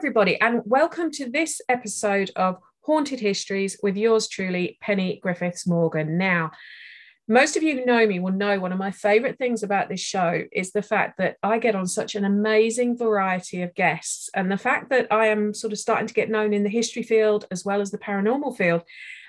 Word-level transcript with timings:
Everybody, 0.00 0.40
and 0.40 0.62
welcome 0.64 1.10
to 1.10 1.28
this 1.28 1.60
episode 1.68 2.30
of 2.34 2.56
Haunted 2.86 3.20
Histories 3.20 3.76
with 3.82 3.98
yours 3.98 4.28
truly, 4.28 4.78
Penny 4.80 5.20
Griffiths 5.22 5.66
Morgan. 5.66 6.16
Now, 6.16 6.52
most 7.28 7.54
of 7.54 7.62
you 7.62 7.76
who 7.76 7.84
know 7.84 8.06
me 8.06 8.18
will 8.18 8.32
know 8.32 8.58
one 8.58 8.72
of 8.72 8.78
my 8.78 8.92
favorite 8.92 9.36
things 9.36 9.62
about 9.62 9.90
this 9.90 10.00
show 10.00 10.44
is 10.52 10.72
the 10.72 10.80
fact 10.80 11.18
that 11.18 11.36
I 11.42 11.58
get 11.58 11.74
on 11.74 11.86
such 11.86 12.14
an 12.14 12.24
amazing 12.24 12.96
variety 12.96 13.60
of 13.60 13.74
guests. 13.74 14.30
And 14.34 14.50
the 14.50 14.56
fact 14.56 14.88
that 14.88 15.06
I 15.10 15.26
am 15.26 15.52
sort 15.52 15.74
of 15.74 15.78
starting 15.78 16.06
to 16.06 16.14
get 16.14 16.30
known 16.30 16.54
in 16.54 16.62
the 16.62 16.70
history 16.70 17.02
field 17.02 17.44
as 17.50 17.66
well 17.66 17.82
as 17.82 17.90
the 17.90 17.98
paranormal 17.98 18.56
field 18.56 18.84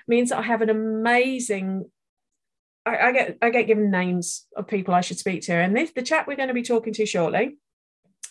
means 0.08 0.30
that 0.30 0.38
I 0.38 0.42
have 0.42 0.62
an 0.62 0.70
amazing 0.70 1.84
I, 2.86 2.96
I, 2.96 3.12
get 3.12 3.38
I 3.42 3.50
get 3.50 3.66
given 3.66 3.90
names 3.90 4.46
of 4.56 4.68
people 4.68 4.94
I 4.94 5.02
should 5.02 5.18
speak 5.18 5.42
to, 5.42 5.52
and 5.52 5.76
this 5.76 5.92
the 5.92 6.00
chap 6.00 6.26
we're 6.26 6.34
going 6.36 6.48
to 6.48 6.54
be 6.54 6.62
talking 6.62 6.94
to 6.94 7.04
shortly 7.04 7.58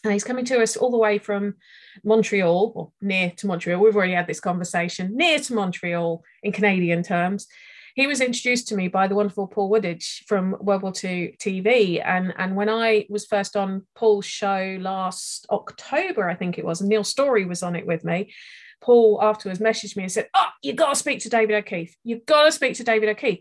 and 0.04 0.14
he's 0.14 0.24
coming 0.24 0.46
to 0.46 0.62
us 0.62 0.76
all 0.76 0.90
the 0.90 0.98
way 0.98 1.18
from 1.18 1.56
Montreal 2.04 2.72
or 2.76 2.92
near 3.02 3.32
to 3.38 3.48
Montreal. 3.48 3.82
We've 3.82 3.96
already 3.96 4.14
had 4.14 4.28
this 4.28 4.40
conversation 4.40 5.16
near 5.16 5.40
to 5.40 5.54
Montreal 5.54 6.24
in 6.44 6.52
Canadian 6.52 7.04
terms. 7.04 7.48
He 7.94 8.08
was 8.08 8.22
introduced 8.22 8.70
to 8.70 8.76
me 8.76 8.88
by 8.88 9.08
the 9.08 9.16
wonderful 9.16 9.48
Paul 9.48 9.70
Woodadge 9.70 10.26
from 10.26 10.56
World 10.62 10.82
War 10.82 10.94
II 11.04 11.36
TV. 11.40 12.02
And, 12.04 12.34
and 12.38 12.56
when 12.56 12.70
I 12.70 13.06
was 13.10 13.26
first 13.26 13.58
on 13.58 13.86
Paul's 13.96 14.26
show 14.26 14.78
last 14.80 15.46
October, 15.52 16.30
I 16.30 16.36
think 16.36 16.58
it 16.58 16.66
was, 16.66 16.82
and 16.82 16.90
Neil 16.90 17.04
Storey 17.04 17.46
was 17.46 17.64
on 17.64 17.76
it 17.76 17.86
with 17.86 18.04
me, 18.04 18.34
Paul 18.82 19.20
afterwards 19.22 19.60
messaged 19.60 19.98
me 19.98 20.04
and 20.04 20.12
said, 20.12 20.30
Oh, 20.34 20.48
you've 20.64 20.78
got 20.78 20.90
to 20.90 20.96
speak 20.96 21.20
to 21.20 21.30
David 21.30 21.56
O'Keefe. 21.56 21.96
You've 22.04 22.26
got 22.26 22.46
to 22.46 22.52
speak 22.52 22.76
to 22.76 22.84
David 22.84 23.10
O'Keefe. 23.10 23.40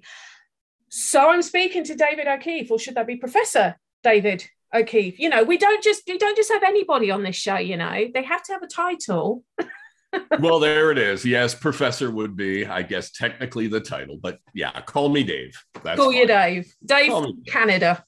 So 0.90 1.30
I'm 1.30 1.42
speaking 1.42 1.84
to 1.84 1.94
David 1.94 2.26
O'Keefe, 2.26 2.70
or 2.70 2.78
should 2.78 2.96
that 2.96 3.06
be 3.06 3.16
Professor 3.16 3.76
David 4.02 4.48
O'Keefe. 4.74 5.18
You 5.18 5.28
know, 5.28 5.42
we 5.42 5.58
don't 5.58 5.82
just 5.82 6.02
we 6.06 6.18
don't 6.18 6.36
just 6.36 6.52
have 6.52 6.62
anybody 6.62 7.10
on 7.10 7.22
this 7.22 7.36
show. 7.36 7.56
You 7.56 7.76
know, 7.76 8.06
they 8.12 8.22
have 8.22 8.42
to 8.44 8.52
have 8.52 8.62
a 8.62 8.66
title. 8.66 9.44
well, 10.40 10.58
there 10.58 10.90
it 10.90 10.98
is. 10.98 11.24
Yes, 11.24 11.54
professor 11.54 12.10
would 12.10 12.36
be, 12.36 12.66
I 12.66 12.82
guess, 12.82 13.10
technically 13.10 13.68
the 13.68 13.80
title, 13.80 14.18
but 14.20 14.38
yeah, 14.54 14.80
call 14.82 15.08
me 15.08 15.22
Dave. 15.22 15.54
That's 15.82 15.98
call 15.98 16.10
fine. 16.10 16.20
you 16.20 16.26
Dave. 16.26 16.74
Dave 16.84 17.10
call 17.10 17.22
from 17.24 17.44
Canada. 17.44 18.04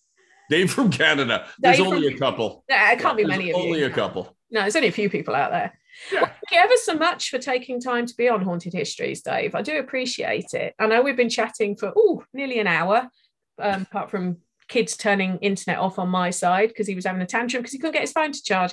Dave 0.50 0.70
from 0.70 0.90
Canada. 0.90 1.46
There's 1.58 1.78
Dave 1.78 1.86
only 1.86 2.08
from, 2.08 2.16
a 2.16 2.18
couple. 2.18 2.64
Yeah, 2.68 2.92
it 2.92 2.98
can't 2.98 3.18
yeah, 3.18 3.24
be 3.24 3.28
many 3.28 3.50
of 3.50 3.56
only 3.56 3.68
you. 3.68 3.74
Only 3.74 3.86
a 3.86 3.90
couple. 3.90 4.36
No, 4.50 4.60
there's 4.60 4.76
only 4.76 4.88
a 4.88 4.92
few 4.92 5.08
people 5.08 5.34
out 5.34 5.50
there. 5.50 5.72
Yeah. 6.12 6.22
Well, 6.22 6.30
thank 6.30 6.52
you 6.52 6.58
ever 6.58 6.76
so 6.76 6.94
much 6.94 7.30
for 7.30 7.38
taking 7.38 7.80
time 7.80 8.06
to 8.06 8.14
be 8.16 8.28
on 8.28 8.42
Haunted 8.42 8.72
Histories, 8.72 9.22
Dave. 9.22 9.54
I 9.54 9.62
do 9.62 9.78
appreciate 9.78 10.52
it. 10.52 10.74
I 10.78 10.86
know 10.86 11.02
we've 11.02 11.16
been 11.16 11.28
chatting 11.28 11.76
for 11.76 11.92
oh 11.96 12.24
nearly 12.32 12.58
an 12.58 12.66
hour, 12.66 13.08
um, 13.58 13.82
apart 13.82 14.10
from 14.10 14.38
kids 14.72 14.96
turning 14.96 15.36
internet 15.38 15.78
off 15.78 15.98
on 15.98 16.08
my 16.08 16.30
side 16.30 16.68
because 16.68 16.86
he 16.86 16.94
was 16.94 17.04
having 17.04 17.20
a 17.20 17.26
tantrum 17.26 17.62
because 17.62 17.74
he 17.74 17.78
couldn't 17.78 17.92
get 17.92 18.00
his 18.00 18.12
phone 18.12 18.32
to 18.32 18.42
charge. 18.42 18.72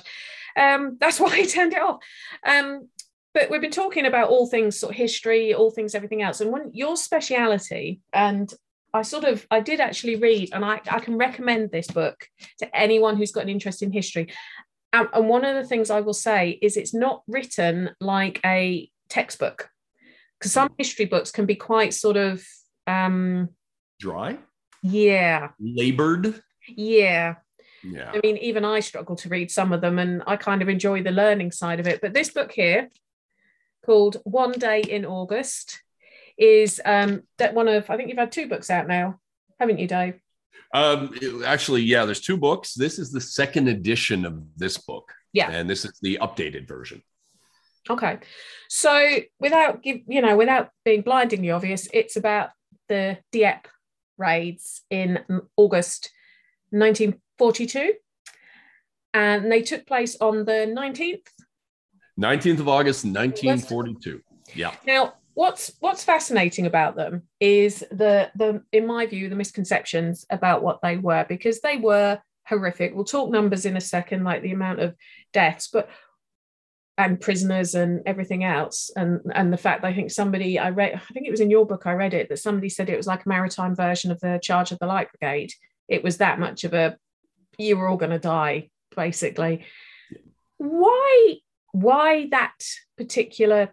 Um, 0.56 0.96
that's 0.98 1.20
why 1.24 1.36
he 1.36 1.46
turned 1.46 1.74
it 1.74 1.82
off. 1.82 1.98
Um, 2.46 2.88
but 3.34 3.50
we've 3.50 3.60
been 3.60 3.70
talking 3.70 4.06
about 4.06 4.30
all 4.30 4.46
things 4.46 4.78
sort 4.78 4.92
of 4.92 4.96
history, 4.96 5.54
all 5.54 5.70
things 5.70 5.94
everything 5.94 6.22
else, 6.22 6.40
and 6.40 6.50
when 6.50 6.70
your 6.72 6.96
speciality 6.96 8.00
and 8.12 8.52
I 8.92 9.02
sort 9.02 9.24
of 9.24 9.46
I 9.52 9.60
did 9.60 9.78
actually 9.78 10.16
read, 10.16 10.50
and 10.52 10.64
I, 10.64 10.80
I 10.90 10.98
can 10.98 11.16
recommend 11.16 11.70
this 11.70 11.86
book 11.86 12.26
to 12.58 12.76
anyone 12.76 13.16
who's 13.16 13.30
got 13.30 13.44
an 13.44 13.48
interest 13.48 13.82
in 13.82 13.92
history. 13.92 14.32
And, 14.92 15.08
and 15.12 15.28
one 15.28 15.44
of 15.44 15.54
the 15.54 15.64
things 15.64 15.90
I 15.90 16.00
will 16.00 16.14
say 16.14 16.58
is 16.60 16.76
it's 16.76 16.94
not 16.94 17.22
written 17.28 17.90
like 18.00 18.40
a 18.44 18.90
textbook 19.08 19.68
because 20.38 20.52
some 20.52 20.72
history 20.76 21.04
books 21.04 21.30
can 21.30 21.46
be 21.46 21.54
quite 21.54 21.94
sort 21.94 22.16
of 22.16 22.44
um, 22.88 23.50
dry 24.00 24.38
yeah. 24.82 25.48
Labored. 25.58 26.42
Yeah. 26.68 27.36
Yeah. 27.82 28.12
I 28.12 28.20
mean, 28.22 28.36
even 28.38 28.64
I 28.64 28.80
struggle 28.80 29.16
to 29.16 29.28
read 29.28 29.50
some 29.50 29.72
of 29.72 29.80
them 29.80 29.98
and 29.98 30.22
I 30.26 30.36
kind 30.36 30.62
of 30.62 30.68
enjoy 30.68 31.02
the 31.02 31.10
learning 31.10 31.52
side 31.52 31.80
of 31.80 31.86
it. 31.86 32.00
But 32.00 32.12
this 32.12 32.30
book 32.30 32.52
here, 32.52 32.90
called 33.84 34.18
One 34.24 34.52
Day 34.52 34.80
in 34.80 35.06
August, 35.06 35.82
is 36.36 36.80
um, 36.84 37.22
that 37.38 37.54
one 37.54 37.68
of, 37.68 37.88
I 37.88 37.96
think 37.96 38.08
you've 38.08 38.18
had 38.18 38.32
two 38.32 38.48
books 38.48 38.70
out 38.70 38.86
now, 38.86 39.18
haven't 39.58 39.78
you, 39.78 39.86
Dave? 39.86 40.20
Um, 40.72 41.18
actually, 41.44 41.82
yeah, 41.82 42.04
there's 42.04 42.20
two 42.20 42.36
books. 42.36 42.74
This 42.74 42.98
is 42.98 43.10
the 43.10 43.20
second 43.20 43.68
edition 43.68 44.24
of 44.24 44.42
this 44.56 44.78
book. 44.78 45.12
Yeah. 45.32 45.50
And 45.50 45.68
this 45.68 45.84
is 45.84 45.98
the 46.02 46.18
updated 46.20 46.68
version. 46.68 47.02
Okay. 47.88 48.18
So 48.68 49.18
without 49.38 49.82
give 49.82 50.00
you 50.06 50.20
know, 50.20 50.36
without 50.36 50.70
being 50.84 51.02
blindingly 51.02 51.50
obvious, 51.50 51.88
it's 51.92 52.16
about 52.16 52.50
the 52.88 53.18
Dieppe 53.32 53.68
raids 54.20 54.82
in 54.90 55.24
August 55.56 56.10
1942. 56.70 57.94
And 59.12 59.50
they 59.50 59.62
took 59.62 59.86
place 59.86 60.16
on 60.20 60.44
the 60.44 60.72
19th. 60.76 61.26
19th 62.20 62.60
of 62.60 62.68
August, 62.68 63.04
1942. 63.04 64.20
Yeah. 64.54 64.74
Now, 64.86 65.14
what's 65.34 65.72
what's 65.80 66.04
fascinating 66.04 66.66
about 66.66 66.96
them 66.96 67.22
is 67.40 67.80
the 67.90 68.30
the 68.36 68.62
in 68.72 68.86
my 68.86 69.06
view 69.06 69.28
the 69.28 69.36
misconceptions 69.36 70.26
about 70.30 70.62
what 70.62 70.80
they 70.82 70.96
were 70.96 71.24
because 71.28 71.60
they 71.60 71.76
were 71.76 72.20
horrific. 72.46 72.94
We'll 72.94 73.04
talk 73.04 73.30
numbers 73.30 73.64
in 73.64 73.76
a 73.76 73.80
second, 73.80 74.24
like 74.24 74.42
the 74.42 74.52
amount 74.52 74.80
of 74.80 74.94
deaths, 75.32 75.68
but 75.72 75.88
and 77.00 77.18
prisoners 77.18 77.74
and 77.74 78.02
everything 78.04 78.44
else. 78.44 78.90
And 78.94 79.20
and 79.34 79.50
the 79.50 79.56
fact 79.56 79.80
that 79.82 79.88
i 79.88 79.94
think 79.94 80.10
somebody 80.10 80.58
i 80.58 80.68
read 80.68 80.94
i 80.94 81.12
think 81.12 81.26
it 81.26 81.30
was 81.30 81.40
in 81.40 81.50
your 81.50 81.66
book 81.66 81.86
i 81.86 81.92
read 81.92 82.12
it 82.12 82.28
that 82.28 82.36
somebody 82.38 82.68
said 82.68 82.90
it 82.90 82.96
was 82.96 83.06
like 83.06 83.24
a 83.24 83.28
maritime 83.28 83.74
version 83.74 84.10
of 84.10 84.20
the 84.20 84.38
charge 84.42 84.70
of 84.70 84.78
the 84.78 84.86
light 84.86 85.08
brigade. 85.12 85.50
It 85.88 86.04
was 86.04 86.18
that 86.18 86.38
much 86.38 86.64
of 86.64 86.74
a 86.74 86.96
you 87.58 87.76
were 87.76 87.88
all 87.88 87.96
going 87.96 88.12
to 88.12 88.18
die 88.18 88.68
basically. 88.94 89.64
Why 90.58 91.36
why 91.72 92.28
that 92.30 92.58
particular 92.98 93.70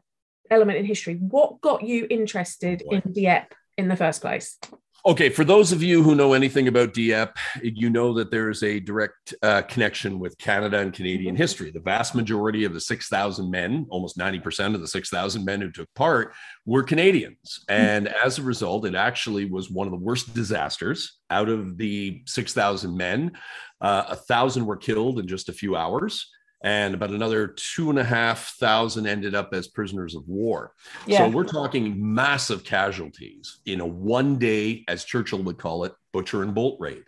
element 0.50 0.78
in 0.78 0.86
history? 0.86 1.16
What 1.16 1.60
got 1.60 1.84
you 1.84 2.08
interested 2.10 2.82
in 2.90 3.02
dieppe 3.12 3.56
in 3.78 3.90
the 3.90 3.98
first 3.98 4.22
place 4.22 4.58
Okay, 5.06 5.30
for 5.30 5.46
those 5.46 5.72
of 5.72 5.82
you 5.82 6.04
who 6.04 6.16
know 6.16 6.34
anything 6.34 6.68
about 6.68 6.94
Dieppe, 6.94 7.40
you 7.62 7.90
know 7.90 8.14
that 8.16 8.32
there 8.32 8.50
is 8.50 8.64
a 8.64 8.80
direct 8.80 9.34
uh, 9.42 9.62
connection 9.62 10.20
with 10.20 10.38
Canada 10.38 10.80
and 10.80 10.92
Canadian 10.92 11.36
mm-hmm. 11.36 11.42
history. 11.42 11.72
The 11.72 11.80
vast 11.80 12.16
majority 12.16 12.66
of 12.66 12.74
the 12.74 12.82
6,000 12.82 13.50
men, 13.50 13.86
almost 13.90 14.18
90% 14.18 14.76
of 14.76 14.82
the 14.82 14.88
6,000 14.88 15.46
men 15.46 15.62
who 15.62 15.72
took 15.72 15.94
part, 15.94 16.34
were 16.66 16.84
Canadians. 16.84 17.64
Mm-hmm. 17.70 17.82
And 17.82 18.08
as 18.08 18.38
a 18.38 18.44
result, 18.44 18.86
it 18.86 18.96
actually 18.96 19.46
was 19.46 19.72
one 19.72 19.88
of 19.88 19.92
the 19.92 20.04
worst 20.04 20.34
disasters. 20.34 21.18
Out 21.30 21.48
of 21.48 21.78
the 21.78 22.22
6,000 22.26 22.98
men, 22.98 23.32
uh, 23.80 24.06
a 24.10 24.16
thousand 24.16 24.66
were 24.66 24.78
killed 24.78 25.20
in 25.20 25.28
just 25.28 25.50
a 25.50 25.54
few 25.54 25.76
hours 25.76 26.28
and 26.62 26.96
about 26.96 27.12
another 27.12 27.48
two 27.48 27.90
and 27.90 28.00
a 28.00 28.04
half 28.04 28.56
thousand 28.60 29.06
ended 29.06 29.36
up 29.36 29.54
as 29.54 29.68
prisoners 29.68 30.16
of 30.16 30.28
war. 30.28 30.74
Yeah. 31.06 31.20
So 31.20 31.30
we're 31.30 31.44
talking 31.44 32.14
massive 32.14 32.64
casualties 32.64 33.60
in 33.66 33.80
a 33.80 33.86
one 33.86 34.38
day, 34.38 34.84
as 34.88 35.04
Churchill 35.04 35.44
would 35.44 35.58
call 35.58 35.84
it, 35.84 35.94
butcher 36.18 36.42
and 36.42 36.56
bolt 36.56 36.80
raid. 36.80 37.04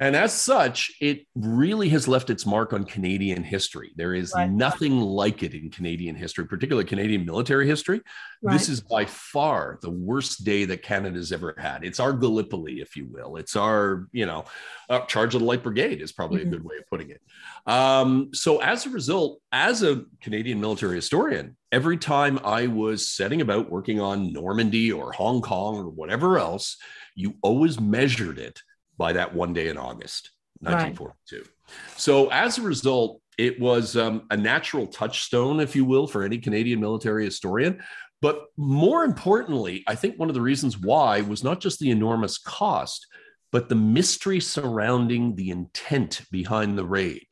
And 0.00 0.14
as 0.14 0.32
such, 0.32 0.92
it 1.00 1.26
really 1.34 1.88
has 1.88 2.06
left 2.06 2.30
its 2.30 2.46
mark 2.46 2.72
on 2.72 2.84
Canadian 2.84 3.42
history. 3.42 3.90
There 3.96 4.14
is 4.14 4.32
right. 4.36 4.48
nothing 4.48 5.00
like 5.00 5.42
it 5.42 5.52
in 5.52 5.68
Canadian 5.70 6.14
history, 6.14 6.46
particularly 6.46 6.86
Canadian 6.86 7.26
military 7.26 7.66
history. 7.66 8.02
Right. 8.42 8.52
This 8.52 8.68
is 8.68 8.80
by 8.80 9.04
far 9.06 9.80
the 9.82 9.90
worst 9.90 10.44
day 10.44 10.64
that 10.66 10.82
Canada's 10.82 11.32
ever 11.32 11.56
had. 11.58 11.82
It's 11.82 11.98
our 11.98 12.12
Gallipoli, 12.12 12.80
if 12.80 12.94
you 12.94 13.06
will. 13.06 13.34
It's 13.34 13.56
our, 13.56 14.06
you 14.12 14.26
know, 14.26 14.44
uh, 14.88 15.00
charge 15.06 15.34
of 15.34 15.40
the 15.40 15.46
Light 15.46 15.64
Brigade 15.64 16.00
is 16.00 16.12
probably 16.12 16.40
mm-hmm. 16.40 16.48
a 16.48 16.52
good 16.52 16.64
way 16.64 16.76
of 16.76 16.86
putting 16.86 17.10
it. 17.10 17.20
Um, 17.66 18.30
so 18.32 18.62
as 18.62 18.86
a 18.86 18.90
result, 18.90 19.40
as 19.50 19.82
a 19.82 20.04
Canadian 20.20 20.60
military 20.60 20.94
historian, 20.94 21.56
every 21.72 21.96
time 21.96 22.38
I 22.44 22.66
was 22.66 23.08
setting 23.08 23.40
about 23.40 23.70
working 23.70 24.00
on 24.00 24.32
Normandy 24.32 24.92
or 24.92 25.12
Hong 25.12 25.40
Kong 25.40 25.76
or 25.76 25.88
whatever 25.88 26.38
else, 26.38 26.76
you 27.14 27.34
always 27.42 27.80
measured 27.80 28.38
it 28.38 28.60
by 28.96 29.12
that 29.14 29.34
one 29.34 29.52
day 29.52 29.68
in 29.68 29.76
August 29.76 30.30
1942. 30.60 31.36
Right. 31.36 31.46
So 31.96 32.28
as 32.30 32.58
a 32.58 32.62
result, 32.62 33.20
it 33.38 33.60
was 33.60 33.96
um, 33.96 34.26
a 34.30 34.36
natural 34.36 34.86
touchstone, 34.86 35.60
if 35.60 35.76
you 35.76 35.84
will, 35.84 36.06
for 36.06 36.22
any 36.22 36.38
Canadian 36.38 36.80
military 36.80 37.24
historian. 37.24 37.82
But 38.22 38.46
more 38.56 39.04
importantly, 39.04 39.84
I 39.86 39.94
think 39.94 40.18
one 40.18 40.30
of 40.30 40.34
the 40.34 40.40
reasons 40.40 40.78
why 40.78 41.20
was 41.20 41.44
not 41.44 41.60
just 41.60 41.78
the 41.78 41.90
enormous 41.90 42.38
cost, 42.38 43.06
but 43.52 43.68
the 43.68 43.74
mystery 43.74 44.40
surrounding 44.40 45.34
the 45.34 45.50
intent 45.50 46.22
behind 46.30 46.78
the 46.78 46.84
raid. 46.84 47.26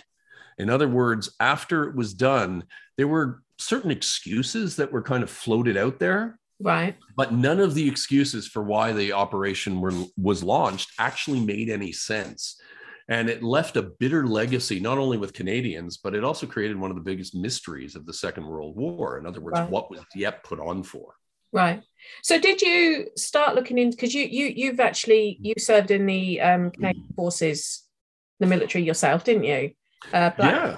In 0.58 0.70
other 0.70 0.88
words, 0.88 1.34
after 1.40 1.84
it 1.88 1.96
was 1.96 2.14
done, 2.14 2.64
there 2.96 3.08
were 3.08 3.42
certain 3.58 3.90
excuses 3.90 4.76
that 4.76 4.92
were 4.92 5.02
kind 5.02 5.22
of 5.22 5.30
floated 5.30 5.76
out 5.76 5.98
there 5.98 6.38
Right. 6.60 6.96
But 7.16 7.32
none 7.32 7.60
of 7.60 7.74
the 7.74 7.88
excuses 7.88 8.46
for 8.46 8.62
why 8.62 8.92
the 8.92 9.12
operation 9.12 9.80
were, 9.80 9.92
was 10.16 10.42
launched 10.42 10.92
actually 10.98 11.40
made 11.40 11.68
any 11.68 11.92
sense. 11.92 12.60
And 13.08 13.28
it 13.28 13.42
left 13.42 13.76
a 13.76 13.82
bitter 13.82 14.26
legacy, 14.26 14.80
not 14.80 14.96
only 14.96 15.18
with 15.18 15.34
Canadians, 15.34 15.98
but 15.98 16.14
it 16.14 16.24
also 16.24 16.46
created 16.46 16.78
one 16.78 16.90
of 16.90 16.96
the 16.96 17.02
biggest 17.02 17.34
mysteries 17.34 17.96
of 17.96 18.06
the 18.06 18.14
Second 18.14 18.46
World 18.46 18.76
War. 18.76 19.18
In 19.18 19.26
other 19.26 19.40
words, 19.40 19.58
right. 19.58 19.68
what 19.68 19.90
was 19.90 20.00
Dieppe 20.14 20.38
put 20.42 20.58
on 20.58 20.82
for? 20.82 21.14
Right. 21.52 21.82
So 22.22 22.40
did 22.40 22.62
you 22.62 23.08
start 23.16 23.54
looking 23.54 23.78
into 23.78 23.96
because 23.96 24.14
you 24.14 24.24
you 24.24 24.46
you've 24.46 24.80
actually 24.80 25.38
you 25.40 25.54
served 25.58 25.90
in 25.90 26.06
the 26.06 26.40
um, 26.40 26.70
Canadian 26.70 27.06
forces, 27.14 27.84
the 28.40 28.46
military 28.46 28.84
yourself, 28.84 29.22
didn't 29.24 29.44
you? 29.44 29.72
Uh. 30.12 30.30
Black- 30.30 30.50
yeah, 30.50 30.76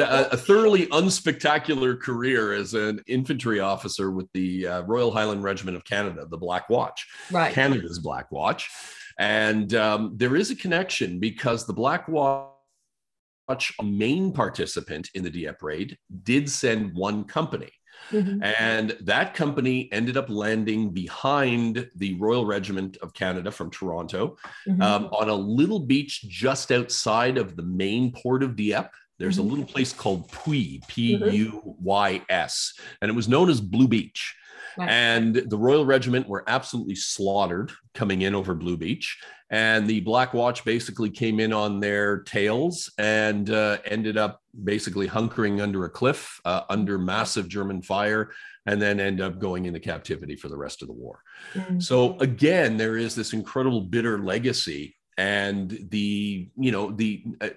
a, 0.00 0.28
a 0.32 0.36
thoroughly 0.36 0.86
unspectacular 0.92 2.00
career 2.00 2.52
as 2.52 2.74
an 2.74 3.00
infantry 3.06 3.60
officer 3.60 4.10
with 4.10 4.26
the 4.34 4.66
uh, 4.66 4.82
Royal 4.82 5.10
Highland 5.10 5.42
Regiment 5.42 5.76
of 5.76 5.84
Canada, 5.84 6.26
the 6.28 6.38
Black 6.38 6.68
Watch, 6.68 7.06
right. 7.30 7.52
Canada's 7.52 7.98
Black 7.98 8.30
Watch. 8.32 8.70
And 9.18 9.74
um, 9.74 10.12
there 10.16 10.36
is 10.36 10.50
a 10.50 10.56
connection 10.56 11.20
because 11.20 11.66
the 11.66 11.72
Black 11.72 12.08
Watch 12.08 12.52
main 13.82 14.32
participant 14.32 15.10
in 15.14 15.22
the 15.22 15.30
Dieppe 15.30 15.58
raid 15.60 15.98
did 16.22 16.50
send 16.50 16.94
one 16.94 17.24
company. 17.24 17.70
Mhm. 18.10 18.42
And 18.42 18.96
that 19.02 19.34
company 19.34 19.88
ended 19.92 20.16
up 20.16 20.28
landing 20.28 20.90
behind 20.90 21.88
the 21.94 22.14
Royal 22.14 22.44
Regiment 22.44 22.96
of 22.98 23.14
Canada 23.14 23.50
from 23.50 23.70
Toronto 23.70 24.36
Mhm. 24.66 24.82
um, 24.82 25.04
on 25.12 25.28
a 25.28 25.34
little 25.34 25.80
beach 25.80 26.22
just 26.28 26.70
outside 26.72 27.38
of 27.38 27.56
the 27.56 27.62
main 27.62 28.12
port 28.12 28.42
of 28.42 28.56
Dieppe. 28.56 28.90
There's 29.18 29.38
a 29.38 29.42
little 29.42 29.64
place 29.64 29.92
called 29.92 30.30
Puy, 30.30 30.80
P 30.88 31.16
U 31.16 31.76
Y 31.80 32.22
S, 32.28 32.74
and 33.00 33.10
it 33.10 33.14
was 33.14 33.28
known 33.28 33.48
as 33.50 33.60
Blue 33.60 33.88
Beach. 33.88 34.34
And 34.76 35.36
the 35.36 35.56
Royal 35.56 35.86
Regiment 35.86 36.28
were 36.28 36.42
absolutely 36.48 36.96
slaughtered 36.96 37.70
coming 37.94 38.22
in 38.22 38.34
over 38.34 38.54
Blue 38.54 38.76
Beach. 38.76 39.18
And 39.50 39.86
the 39.86 40.00
Black 40.00 40.34
Watch 40.34 40.64
basically 40.64 41.10
came 41.10 41.38
in 41.38 41.52
on 41.52 41.78
their 41.78 42.22
tails 42.22 42.92
and 42.98 43.48
uh, 43.50 43.78
ended 43.84 44.16
up 44.16 44.40
basically 44.64 45.06
hunkering 45.06 45.62
under 45.62 45.84
a 45.84 45.90
cliff 45.90 46.40
uh, 46.44 46.62
under 46.68 46.98
massive 46.98 47.48
German 47.48 47.82
fire 47.82 48.32
and 48.66 48.82
then 48.82 48.98
end 48.98 49.20
up 49.20 49.38
going 49.38 49.66
into 49.66 49.78
captivity 49.78 50.34
for 50.34 50.48
the 50.48 50.56
rest 50.56 50.82
of 50.82 50.88
the 50.88 50.94
war. 50.94 51.20
Mm. 51.52 51.80
So 51.80 52.18
again, 52.18 52.76
there 52.76 52.96
is 52.96 53.14
this 53.14 53.32
incredible 53.32 53.82
bitter 53.82 54.18
legacy 54.18 54.96
and 55.16 55.70
the 55.90 56.50
you 56.56 56.72
know 56.72 56.90
the 56.90 57.24
uh, 57.40 57.50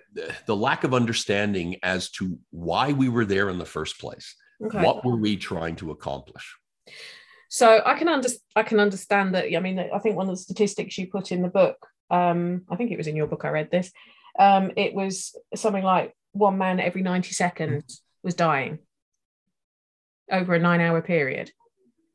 the 0.45 0.55
lack 0.55 0.83
of 0.83 0.93
understanding 0.93 1.77
as 1.83 2.09
to 2.11 2.37
why 2.51 2.91
we 2.93 3.09
were 3.09 3.25
there 3.25 3.49
in 3.49 3.57
the 3.57 3.65
first 3.65 3.99
place. 3.99 4.35
Okay. 4.63 4.83
What 4.83 5.05
were 5.05 5.15
we 5.17 5.37
trying 5.37 5.75
to 5.77 5.91
accomplish? 5.91 6.55
So 7.49 7.81
I 7.85 7.93
can 7.97 8.07
under, 8.09 8.27
I 8.55 8.63
can 8.63 8.79
understand 8.79 9.33
that. 9.35 9.45
I 9.55 9.59
mean, 9.59 9.79
I 9.79 9.99
think 9.99 10.15
one 10.15 10.27
of 10.27 10.35
the 10.35 10.41
statistics 10.41 10.97
you 10.97 11.07
put 11.07 11.31
in 11.31 11.41
the 11.41 11.47
book, 11.47 11.77
um, 12.09 12.63
I 12.69 12.75
think 12.75 12.91
it 12.91 12.97
was 12.97 13.07
in 13.07 13.15
your 13.15 13.27
book. 13.27 13.45
I 13.45 13.49
read 13.49 13.71
this. 13.71 13.91
Um, 14.37 14.71
it 14.75 14.93
was 14.93 15.35
something 15.55 15.83
like 15.83 16.15
one 16.33 16.57
man 16.57 16.79
every 16.79 17.01
ninety 17.01 17.31
seconds 17.33 18.01
was 18.23 18.35
dying 18.35 18.79
over 20.31 20.53
a 20.55 20.59
nine-hour 20.59 21.01
period. 21.01 21.51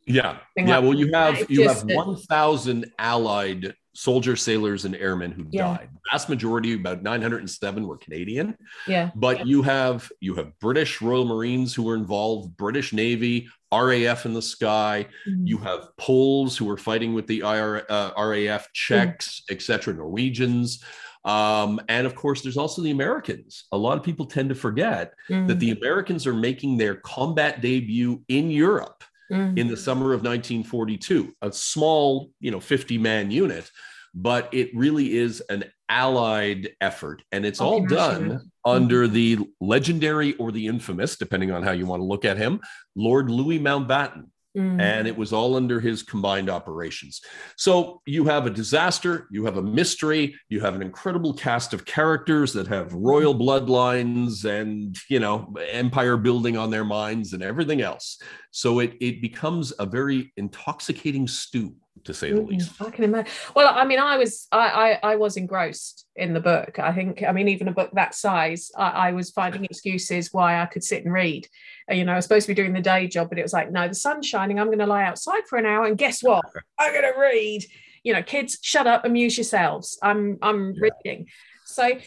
Yeah, 0.06 0.38
yeah. 0.56 0.78
like- 0.78 0.82
Well, 0.84 0.94
you 0.94 1.12
have 1.14 1.50
you 1.50 1.68
have 1.68 1.88
a- 1.88 1.94
one 1.94 2.16
thousand 2.16 2.92
allied 2.98 3.74
soldiers, 3.94 4.42
sailors, 4.42 4.84
and 4.84 4.96
airmen 4.96 5.30
who 5.32 5.46
Yeah. 5.50 5.76
died. 5.76 5.88
Vast 6.10 6.28
majority, 6.28 6.74
about 6.74 7.02
nine 7.02 7.20
hundred 7.22 7.38
and 7.40 7.50
seven, 7.50 7.86
were 7.86 7.96
Canadian. 7.98 8.56
Yeah. 8.86 9.10
But 9.14 9.46
you 9.46 9.62
have 9.62 10.10
you 10.20 10.34
have 10.36 10.58
British 10.60 11.00
Royal 11.02 11.24
Marines 11.24 11.74
who 11.74 11.82
were 11.82 11.94
involved, 11.96 12.56
British 12.56 12.92
Navy, 12.92 13.48
RAF 13.72 14.26
in 14.26 14.32
the 14.34 14.42
sky. 14.42 15.06
Mm. 15.28 15.46
You 15.46 15.58
have 15.58 15.88
Poles 15.98 16.56
who 16.56 16.64
were 16.66 16.76
fighting 16.76 17.14
with 17.14 17.26
the 17.26 17.40
IR, 17.40 17.84
uh, 17.88 18.10
RAF, 18.16 18.68
Czechs, 18.72 19.42
etc., 19.50 19.94
Norwegians. 19.94 20.82
Um, 21.24 21.80
and 21.88 22.04
of 22.06 22.14
course, 22.16 22.42
there's 22.42 22.56
also 22.56 22.82
the 22.82 22.90
Americans. 22.90 23.64
A 23.72 23.78
lot 23.78 23.96
of 23.96 24.02
people 24.02 24.26
tend 24.26 24.48
to 24.48 24.54
forget 24.56 25.12
Mm. 25.30 25.46
that 25.48 25.60
the 25.60 25.70
Americans 25.70 26.26
are 26.26 26.34
making 26.34 26.76
their 26.78 26.96
combat 26.96 27.60
debut 27.60 28.22
in 28.28 28.50
Europe 28.50 29.04
Mm. 29.32 29.58
in 29.58 29.68
the 29.68 29.76
summer 29.76 30.12
of 30.12 30.22
1942, 30.22 31.34
a 31.40 31.50
small, 31.52 32.30
you 32.38 32.50
know, 32.50 32.60
50 32.60 32.98
man 32.98 33.30
unit, 33.30 33.70
but 34.14 34.52
it 34.52 34.70
really 34.74 35.16
is 35.16 35.40
an 35.48 35.64
allied 35.88 36.70
effort. 36.82 37.22
And 37.32 37.46
it's 37.46 37.60
all 37.60 37.80
Multinational. 37.80 37.88
done 37.88 38.50
under 38.64 39.08
the 39.08 39.38
legendary 39.60 40.34
or 40.34 40.52
the 40.52 40.66
infamous, 40.66 41.16
depending 41.16 41.50
on 41.50 41.62
how 41.62 41.72
you 41.72 41.86
want 41.86 42.00
to 42.00 42.04
look 42.04 42.24
at 42.26 42.36
him, 42.36 42.60
Lord 42.94 43.30
Louis 43.30 43.58
Mountbatten 43.58 44.26
Mm. 44.54 44.82
and 44.82 45.08
it 45.08 45.16
was 45.16 45.32
all 45.32 45.56
under 45.56 45.80
his 45.80 46.02
combined 46.02 46.50
operations. 46.50 47.22
So 47.56 48.02
you 48.04 48.26
have 48.26 48.46
a 48.46 48.50
disaster, 48.50 49.26
you 49.30 49.46
have 49.46 49.56
a 49.56 49.62
mystery, 49.62 50.34
you 50.50 50.60
have 50.60 50.74
an 50.74 50.82
incredible 50.82 51.32
cast 51.32 51.72
of 51.72 51.86
characters 51.86 52.52
that 52.52 52.66
have 52.66 52.92
royal 52.92 53.34
bloodlines 53.34 54.44
and 54.44 54.94
you 55.08 55.20
know 55.20 55.54
empire 55.70 56.18
building 56.18 56.58
on 56.58 56.70
their 56.70 56.84
minds 56.84 57.32
and 57.32 57.42
everything 57.42 57.80
else. 57.80 58.18
So 58.50 58.80
it 58.80 58.92
it 59.00 59.22
becomes 59.22 59.72
a 59.78 59.86
very 59.86 60.34
intoxicating 60.36 61.26
stew, 61.28 61.74
to 62.04 62.14
say 62.14 62.32
the 62.32 62.40
Mm, 62.40 62.48
least. 62.48 62.80
I 62.80 62.90
can 62.90 63.04
imagine. 63.04 63.32
Well, 63.54 63.72
I 63.74 63.84
mean, 63.84 63.98
I 63.98 64.16
was 64.16 64.48
I, 64.50 64.98
I 65.02 65.12
I 65.12 65.16
was 65.16 65.36
engrossed 65.36 66.06
in 66.16 66.32
the 66.34 66.40
book. 66.40 66.78
I 66.78 66.92
think 66.92 67.22
I 67.22 67.32
mean, 67.32 67.48
even 67.48 67.68
a 67.68 67.72
book 67.72 67.90
that 67.92 68.14
size, 68.14 68.70
I, 68.76 68.88
I 69.08 69.12
was 69.12 69.30
finding 69.30 69.64
excuses 69.64 70.32
why 70.32 70.60
I 70.60 70.66
could 70.66 70.82
sit 70.84 71.04
and 71.04 71.12
read. 71.12 71.46
Uh, 71.90 71.94
You 71.94 72.04
know, 72.04 72.12
I 72.12 72.16
was 72.16 72.24
supposed 72.24 72.46
to 72.46 72.54
be 72.54 72.60
doing 72.60 72.72
the 72.72 72.80
day 72.80 73.06
job, 73.06 73.28
but 73.28 73.38
it 73.38 73.42
was 73.42 73.52
like, 73.52 73.70
no, 73.70 73.86
the 73.88 73.94
sun's 73.94 74.26
shining. 74.26 74.58
I'm 74.58 74.66
going 74.66 74.78
to 74.78 74.86
lie 74.86 75.04
outside 75.04 75.42
for 75.48 75.58
an 75.58 75.66
hour, 75.66 75.84
and 75.86 75.98
guess 75.98 76.22
what? 76.22 76.44
I'm 76.78 76.92
going 76.92 77.12
to 77.12 77.18
read. 77.20 77.64
You 78.04 78.14
know, 78.14 78.22
kids, 78.22 78.58
shut 78.62 78.86
up, 78.88 79.04
amuse 79.04 79.36
yourselves. 79.36 79.98
I'm 80.02 80.38
I'm 80.42 80.74
Yeah. 80.74 80.90
reading. 81.04 81.28
So, 81.66 81.98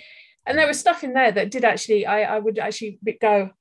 and 0.45 0.57
there 0.57 0.67
was 0.67 0.79
stuff 0.79 1.03
in 1.03 1.13
there 1.13 1.31
that 1.31 1.51
did 1.51 1.63
actually. 1.63 2.05
I 2.05 2.35
I 2.35 2.39
would 2.39 2.59
actually 2.59 2.99
go. 3.21 3.51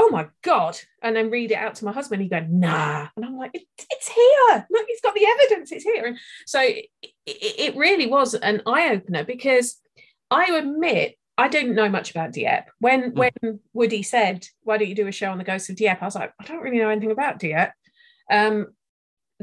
Oh 0.00 0.10
my 0.10 0.28
god! 0.42 0.78
And 1.02 1.16
then 1.16 1.28
read 1.30 1.50
it 1.50 1.56
out 1.56 1.74
to 1.76 1.84
my 1.84 1.92
husband. 1.92 2.22
He'd 2.22 2.30
go, 2.30 2.46
"Nah," 2.48 3.08
and 3.16 3.24
I'm 3.24 3.36
like, 3.36 3.50
it, 3.52 3.62
"It's 3.90 4.08
here. 4.08 4.66
Look, 4.70 4.86
he's 4.86 5.00
got 5.00 5.14
the 5.14 5.26
evidence. 5.26 5.72
It's 5.72 5.84
here." 5.84 6.06
And 6.06 6.18
so 6.46 6.60
it, 6.60 6.84
it 7.26 7.76
really 7.76 8.06
was 8.06 8.34
an 8.34 8.62
eye 8.64 8.90
opener 8.92 9.24
because 9.24 9.80
I 10.30 10.56
admit 10.56 11.16
I 11.36 11.48
didn't 11.48 11.74
know 11.74 11.88
much 11.88 12.10
about 12.12 12.32
Dieppe. 12.32 12.70
When 12.78 13.12
Mm. 13.12 13.16
when 13.16 13.60
Woody 13.72 14.02
said, 14.04 14.46
"Why 14.62 14.78
don't 14.78 14.88
you 14.88 14.94
do 14.94 15.08
a 15.08 15.12
show 15.12 15.30
on 15.32 15.38
the 15.38 15.44
ghosts 15.44 15.68
of 15.68 15.76
Dieppe?" 15.76 16.00
I 16.00 16.04
was 16.04 16.14
like, 16.14 16.32
"I 16.40 16.44
don't 16.44 16.62
really 16.62 16.78
know 16.78 16.90
anything 16.90 17.10
about 17.10 17.38
Dieppe." 17.40 17.72
Um, 18.30 18.68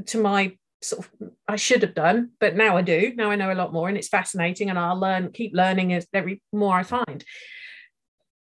to 0.08 0.22
my 0.22 0.58
sort 0.82 1.06
of, 1.06 1.32
I 1.48 1.56
should 1.56 1.82
have 1.82 1.96
done, 1.96 2.32
but 2.40 2.56
now 2.56 2.78
I 2.78 2.82
do. 2.82 3.14
Now 3.16 3.32
I 3.32 3.36
know 3.36 3.52
a 3.52 3.56
lot 3.62 3.74
more, 3.74 3.88
and 3.90 3.98
it's 3.98 4.08
fascinating, 4.10 4.70
and 4.70 4.78
I'll 4.80 5.00
learn, 5.00 5.32
keep 5.32 5.54
learning 5.54 5.94
as 5.94 6.08
every 6.14 6.42
more 6.54 6.78
I 6.78 6.84
find. 6.84 7.24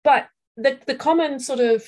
But 0.05 0.29
the 0.59 0.79
the 0.87 0.95
common 0.95 1.39
sort 1.39 1.61
of 1.61 1.85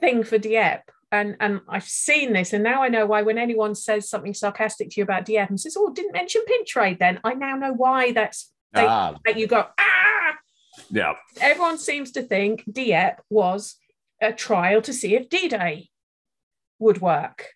thing 0.00 0.22
for 0.22 0.38
Dieppe 0.38 0.82
and 1.10 1.36
and 1.40 1.60
I've 1.68 1.84
seen 1.84 2.32
this, 2.32 2.52
and 2.52 2.62
now 2.64 2.82
I 2.82 2.88
know 2.88 3.06
why 3.06 3.22
when 3.22 3.38
anyone 3.38 3.74
says 3.74 4.08
something 4.08 4.34
sarcastic 4.34 4.90
to 4.90 4.96
you 4.98 5.04
about 5.04 5.24
Dieppe 5.24 5.48
and 5.48 5.60
says, 5.60 5.76
"Oh, 5.78 5.92
didn't 5.92 6.12
mention 6.12 6.42
pin 6.46 6.64
trade," 6.66 6.98
then 6.98 7.20
I 7.24 7.34
now 7.34 7.56
know 7.56 7.72
why 7.72 8.12
that's 8.12 8.52
They- 8.72 8.84
Ah, 8.86 9.14
that 9.24 9.38
you 9.38 9.46
go 9.46 9.66
ah. 9.78 10.36
yeah. 10.90 11.14
Everyone 11.40 11.78
seems 11.78 12.10
to 12.12 12.22
think 12.22 12.64
Dieppe 12.70 13.22
was 13.30 13.76
a 14.20 14.32
trial 14.32 14.82
to 14.82 14.92
see 14.92 15.14
if 15.14 15.28
D-Day 15.28 15.90
would 16.78 17.00
work. 17.00 17.50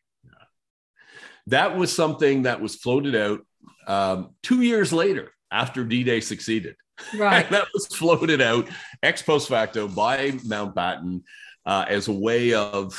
That 1.49 1.77
was 1.77 1.93
something 1.93 2.43
that 2.43 2.61
was 2.61 2.77
floated 2.77 3.17
out 3.17 3.41
um, 3.87 4.35
two 4.43 4.61
years 4.62 4.93
later 4.93 5.33
after 5.50 5.85
D 5.85 6.05
Day 6.05 6.21
succeeded. 6.21 6.77
Right. 7.17 7.49
That 7.50 7.69
was 7.73 7.87
floated 7.87 8.40
out 8.40 8.69
ex 9.02 9.23
post 9.23 9.49
facto 9.49 9.88
by 9.88 10.33
Mountbatten 10.33 11.23
uh, 11.67 11.85
as 11.88 12.09
a 12.09 12.12
way 12.12 12.55
of 12.55 12.99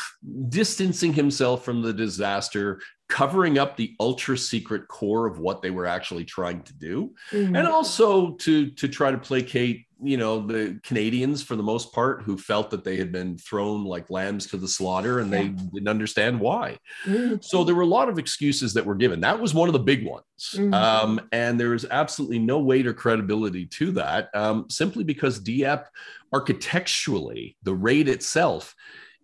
distancing 0.49 1.11
himself 1.13 1.65
from 1.65 1.81
the 1.81 1.91
disaster, 1.93 2.79
covering 3.07 3.57
up 3.57 3.75
the 3.75 3.95
ultra 3.99 4.37
secret 4.37 4.87
core 4.87 5.25
of 5.25 5.39
what 5.39 5.61
they 5.61 5.71
were 5.71 5.87
actually 5.87 6.23
trying 6.25 6.61
to 6.63 6.73
do, 6.73 7.13
Mm. 7.31 7.57
and 7.57 7.67
also 7.67 8.31
to 8.35 8.69
to 8.71 8.87
try 8.87 9.09
to 9.11 9.17
placate, 9.17 9.87
you 10.01 10.17
know, 10.17 10.45
the 10.45 10.79
Canadians 10.83 11.43
for 11.43 11.55
the 11.55 11.63
most 11.63 11.93
part 11.93 12.23
who 12.23 12.37
felt 12.37 12.69
that 12.71 12.83
they 12.83 12.95
had 12.95 13.11
been 13.11 13.37
thrown 13.37 13.83
like 13.83 14.09
lambs 14.09 14.47
to 14.47 14.57
the 14.57 14.67
slaughter, 14.67 15.19
and 15.19 15.31
they 15.31 15.49
didn't 15.49 15.87
understand 15.87 16.39
why. 16.39 16.77
Mm. 17.05 17.43
So 17.43 17.63
there 17.63 17.75
were 17.75 17.81
a 17.81 17.87
lot 17.87 18.09
of 18.09 18.17
excuses 18.17 18.73
that 18.73 18.85
were 18.85 18.95
given. 18.95 19.19
That 19.21 19.39
was 19.39 19.53
one 19.53 19.67
of 19.69 19.73
the 19.73 19.79
big 19.79 20.05
ones. 20.05 20.23
Mhm. 20.53 20.73
Um, 20.73 21.21
and 21.31 21.59
there 21.59 21.73
is 21.73 21.85
absolutely 21.89 22.39
no 22.39 22.59
weight 22.59 22.87
or 22.87 22.93
credibility 22.93 23.65
to 23.65 23.91
that, 23.93 24.29
um, 24.33 24.65
simply 24.69 25.03
because 25.03 25.39
Dieppe, 25.39 25.85
architecturally, 26.31 27.57
the 27.63 27.73
raid 27.73 28.07
itself 28.07 28.75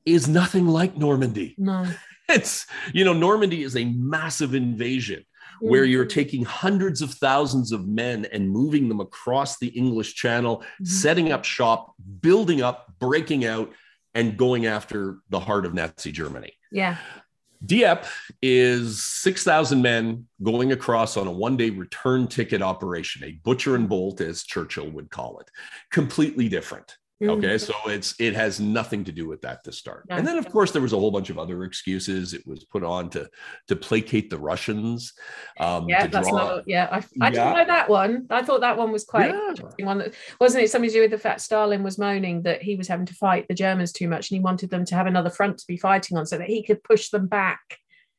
is 0.05 0.27
nothing 0.27 0.67
like 0.67 0.98
Normandy. 0.98 1.55
No. 1.58 1.86
It's, 2.27 2.65
you 2.91 3.05
know, 3.05 3.13
Normandy 3.13 3.62
is 3.62 3.77
a 3.77 3.86
massive 3.86 4.55
invasion 4.55 5.24
where 5.59 5.85
Mm. 5.85 5.91
you're 5.91 6.05
taking 6.05 6.43
hundreds 6.45 7.01
of 7.01 7.12
thousands 7.13 7.71
of 7.71 7.88
men 7.88 8.25
and 8.25 8.50
moving 8.50 8.89
them 8.89 9.00
across 9.00 9.57
the 9.59 9.67
English 9.69 10.15
Channel, 10.15 10.63
Mhm. 10.81 10.88
setting 10.88 11.31
up 11.31 11.43
shop, 11.45 11.93
building 12.21 12.62
up, 12.62 12.93
breaking 13.00 13.45
out, 13.45 13.71
and 14.13 14.38
going 14.38 14.65
after 14.65 15.19
the 15.29 15.39
heart 15.39 15.65
of 15.65 15.74
Nazi 15.74 16.12
Germany. 16.12 16.53
Yeah. 16.71 16.97
Dieppe 17.65 18.07
is 18.41 19.01
6,000 19.03 19.81
men 19.81 20.27
going 20.43 20.71
across 20.71 21.17
on 21.17 21.25
a 21.25 21.31
one 21.31 21.57
day 21.57 21.69
return 21.69 22.27
ticket 22.27 22.62
operation, 22.62 23.24
a 23.24 23.31
butcher 23.31 23.75
and 23.75 23.89
bolt, 23.89 24.21
as 24.21 24.43
Churchill 24.43 24.89
would 24.91 25.09
call 25.09 25.39
it. 25.39 25.50
Completely 25.91 26.47
different. 26.47 26.97
Okay, 27.24 27.57
so 27.57 27.74
it's 27.86 28.13
it 28.19 28.36
has 28.36 28.60
nothing 28.60 29.05
to 29.05 29.12
do 29.12 29.25
with 29.25 29.41
that 29.41 29.63
to 29.63 29.72
start. 29.72 30.05
And 30.10 30.27
then 30.27 30.38
of 30.38 30.50
course 30.51 30.72
there 30.72 30.81
was 30.81 30.91
a 30.91 31.00
whole 31.00 31.12
bunch 31.12 31.29
of 31.29 31.39
other 31.39 31.63
excuses. 31.63 32.34
It 32.34 32.45
was 32.45 32.65
put 32.65 32.84
on 32.84 33.10
to 33.12 33.29
to 33.69 33.75
placate 33.77 34.29
the 34.29 34.38
Russians. 34.38 35.13
Um, 35.57 35.88
yeah, 35.88 36.07
that's 36.07 36.27
draw... 36.27 36.38
not, 36.38 36.63
yeah. 36.67 36.89
I, 36.91 36.98
I 36.98 37.01
yeah. 37.01 37.29
didn't 37.29 37.57
know 37.57 37.65
that 37.74 37.89
one. 37.89 38.27
I 38.29 38.43
thought 38.43 38.62
that 38.62 38.77
one 38.77 38.91
was 38.91 39.05
quite 39.05 39.29
yeah. 39.29 39.50
interesting. 39.50 39.86
One 39.86 40.00
that 40.00 40.13
wasn't 40.41 40.65
it 40.65 40.69
something 40.69 40.89
to 40.89 40.93
do 40.93 41.01
with 41.01 41.12
the 41.12 41.17
fact 41.17 41.39
Stalin 41.39 41.84
was 41.84 41.98
moaning 41.98 42.41
that 42.41 42.62
he 42.62 42.75
was 42.75 42.89
having 42.89 43.05
to 43.05 43.13
fight 43.13 43.48
the 43.48 43.55
Germans 43.55 43.93
too 43.93 44.10
much 44.10 44.29
and 44.29 44.38
he 44.38 44.43
wanted 44.43 44.69
them 44.69 44.84
to 44.84 44.95
have 44.95 45.07
another 45.07 45.29
front 45.29 45.57
to 45.60 45.67
be 45.67 45.77
fighting 45.77 46.17
on 46.17 46.25
so 46.25 46.38
that 46.38 46.48
he 46.48 46.63
could 46.63 46.84
push 46.84 47.10
them 47.10 47.27
back. 47.27 47.62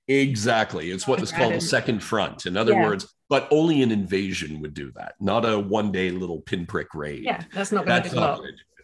Exactly. 0.09 0.91
It's 0.91 1.07
what 1.07 1.21
is 1.21 1.33
called 1.33 1.53
a 1.53 1.61
second 1.61 2.03
front. 2.03 2.47
In 2.47 2.57
other 2.57 2.73
yeah. 2.73 2.85
words, 2.85 3.13
but 3.29 3.49
only 3.51 3.83
an 3.83 3.91
invasion 3.91 4.61
would 4.63 4.73
do 4.73 4.91
that, 4.93 5.17
not 5.21 5.45
a 5.45 5.59
one 5.59 5.93
day 5.93 6.11
little 6.11 6.41
pinprick 6.41 6.95
raid. 6.95 7.25
Yeah, 7.25 7.43
that's 7.53 7.73
not 7.73 7.85
going 7.85 8.03
to 8.05 8.09
do 8.09 8.17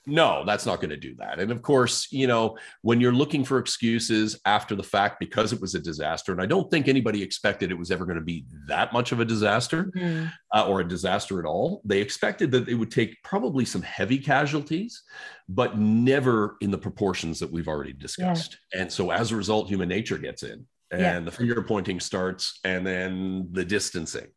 no, 0.06 0.44
that's 0.44 0.66
not 0.66 0.80
going 0.80 0.90
to 0.90 0.96
do 0.96 1.14
that. 1.16 1.38
And 1.38 1.52
of 1.52 1.62
course, 1.62 2.08
you 2.10 2.26
know, 2.26 2.58
when 2.82 3.00
you're 3.00 3.12
looking 3.12 3.44
for 3.44 3.58
excuses 3.58 4.40
after 4.44 4.74
the 4.74 4.82
fact 4.82 5.20
because 5.20 5.52
it 5.52 5.60
was 5.60 5.74
a 5.74 5.80
disaster, 5.80 6.32
and 6.32 6.40
I 6.42 6.46
don't 6.46 6.70
think 6.70 6.88
anybody 6.88 7.22
expected 7.22 7.70
it 7.70 7.78
was 7.78 7.90
ever 7.90 8.04
going 8.04 8.18
to 8.18 8.24
be 8.24 8.44
that 8.66 8.92
much 8.92 9.12
of 9.12 9.20
a 9.20 9.24
disaster 9.24 9.92
mm-hmm. 9.96 10.26
uh, 10.52 10.66
or 10.66 10.80
a 10.80 10.88
disaster 10.88 11.38
at 11.38 11.46
all. 11.46 11.82
They 11.84 12.00
expected 12.00 12.50
that 12.52 12.68
it 12.68 12.74
would 12.74 12.90
take 12.90 13.22
probably 13.22 13.64
some 13.64 13.82
heavy 13.82 14.18
casualties, 14.18 15.02
but 15.48 15.78
never 15.78 16.56
in 16.60 16.70
the 16.70 16.78
proportions 16.78 17.38
that 17.38 17.52
we've 17.52 17.68
already 17.68 17.92
discussed. 17.92 18.58
Yeah. 18.74 18.82
And 18.82 18.92
so 18.92 19.10
as 19.10 19.30
a 19.30 19.36
result, 19.36 19.68
human 19.68 19.88
nature 19.88 20.18
gets 20.18 20.42
in 20.42 20.66
and 20.90 21.00
yeah. 21.00 21.20
the 21.20 21.30
finger 21.30 21.62
pointing 21.62 22.00
starts 22.00 22.58
and 22.64 22.86
then 22.86 23.48
the 23.52 23.64
distancing. 23.64 24.28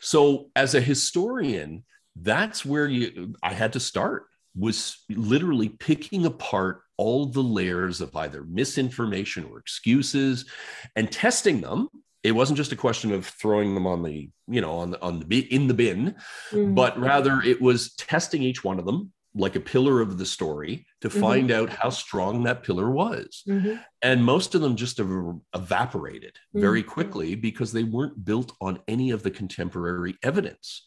So 0.00 0.50
as 0.56 0.74
a 0.74 0.80
historian, 0.80 1.84
that's 2.14 2.64
where 2.64 2.86
you 2.86 3.34
I 3.42 3.52
had 3.52 3.74
to 3.74 3.80
start 3.80 4.24
was 4.56 5.04
literally 5.10 5.68
picking 5.68 6.26
apart 6.26 6.80
all 6.96 7.26
the 7.26 7.42
layers 7.42 8.00
of 8.00 8.14
either 8.16 8.44
misinformation 8.44 9.44
or 9.50 9.58
excuses 9.58 10.46
and 10.94 11.12
testing 11.12 11.60
them 11.60 11.88
it 12.22 12.34
wasn't 12.34 12.56
just 12.56 12.72
a 12.72 12.76
question 12.76 13.12
of 13.12 13.24
throwing 13.24 13.74
them 13.74 13.86
on 13.86 14.02
the 14.02 14.28
you 14.48 14.60
know 14.60 14.78
on 14.78 14.90
the 14.90 15.00
on 15.02 15.20
the 15.20 15.54
in 15.54 15.68
the 15.68 15.74
bin 15.74 16.14
mm-hmm. 16.50 16.74
but 16.74 16.98
rather 16.98 17.40
it 17.42 17.60
was 17.60 17.94
testing 17.94 18.42
each 18.42 18.64
one 18.64 18.78
of 18.78 18.84
them 18.84 19.12
like 19.38 19.54
a 19.54 19.60
pillar 19.60 20.00
of 20.00 20.16
the 20.16 20.24
story 20.24 20.86
to 21.02 21.08
mm-hmm. 21.08 21.20
find 21.20 21.50
out 21.50 21.68
how 21.68 21.90
strong 21.90 22.42
that 22.42 22.62
pillar 22.62 22.90
was 22.90 23.42
mm-hmm. 23.46 23.76
and 24.02 24.24
most 24.24 24.54
of 24.54 24.60
them 24.60 24.74
just 24.74 24.98
ev- 24.98 25.40
evaporated 25.54 26.36
very 26.54 26.82
mm-hmm. 26.82 26.90
quickly 26.90 27.34
because 27.34 27.72
they 27.72 27.84
weren't 27.84 28.24
built 28.24 28.52
on 28.60 28.80
any 28.88 29.10
of 29.10 29.22
the 29.22 29.30
contemporary 29.30 30.16
evidence 30.22 30.82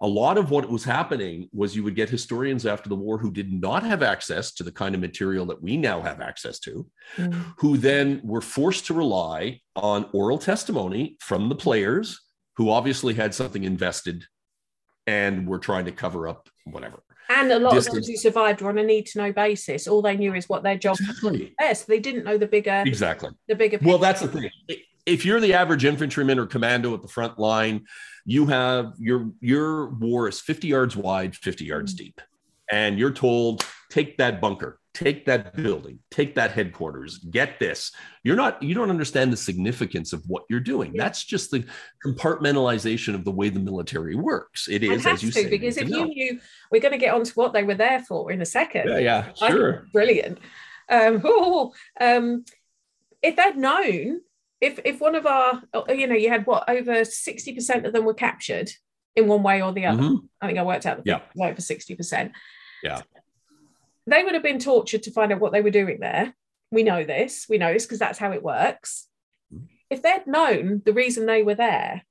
a 0.00 0.06
lot 0.06 0.38
of 0.38 0.50
what 0.50 0.68
was 0.68 0.84
happening 0.84 1.48
was 1.52 1.74
you 1.74 1.82
would 1.84 1.96
get 1.96 2.08
historians 2.08 2.66
after 2.66 2.88
the 2.88 2.94
war 2.94 3.18
who 3.18 3.30
did 3.30 3.52
not 3.52 3.82
have 3.82 4.02
access 4.02 4.52
to 4.54 4.62
the 4.62 4.72
kind 4.72 4.94
of 4.94 5.00
material 5.00 5.46
that 5.46 5.62
we 5.62 5.76
now 5.76 6.00
have 6.00 6.20
access 6.20 6.58
to, 6.60 6.86
mm. 7.16 7.54
who 7.58 7.76
then 7.76 8.20
were 8.24 8.40
forced 8.40 8.86
to 8.86 8.94
rely 8.94 9.60
on 9.76 10.08
oral 10.12 10.38
testimony 10.38 11.16
from 11.20 11.48
the 11.48 11.56
players 11.56 12.20
who 12.56 12.70
obviously 12.70 13.14
had 13.14 13.34
something 13.34 13.64
invested 13.64 14.24
and 15.06 15.46
were 15.48 15.58
trying 15.58 15.86
to 15.86 15.92
cover 15.92 16.28
up 16.28 16.48
whatever. 16.64 17.02
And 17.30 17.52
a 17.52 17.58
lot 17.58 17.74
Distance. 17.74 17.96
of 17.96 18.02
those 18.02 18.08
who 18.08 18.16
survived 18.16 18.62
were 18.62 18.70
on 18.70 18.78
a 18.78 18.82
need 18.82 19.06
to 19.06 19.18
know 19.18 19.32
basis. 19.32 19.86
All 19.86 20.00
they 20.00 20.16
knew 20.16 20.34
is 20.34 20.48
what 20.48 20.62
their 20.62 20.78
job 20.78 20.96
exactly. 20.98 21.54
was. 21.60 21.84
They 21.84 22.00
didn't 22.00 22.24
know 22.24 22.38
the 22.38 22.46
bigger 22.46 22.82
exactly 22.86 23.30
the 23.48 23.54
bigger. 23.54 23.78
Picture. 23.78 23.88
Well, 23.88 23.98
that's 23.98 24.22
the 24.22 24.28
thing. 24.28 24.50
If 25.04 25.24
you're 25.24 25.40
the 25.40 25.54
average 25.54 25.84
infantryman 25.84 26.38
or 26.38 26.46
commando 26.46 26.94
at 26.94 27.02
the 27.02 27.08
front 27.08 27.38
line, 27.38 27.86
you 28.28 28.44
have 28.44 28.92
your 28.98 29.30
your 29.40 29.88
war 29.88 30.28
is 30.28 30.38
50 30.38 30.68
yards 30.68 30.94
wide 30.94 31.34
50 31.34 31.64
yards 31.64 31.94
mm-hmm. 31.94 32.04
deep. 32.04 32.20
And 32.70 32.98
you're 32.98 33.10
told 33.10 33.64
take 33.90 34.18
that 34.18 34.38
bunker 34.40 34.78
take 34.92 35.24
that 35.24 35.54
building 35.54 35.98
take 36.10 36.34
that 36.34 36.50
headquarters 36.50 37.18
get 37.18 37.58
this. 37.58 37.90
You're 38.24 38.36
not 38.36 38.62
you 38.62 38.74
don't 38.74 38.90
understand 38.90 39.32
the 39.32 39.36
significance 39.38 40.12
of 40.12 40.22
what 40.26 40.42
you're 40.50 40.60
doing. 40.60 40.92
That's 40.92 41.24
just 41.24 41.50
the 41.50 41.64
compartmentalization 42.04 43.14
of 43.14 43.24
the 43.24 43.30
way 43.30 43.48
the 43.48 43.60
military 43.60 44.14
works. 44.14 44.68
It 44.68 44.82
is 44.82 45.06
as 45.06 45.22
you 45.22 45.30
to, 45.30 45.42
say 45.42 45.48
because 45.48 45.78
if 45.78 45.88
you 45.88 46.04
knew 46.04 46.38
we're 46.70 46.82
going 46.82 46.92
to 46.92 46.98
get 46.98 47.14
on 47.14 47.24
to 47.24 47.32
what 47.32 47.54
they 47.54 47.62
were 47.62 47.76
there 47.76 48.00
for 48.00 48.30
in 48.30 48.42
a 48.42 48.46
second. 48.46 48.88
Yeah 48.88 48.98
yeah 48.98 49.32
sure. 49.48 49.86
brilliant. 49.92 50.38
Um, 50.90 51.22
oh, 51.24 51.72
um, 51.98 52.44
if 53.22 53.36
they'd 53.36 53.56
known 53.56 54.20
if 54.60 54.80
if 54.84 55.00
one 55.00 55.14
of 55.14 55.26
our 55.26 55.62
uh, 55.72 55.82
you 55.88 56.06
know 56.06 56.14
you 56.14 56.28
had 56.28 56.46
what 56.46 56.68
over 56.68 56.92
60% 57.02 57.84
of 57.84 57.92
them 57.92 58.04
were 58.04 58.14
captured 58.14 58.70
in 59.16 59.26
one 59.26 59.42
way 59.42 59.62
or 59.62 59.72
the 59.72 59.86
other. 59.86 60.02
Mm-hmm. 60.02 60.26
i 60.40 60.46
think 60.46 60.58
i 60.58 60.62
worked 60.62 60.86
out 60.86 60.98
the 60.98 61.10
yeah. 61.10 61.20
over 61.40 61.60
60% 61.60 62.32
yeah. 62.82 63.00
They 64.06 64.22
would 64.24 64.34
have 64.34 64.42
been 64.42 64.58
tortured 64.58 65.02
to 65.02 65.10
find 65.10 65.32
out 65.32 65.40
what 65.40 65.52
they 65.52 65.60
were 65.60 65.70
doing 65.70 65.98
there. 66.00 66.32
We 66.70 66.82
know 66.82 67.04
this. 67.04 67.44
We 67.46 67.58
know 67.58 67.72
this 67.72 67.84
because 67.84 67.98
that's 67.98 68.18
how 68.18 68.32
it 68.32 68.42
works. 68.42 69.06
Mm-hmm. 69.52 69.64
if 69.90 70.00
they'd 70.00 70.26
known 70.26 70.82
the 70.84 70.92
reason 70.92 71.26
they 71.26 71.42
were 71.42 71.54
there 71.54 72.02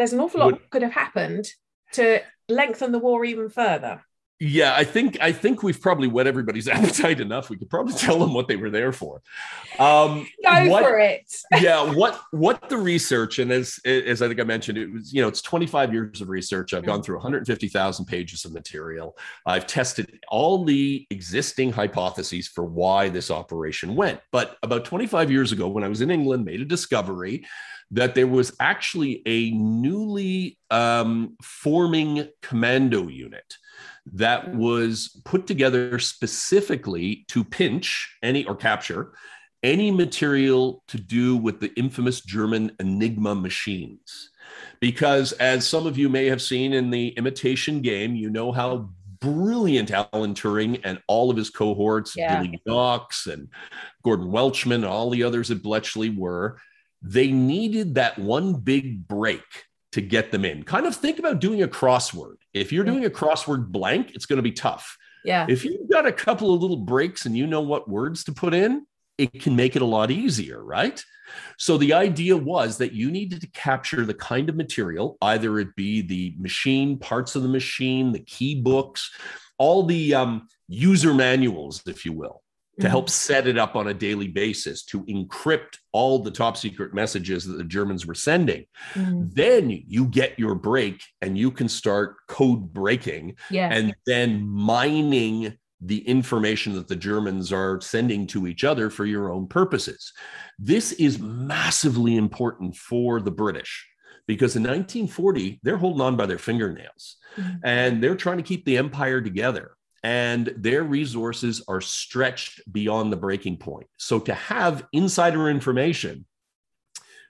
there's 0.00 0.14
an 0.14 0.20
awful 0.20 0.40
lot 0.40 0.52
would, 0.52 0.70
could 0.70 0.82
have 0.82 0.92
happened 0.92 1.46
to 1.92 2.20
lengthen 2.48 2.90
the 2.90 2.98
war 2.98 3.22
even 3.22 3.50
further 3.50 4.02
yeah, 4.42 4.74
I 4.74 4.84
think 4.84 5.18
I 5.20 5.32
think 5.32 5.62
we've 5.62 5.80
probably 5.80 6.08
whet 6.08 6.26
everybody's 6.26 6.66
appetite 6.76 7.20
enough. 7.20 7.50
We 7.50 7.58
could 7.58 7.68
probably 7.68 7.92
tell 7.92 8.18
them 8.18 8.32
what 8.32 8.48
they 8.48 8.56
were 8.56 8.70
there 8.70 8.90
for. 8.90 9.20
Um, 9.78 10.26
Go 10.42 10.68
what, 10.68 10.82
for 10.82 10.98
it. 10.98 11.30
yeah, 11.60 11.92
what 11.92 12.18
what 12.30 12.70
the 12.70 12.78
research 12.78 13.38
and 13.38 13.52
as 13.52 13.78
as 13.84 14.22
I 14.22 14.28
think 14.28 14.40
I 14.40 14.44
mentioned, 14.44 14.78
it 14.78 14.90
was 14.90 15.12
you 15.12 15.20
know 15.20 15.28
it's 15.28 15.42
25 15.42 15.92
years 15.92 16.22
of 16.22 16.30
research. 16.30 16.72
I've 16.72 16.86
gone 16.86 17.02
through 17.02 17.16
150,000 17.16 18.06
pages 18.06 18.46
of 18.46 18.52
material. 18.52 19.14
I've 19.44 19.66
tested 19.66 20.18
all 20.28 20.64
the 20.64 21.06
existing 21.10 21.72
hypotheses 21.72 22.48
for 22.48 22.64
why 22.64 23.10
this 23.10 23.30
operation 23.30 23.94
went. 23.94 24.20
But 24.32 24.56
about 24.62 24.86
25 24.86 25.30
years 25.30 25.52
ago, 25.52 25.68
when 25.68 25.84
I 25.84 25.88
was 25.88 26.00
in 26.00 26.10
England, 26.10 26.46
made 26.46 26.62
a 26.62 26.64
discovery 26.64 27.44
that 27.90 28.14
there 28.14 28.26
was 28.26 28.56
actually 28.58 29.20
a 29.26 29.50
newly 29.50 30.56
um, 30.70 31.36
forming 31.42 32.28
commando 32.40 33.08
unit 33.08 33.56
that 34.12 34.46
mm. 34.46 34.56
was 34.56 35.20
put 35.24 35.46
together 35.46 35.98
specifically 35.98 37.24
to 37.28 37.44
pinch 37.44 38.16
any 38.22 38.44
or 38.44 38.54
capture 38.54 39.12
any 39.62 39.90
material 39.90 40.82
to 40.88 40.98
do 40.98 41.36
with 41.36 41.60
the 41.60 41.72
infamous 41.74 42.20
German 42.20 42.72
Enigma 42.80 43.34
machines. 43.34 44.30
Because 44.80 45.32
as 45.32 45.66
some 45.66 45.86
of 45.86 45.98
you 45.98 46.08
may 46.08 46.26
have 46.26 46.42
seen 46.42 46.72
in 46.72 46.90
the 46.90 47.08
imitation 47.08 47.80
game, 47.82 48.14
you 48.14 48.30
know 48.30 48.52
how 48.52 48.90
brilliant 49.20 49.90
Alan 49.90 50.34
Turing 50.34 50.80
and 50.82 51.00
all 51.06 51.30
of 51.30 51.36
his 51.36 51.50
cohorts, 51.50 52.16
yeah. 52.16 52.42
Dilly 52.42 52.60
Knox 52.66 53.26
and 53.26 53.48
Gordon 54.02 54.30
Welchman, 54.30 54.76
and 54.76 54.86
all 54.86 55.10
the 55.10 55.22
others 55.22 55.50
at 55.50 55.62
Bletchley 55.62 56.10
were. 56.10 56.58
They 57.02 57.30
needed 57.30 57.94
that 57.94 58.18
one 58.18 58.54
big 58.54 59.06
break 59.06 59.42
to 59.92 60.00
get 60.00 60.30
them 60.30 60.44
in. 60.44 60.62
Kind 60.62 60.86
of 60.86 60.94
think 60.94 61.18
about 61.18 61.40
doing 61.40 61.62
a 61.62 61.68
crossword. 61.68 62.36
If 62.54 62.72
you're 62.72 62.84
doing 62.84 63.04
a 63.04 63.10
crossword 63.10 63.68
blank, 63.68 64.12
it's 64.14 64.26
going 64.26 64.36
to 64.38 64.42
be 64.42 64.52
tough. 64.52 64.96
Yeah. 65.24 65.46
If 65.48 65.64
you've 65.64 65.90
got 65.90 66.06
a 66.06 66.12
couple 66.12 66.54
of 66.54 66.62
little 66.62 66.76
breaks 66.76 67.26
and 67.26 67.36
you 67.36 67.46
know 67.46 67.60
what 67.60 67.88
words 67.88 68.24
to 68.24 68.32
put 68.32 68.54
in, 68.54 68.86
it 69.18 69.40
can 69.40 69.54
make 69.54 69.76
it 69.76 69.82
a 69.82 69.86
lot 69.86 70.10
easier, 70.10 70.62
right? 70.62 71.02
So 71.58 71.76
the 71.76 71.92
idea 71.92 72.36
was 72.36 72.78
that 72.78 72.92
you 72.92 73.10
needed 73.10 73.42
to 73.42 73.46
capture 73.48 74.04
the 74.04 74.14
kind 74.14 74.48
of 74.48 74.56
material, 74.56 75.18
either 75.20 75.58
it 75.58 75.76
be 75.76 76.02
the 76.02 76.34
machine, 76.38 76.98
parts 76.98 77.36
of 77.36 77.42
the 77.42 77.48
machine, 77.48 78.12
the 78.12 78.20
key 78.20 78.60
books, 78.60 79.10
all 79.58 79.84
the 79.84 80.14
um, 80.14 80.48
user 80.68 81.12
manuals, 81.12 81.82
if 81.86 82.04
you 82.04 82.12
will, 82.12 82.42
to 82.78 82.88
help 82.88 83.06
mm-hmm. 83.06 83.10
set 83.10 83.46
it 83.46 83.58
up 83.58 83.76
on 83.76 83.88
a 83.88 83.94
daily 83.94 84.28
basis 84.28 84.84
to 84.84 85.04
encrypt 85.04 85.78
all 85.92 86.20
the 86.20 86.30
top 86.30 86.56
secret 86.56 86.94
messages 86.94 87.44
that 87.44 87.58
the 87.58 87.64
Germans 87.64 88.06
were 88.06 88.14
sending. 88.14 88.64
Mm-hmm. 88.94 89.28
Then 89.32 89.82
you 89.86 90.06
get 90.06 90.38
your 90.38 90.54
break 90.54 91.02
and 91.20 91.36
you 91.36 91.50
can 91.50 91.68
start 91.68 92.16
code 92.28 92.72
breaking 92.72 93.36
yes. 93.50 93.72
and 93.74 93.94
then 94.06 94.46
mining 94.46 95.58
the 95.80 96.06
information 96.06 96.74
that 96.74 96.88
the 96.88 96.96
Germans 96.96 97.52
are 97.52 97.80
sending 97.80 98.26
to 98.28 98.46
each 98.46 98.64
other 98.64 98.90
for 98.90 99.06
your 99.06 99.32
own 99.32 99.46
purposes. 99.46 100.12
This 100.58 100.92
is 100.92 101.18
massively 101.18 102.16
important 102.16 102.76
for 102.76 103.20
the 103.20 103.30
British 103.30 103.86
because 104.26 104.56
in 104.56 104.62
1940, 104.62 105.60
they're 105.62 105.78
holding 105.78 106.02
on 106.02 106.16
by 106.16 106.26
their 106.26 106.38
fingernails 106.38 107.16
mm-hmm. 107.36 107.56
and 107.64 108.02
they're 108.02 108.14
trying 108.14 108.36
to 108.36 108.42
keep 108.42 108.64
the 108.64 108.76
empire 108.78 109.20
together 109.20 109.72
and 110.02 110.52
their 110.56 110.82
resources 110.82 111.62
are 111.68 111.80
stretched 111.80 112.60
beyond 112.72 113.12
the 113.12 113.16
breaking 113.16 113.58
point. 113.58 113.86
So 113.98 114.18
to 114.20 114.34
have 114.34 114.86
insider 114.92 115.48
information, 115.50 116.24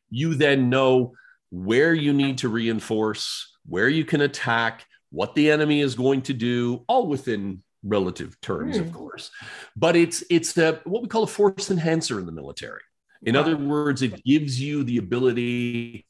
you 0.09 0.35
then 0.35 0.71
know 0.71 1.15
where 1.50 1.95
you 1.95 2.12
need 2.12 2.39
to 2.39 2.49
reinforce, 2.49 3.57
where 3.67 3.89
you 3.89 4.05
can 4.05 4.21
attack, 4.21 4.87
what 5.11 5.35
the 5.35 5.50
enemy 5.50 5.81
is 5.81 5.95
going 5.95 6.23
to 6.23 6.33
do, 6.33 6.85
all 6.87 7.09
within 7.09 7.62
relative 7.83 8.41
terms, 8.41 8.77
of 8.79 8.87
hmm. 8.87 8.93
course. 8.93 9.31
But 9.77 9.97
it's 9.97 10.23
it's 10.31 10.57
a, 10.57 10.81
what 10.85 11.03
we 11.03 11.09
call 11.09 11.25
a 11.25 11.29
force 11.29 11.71
enhancer 11.71 12.19
in 12.19 12.27
the 12.27 12.33
military. 12.33 12.83
In 13.23 13.37
other 13.37 13.57
words, 13.57 14.00
it 14.00 14.25
gives 14.25 14.59
you 14.61 14.83
the 14.83 14.97
ability 14.97 16.07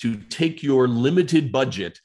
to 0.00 0.16
take 0.16 0.62
your 0.62 0.86
limited 0.86 1.50
budget 1.50 2.00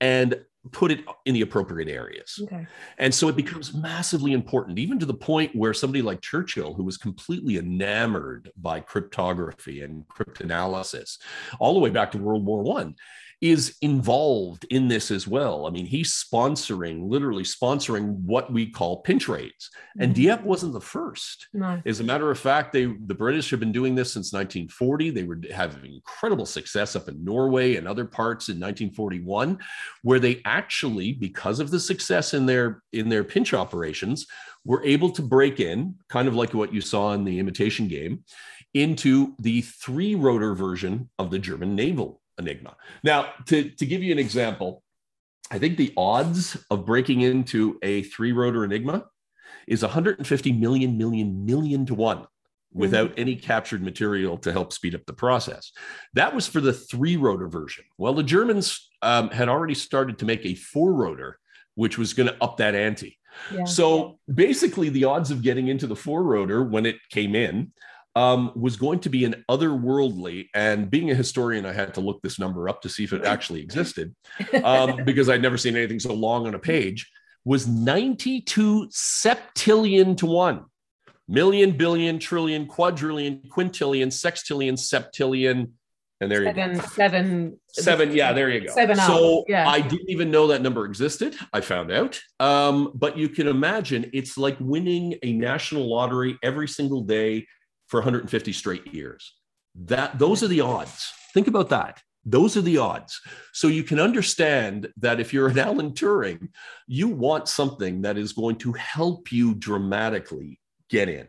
and 0.00 0.44
put 0.72 0.90
it 0.90 1.04
in 1.24 1.34
the 1.34 1.42
appropriate 1.42 1.88
areas. 1.88 2.40
Okay. 2.42 2.66
And 2.98 3.14
so 3.14 3.28
it 3.28 3.36
becomes 3.36 3.74
massively 3.74 4.32
important, 4.32 4.78
even 4.78 4.98
to 4.98 5.06
the 5.06 5.14
point 5.14 5.54
where 5.54 5.74
somebody 5.74 6.02
like 6.02 6.20
Churchill, 6.20 6.74
who 6.74 6.84
was 6.84 6.96
completely 6.96 7.58
enamored 7.58 8.50
by 8.56 8.80
cryptography 8.80 9.82
and 9.82 10.06
cryptanalysis, 10.08 11.18
all 11.58 11.74
the 11.74 11.80
way 11.80 11.90
back 11.90 12.12
to 12.12 12.18
World 12.18 12.46
War 12.46 12.62
One, 12.62 12.96
is 13.40 13.76
involved 13.82 14.64
in 14.70 14.88
this 14.88 15.10
as 15.10 15.26
well. 15.28 15.66
I 15.66 15.70
mean, 15.70 15.86
he's 15.86 16.12
sponsoring, 16.12 17.08
literally 17.08 17.42
sponsoring 17.42 18.16
what 18.22 18.52
we 18.52 18.70
call 18.70 19.02
pinch 19.02 19.28
raids. 19.28 19.70
And 19.98 20.12
Mhm. 20.12 20.14
Dieppe 20.14 20.44
wasn't 20.44 20.72
the 20.72 20.80
first. 20.80 21.48
No. 21.52 21.82
As 21.84 22.00
a 22.00 22.04
matter 22.04 22.30
of 22.30 22.38
fact, 22.38 22.72
they 22.72 22.84
the 22.86 23.14
British 23.14 23.50
have 23.50 23.60
been 23.60 23.72
doing 23.72 23.94
this 23.94 24.12
since 24.12 24.32
1940. 24.32 25.10
They 25.10 25.24
were 25.24 25.40
having 25.52 25.94
incredible 25.94 26.46
success 26.46 26.96
up 26.96 27.08
in 27.08 27.24
Norway 27.24 27.76
and 27.76 27.86
other 27.86 28.04
parts 28.04 28.48
in 28.48 28.58
1941, 28.58 29.58
where 30.02 30.20
they 30.20 30.40
actually, 30.44 31.12
because 31.12 31.60
of 31.60 31.70
the 31.70 31.80
success 31.80 32.34
in 32.34 32.46
their 32.46 32.82
in 32.92 33.08
their 33.08 33.24
pinch 33.24 33.52
operations, 33.52 34.26
were 34.64 34.82
able 34.84 35.10
to 35.10 35.22
break 35.22 35.60
in, 35.60 35.94
kind 36.08 36.28
of 36.28 36.34
like 36.34 36.54
what 36.54 36.72
you 36.72 36.80
saw 36.80 37.12
in 37.12 37.24
the 37.24 37.38
imitation 37.38 37.88
game, 37.88 38.24
into 38.72 39.34
the 39.38 39.60
three 39.60 40.14
rotor 40.14 40.54
version 40.54 41.08
of 41.18 41.30
the 41.30 41.38
German 41.38 41.76
naval 41.76 42.20
Enigma. 42.38 42.76
Now, 43.02 43.32
to, 43.46 43.70
to 43.70 43.86
give 43.86 44.02
you 44.02 44.12
an 44.12 44.18
example, 44.18 44.82
I 45.50 45.58
think 45.58 45.76
the 45.76 45.92
odds 45.96 46.56
of 46.70 46.86
breaking 46.86 47.20
into 47.20 47.78
a 47.82 48.02
three 48.02 48.32
rotor 48.32 48.64
Enigma 48.64 49.06
is 49.66 49.82
150 49.82 50.52
million, 50.52 50.98
million, 50.98 51.44
million 51.44 51.86
to 51.86 51.94
one 51.94 52.26
without 52.72 53.12
any 53.16 53.36
captured 53.36 53.82
material 53.82 54.36
to 54.36 54.50
help 54.50 54.72
speed 54.72 54.96
up 54.96 55.06
the 55.06 55.12
process. 55.12 55.70
That 56.14 56.34
was 56.34 56.46
for 56.48 56.60
the 56.60 56.72
three 56.72 57.16
rotor 57.16 57.48
version. 57.48 57.84
Well, 57.98 58.14
the 58.14 58.24
Germans 58.24 58.90
um, 59.00 59.30
had 59.30 59.48
already 59.48 59.74
started 59.74 60.18
to 60.18 60.24
make 60.24 60.44
a 60.44 60.56
four 60.56 60.92
rotor, 60.92 61.38
which 61.76 61.96
was 61.96 62.12
going 62.14 62.28
to 62.28 62.42
up 62.42 62.56
that 62.56 62.74
ante. 62.74 63.16
Yeah. 63.52 63.64
So 63.64 64.18
basically, 64.32 64.88
the 64.88 65.04
odds 65.04 65.30
of 65.30 65.42
getting 65.42 65.68
into 65.68 65.86
the 65.86 65.96
four 65.96 66.24
rotor 66.24 66.64
when 66.64 66.84
it 66.84 66.96
came 67.10 67.34
in 67.34 67.72
um, 68.16 68.52
was 68.54 68.76
going 68.76 69.00
to 69.00 69.08
be 69.08 69.24
an 69.24 69.44
otherworldly. 69.50 70.48
And 70.54 70.90
being 70.90 71.10
a 71.10 71.14
historian, 71.14 71.66
I 71.66 71.72
had 71.72 71.94
to 71.94 72.00
look 72.00 72.22
this 72.22 72.38
number 72.38 72.68
up 72.68 72.82
to 72.82 72.88
see 72.88 73.04
if 73.04 73.12
it 73.12 73.24
actually 73.24 73.60
existed 73.60 74.14
um, 74.62 74.96
because 75.04 75.28
I'd 75.28 75.42
never 75.42 75.56
seen 75.56 75.76
anything 75.76 76.00
so 76.00 76.14
long 76.14 76.46
on 76.46 76.54
a 76.54 76.58
page. 76.58 77.10
Was 77.44 77.66
92 77.66 78.88
septillion 78.88 80.16
to. 80.18 80.64
Million, 81.26 81.72
billion, 81.72 82.18
trillion, 82.18 82.66
quadrillion, 82.66 83.40
quintillion, 83.48 84.08
sextillion, 84.08 84.74
septillion, 84.74 85.72
and 86.20 86.30
there 86.30 86.42
you 86.42 86.52
go. 86.52 86.52
seven, 86.54 86.80
seven, 86.86 87.58
Seven, 87.68 88.12
yeah, 88.12 88.32
there 88.32 88.48
you 88.48 88.66
go. 88.66 88.72
Seven 88.72 88.96
So 88.96 89.44
yeah. 89.48 89.68
I 89.68 89.80
didn't 89.80 90.08
even 90.08 90.30
know 90.30 90.46
that 90.48 90.62
number 90.62 90.84
existed. 90.84 91.34
I 91.52 91.60
found 91.60 91.90
out. 91.90 92.20
Um, 92.40 92.92
but 92.94 93.18
you 93.18 93.28
can 93.28 93.48
imagine 93.48 94.10
it's 94.12 94.38
like 94.38 94.56
winning 94.60 95.18
a 95.22 95.32
national 95.32 95.90
lottery 95.90 96.38
every 96.42 96.68
single 96.68 97.02
day 97.02 97.46
for 97.94 98.00
150 98.00 98.52
straight 98.52 98.92
years. 98.92 99.34
That 99.76 100.18
those 100.18 100.42
are 100.42 100.48
the 100.48 100.62
odds. 100.62 101.12
Think 101.32 101.46
about 101.46 101.68
that. 101.68 102.02
Those 102.24 102.56
are 102.56 102.60
the 102.60 102.78
odds. 102.78 103.20
So 103.52 103.68
you 103.68 103.84
can 103.84 104.00
understand 104.00 104.88
that 104.96 105.20
if 105.20 105.32
you're 105.32 105.46
an 105.46 105.58
Alan 105.68 105.92
Turing, 105.92 106.48
you 106.88 107.06
want 107.06 107.46
something 107.46 108.02
that 108.02 108.18
is 108.18 108.32
going 108.32 108.56
to 108.56 108.72
help 108.72 109.30
you 109.30 109.54
dramatically 109.54 110.58
get 110.90 111.08
in. 111.08 111.28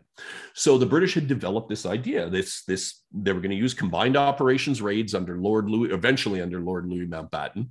So 0.54 0.76
the 0.76 0.86
British 0.86 1.14
had 1.14 1.28
developed 1.28 1.68
this 1.68 1.86
idea. 1.86 2.28
This 2.28 2.64
this 2.64 3.02
they 3.12 3.32
were 3.32 3.40
going 3.40 3.50
to 3.52 3.56
use 3.56 3.72
combined 3.72 4.16
operations 4.16 4.82
raids 4.82 5.14
under 5.14 5.38
Lord 5.38 5.70
Louis, 5.70 5.92
eventually 5.92 6.42
under 6.42 6.60
Lord 6.60 6.88
Louis 6.88 7.06
Mountbatten, 7.06 7.68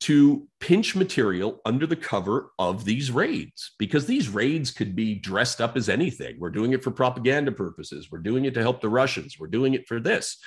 to 0.00 0.46
pinch 0.60 0.94
material 0.94 1.60
under 1.64 1.86
the 1.86 1.96
cover 1.96 2.52
of 2.58 2.84
these 2.84 3.10
raids 3.10 3.72
because 3.78 4.06
these 4.06 4.28
raids 4.28 4.70
could 4.70 4.94
be 4.94 5.14
dressed 5.14 5.60
up 5.60 5.76
as 5.76 5.88
anything. 5.88 6.36
We're 6.38 6.50
doing 6.50 6.72
it 6.72 6.84
for 6.84 6.90
propaganda 6.90 7.50
purposes. 7.50 8.08
We're 8.10 8.18
doing 8.18 8.44
it 8.44 8.54
to 8.54 8.62
help 8.62 8.80
the 8.80 8.88
Russians. 8.88 9.36
We're 9.38 9.48
doing 9.48 9.74
it 9.74 9.88
for 9.88 9.98
this. 9.98 10.38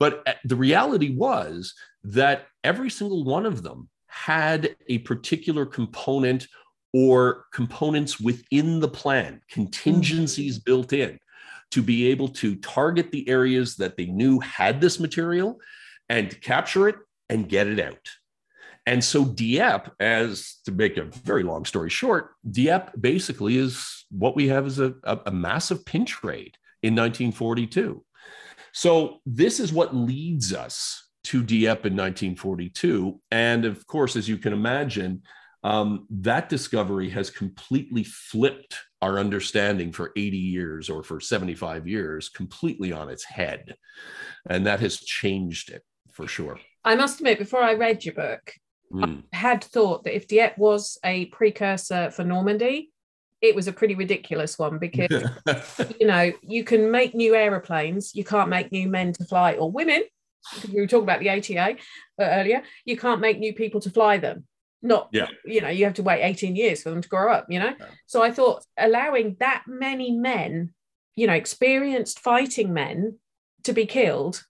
But 0.00 0.22
uh, 0.26 0.34
the 0.44 0.56
reality 0.56 1.14
was 1.14 1.74
that 2.04 2.46
every 2.64 2.90
single 2.90 3.24
one 3.24 3.46
of 3.46 3.62
them 3.62 3.88
had 4.08 4.74
a 4.88 4.98
particular 4.98 5.64
component 5.64 6.48
or 6.92 7.44
components 7.52 8.18
within 8.18 8.80
the 8.80 8.88
plan, 8.88 9.40
contingencies 9.50 10.58
built 10.58 10.92
in 10.92 11.18
to 11.70 11.82
be 11.82 12.08
able 12.08 12.28
to 12.28 12.56
target 12.56 13.12
the 13.12 13.28
areas 13.28 13.76
that 13.76 13.96
they 13.96 14.06
knew 14.06 14.40
had 14.40 14.80
this 14.80 14.98
material 14.98 15.58
and 16.08 16.40
capture 16.40 16.88
it 16.88 16.96
and 17.28 17.48
get 17.48 17.66
it 17.66 17.78
out. 17.78 18.08
And 18.88 19.04
so 19.04 19.22
Dieppe, 19.22 19.90
as 20.00 20.60
to 20.64 20.72
make 20.72 20.96
a 20.96 21.04
very 21.04 21.42
long 21.42 21.66
story 21.66 21.90
short, 21.90 22.30
Dieppe 22.50 22.92
basically 22.98 23.58
is 23.58 24.06
what 24.10 24.34
we 24.34 24.48
have 24.48 24.66
is 24.66 24.78
a, 24.80 24.94
a, 25.04 25.18
a 25.26 25.30
massive 25.30 25.84
pinch 25.84 26.24
raid 26.24 26.56
in 26.82 26.94
1942. 26.94 28.02
So 28.72 29.18
this 29.26 29.60
is 29.60 29.74
what 29.74 29.94
leads 29.94 30.54
us 30.54 31.06
to 31.24 31.42
Dieppe 31.42 31.86
in 31.86 31.96
1942. 31.96 33.20
And 33.30 33.66
of 33.66 33.86
course, 33.86 34.16
as 34.16 34.26
you 34.26 34.38
can 34.38 34.54
imagine, 34.54 35.20
um, 35.62 36.06
that 36.08 36.48
discovery 36.48 37.10
has 37.10 37.28
completely 37.28 38.04
flipped 38.04 38.74
our 39.02 39.18
understanding 39.18 39.92
for 39.92 40.12
80 40.16 40.38
years 40.38 40.88
or 40.88 41.02
for 41.02 41.20
75 41.20 41.86
years 41.86 42.30
completely 42.30 42.92
on 42.92 43.10
its 43.10 43.24
head. 43.24 43.76
And 44.48 44.64
that 44.64 44.80
has 44.80 44.96
changed 44.98 45.68
it 45.68 45.82
for 46.10 46.26
sure. 46.26 46.58
I 46.86 46.94
must 46.94 47.20
admit, 47.20 47.38
before 47.38 47.62
I 47.62 47.74
read 47.74 48.06
your 48.06 48.14
book, 48.14 48.54
Mm. 48.92 49.22
I 49.32 49.36
had 49.36 49.64
thought 49.64 50.04
that 50.04 50.16
if 50.16 50.26
Dieppe 50.26 50.54
was 50.56 50.98
a 51.04 51.26
precursor 51.26 52.10
for 52.10 52.24
Normandy, 52.24 52.90
it 53.40 53.54
was 53.54 53.68
a 53.68 53.72
pretty 53.72 53.94
ridiculous 53.94 54.58
one 54.58 54.78
because 54.78 55.10
you 56.00 56.06
know 56.06 56.32
you 56.42 56.64
can 56.64 56.90
make 56.90 57.14
new 57.14 57.34
aeroplanes, 57.34 58.14
you 58.14 58.24
can't 58.24 58.48
make 58.48 58.72
new 58.72 58.88
men 58.88 59.12
to 59.14 59.24
fly 59.24 59.52
or 59.54 59.70
women. 59.70 60.02
We 60.72 60.80
were 60.80 60.86
talking 60.86 61.04
about 61.04 61.20
the 61.20 61.30
ATA 61.30 61.76
uh, 62.18 62.24
earlier. 62.24 62.62
You 62.84 62.96
can't 62.96 63.20
make 63.20 63.38
new 63.38 63.52
people 63.54 63.80
to 63.80 63.90
fly 63.90 64.18
them. 64.18 64.44
Not, 64.80 65.08
Yeah. 65.12 65.26
you 65.44 65.60
know, 65.60 65.68
you 65.68 65.84
have 65.84 65.94
to 65.94 66.02
wait 66.02 66.22
18 66.22 66.54
years 66.56 66.82
for 66.82 66.90
them 66.90 67.02
to 67.02 67.08
grow 67.08 67.32
up, 67.32 67.46
you 67.48 67.58
know? 67.58 67.74
Yeah. 67.78 67.86
So 68.06 68.22
I 68.22 68.30
thought 68.30 68.64
allowing 68.78 69.36
that 69.40 69.64
many 69.66 70.12
men, 70.12 70.72
you 71.16 71.26
know, 71.26 71.32
experienced 71.34 72.20
fighting 72.20 72.72
men 72.72 73.18
to 73.64 73.72
be 73.72 73.84
killed 73.86 74.44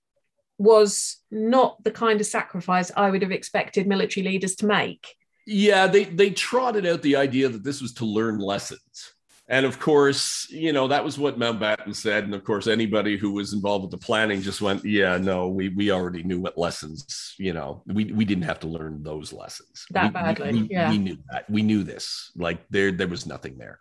was 0.58 1.18
not 1.30 1.82
the 1.84 1.90
kind 1.90 2.20
of 2.20 2.26
sacrifice 2.26 2.90
I 2.96 3.10
would 3.10 3.22
have 3.22 3.30
expected 3.30 3.86
military 3.86 4.26
leaders 4.26 4.56
to 4.56 4.66
make. 4.66 5.06
Yeah, 5.46 5.86
they 5.86 6.04
they 6.04 6.30
trotted 6.30 6.84
out 6.84 7.00
the 7.02 7.16
idea 7.16 7.48
that 7.48 7.64
this 7.64 7.80
was 7.80 7.94
to 7.94 8.04
learn 8.04 8.38
lessons. 8.38 9.14
And 9.50 9.64
of 9.64 9.80
course, 9.80 10.46
you 10.50 10.74
know, 10.74 10.88
that 10.88 11.02
was 11.02 11.18
what 11.18 11.38
Mountbatten 11.38 11.96
said. 11.96 12.24
And 12.24 12.34
of 12.34 12.44
course, 12.44 12.66
anybody 12.66 13.16
who 13.16 13.32
was 13.32 13.54
involved 13.54 13.84
with 13.84 13.90
the 13.92 14.04
planning 14.06 14.42
just 14.42 14.60
went, 14.60 14.84
yeah, 14.84 15.16
no, 15.16 15.48
we 15.48 15.70
we 15.70 15.90
already 15.90 16.22
knew 16.22 16.38
what 16.38 16.58
lessons, 16.58 17.34
you 17.38 17.54
know, 17.54 17.82
we, 17.86 18.12
we 18.12 18.26
didn't 18.26 18.44
have 18.44 18.60
to 18.60 18.68
learn 18.68 19.02
those 19.02 19.32
lessons. 19.32 19.86
That 19.90 20.08
We- 20.08 20.10
badly, 20.10 20.52
We, 20.52 20.68
yeah. 20.70 20.90
we 20.90 20.98
knew 20.98 21.16
that. 21.32 21.48
We 21.48 21.62
knew 21.62 21.82
this. 21.82 22.30
Like 22.36 22.68
there, 22.68 22.92
there 22.92 23.08
was 23.08 23.24
nothing 23.24 23.56
there. 23.56 23.78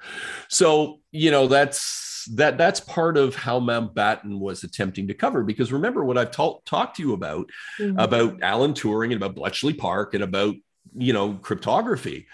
So, 0.47 1.01
you 1.11 1.31
know, 1.31 1.47
that's 1.47 2.16
that 2.35 2.57
that's 2.57 2.79
part 2.79 3.17
of 3.17 3.35
how 3.35 3.59
Mountbatten 3.59 4.39
was 4.39 4.63
attempting 4.63 5.07
to 5.07 5.13
cover. 5.13 5.43
Because 5.43 5.71
remember 5.71 6.03
what 6.03 6.17
I've 6.17 6.31
talked 6.31 6.67
talked 6.67 6.97
to 6.97 7.03
you 7.03 7.13
about 7.13 7.49
Mm. 7.79 8.01
about 8.01 8.41
Alan 8.41 8.73
Turing 8.73 9.05
and 9.13 9.21
about 9.21 9.35
Bletchley 9.35 9.73
Park 9.73 10.13
and 10.13 10.23
about 10.23 10.55
you 10.95 11.13
know 11.13 11.33
cryptography. 11.33 12.27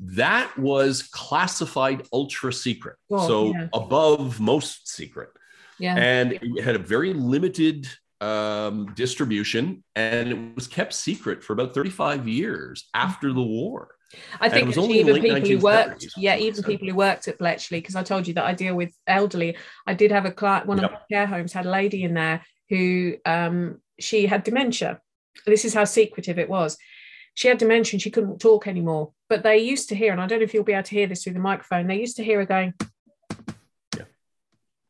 That 0.00 0.56
was 0.58 1.02
classified 1.02 2.06
ultra 2.12 2.52
secret, 2.52 2.96
Oh, 3.10 3.26
so 3.28 3.52
yeah. 3.52 3.68
above 3.74 4.40
most 4.40 4.88
secret, 4.88 5.28
yeah. 5.78 5.94
and 5.96 6.32
it 6.32 6.62
had 6.64 6.74
a 6.74 6.78
very 6.78 7.12
limited 7.12 7.86
um, 8.22 8.92
distribution, 8.94 9.82
and 9.96 10.28
it 10.30 10.54
was 10.54 10.66
kept 10.66 10.92
secret 10.94 11.42
for 11.42 11.52
about 11.54 11.72
35 11.74 12.28
years 12.28 12.88
after 12.94 13.32
the 13.32 13.42
war. 13.42 13.88
I 14.40 14.48
think 14.48 14.66
was 14.66 14.78
only 14.78 15.00
in 15.00 15.06
the 15.06 15.16
even 15.16 15.34
people 15.42 15.48
who 15.48 15.58
worked, 15.58 16.06
yeah, 16.16 16.36
even 16.36 16.62
so- 16.62 16.68
people 16.68 16.88
who 16.88 16.94
worked 16.94 17.28
at 17.28 17.38
Bletchley, 17.38 17.78
because 17.80 17.96
I 17.96 18.02
told 18.02 18.26
you 18.26 18.34
that 18.34 18.44
I 18.44 18.54
deal 18.54 18.74
with 18.74 18.92
elderly. 19.06 19.56
I 19.86 19.94
did 19.94 20.10
have 20.10 20.24
a 20.24 20.32
client, 20.32 20.66
one 20.66 20.78
Yep. 20.78 20.84
of 20.86 20.92
my 20.92 21.00
care 21.10 21.26
homes 21.26 21.52
had 21.52 21.66
a 21.66 21.70
lady 21.70 22.02
in 22.02 22.14
there 22.14 22.44
who 22.68 23.14
um, 23.24 23.80
she 23.98 24.26
had 24.26 24.42
dementia. 24.44 25.00
This 25.46 25.64
is 25.64 25.74
how 25.74 25.84
secretive 25.84 26.38
it 26.38 26.48
was. 26.48 26.76
She 27.34 27.48
had 27.48 27.58
dementia 27.58 27.94
and 27.94 28.02
she 28.02 28.10
couldn't 28.10 28.40
talk 28.40 28.66
anymore. 28.66 29.12
But 29.28 29.42
they 29.42 29.58
used 29.58 29.88
to 29.90 29.94
hear, 29.94 30.12
and 30.12 30.20
I 30.20 30.26
don't 30.26 30.40
know 30.40 30.44
if 30.44 30.52
you'll 30.54 30.64
be 30.64 30.72
able 30.72 30.82
to 30.84 30.94
hear 30.94 31.06
this 31.06 31.22
through 31.22 31.34
the 31.34 31.38
microphone, 31.38 31.86
they 31.86 32.00
used 32.00 32.16
to 32.16 32.24
hear 32.24 32.38
her 32.40 32.46
going, 32.46 32.74
yeah. 33.96 34.04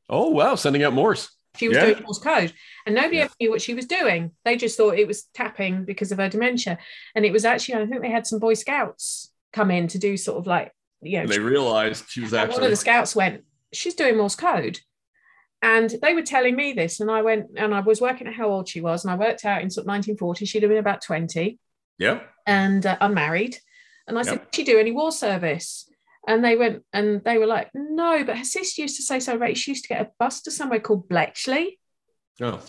Oh 0.08 0.30
wow, 0.30 0.54
sending 0.54 0.82
out 0.82 0.92
Morse. 0.94 1.30
She 1.60 1.68
was 1.68 1.76
Yeah. 1.76 1.86
doing 1.86 2.02
Morse 2.04 2.18
code. 2.18 2.54
And 2.86 2.94
nobody 2.94 3.18
Yeah. 3.18 3.24
ever 3.24 3.34
knew 3.38 3.50
what 3.50 3.60
she 3.60 3.74
was 3.74 3.84
doing. 3.84 4.30
They 4.46 4.56
just 4.56 4.78
thought 4.78 4.98
it 4.98 5.06
was 5.06 5.24
tapping 5.34 5.84
because 5.84 6.10
of 6.10 6.16
her 6.16 6.28
dementia. 6.30 6.78
And 7.14 7.26
it 7.26 7.32
was 7.32 7.44
actually, 7.44 7.74
I 7.74 7.86
think 7.86 8.00
they 8.00 8.10
had 8.10 8.26
some 8.26 8.38
Boy 8.38 8.54
Scouts 8.54 9.30
come 9.52 9.70
in 9.70 9.86
to 9.88 9.98
do 9.98 10.16
sort 10.16 10.38
of 10.38 10.46
like, 10.46 10.72
you 11.02 11.20
know, 11.20 11.26
they 11.26 11.38
realized 11.38 12.06
she 12.08 12.22
was 12.22 12.32
actually 12.32 12.54
one 12.54 12.64
of 12.64 12.70
the 12.70 12.76
scouts 12.76 13.14
went, 13.14 13.44
She's 13.74 13.94
doing 13.94 14.16
Morse 14.16 14.36
code. 14.36 14.80
And 15.60 15.90
they 16.02 16.14
were 16.14 16.22
telling 16.22 16.56
me 16.56 16.72
this. 16.72 17.00
And 17.00 17.10
I 17.10 17.20
went 17.20 17.50
and 17.56 17.74
I 17.74 17.80
was 17.80 18.00
working 18.00 18.26
at 18.26 18.34
how 18.34 18.48
old 18.48 18.66
she 18.66 18.80
was. 18.80 19.04
And 19.04 19.12
I 19.12 19.16
worked 19.16 19.44
out 19.44 19.60
in 19.60 19.68
sort 19.68 19.84
of 19.84 19.88
1940, 19.88 20.46
she'd 20.46 20.62
have 20.62 20.70
been 20.70 20.78
about 20.78 21.02
20 21.02 21.58
yeah. 21.98 22.20
and 22.46 22.86
uh, 22.86 22.96
unmarried. 23.02 23.58
And 24.08 24.16
I 24.18 24.22
yep. 24.22 24.26
said, 24.26 24.50
Did 24.50 24.54
she 24.54 24.64
do 24.64 24.78
any 24.78 24.92
war 24.92 25.12
service? 25.12 25.89
And 26.28 26.44
they 26.44 26.56
went 26.56 26.84
and 26.92 27.22
they 27.24 27.38
were 27.38 27.46
like, 27.46 27.70
No, 27.74 28.24
but 28.24 28.38
her 28.38 28.44
sister 28.44 28.82
used 28.82 28.96
to 28.96 29.02
say 29.02 29.20
so 29.20 29.36
right. 29.36 29.56
She 29.56 29.70
used 29.70 29.84
to 29.84 29.88
get 29.88 30.02
a 30.02 30.10
bus 30.18 30.42
to 30.42 30.50
somewhere 30.50 30.80
called 30.80 31.08
Bletchley. 31.08 31.78
Oh, 32.40 32.60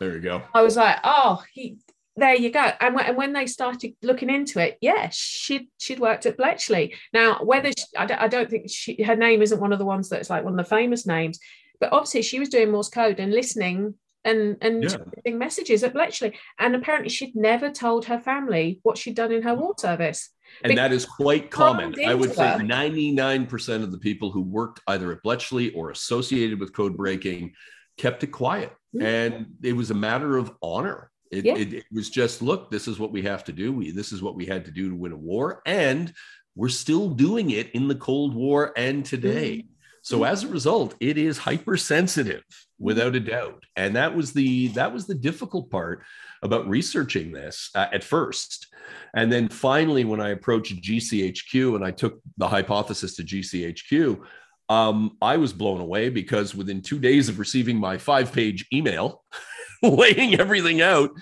there 0.00 0.14
you 0.14 0.20
go. 0.20 0.42
I 0.52 0.62
was 0.62 0.76
like, 0.76 0.98
Oh, 1.04 1.42
he 1.52 1.78
there 2.16 2.36
you 2.36 2.50
go. 2.50 2.70
And 2.80 2.94
when, 2.94 3.06
and 3.06 3.16
when 3.16 3.32
they 3.32 3.46
started 3.46 3.94
looking 4.02 4.30
into 4.30 4.60
it, 4.60 4.78
yeah, 4.80 5.08
she'd 5.10 5.68
she'd 5.80 5.98
worked 5.98 6.26
at 6.26 6.36
Bletchley. 6.36 6.94
Now, 7.12 7.40
whether 7.42 7.70
she, 7.76 7.84
I, 7.96 8.06
don't, 8.06 8.20
I 8.20 8.28
don't 8.28 8.48
think 8.48 8.70
she, 8.70 9.02
her 9.02 9.16
name 9.16 9.42
isn't 9.42 9.60
one 9.60 9.72
of 9.72 9.78
the 9.78 9.84
ones 9.84 10.08
that's 10.08 10.30
like 10.30 10.44
one 10.44 10.52
of 10.52 10.64
the 10.64 10.70
famous 10.76 11.06
names, 11.06 11.40
but 11.80 11.92
obviously 11.92 12.22
she 12.22 12.38
was 12.38 12.48
doing 12.48 12.70
Morse 12.70 12.88
code 12.88 13.18
and 13.18 13.32
listening 13.32 13.94
and 14.24 14.56
and 14.60 14.82
yeah. 14.82 15.34
messages 15.34 15.82
at 15.84 15.92
Bletchley. 15.92 16.36
And 16.58 16.74
apparently 16.74 17.10
she'd 17.10 17.36
never 17.36 17.70
told 17.70 18.06
her 18.06 18.18
family 18.18 18.80
what 18.82 18.98
she'd 18.98 19.16
done 19.16 19.32
in 19.32 19.42
her 19.42 19.54
war 19.54 19.74
service. 19.78 20.30
And 20.62 20.76
that 20.78 20.92
is 20.92 21.04
quite 21.04 21.50
common. 21.50 21.94
I 22.04 22.14
would 22.14 22.34
say 22.34 22.42
99% 22.42 23.82
of 23.82 23.90
the 23.90 23.98
people 23.98 24.30
who 24.30 24.42
worked 24.42 24.80
either 24.86 25.10
at 25.10 25.22
Bletchley 25.22 25.72
or 25.72 25.90
associated 25.90 26.60
with 26.60 26.72
code 26.72 26.96
breaking 26.96 27.54
kept 27.96 28.22
it 28.22 28.28
quiet. 28.28 28.70
Mm-hmm. 28.94 29.06
And 29.06 29.46
it 29.62 29.72
was 29.72 29.90
a 29.90 29.94
matter 29.94 30.36
of 30.36 30.52
honor 30.62 31.10
it, 31.34 31.44
yeah. 31.44 31.56
it, 31.56 31.74
it, 31.74 31.84
was 31.92 32.10
just, 32.10 32.42
look, 32.42 32.70
this 32.70 32.86
is 32.86 32.98
what 32.98 33.12
we 33.12 33.22
have 33.22 33.44
to 33.44 33.52
do. 33.52 33.72
We, 33.72 33.90
this 33.90 34.12
is 34.12 34.22
what 34.22 34.36
we 34.36 34.46
had 34.46 34.64
to 34.66 34.70
do 34.70 34.88
to 34.90 34.94
win 34.94 35.12
a 35.12 35.16
war. 35.16 35.62
And 35.66 36.12
we're 36.54 36.68
still 36.68 37.10
doing 37.10 37.50
it 37.50 37.72
in 37.72 37.88
the 37.88 37.94
Cold 37.96 38.34
War 38.34 38.72
and 38.76 39.04
today. 39.04 39.58
Mm-hmm. 39.58 39.73
So 40.04 40.24
as 40.24 40.44
a 40.44 40.48
result, 40.48 40.94
it 41.00 41.16
is 41.16 41.38
hypersensitive 41.38 42.44
without 42.78 43.16
a 43.16 43.20
doubt. 43.20 43.64
And 43.74 43.96
that 43.96 44.14
was 44.14 44.34
the 44.34 44.68
that 44.68 44.92
was 44.92 45.06
the 45.06 45.14
difficult 45.14 45.70
part 45.70 46.02
about 46.42 46.68
researching 46.68 47.32
this 47.32 47.70
uh, 47.74 47.86
at 47.90 48.04
first. 48.04 48.66
And 49.14 49.32
then 49.32 49.48
finally, 49.48 50.04
when 50.04 50.20
I 50.20 50.28
approached 50.28 50.82
GCHQ 50.82 51.74
and 51.74 51.82
I 51.82 51.90
took 51.90 52.20
the 52.36 52.46
hypothesis 52.46 53.16
to 53.16 53.22
GCHQ, 53.22 54.20
um, 54.68 55.16
I 55.22 55.38
was 55.38 55.54
blown 55.54 55.80
away 55.80 56.10
because 56.10 56.54
within 56.54 56.82
two 56.82 56.98
days 56.98 57.30
of 57.30 57.38
receiving 57.38 57.78
my 57.78 57.96
five 57.96 58.30
page 58.30 58.66
email, 58.74 59.24
laying 59.82 60.38
everything 60.38 60.82
out. 60.82 61.12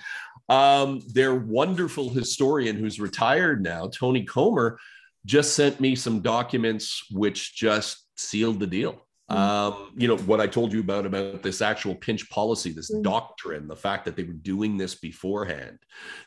Um, 0.49 1.01
their 1.07 1.33
wonderful 1.33 2.09
historian 2.09 2.75
who's 2.75 2.99
retired 2.99 3.63
now, 3.63 3.87
Tony 3.87 4.25
Comer, 4.25 4.77
just 5.25 5.55
sent 5.55 5.79
me 5.79 5.95
some 5.95 6.19
documents 6.19 7.05
which 7.11 7.55
just 7.55 8.02
sealed 8.23 8.59
the 8.59 8.67
deal. 8.67 9.05
Mm. 9.31 9.35
Um, 9.35 9.91
you 9.95 10.07
know 10.07 10.17
what 10.17 10.41
I 10.41 10.47
told 10.47 10.73
you 10.73 10.81
about 10.81 11.05
about 11.05 11.43
this 11.43 11.61
actual 11.61 11.95
pinch 11.95 12.29
policy, 12.29 12.71
this 12.71 12.91
mm. 12.91 13.03
doctrine, 13.03 13.67
the 13.67 13.75
fact 13.75 14.05
that 14.05 14.15
they 14.15 14.23
were 14.23 14.33
doing 14.33 14.77
this 14.77 14.95
beforehand. 14.95 15.79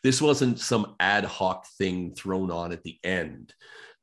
This 0.02 0.22
wasn't 0.22 0.58
some 0.58 0.94
ad 0.98 1.24
hoc 1.24 1.66
thing 1.78 2.14
thrown 2.14 2.50
on 2.50 2.72
at 2.72 2.82
the 2.82 2.98
end. 3.04 3.52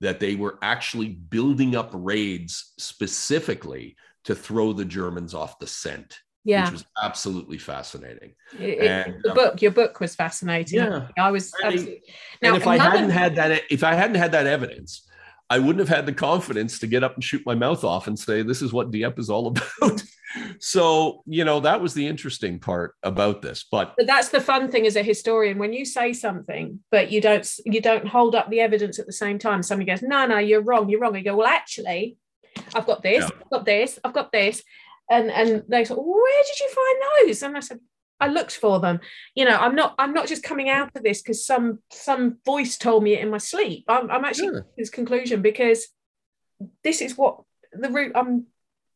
That 0.01 0.19
they 0.19 0.35
were 0.35 0.59
actually 0.61 1.09
building 1.09 1.75
up 1.75 1.91
raids 1.93 2.73
specifically 2.77 3.95
to 4.25 4.35
throw 4.35 4.73
the 4.73 4.85
Germans 4.85 5.33
off 5.33 5.59
the 5.59 5.67
scent 5.67 6.19
yeah. 6.43 6.65
which 6.65 6.73
was 6.73 6.85
absolutely 7.01 7.57
fascinating. 7.57 8.33
It, 8.59 8.79
and, 8.79 9.23
the 9.23 9.29
um, 9.29 9.35
book, 9.35 9.61
your 9.61 9.71
book 9.71 9.99
was 9.99 10.15
fascinating. 10.15 10.79
Yeah, 10.79 11.07
I 11.17 11.31
was. 11.31 11.53
Absolutely... 11.63 12.03
Now, 12.41 12.49
and 12.53 12.57
if 12.57 12.67
I 12.67 12.77
hadn't 12.77 13.09
had 13.09 13.35
that, 13.35 13.63
if 13.69 13.83
I 13.83 13.93
hadn't 13.93 14.17
had 14.17 14.31
that 14.33 14.47
evidence, 14.47 15.07
I 15.49 15.59
wouldn't 15.59 15.79
have 15.79 15.95
had 15.95 16.05
the 16.05 16.13
confidence 16.13 16.79
to 16.79 16.87
get 16.87 17.03
up 17.03 17.15
and 17.15 17.23
shoot 17.23 17.45
my 17.45 17.55
mouth 17.55 17.83
off 17.83 18.07
and 18.07 18.17
say, 18.17 18.41
"This 18.41 18.61
is 18.61 18.73
what 18.73 18.91
Dieppe 18.91 19.19
is 19.19 19.29
all 19.29 19.47
about." 19.79 20.03
so, 20.59 21.21
you 21.25 21.45
know, 21.45 21.59
that 21.59 21.81
was 21.81 21.93
the 21.93 22.07
interesting 22.07 22.59
part 22.59 22.95
about 23.03 23.41
this. 23.41 23.65
But, 23.69 23.93
but 23.97 24.07
that's 24.07 24.29
the 24.29 24.41
fun 24.41 24.71
thing 24.71 24.87
as 24.87 24.95
a 24.95 25.03
historian 25.03 25.59
when 25.59 25.73
you 25.73 25.85
say 25.85 26.13
something, 26.13 26.79
but 26.91 27.11
you 27.11 27.21
don't 27.21 27.49
you 27.65 27.81
don't 27.81 28.07
hold 28.07 28.35
up 28.35 28.49
the 28.49 28.61
evidence 28.61 28.99
at 28.99 29.05
the 29.05 29.13
same 29.13 29.37
time. 29.37 29.63
Somebody 29.63 29.91
goes, 29.91 30.01
"No, 30.01 30.25
no, 30.25 30.37
you're 30.37 30.61
wrong. 30.61 30.89
You're 30.89 30.99
wrong." 30.99 31.15
You 31.15 31.23
go, 31.23 31.35
"Well, 31.35 31.47
actually." 31.47 32.17
I've 32.75 32.85
got 32.85 33.01
this, 33.01 33.23
yeah. 33.23 33.29
I've 33.41 33.49
got 33.49 33.65
this, 33.65 33.99
I've 34.03 34.13
got 34.13 34.31
this 34.31 34.63
and 35.09 35.31
and 35.31 35.63
they 35.67 35.83
said 35.85 35.97
where 35.97 36.43
did 36.43 36.59
you 36.59 36.69
find 36.69 37.27
those 37.27 37.43
and 37.43 37.57
i 37.57 37.59
said 37.59 37.79
i 38.23 38.27
looked 38.27 38.55
for 38.55 38.79
them. 38.79 38.99
You 39.35 39.45
know 39.45 39.57
i'm 39.57 39.75
not 39.75 39.95
i'm 39.99 40.13
not 40.13 40.27
just 40.27 40.43
coming 40.43 40.69
out 40.69 40.91
of 40.95 41.03
this 41.03 41.21
because 41.21 41.45
some 41.45 41.79
some 41.91 42.37
voice 42.45 42.77
told 42.77 43.03
me 43.03 43.13
it 43.13 43.21
in 43.21 43.29
my 43.29 43.37
sleep. 43.37 43.85
I'm, 43.87 44.09
I'm 44.09 44.25
actually 44.25 44.53
yeah. 44.55 44.61
this 44.77 44.89
conclusion 44.89 45.41
because 45.41 45.87
this 46.83 47.01
is 47.01 47.17
what 47.17 47.41
the 47.73 47.89
route 47.89 48.13
i'm 48.15 48.45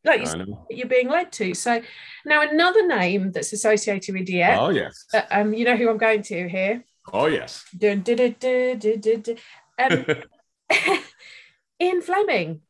like 0.04 0.20
you 0.20 0.56
you're 0.70 0.88
being 0.88 1.08
led 1.08 1.32
to. 1.32 1.54
So 1.54 1.82
now 2.24 2.42
another 2.42 2.86
name 2.86 3.32
that's 3.32 3.52
associated 3.52 4.14
with 4.14 4.26
Dieppe 4.26 4.58
oh 4.58 4.70
yes. 4.70 5.04
uh, 5.12 5.22
um 5.30 5.52
you 5.52 5.64
know 5.64 5.76
who 5.76 5.90
i'm 5.90 5.98
going 5.98 6.22
to 6.22 6.48
here? 6.48 6.84
Oh 7.12 7.26
yes. 7.26 7.64
Dun, 7.76 8.02
dun, 8.02 8.36
dun, 8.38 9.38
um, 9.78 10.06
Ian 11.80 12.02
Fleming 12.02 12.60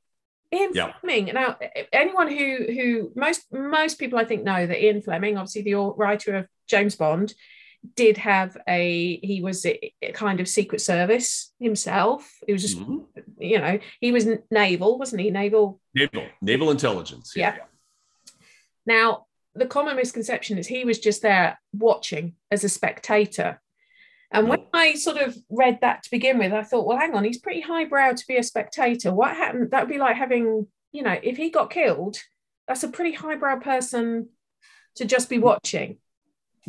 Ian 0.53 0.71
yeah. 0.73 0.93
Fleming. 1.01 1.27
Now, 1.35 1.59
anyone 1.93 2.29
who 2.29 2.67
who 2.69 3.13
most 3.15 3.43
most 3.53 3.99
people 3.99 4.19
I 4.19 4.25
think 4.25 4.45
know 4.45 4.67
that 4.67 4.83
Ian 4.83 5.03
Fleming, 5.03 5.37
obviously 5.37 5.63
the 5.63 5.75
writer 5.75 6.37
of 6.37 6.47
James 6.67 6.97
Bond, 6.97 7.35
did 7.97 8.17
have 8.19 8.57
a 8.69 9.19
he 9.19 9.41
was 9.43 9.65
a, 9.67 9.93
a 10.03 10.13
kind 10.13 10.41
of 10.41 10.49
secret 10.49 10.81
service 10.81 11.53
himself. 11.61 12.31
It 12.47 12.53
was 12.53 12.63
just 12.63 12.79
mm-hmm. 12.79 12.99
you 13.39 13.59
know 13.59 13.79
he 14.01 14.13
was 14.13 14.27
naval, 14.51 14.99
wasn't 14.99 15.23
he? 15.23 15.31
Naval. 15.31 15.81
Naval 15.95 16.27
naval 16.41 16.71
intelligence. 16.71 17.33
Yeah. 17.37 17.57
yeah. 17.57 17.65
Now 18.87 19.27
the 19.55 19.67
common 19.67 19.97
misconception 19.97 20.59
is 20.59 20.67
he 20.67 20.85
was 20.85 20.99
just 20.99 21.23
there 21.23 21.61
watching 21.73 22.35
as 22.51 22.65
a 22.65 22.69
spectator. 22.69 23.61
And 24.31 24.49
when 24.49 24.64
I 24.75 24.95
sort 24.95 25.17
of 25.17 25.37
read 25.49 25.79
that 25.81 26.03
to 26.03 26.11
begin 26.11 26.38
with, 26.38 26.53
I 26.53 26.62
thought, 26.62 26.87
well, 26.87 26.99
hang 26.99 27.14
on, 27.14 27.25
he's 27.25 27.38
pretty 27.38 27.62
highbrow 27.62 28.12
to 28.12 28.25
be 28.27 28.37
a 28.37 28.43
spectator. 28.43 29.12
What 29.12 29.37
happened? 29.37 29.71
That 29.71 29.81
would 29.81 29.93
be 29.93 29.99
like 29.99 30.17
having, 30.17 30.67
you 30.93 31.03
know, 31.03 31.17
if 31.23 31.37
he 31.37 31.51
got 31.51 31.71
killed, 31.71 32.19
that's 32.67 32.83
a 32.83 32.88
pretty 32.88 33.12
highbrow 33.12 33.61
person 33.61 34.29
to 34.97 35.07
just 35.07 35.31
be 35.31 35.38
watching. 35.38 35.99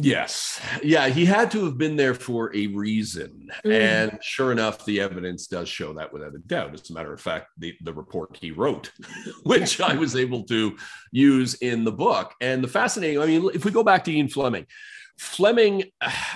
Yes. 0.01 0.61
Yeah, 0.81 1.09
he 1.09 1.25
had 1.25 1.51
to 1.51 1.65
have 1.65 1.77
been 1.77 1.97
there 1.97 2.13
for 2.13 2.55
a 2.55 2.67
reason. 2.67 3.51
Mm. 3.65 3.71
And 3.73 4.23
sure 4.23 4.53
enough, 4.53 4.85
the 4.85 5.01
evidence 5.01 5.47
does 5.47 5.67
show 5.67 5.91
that 5.93 6.13
without 6.13 6.35
a 6.35 6.37
doubt. 6.37 6.73
As 6.73 6.89
a 6.89 6.93
matter 6.93 7.11
of 7.11 7.19
fact, 7.19 7.47
the, 7.57 7.75
the 7.81 7.93
report 7.93 8.37
he 8.39 8.51
wrote, 8.51 8.93
which 9.43 9.81
I 9.81 9.95
was 9.95 10.15
able 10.15 10.43
to 10.43 10.77
use 11.11 11.55
in 11.55 11.83
the 11.83 11.91
book. 11.91 12.33
And 12.39 12.63
the 12.63 12.69
fascinating, 12.69 13.19
I 13.19 13.25
mean, 13.25 13.49
if 13.53 13.65
we 13.65 13.71
go 13.71 13.83
back 13.83 14.05
to 14.05 14.11
Ian 14.11 14.29
Fleming, 14.29 14.67
Fleming, 15.19 15.83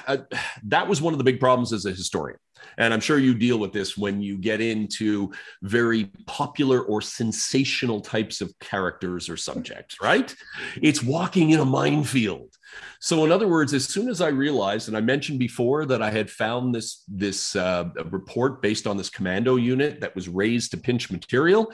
uh, 0.07 0.17
that 0.63 0.87
was 0.87 1.01
one 1.01 1.13
of 1.13 1.17
the 1.17 1.23
big 1.23 1.39
problems 1.39 1.71
as 1.71 1.85
a 1.85 1.91
historian. 1.91 2.37
And 2.77 2.93
I'm 2.93 2.99
sure 2.99 3.17
you 3.17 3.33
deal 3.33 3.57
with 3.57 3.71
this 3.71 3.97
when 3.97 4.21
you 4.21 4.37
get 4.37 4.59
into 4.61 5.31
very 5.61 6.05
popular 6.25 6.81
or 6.81 7.01
sensational 7.01 8.01
types 8.01 8.41
of 8.41 8.57
characters 8.59 9.29
or 9.29 9.37
subjects, 9.37 10.01
right? 10.01 10.33
It's 10.81 11.03
walking 11.03 11.51
in 11.51 11.59
a 11.59 11.65
minefield. 11.65 12.55
So, 12.99 13.23
in 13.23 13.31
other 13.31 13.47
words, 13.47 13.73
as 13.73 13.85
soon 13.85 14.09
as 14.09 14.21
I 14.21 14.29
realized, 14.29 14.87
and 14.87 14.97
I 14.97 15.01
mentioned 15.01 15.39
before 15.39 15.85
that 15.85 16.01
I 16.01 16.09
had 16.09 16.29
found 16.29 16.73
this 16.73 17.03
this 17.07 17.55
uh, 17.55 17.89
report 18.09 18.61
based 18.61 18.87
on 18.87 18.97
this 18.97 19.09
commando 19.09 19.57
unit 19.57 20.01
that 20.01 20.15
was 20.15 20.27
raised 20.27 20.71
to 20.71 20.77
pinch 20.77 21.11
material, 21.11 21.71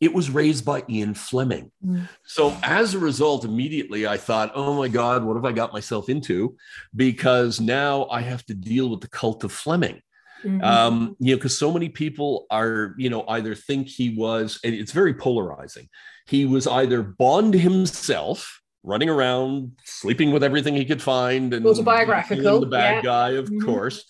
it 0.00 0.14
was 0.14 0.30
raised 0.30 0.64
by 0.64 0.82
Ian 0.88 1.14
Fleming. 1.14 1.70
Mm. 1.84 2.08
So 2.24 2.56
as 2.62 2.94
a 2.94 2.98
result, 2.98 3.44
immediately 3.44 4.06
I 4.06 4.16
thought, 4.16 4.52
oh 4.54 4.74
my 4.74 4.88
God, 4.88 5.24
what 5.24 5.36
have 5.36 5.44
I 5.44 5.52
got 5.52 5.72
myself 5.72 6.08
into? 6.08 6.56
Because 6.96 7.60
now 7.60 8.06
I 8.10 8.22
have 8.22 8.44
to 8.46 8.54
deal 8.54 8.88
with 8.88 9.02
the 9.02 9.08
cult 9.08 9.44
of 9.44 9.52
Fleming. 9.52 10.00
Mm-hmm. 10.42 10.64
Um, 10.64 11.16
you 11.18 11.34
know, 11.34 11.36
because 11.36 11.58
so 11.58 11.70
many 11.70 11.90
people 11.90 12.46
are, 12.50 12.94
you 12.96 13.10
know, 13.10 13.26
either 13.28 13.54
think 13.54 13.88
he 13.88 14.16
was, 14.16 14.58
and 14.64 14.74
it's 14.74 14.92
very 14.92 15.12
polarizing. 15.12 15.90
He 16.26 16.46
was 16.46 16.66
either 16.66 17.02
Bond 17.02 17.52
himself, 17.52 18.62
running 18.82 19.10
around, 19.10 19.72
sleeping 19.84 20.32
with 20.32 20.42
everything 20.42 20.74
he 20.74 20.86
could 20.86 21.02
find, 21.02 21.52
and 21.52 21.66
autobiographical, 21.66 22.60
the 22.60 22.66
bad 22.66 22.96
yeah. 22.96 23.02
guy, 23.02 23.30
of 23.32 23.50
mm-hmm. 23.50 23.66
course 23.66 24.06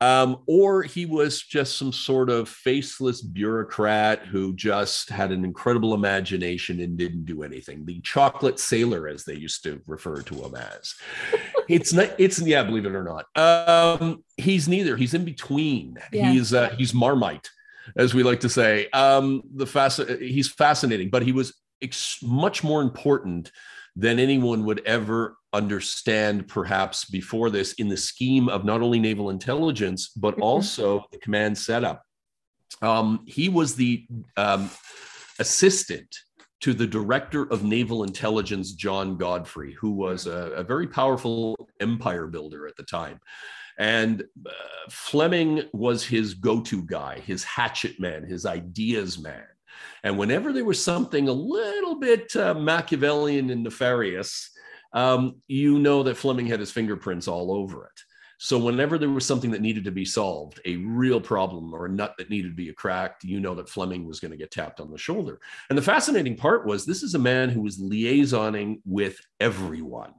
um, 0.00 0.38
or 0.46 0.82
he 0.82 1.06
was 1.06 1.42
just 1.42 1.76
some 1.76 1.92
sort 1.92 2.30
of 2.30 2.48
faceless 2.48 3.20
bureaucrat 3.20 4.26
who 4.26 4.54
just 4.54 5.10
had 5.10 5.32
an 5.32 5.44
incredible 5.44 5.92
imagination 5.92 6.80
and 6.80 6.96
didn't 6.96 7.24
do 7.24 7.42
anything. 7.42 7.84
The 7.84 8.00
chocolate 8.02 8.60
sailor, 8.60 9.08
as 9.08 9.24
they 9.24 9.34
used 9.34 9.64
to 9.64 9.80
refer 9.86 10.22
to 10.22 10.34
him 10.34 10.54
as. 10.54 10.94
it's 11.68 11.92
not. 11.92 12.10
It's 12.16 12.40
yeah, 12.40 12.62
believe 12.62 12.86
it 12.86 12.94
or 12.94 13.02
not. 13.02 13.26
Um, 13.36 14.22
he's 14.36 14.68
neither. 14.68 14.96
He's 14.96 15.14
in 15.14 15.24
between. 15.24 15.98
Yeah. 16.12 16.30
He's 16.30 16.54
uh, 16.54 16.70
he's 16.70 16.94
Marmite, 16.94 17.50
as 17.96 18.14
we 18.14 18.22
like 18.22 18.40
to 18.40 18.48
say. 18.48 18.88
Um, 18.90 19.42
the 19.52 19.66
fasc- 19.66 20.20
He's 20.20 20.48
fascinating, 20.48 21.10
but 21.10 21.22
he 21.22 21.32
was 21.32 21.54
ex- 21.82 22.22
much 22.22 22.62
more 22.62 22.82
important 22.82 23.50
than 23.98 24.20
anyone 24.20 24.64
would 24.64 24.80
ever 24.86 25.36
understand 25.52 26.46
perhaps 26.46 27.04
before 27.06 27.50
this 27.50 27.72
in 27.74 27.88
the 27.88 27.96
scheme 27.96 28.48
of 28.48 28.64
not 28.64 28.80
only 28.80 29.00
naval 29.00 29.30
intelligence 29.30 30.10
but 30.16 30.34
mm-hmm. 30.34 30.42
also 30.42 31.04
the 31.12 31.18
command 31.18 31.58
setup 31.58 32.02
um, 32.80 33.24
he 33.26 33.48
was 33.48 33.74
the 33.74 34.06
um, 34.36 34.70
assistant 35.40 36.16
to 36.60 36.72
the 36.72 36.86
director 36.86 37.50
of 37.52 37.64
naval 37.64 38.04
intelligence 38.04 38.72
john 38.72 39.16
godfrey 39.16 39.74
who 39.80 39.90
was 39.90 40.26
a, 40.26 40.52
a 40.54 40.62
very 40.62 40.86
powerful 40.86 41.68
empire 41.80 42.26
builder 42.26 42.66
at 42.66 42.76
the 42.76 42.84
time 42.84 43.18
And 43.78 44.24
uh, 44.44 44.50
Fleming 44.90 45.62
was 45.72 46.04
his 46.04 46.34
go 46.34 46.60
to 46.62 46.82
guy, 46.82 47.20
his 47.20 47.44
hatchet 47.44 48.00
man, 48.00 48.24
his 48.24 48.44
ideas 48.44 49.18
man. 49.18 49.46
And 50.02 50.18
whenever 50.18 50.52
there 50.52 50.64
was 50.64 50.82
something 50.82 51.28
a 51.28 51.32
little 51.32 51.98
bit 51.98 52.34
uh, 52.36 52.54
Machiavellian 52.54 53.50
and 53.50 53.62
nefarious, 53.62 54.50
um, 54.92 55.36
you 55.46 55.78
know 55.78 56.02
that 56.02 56.16
Fleming 56.16 56.46
had 56.46 56.60
his 56.60 56.70
fingerprints 56.70 57.28
all 57.28 57.52
over 57.52 57.84
it. 57.86 58.00
So 58.40 58.56
whenever 58.56 58.98
there 58.98 59.10
was 59.10 59.26
something 59.26 59.50
that 59.50 59.60
needed 59.60 59.84
to 59.84 59.90
be 59.90 60.04
solved, 60.04 60.60
a 60.64 60.76
real 60.76 61.20
problem 61.20 61.74
or 61.74 61.86
a 61.86 61.90
nut 61.90 62.14
that 62.18 62.30
needed 62.30 62.50
to 62.50 62.54
be 62.54 62.72
cracked, 62.72 63.24
you 63.24 63.40
know 63.40 63.56
that 63.56 63.68
Fleming 63.68 64.06
was 64.06 64.20
going 64.20 64.30
to 64.30 64.36
get 64.36 64.52
tapped 64.52 64.78
on 64.78 64.92
the 64.92 64.98
shoulder. 64.98 65.40
And 65.68 65.76
the 65.76 65.82
fascinating 65.82 66.36
part 66.36 66.64
was 66.64 66.86
this 66.86 67.02
is 67.02 67.14
a 67.14 67.18
man 67.18 67.48
who 67.48 67.62
was 67.62 67.80
liaisoning 67.80 68.80
with 68.84 69.20
everyone. 69.40 70.12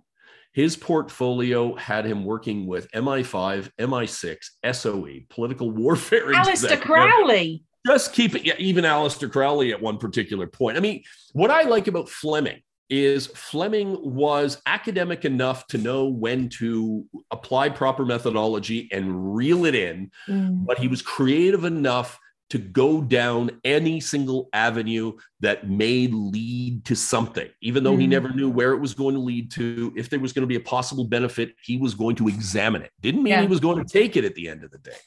His 0.52 0.76
portfolio 0.76 1.76
had 1.76 2.06
him 2.06 2.26
working 2.26 2.68
with 2.68 2.92
MI5, 2.92 3.70
MI6, 3.80 4.38
SOE, 4.74 5.20
political 5.30 5.72
warfare. 5.72 6.34
Aleister 6.34 6.82
Crowley. 6.82 7.64
Just 7.88 8.14
keep 8.14 8.36
it, 8.36 8.46
yeah, 8.46 8.56
even 8.58 8.84
Aleister 8.84 9.32
Crowley 9.32 9.72
at 9.72 9.82
one 9.82 9.98
particular 9.98 10.48
point. 10.48 10.78
I 10.78 10.80
mean, 10.80 11.04
what 11.34 11.50
I 11.50 11.64
like 11.64 11.88
about 11.88 12.10
Fleming 12.10 12.62
is 12.90 13.28
Fleming 13.28 13.98
was 14.02 14.62
academic 14.66 15.24
enough 15.24 15.68
to 15.68 15.78
know 15.78 16.08
when 16.08 16.50
to 16.50 17.06
apply 17.32 17.70
proper 17.70 18.06
methodology 18.06 18.90
and 18.92 19.36
reel 19.36 19.66
it 19.66 19.76
in, 19.76 20.12
mm. 20.28 20.66
but 20.66 20.80
he 20.80 20.88
was 20.88 21.02
creative 21.02 21.66
enough 21.66 22.20
to 22.50 22.58
go 22.58 23.02
down 23.02 23.52
any 23.64 24.00
single 24.00 24.50
avenue 24.54 25.14
that 25.40 25.70
may 25.70 26.08
lead 26.08 26.84
to 26.86 26.96
something, 26.96 27.48
even 27.62 27.84
though 27.84 27.96
mm. 27.96 28.02
he 28.02 28.08
never 28.08 28.30
knew 28.30 28.50
where 28.50 28.74
it 28.74 28.80
was 28.80 28.94
going 28.94 29.14
to 29.14 29.22
lead 29.22 29.52
to. 29.52 29.94
If 29.96 30.10
there 30.10 30.20
was 30.20 30.34
going 30.34 30.44
to 30.44 30.48
be 30.48 30.56
a 30.56 30.60
possible 30.60 31.06
benefit, 31.06 31.54
he 31.64 31.78
was 31.78 31.94
going 31.94 32.16
to 32.18 32.28
examine 32.28 32.82
it. 32.82 32.92
Didn't 33.02 33.24
mean 33.24 33.34
yeah. 33.34 33.42
he 33.42 33.48
was 33.48 33.60
going 33.60 33.84
to 33.84 33.92
take 33.92 34.18
it 34.18 34.26
at 34.26 34.36
the 34.36 34.50
end 34.50 34.64
of 34.64 34.72
the 34.72 34.80
day. 34.80 34.98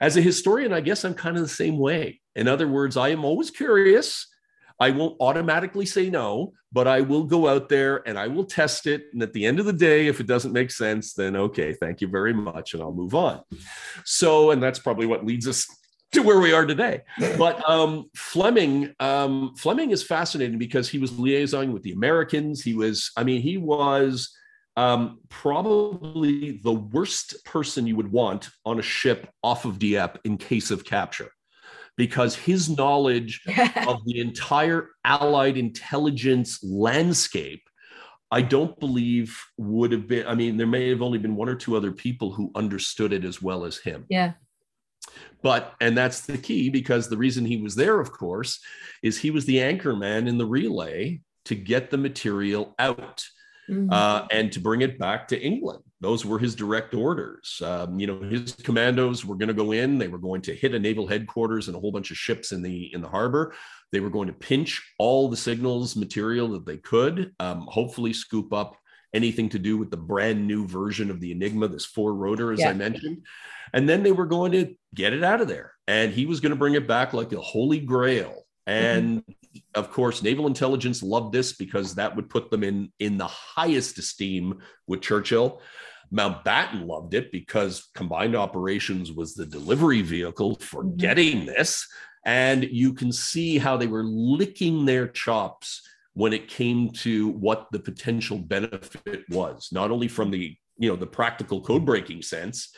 As 0.00 0.16
a 0.16 0.20
historian, 0.20 0.72
I 0.72 0.80
guess 0.80 1.04
I'm 1.04 1.14
kind 1.14 1.36
of 1.36 1.42
the 1.42 1.48
same 1.48 1.78
way. 1.78 2.20
In 2.34 2.48
other 2.48 2.68
words, 2.68 2.96
I 2.96 3.08
am 3.08 3.24
always 3.24 3.50
curious. 3.50 4.26
I 4.80 4.90
won't 4.90 5.16
automatically 5.20 5.86
say 5.86 6.10
no, 6.10 6.54
but 6.72 6.88
I 6.88 7.02
will 7.02 7.24
go 7.24 7.46
out 7.46 7.68
there 7.68 8.06
and 8.06 8.18
I 8.18 8.26
will 8.26 8.44
test 8.44 8.86
it. 8.86 9.04
And 9.12 9.22
at 9.22 9.32
the 9.32 9.46
end 9.46 9.60
of 9.60 9.66
the 9.66 9.72
day, 9.72 10.08
if 10.08 10.18
it 10.18 10.26
doesn't 10.26 10.52
make 10.52 10.72
sense, 10.72 11.14
then 11.14 11.36
okay, 11.36 11.72
thank 11.72 12.00
you 12.00 12.08
very 12.08 12.32
much, 12.32 12.74
and 12.74 12.82
I'll 12.82 12.92
move 12.92 13.14
on. 13.14 13.42
So, 14.04 14.50
and 14.50 14.60
that's 14.62 14.80
probably 14.80 15.06
what 15.06 15.24
leads 15.24 15.46
us 15.46 15.68
to 16.12 16.22
where 16.22 16.40
we 16.40 16.52
are 16.52 16.66
today. 16.66 17.02
But 17.38 17.68
um, 17.68 18.10
Fleming, 18.14 18.94
um, 19.00 19.54
Fleming 19.56 19.90
is 19.90 20.02
fascinating 20.02 20.58
because 20.58 20.88
he 20.88 20.98
was 20.98 21.10
liaising 21.12 21.72
with 21.72 21.82
the 21.82 21.92
Americans. 21.92 22.62
He 22.62 22.74
was, 22.74 23.10
I 23.16 23.24
mean, 23.24 23.40
he 23.40 23.56
was 23.56 24.34
um, 24.76 25.20
probably 25.28 26.60
the 26.62 26.72
worst 26.72 27.44
person 27.44 27.86
you 27.86 27.96
would 27.96 28.12
want 28.12 28.48
on 28.64 28.78
a 28.78 28.82
ship 28.82 29.28
off 29.42 29.64
of 29.64 29.78
Dieppe 29.78 30.20
in 30.24 30.38
case 30.38 30.70
of 30.70 30.84
capture 30.84 31.30
because 31.96 32.34
his 32.34 32.70
knowledge 32.70 33.42
of 33.86 34.04
the 34.04 34.20
entire 34.20 34.90
Allied 35.04 35.56
intelligence 35.56 36.62
landscape, 36.62 37.62
I 38.30 38.42
don't 38.42 38.78
believe 38.80 39.38
would 39.58 39.92
have 39.92 40.08
been. 40.08 40.26
I 40.26 40.34
mean, 40.34 40.56
there 40.56 40.66
may 40.66 40.88
have 40.88 41.02
only 41.02 41.18
been 41.18 41.36
one 41.36 41.50
or 41.50 41.54
two 41.54 41.76
other 41.76 41.92
people 41.92 42.32
who 42.32 42.50
understood 42.54 43.12
it 43.12 43.24
as 43.24 43.42
well 43.42 43.64
as 43.64 43.76
him. 43.76 44.06
Yeah. 44.08 44.32
But, 45.42 45.74
and 45.80 45.96
that's 45.96 46.20
the 46.20 46.38
key 46.38 46.70
because 46.70 47.08
the 47.08 47.16
reason 47.16 47.44
he 47.44 47.56
was 47.56 47.74
there, 47.74 47.98
of 48.00 48.12
course, 48.12 48.60
is 49.02 49.18
he 49.18 49.30
was 49.30 49.44
the 49.44 49.60
anchor 49.60 49.96
man 49.96 50.28
in 50.28 50.38
the 50.38 50.46
relay 50.46 51.20
to 51.46 51.54
get 51.54 51.90
the 51.90 51.98
material 51.98 52.74
out 52.78 53.24
mm-hmm. 53.68 53.92
uh, 53.92 54.26
and 54.30 54.52
to 54.52 54.60
bring 54.60 54.82
it 54.82 54.98
back 54.98 55.28
to 55.28 55.40
England. 55.40 55.82
Those 56.00 56.24
were 56.24 56.38
his 56.38 56.54
direct 56.54 56.94
orders. 56.94 57.60
Um, 57.64 57.98
you 57.98 58.06
know, 58.06 58.20
his 58.20 58.52
commandos 58.52 59.24
were 59.24 59.36
going 59.36 59.48
to 59.48 59.54
go 59.54 59.72
in. 59.72 59.98
They 59.98 60.08
were 60.08 60.18
going 60.18 60.42
to 60.42 60.54
hit 60.54 60.74
a 60.74 60.78
naval 60.78 61.06
headquarters 61.06 61.68
and 61.68 61.76
a 61.76 61.80
whole 61.80 61.92
bunch 61.92 62.10
of 62.10 62.16
ships 62.16 62.52
in 62.52 62.62
the 62.62 62.92
in 62.92 63.00
the 63.00 63.08
harbor. 63.08 63.54
They 63.92 64.00
were 64.00 64.10
going 64.10 64.26
to 64.26 64.32
pinch 64.32 64.82
all 64.98 65.28
the 65.28 65.36
signals 65.36 65.96
material 65.96 66.48
that 66.48 66.66
they 66.66 66.78
could. 66.78 67.32
Um, 67.38 67.66
hopefully, 67.68 68.12
scoop 68.12 68.52
up 68.52 68.76
anything 69.14 69.48
to 69.50 69.58
do 69.58 69.76
with 69.76 69.90
the 69.90 69.96
brand 69.96 70.46
new 70.46 70.66
version 70.66 71.10
of 71.10 71.20
the 71.20 71.32
Enigma, 71.32 71.68
this 71.68 71.84
four 71.84 72.14
rotor, 72.14 72.52
as 72.52 72.60
yeah. 72.60 72.70
I 72.70 72.72
mentioned. 72.72 73.26
And 73.72 73.88
then 73.88 74.02
they 74.02 74.12
were 74.12 74.26
going 74.26 74.52
to 74.52 74.74
get 74.94 75.12
it 75.12 75.24
out 75.24 75.40
of 75.40 75.48
there. 75.48 75.72
And 75.86 76.12
he 76.12 76.26
was 76.26 76.40
going 76.40 76.50
to 76.50 76.56
bring 76.56 76.74
it 76.74 76.86
back 76.86 77.12
like 77.12 77.32
a 77.32 77.40
holy 77.40 77.80
grail. 77.80 78.44
And 78.66 79.20
mm-hmm 79.20 79.32
of 79.74 79.90
course, 79.90 80.22
naval 80.22 80.46
intelligence 80.46 81.02
loved 81.02 81.32
this 81.32 81.52
because 81.52 81.94
that 81.94 82.14
would 82.16 82.30
put 82.30 82.50
them 82.50 82.64
in 82.64 82.92
in 82.98 83.18
the 83.18 83.26
highest 83.26 83.98
esteem 83.98 84.60
with 84.86 85.02
Churchill. 85.02 85.60
Mountbatten 86.12 86.86
loved 86.86 87.14
it 87.14 87.32
because 87.32 87.88
combined 87.94 88.36
operations 88.36 89.10
was 89.10 89.34
the 89.34 89.46
delivery 89.46 90.02
vehicle 90.02 90.56
for 90.56 90.84
mm-hmm. 90.84 90.96
getting 90.96 91.46
this. 91.46 91.86
And 92.24 92.64
you 92.64 92.92
can 92.92 93.12
see 93.12 93.58
how 93.58 93.76
they 93.76 93.86
were 93.86 94.04
licking 94.04 94.84
their 94.84 95.08
chops 95.08 95.82
when 96.14 96.32
it 96.32 96.48
came 96.48 96.90
to 96.90 97.28
what 97.28 97.68
the 97.72 97.78
potential 97.78 98.38
benefit 98.38 99.24
was, 99.30 99.70
not 99.72 99.90
only 99.90 100.08
from 100.08 100.30
the 100.30 100.56
you 100.78 100.88
know 100.88 100.96
the 100.96 101.06
practical 101.06 101.60
code 101.60 101.84
breaking 101.84 102.22
sense, 102.22 102.74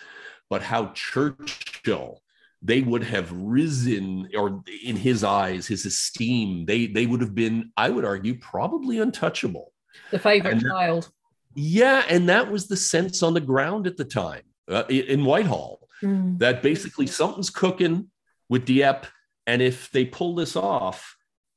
but 0.50 0.62
how 0.62 0.92
Churchill 0.94 2.20
they 2.64 2.80
would 2.80 3.04
have 3.04 3.30
risen 3.30 4.28
or 4.34 4.62
in 4.82 4.96
his 4.96 5.22
eyes 5.22 5.66
his 5.66 5.84
esteem 5.84 6.64
they 6.64 6.86
they 6.86 7.06
would 7.06 7.20
have 7.20 7.34
been 7.34 7.70
i 7.76 7.90
would 7.90 8.04
argue 8.04 8.34
probably 8.38 8.98
untouchable 8.98 9.72
the 10.10 10.18
favorite 10.18 10.54
and 10.54 10.62
child 10.62 11.10
yeah 11.54 12.02
and 12.08 12.28
that 12.28 12.50
was 12.50 12.66
the 12.66 12.76
sense 12.76 13.22
on 13.22 13.34
the 13.34 13.40
ground 13.40 13.86
at 13.86 13.96
the 13.96 14.04
time 14.04 14.42
uh, 14.68 14.84
in 14.88 15.24
whitehall 15.24 15.86
mm. 16.02 16.36
that 16.38 16.62
basically 16.62 17.06
something's 17.06 17.50
cooking 17.50 18.08
with 18.48 18.64
dieppe 18.64 19.06
and 19.46 19.60
if 19.60 19.90
they 19.90 20.04
pull 20.04 20.34
this 20.34 20.56
off 20.56 21.13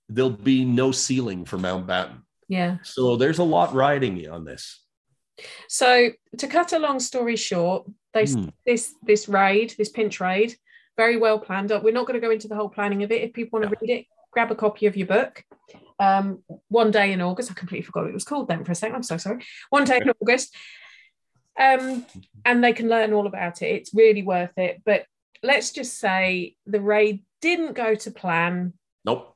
there'll 0.10 0.30
be 0.30 0.66
no 0.66 0.92
ceiling 0.92 1.46
for 1.46 1.58
mountbatten 1.58 2.22
yeah 2.48 2.78
so 2.84 3.16
there's 3.16 3.40
a 3.40 3.44
lot 3.44 3.74
riding 3.74 4.30
on 4.30 4.46
this 4.46 4.84
so 5.68 6.10
to 6.38 6.48
cut 6.48 6.74
a 6.74 6.80
long 6.80 7.00
story 7.00 7.36
short 7.36 7.86
they 8.14 8.24
mm. 8.24 8.52
this 8.66 8.94
this 9.04 9.28
raid 9.28 9.74
this 9.78 9.90
pinch 9.90 10.20
raid 10.20 10.56
very 10.98 11.16
well 11.16 11.40
planned 11.40 11.72
up. 11.72 11.84
We're 11.84 11.94
not 11.94 12.08
going 12.08 12.20
to 12.20 12.26
go 12.26 12.32
into 12.32 12.48
the 12.48 12.56
whole 12.56 12.70
planning 12.70 13.04
of 13.04 13.12
it. 13.12 13.22
If 13.22 13.34
people 13.34 13.60
want 13.60 13.72
to 13.72 13.78
read 13.80 14.00
it, 14.00 14.06
grab 14.32 14.52
a 14.52 14.56
copy 14.56 14.88
of 14.88 14.98
your 14.98 15.08
book. 15.08 15.44
Um, 16.00 16.44
one 16.68 16.92
day 16.92 17.14
in 17.14 17.22
August, 17.22 17.52
I 17.52 17.54
completely 17.54 17.86
forgot 17.86 18.02
what 18.02 18.10
it 18.10 18.14
was 18.14 18.24
called 18.24 18.50
then 18.50 18.66
for 18.66 18.72
a 18.72 18.76
second. 18.76 18.96
I'm 18.96 19.04
so 19.04 19.18
sorry. 19.18 19.46
One 19.70 19.86
day 19.86 20.00
in 20.02 20.12
August. 20.22 20.56
Um, 21.60 22.06
and 22.44 22.64
they 22.64 22.74
can 22.74 22.90
learn 22.90 23.14
all 23.14 23.28
about 23.28 23.62
it. 23.62 23.68
It's 23.68 23.94
really 23.94 24.24
worth 24.24 24.58
it. 24.58 24.82
But 24.86 25.06
let's 25.42 25.72
just 25.72 26.00
say 26.00 26.56
the 26.66 26.82
raid 26.82 27.24
didn't 27.42 27.74
go 27.74 27.96
to 27.96 28.12
plan. 28.12 28.74
Nope. 29.06 29.36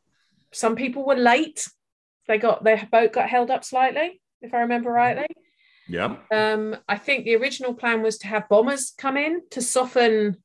Some 0.54 0.76
people 0.76 1.06
were 1.06 1.16
late. 1.16 1.68
They 2.28 2.38
got 2.38 2.64
their 2.64 2.88
boat 2.92 3.14
got 3.14 3.30
held 3.30 3.52
up 3.52 3.64
slightly, 3.64 4.22
if 4.42 4.54
I 4.54 4.62
remember 4.62 4.92
rightly. 4.92 5.28
Yeah. 5.88 6.18
Um, 6.32 6.78
I 6.88 6.98
think 6.98 7.26
the 7.26 7.36
original 7.36 7.74
plan 7.74 8.02
was 8.02 8.18
to 8.20 8.28
have 8.28 8.48
bombers 8.48 8.94
come 8.98 9.18
in 9.18 9.42
to 9.52 9.62
soften 9.62 10.38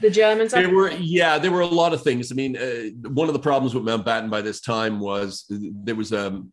the 0.00 0.10
Germans? 0.10 0.52
There 0.52 0.74
were, 0.74 0.90
yeah, 0.92 1.38
there 1.38 1.50
were 1.50 1.60
a 1.60 1.66
lot 1.66 1.92
of 1.92 2.02
things. 2.02 2.30
I 2.30 2.34
mean, 2.34 2.56
uh, 2.56 3.08
one 3.08 3.28
of 3.28 3.32
the 3.32 3.40
problems 3.40 3.74
with 3.74 3.84
Mountbatten 3.84 4.30
by 4.30 4.42
this 4.42 4.60
time 4.60 5.00
was 5.00 5.46
there 5.48 5.94
was 5.94 6.12
um, 6.12 6.52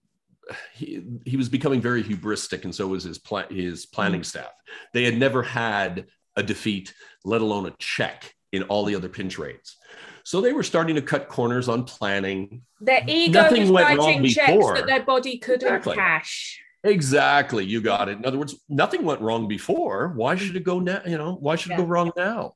he, 0.73 1.03
he 1.25 1.37
was 1.37 1.49
becoming 1.49 1.81
very 1.81 2.03
hubristic, 2.03 2.63
and 2.63 2.73
so 2.73 2.87
was 2.87 3.03
his 3.03 3.17
pla- 3.17 3.47
his 3.49 3.85
planning 3.85 4.21
mm. 4.21 4.25
staff. 4.25 4.51
They 4.93 5.03
had 5.03 5.17
never 5.17 5.43
had 5.43 6.05
a 6.35 6.43
defeat, 6.43 6.93
let 7.25 7.41
alone 7.41 7.67
a 7.67 7.73
check 7.79 8.33
in 8.51 8.63
all 8.63 8.85
the 8.85 8.95
other 8.95 9.09
pinch 9.09 9.37
raids. 9.37 9.77
So 10.23 10.39
they 10.39 10.53
were 10.53 10.63
starting 10.63 10.95
to 10.95 11.01
cut 11.01 11.27
corners 11.27 11.67
on 11.67 11.83
planning. 11.83 12.61
Their 12.79 13.03
ego 13.07 13.41
Nothing 13.41 13.71
was 13.71 13.83
writing 13.83 14.25
checks 14.27 14.51
before. 14.51 14.75
that 14.75 14.87
their 14.87 15.03
body 15.03 15.37
couldn't 15.37 15.67
exactly. 15.67 15.95
cash. 15.95 16.61
Exactly. 16.85 17.65
You 17.65 17.81
got 17.81 18.09
it. 18.09 18.17
In 18.17 18.25
other 18.25 18.37
words, 18.37 18.55
nothing 18.67 19.03
went 19.03 19.21
wrong 19.21 19.47
before. 19.47 20.09
Why 20.15 20.35
should 20.35 20.55
it 20.55 20.63
go 20.63 20.79
now? 20.79 21.01
You 21.05 21.17
know, 21.17 21.35
why 21.35 21.55
should 21.55 21.71
yeah. 21.71 21.77
it 21.77 21.81
go 21.81 21.85
wrong 21.85 22.11
now? 22.17 22.55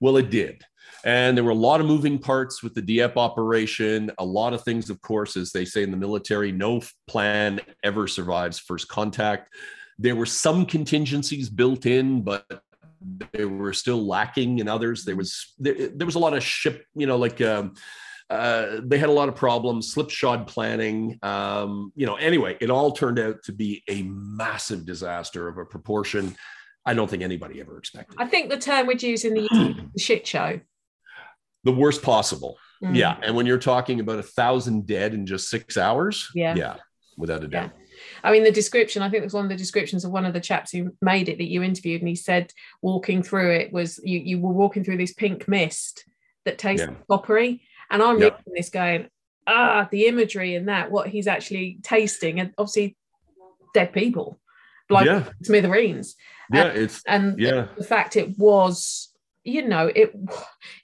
Well, 0.00 0.16
it 0.16 0.30
did. 0.30 0.64
And 1.04 1.36
there 1.36 1.44
were 1.44 1.50
a 1.50 1.54
lot 1.54 1.80
of 1.80 1.86
moving 1.86 2.18
parts 2.18 2.62
with 2.62 2.74
the 2.74 2.82
Dieppe 2.82 3.18
operation. 3.18 4.10
A 4.18 4.24
lot 4.24 4.52
of 4.52 4.64
things, 4.64 4.90
of 4.90 5.00
course, 5.00 5.36
as 5.36 5.52
they 5.52 5.64
say 5.64 5.84
in 5.84 5.92
the 5.92 5.96
military, 5.96 6.50
no 6.50 6.82
plan 7.06 7.60
ever 7.84 8.08
survives 8.08 8.58
first 8.58 8.88
contact. 8.88 9.50
There 9.98 10.16
were 10.16 10.26
some 10.26 10.66
contingencies 10.66 11.48
built 11.48 11.86
in, 11.86 12.22
but 12.22 12.44
they 13.32 13.44
were 13.44 13.72
still 13.72 14.06
lacking 14.06 14.58
in 14.58 14.68
others. 14.68 15.04
There 15.04 15.16
was 15.16 15.54
there, 15.58 15.88
there 15.88 16.06
was 16.06 16.14
a 16.14 16.20
lot 16.20 16.34
of 16.34 16.42
ship, 16.42 16.84
you 16.94 17.06
know, 17.06 17.16
like 17.16 17.40
um, 17.40 17.74
uh, 18.30 18.80
they 18.82 18.98
had 18.98 19.08
a 19.08 19.12
lot 19.12 19.28
of 19.28 19.36
problems, 19.36 19.92
slipshod 19.92 20.46
planning. 20.46 21.18
Um, 21.22 21.92
you 21.94 22.06
know, 22.06 22.16
anyway, 22.16 22.56
it 22.60 22.70
all 22.70 22.92
turned 22.92 23.18
out 23.18 23.42
to 23.44 23.52
be 23.52 23.82
a 23.88 24.02
massive 24.02 24.84
disaster 24.84 25.48
of 25.48 25.58
a 25.58 25.64
proportion 25.64 26.36
I 26.88 26.94
don't 26.94 27.08
think 27.08 27.22
anybody 27.22 27.60
ever 27.60 27.76
expected. 27.76 28.16
I 28.18 28.26
think 28.26 28.48
the 28.48 28.56
term 28.56 28.86
we'd 28.86 29.02
use 29.02 29.26
in 29.26 29.34
the 29.34 29.90
shit 29.98 30.26
show. 30.26 30.58
The 31.64 31.72
worst 31.72 32.02
possible. 32.02 32.56
Mm. 32.82 32.96
Yeah. 32.96 33.18
And 33.22 33.36
when 33.36 33.44
you're 33.44 33.58
talking 33.58 34.00
about 34.00 34.18
a 34.18 34.22
thousand 34.22 34.86
dead 34.86 35.12
in 35.12 35.26
just 35.26 35.50
six 35.50 35.76
hours, 35.76 36.30
yeah, 36.34 36.54
yeah 36.54 36.76
without 37.18 37.44
a 37.44 37.48
doubt. 37.48 37.72
Yeah. 37.76 37.84
I 38.22 38.32
mean, 38.32 38.44
the 38.44 38.52
description, 38.52 39.02
I 39.02 39.10
think 39.10 39.22
it 39.22 39.26
was 39.26 39.34
one 39.34 39.44
of 39.44 39.50
the 39.50 39.56
descriptions 39.56 40.04
of 40.04 40.10
one 40.10 40.26
of 40.26 40.32
the 40.32 40.40
chaps 40.40 40.72
who 40.72 40.92
made 41.00 41.28
it 41.28 41.38
that 41.38 41.50
you 41.50 41.62
interviewed, 41.62 42.00
and 42.00 42.08
he 42.08 42.14
said 42.14 42.52
walking 42.82 43.22
through 43.22 43.52
it 43.52 43.72
was 43.72 44.00
you, 44.02 44.18
you 44.18 44.40
were 44.40 44.52
walking 44.52 44.84
through 44.84 44.98
this 44.98 45.14
pink 45.14 45.48
mist 45.48 46.04
that 46.44 46.58
tastes 46.58 46.86
yeah. 46.86 46.94
coppery. 47.08 47.62
And 47.90 48.02
I'm 48.02 48.20
yep. 48.20 48.38
reading 48.38 48.52
this 48.54 48.70
going, 48.70 49.08
ah, 49.46 49.88
the 49.90 50.06
imagery 50.06 50.54
and 50.54 50.68
that, 50.68 50.90
what 50.90 51.08
he's 51.08 51.26
actually 51.26 51.78
tasting, 51.82 52.40
and 52.40 52.52
obviously 52.58 52.96
dead 53.74 53.92
people, 53.92 54.38
like 54.90 55.06
yeah. 55.06 55.24
smithereens. 55.42 56.16
Yeah, 56.52 56.64
and, 56.64 56.78
it's 56.78 57.02
and 57.06 57.38
yeah. 57.38 57.50
The, 57.50 57.68
the 57.78 57.84
fact 57.84 58.16
it 58.16 58.38
was, 58.38 59.10
you 59.44 59.66
know, 59.66 59.90
it 59.94 60.14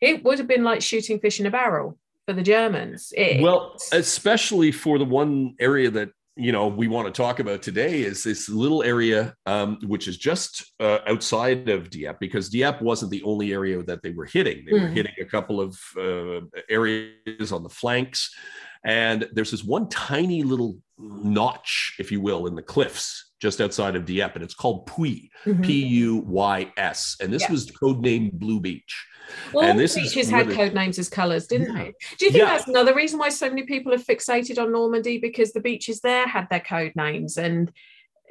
it 0.00 0.24
would 0.24 0.38
have 0.38 0.48
been 0.48 0.64
like 0.64 0.82
shooting 0.82 1.18
fish 1.20 1.40
in 1.40 1.46
a 1.46 1.50
barrel 1.50 1.98
for 2.26 2.32
the 2.32 2.42
Germans. 2.42 3.12
It, 3.16 3.42
well, 3.42 3.76
especially 3.92 4.72
for 4.72 4.98
the 4.98 5.04
one 5.04 5.56
area 5.60 5.90
that 5.90 6.10
you 6.36 6.50
know 6.50 6.66
we 6.66 6.88
want 6.88 7.06
to 7.06 7.12
talk 7.12 7.38
about 7.38 7.62
today 7.62 8.02
is 8.02 8.24
this 8.24 8.48
little 8.48 8.82
area 8.82 9.34
um, 9.46 9.78
which 9.86 10.08
is 10.08 10.16
just 10.16 10.72
uh, 10.80 10.98
outside 11.06 11.68
of 11.68 11.90
Dieppe 11.90 12.18
because 12.20 12.48
Dieppe 12.48 12.84
wasn't 12.84 13.10
the 13.10 13.22
only 13.22 13.52
area 13.52 13.82
that 13.84 14.02
they 14.02 14.10
were 14.10 14.24
hitting. 14.24 14.64
They 14.64 14.72
mm. 14.72 14.82
were 14.82 14.88
hmm. 14.88 14.94
hitting 14.94 15.14
a 15.20 15.24
couple 15.24 15.60
of 15.60 15.78
uh, 15.96 16.40
areas 16.68 17.52
on 17.52 17.62
the 17.62 17.68
flanks, 17.68 18.34
and 18.84 19.28
there's 19.32 19.50
this 19.50 19.64
one 19.64 19.88
tiny 19.88 20.42
little 20.42 20.76
notch, 20.98 21.94
if 21.98 22.10
you 22.10 22.20
will, 22.20 22.46
in 22.46 22.54
the 22.54 22.62
cliffs 22.62 23.32
just 23.40 23.60
outside 23.60 23.94
of 23.94 24.04
Dieppe, 24.04 24.34
and 24.34 24.42
it's 24.42 24.54
called 24.54 24.86
Puys, 24.86 25.28
mm-hmm. 25.44 25.62
P 25.62 25.84
U 25.86 26.24
Y 26.26 26.72
S, 26.76 27.16
and 27.20 27.32
this 27.32 27.42
yeah. 27.42 27.52
was 27.52 27.70
codenamed 27.70 28.32
Blue 28.32 28.60
Beach. 28.60 29.06
Well, 29.52 29.70
and 29.70 29.78
this 29.78 29.94
beaches 29.94 30.30
had 30.30 30.50
code 30.50 30.74
names 30.74 30.98
as 30.98 31.08
colours, 31.08 31.46
didn't 31.46 31.74
yeah. 31.76 31.84
they? 31.84 31.94
Do 32.18 32.26
you 32.26 32.32
think 32.32 32.44
yeah. 32.44 32.56
that's 32.56 32.68
another 32.68 32.94
reason 32.94 33.18
why 33.18 33.28
so 33.28 33.48
many 33.48 33.64
people 33.64 33.92
are 33.92 33.98
fixated 33.98 34.60
on 34.60 34.72
Normandy 34.72 35.18
because 35.18 35.52
the 35.52 35.60
beaches 35.60 36.00
there 36.00 36.26
had 36.26 36.48
their 36.50 36.60
code 36.60 36.92
names 36.96 37.36
and 37.36 37.72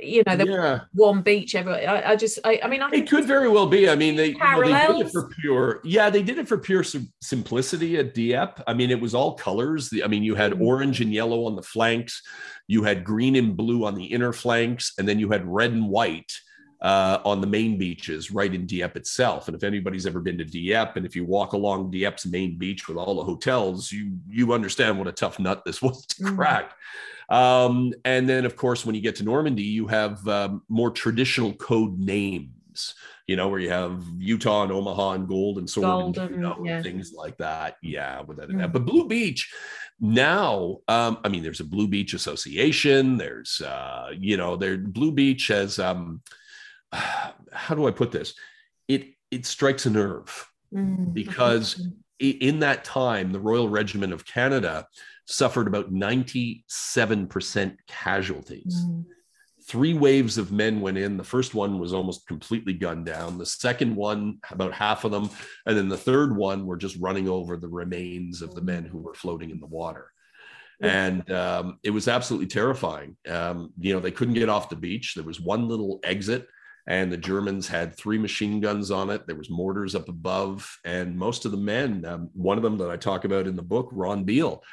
you 0.01 0.23
know, 0.25 0.36
the 0.36 0.47
yeah. 0.47 0.79
one 0.93 1.21
beach 1.21 1.56
ever. 1.56 1.71
I, 1.71 2.12
I 2.12 2.15
just, 2.15 2.39
I, 2.43 2.60
I, 2.63 2.67
mean, 2.67 2.82
I 2.82 2.89
it 2.91 3.10
could 3.10 3.25
very 3.25 3.47
well 3.47 3.67
be. 3.67 3.89
I 3.89 3.95
mean, 3.95 4.15
they, 4.15 4.29
you 4.29 4.38
know, 4.38 4.62
they 4.62 4.93
did 4.97 5.08
it 5.08 5.12
for 5.12 5.29
pure, 5.39 5.82
yeah, 5.84 6.10
they 6.10 6.23
did 6.23 6.38
it 6.39 6.47
for 6.47 6.58
pure 6.58 6.84
sim- 6.84 7.13
simplicity 7.21 7.97
at 7.97 8.13
Dieppe. 8.13 8.62
I 8.65 8.73
mean, 8.73 8.91
it 8.91 8.99
was 8.99 9.13
all 9.13 9.36
colors. 9.36 9.89
The, 9.89 10.03
I 10.03 10.08
mean, 10.08 10.23
you 10.23 10.36
had 10.36 10.53
mm. 10.53 10.62
orange 10.62 11.01
and 11.01 11.13
yellow 11.13 11.45
on 11.45 11.56
the 11.56 11.62
flanks, 11.62 12.21
you 12.67 12.84
had 12.84 13.03
green 13.03 13.36
and 13.36 13.56
blue 13.56 13.86
on 13.86 13.95
the 13.95 14.06
inner 14.06 14.34
flanks, 14.34 14.93
and 14.97 15.08
then 15.08 15.19
you 15.19 15.29
had 15.29 15.47
red 15.47 15.71
and 15.71 15.88
white 15.88 16.34
uh, 16.83 17.19
on 17.23 17.39
the 17.39 17.47
main 17.47 17.77
beaches 17.77 18.29
right 18.29 18.53
in 18.53 18.65
Dieppe 18.65 18.99
itself. 18.99 19.47
And 19.47 19.55
if 19.55 19.63
anybody's 19.63 20.05
ever 20.05 20.19
been 20.19 20.37
to 20.37 20.45
Dieppe, 20.45 20.91
and 20.97 21.05
if 21.05 21.15
you 21.15 21.25
walk 21.25 21.53
along 21.53 21.91
Dieppe's 21.91 22.25
main 22.25 22.57
beach 22.57 22.87
with 22.87 22.97
all 22.97 23.15
the 23.15 23.23
hotels, 23.23 23.91
you 23.91 24.17
you 24.29 24.53
understand 24.53 24.99
what 24.99 25.07
a 25.07 25.13
tough 25.13 25.39
nut 25.39 25.63
this 25.65 25.81
was 25.81 26.05
to 26.07 26.23
mm. 26.23 26.35
crack. 26.35 26.71
Mm. 27.31 27.35
Um, 27.35 27.93
and 28.03 28.29
then, 28.29 28.45
of 28.45 28.57
course, 28.57 28.85
when 28.85 28.95
you 28.95 29.01
get 29.01 29.15
to 29.15 29.23
Normandy, 29.23 29.63
you 29.63 29.87
have 29.87 30.27
um, 30.27 30.61
more 30.67 30.91
traditional 30.91 31.53
code 31.53 31.97
names, 31.97 32.95
you 33.27 33.37
know, 33.37 33.47
where 33.47 33.61
you 33.61 33.69
have 33.69 34.03
Utah 34.17 34.63
and 34.63 34.71
Omaha 34.73 35.13
and 35.13 35.27
Gold 35.27 35.57
and 35.57 35.69
Sword 35.69 35.85
Golden, 35.85 36.25
and, 36.25 36.35
you 36.35 36.41
know, 36.41 36.61
yeah. 36.65 36.81
things 36.81 37.13
like 37.13 37.37
that. 37.37 37.77
Yeah, 37.81 38.21
with 38.21 38.37
that, 38.37 38.49
mm. 38.49 38.71
But 38.71 38.85
Blue 38.85 39.07
Beach 39.07 39.53
now, 40.01 40.79
um, 40.89 41.19
I 41.23 41.29
mean, 41.29 41.43
there's 41.43 41.61
a 41.61 41.65
Blue 41.65 41.87
Beach 41.87 42.13
Association. 42.13 43.17
There's, 43.17 43.61
uh, 43.61 44.09
you 44.19 44.35
know, 44.35 44.57
there 44.57 44.77
Blue 44.77 45.13
Beach 45.13 45.47
has, 45.47 45.79
um, 45.79 46.21
how 47.51 47.75
do 47.75 47.88
I 47.88 47.91
put 47.91 48.12
this? 48.12 48.34
It 48.88 49.13
it 49.32 49.45
strikes 49.45 49.86
a 49.86 49.89
nerve 49.89 50.49
mm. 50.73 51.13
because 51.13 51.88
in 52.19 52.60
that 52.60 52.84
time, 52.84 53.32
the 53.32 53.39
Royal 53.39 53.67
Regiment 53.67 54.13
of 54.13 54.25
Canada 54.25 54.88
suffered 55.25 55.67
about 55.67 55.91
97% 55.91 57.77
casualties. 57.88 58.86
Mm. 58.86 59.06
Three 59.65 59.93
waves 59.93 60.38
of 60.38 60.51
men 60.51 60.82
went 60.82 60.97
in. 60.97 61.17
The 61.17 61.23
first 61.23 61.56
one 61.56 61.79
was 61.79 61.93
almost 61.93 62.27
completely 62.27 62.73
gunned 62.73 63.06
down. 63.06 63.38
The 63.38 63.45
second 63.45 63.95
one, 63.95 64.39
about 64.51 64.73
half 64.73 65.06
of 65.06 65.12
them. 65.12 65.29
And 65.65 65.77
then 65.77 65.88
the 65.88 65.97
third 65.97 66.36
one 66.36 66.65
were 66.65 66.75
just 66.77 66.97
running 66.97 67.29
over 67.29 67.56
the 67.56 67.69
remains 67.69 68.41
of 68.41 68.53
the 68.56 68.62
men 68.62 68.84
who 68.84 68.99
were 68.99 69.13
floating 69.13 69.49
in 69.49 69.60
the 69.60 69.65
water. 69.65 70.12
And 70.82 71.29
um, 71.32 71.79
it 71.82 71.91
was 71.91 72.10
absolutely 72.10 72.47
terrifying. 72.47 73.15
Um, 73.29 73.71
you 73.79 73.93
know, 73.93 74.01
they 74.01 74.12
couldn't 74.12 74.34
get 74.34 74.49
off 74.49 74.67
the 74.69 74.75
beach. 74.75 75.13
There 75.15 75.23
was 75.23 75.39
one 75.39 75.69
little 75.69 76.01
exit 76.03 76.47
and 76.87 77.11
the 77.11 77.17
Germans 77.17 77.67
had 77.67 77.95
three 77.95 78.17
machine 78.17 78.59
guns 78.59 78.91
on 78.91 79.09
it. 79.09 79.25
There 79.25 79.35
was 79.35 79.49
mortars 79.49 79.95
up 79.95 80.09
above, 80.09 80.77
and 80.83 81.17
most 81.17 81.45
of 81.45 81.51
the 81.51 81.57
men, 81.57 82.05
um, 82.05 82.29
one 82.33 82.57
of 82.57 82.63
them 82.63 82.77
that 82.79 82.89
I 82.89 82.97
talk 82.97 83.25
about 83.25 83.47
in 83.47 83.55
the 83.55 83.61
book, 83.61 83.89
Ron 83.91 84.23
Beal, 84.23 84.63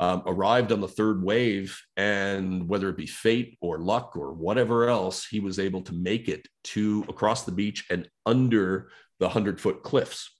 um, 0.00 0.22
arrived 0.26 0.72
on 0.72 0.80
the 0.80 0.88
third 0.88 1.22
wave, 1.22 1.80
and 1.96 2.68
whether 2.68 2.88
it 2.88 2.96
be 2.96 3.06
fate 3.06 3.58
or 3.60 3.78
luck 3.78 4.16
or 4.16 4.32
whatever 4.32 4.88
else, 4.88 5.26
he 5.26 5.40
was 5.40 5.58
able 5.58 5.82
to 5.82 5.92
make 5.92 6.28
it 6.28 6.48
to 6.64 7.04
across 7.08 7.44
the 7.44 7.52
beach 7.52 7.86
and 7.90 8.08
under 8.24 8.90
the 9.18 9.28
hundred 9.28 9.60
foot 9.60 9.82
cliffs. 9.82 10.34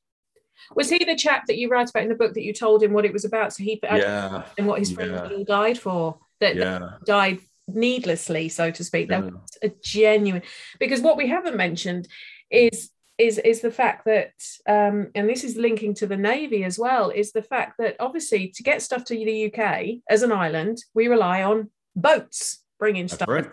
Was 0.75 0.89
he 0.89 1.05
the 1.05 1.17
chap 1.17 1.47
that 1.47 1.59
you 1.59 1.69
write 1.69 1.91
about 1.91 2.05
in 2.05 2.09
the 2.09 2.15
book 2.15 2.35
that 2.35 2.43
you 2.43 2.53
told 2.53 2.83
him 2.83 2.93
what 2.93 3.05
it 3.05 3.13
was 3.13 3.25
about? 3.25 3.53
So 3.53 3.63
he 3.63 3.79
yeah, 3.83 4.45
and 4.57 4.67
what 4.67 4.79
his 4.79 4.93
friend 4.93 5.13
yeah. 5.13 5.45
died 5.47 5.79
for 5.79 6.19
that, 6.41 6.57
yeah. 6.57 6.79
that 6.79 7.05
died 7.05 7.41
needlessly, 7.75 8.49
so 8.49 8.71
to 8.71 8.85
speak. 8.85 9.09
That 9.09 9.25
was 9.25 9.59
a 9.63 9.71
genuine 9.83 10.43
because 10.79 11.01
what 11.01 11.17
we 11.17 11.29
haven't 11.29 11.57
mentioned 11.57 12.09
is 12.51 12.91
is 13.21 13.39
is 13.39 13.61
the 13.61 13.71
fact 13.71 14.07
that 14.07 14.33
um, 14.67 15.11
and 15.15 15.29
this 15.29 15.45
is 15.45 15.57
linking 15.57 15.95
to 15.95 16.07
the 16.07 16.17
navy 16.17 16.65
as 16.65 16.79
well 16.79 17.11
is 17.11 17.33
the 17.33 17.43
fact 17.43 17.75
that 17.79 17.97
obviously 18.01 18.49
to 18.49 18.63
get 18.63 18.83
stuff 18.83 19.05
to 19.05 19.15
the 19.15 19.53
uk 19.53 19.85
as 20.09 20.23
an 20.23 20.33
island 20.33 20.79
we 20.95 21.07
rely 21.07 21.43
on 21.43 21.69
boats 21.95 22.65
bringing 22.79 23.05
That's 23.05 23.15
stuff 23.17 23.29
right. 23.29 23.51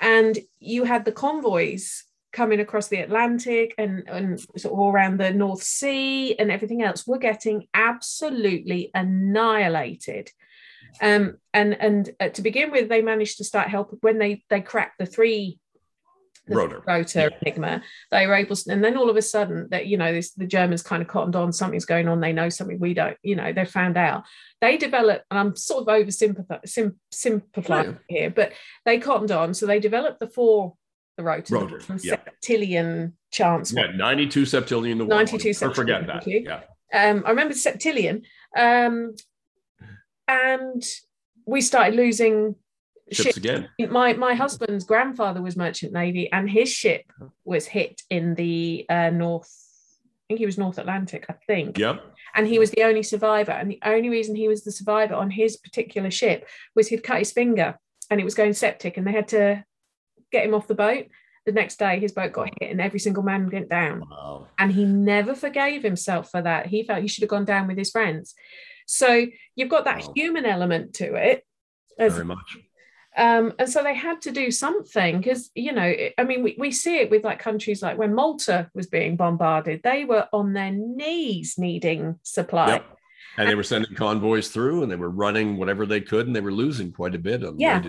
and 0.00 0.36
you 0.58 0.82
had 0.84 1.04
the 1.04 1.12
convoys 1.12 2.02
coming 2.32 2.58
across 2.58 2.88
the 2.88 2.98
atlantic 2.98 3.74
and, 3.78 4.02
and 4.08 4.40
sort 4.40 4.72
of 4.74 4.78
all 4.78 4.90
around 4.90 5.20
the 5.20 5.30
north 5.30 5.62
sea 5.62 6.34
and 6.36 6.50
everything 6.50 6.82
else 6.82 7.06
we're 7.06 7.18
getting 7.18 7.68
absolutely 7.74 8.90
annihilated 8.92 10.30
um, 11.00 11.38
and 11.52 11.80
and 11.80 12.10
uh, 12.20 12.28
to 12.30 12.42
begin 12.42 12.70
with 12.70 12.88
they 12.88 13.02
managed 13.02 13.38
to 13.38 13.44
start 13.44 13.68
help 13.68 13.96
when 14.00 14.18
they 14.18 14.42
they 14.50 14.60
cracked 14.60 14.98
the 14.98 15.06
three 15.06 15.58
the 16.46 16.54
rotor, 16.54 16.82
rotor 16.86 17.20
yeah. 17.20 17.38
enigma 17.42 17.82
they 18.12 18.26
were 18.26 18.34
able 18.34 18.54
to, 18.54 18.70
and 18.70 18.82
then 18.82 18.96
all 18.96 19.10
of 19.10 19.16
a 19.16 19.22
sudden 19.22 19.66
that 19.70 19.86
you 19.86 19.96
know 19.96 20.12
this, 20.12 20.32
the 20.32 20.46
germans 20.46 20.82
kind 20.82 21.02
of 21.02 21.08
cottoned 21.08 21.34
on 21.34 21.52
something's 21.52 21.84
going 21.84 22.06
on 22.06 22.20
they 22.20 22.32
know 22.32 22.48
something 22.48 22.78
we 22.78 22.94
don't 22.94 23.16
you 23.22 23.34
know 23.34 23.52
they 23.52 23.64
found 23.64 23.96
out 23.96 24.22
they 24.60 24.76
developed 24.76 25.24
and 25.30 25.40
i'm 25.40 25.56
sort 25.56 25.82
of 25.82 25.88
over 25.88 26.10
sim, 26.10 26.36
simplifying 27.10 27.98
yeah. 28.08 28.20
here 28.20 28.30
but 28.30 28.52
they 28.84 28.98
cottoned 28.98 29.32
on 29.32 29.54
so 29.54 29.66
they 29.66 29.80
developed 29.80 30.20
the 30.20 30.28
four 30.28 30.74
the 31.16 31.24
rotor, 31.24 31.54
rotor 31.54 31.80
yeah. 32.02 32.14
septillion 32.14 33.12
chance 33.32 33.72
yeah 33.72 33.90
92 33.96 34.42
septillion 34.42 34.98
to 34.98 35.04
92 35.04 35.50
septillion 35.50 35.74
forget 35.74 36.06
that 36.06 36.26
yeah 36.28 36.60
um, 36.94 37.24
I 37.26 37.30
remember 37.30 37.54
septillion, 37.54 38.22
um, 38.56 39.14
and 40.28 40.82
we 41.46 41.60
started 41.60 41.94
losing 41.94 42.56
ships 43.12 43.34
ship. 43.34 43.36
again. 43.36 43.68
My 43.90 44.12
my 44.14 44.34
husband's 44.34 44.84
grandfather 44.84 45.40
was 45.40 45.56
merchant 45.56 45.92
navy, 45.92 46.30
and 46.32 46.48
his 46.50 46.70
ship 46.70 47.12
was 47.44 47.66
hit 47.66 48.02
in 48.10 48.34
the 48.34 48.86
uh, 48.88 49.10
North. 49.10 49.50
I 50.04 50.22
think 50.28 50.40
he 50.40 50.46
was 50.46 50.58
North 50.58 50.78
Atlantic. 50.78 51.26
I 51.28 51.34
think. 51.46 51.78
Yep. 51.78 52.02
And 52.34 52.46
he 52.46 52.58
was 52.58 52.70
the 52.70 52.82
only 52.82 53.02
survivor, 53.02 53.52
and 53.52 53.70
the 53.70 53.80
only 53.84 54.08
reason 54.08 54.36
he 54.36 54.48
was 54.48 54.64
the 54.64 54.72
survivor 54.72 55.14
on 55.14 55.30
his 55.30 55.56
particular 55.56 56.10
ship 56.10 56.46
was 56.74 56.88
he'd 56.88 57.02
cut 57.02 57.18
his 57.18 57.32
finger, 57.32 57.78
and 58.10 58.20
it 58.20 58.24
was 58.24 58.34
going 58.34 58.52
septic, 58.52 58.96
and 58.96 59.06
they 59.06 59.12
had 59.12 59.28
to 59.28 59.64
get 60.32 60.44
him 60.44 60.54
off 60.54 60.68
the 60.68 60.74
boat. 60.74 61.06
The 61.46 61.52
next 61.52 61.78
day, 61.78 62.00
his 62.00 62.10
boat 62.10 62.32
got 62.32 62.50
hit, 62.60 62.72
and 62.72 62.80
every 62.80 62.98
single 62.98 63.22
man 63.22 63.48
went 63.48 63.68
down. 63.68 64.00
Wow. 64.00 64.48
And 64.58 64.72
he 64.72 64.84
never 64.84 65.32
forgave 65.32 65.84
himself 65.84 66.28
for 66.28 66.42
that. 66.42 66.66
He 66.66 66.82
felt 66.82 67.02
he 67.02 67.08
should 67.08 67.22
have 67.22 67.30
gone 67.30 67.44
down 67.44 67.68
with 67.68 67.78
his 67.78 67.92
friends. 67.92 68.34
So 68.86 69.26
you've 69.54 69.68
got 69.68 69.84
that 69.84 70.06
wow. 70.06 70.12
human 70.14 70.46
element 70.46 70.94
to 70.94 71.14
it. 71.14 71.44
As, 71.98 72.14
Very 72.14 72.24
much. 72.24 72.58
Um, 73.16 73.54
and 73.58 73.68
so 73.68 73.82
they 73.82 73.94
had 73.94 74.20
to 74.22 74.30
do 74.30 74.50
something 74.50 75.16
because 75.16 75.50
you 75.54 75.72
know 75.72 75.94
i 76.18 76.22
mean 76.22 76.42
we, 76.42 76.54
we 76.58 76.70
see 76.70 76.98
it 76.98 77.10
with 77.10 77.24
like 77.24 77.38
countries 77.38 77.80
like 77.80 77.96
when 77.96 78.14
malta 78.14 78.70
was 78.74 78.88
being 78.88 79.16
bombarded 79.16 79.80
they 79.82 80.04
were 80.04 80.28
on 80.34 80.52
their 80.52 80.70
knees 80.70 81.54
needing 81.56 82.18
supply 82.22 82.74
yep. 82.74 82.84
and, 83.38 83.44
and, 83.44 83.48
they 83.48 83.54
were 83.54 83.62
sending 83.62 83.94
convoys 83.94 84.48
through 84.48 84.82
and 84.82 84.92
they 84.92 84.96
were 84.96 85.08
running 85.08 85.56
whatever 85.56 85.86
they 85.86 86.02
could 86.02 86.26
and 86.26 86.36
they 86.36 86.42
were 86.42 86.52
losing 86.52 86.92
quite 86.92 87.14
a 87.14 87.18
bit 87.18 87.42
yeah 87.56 87.82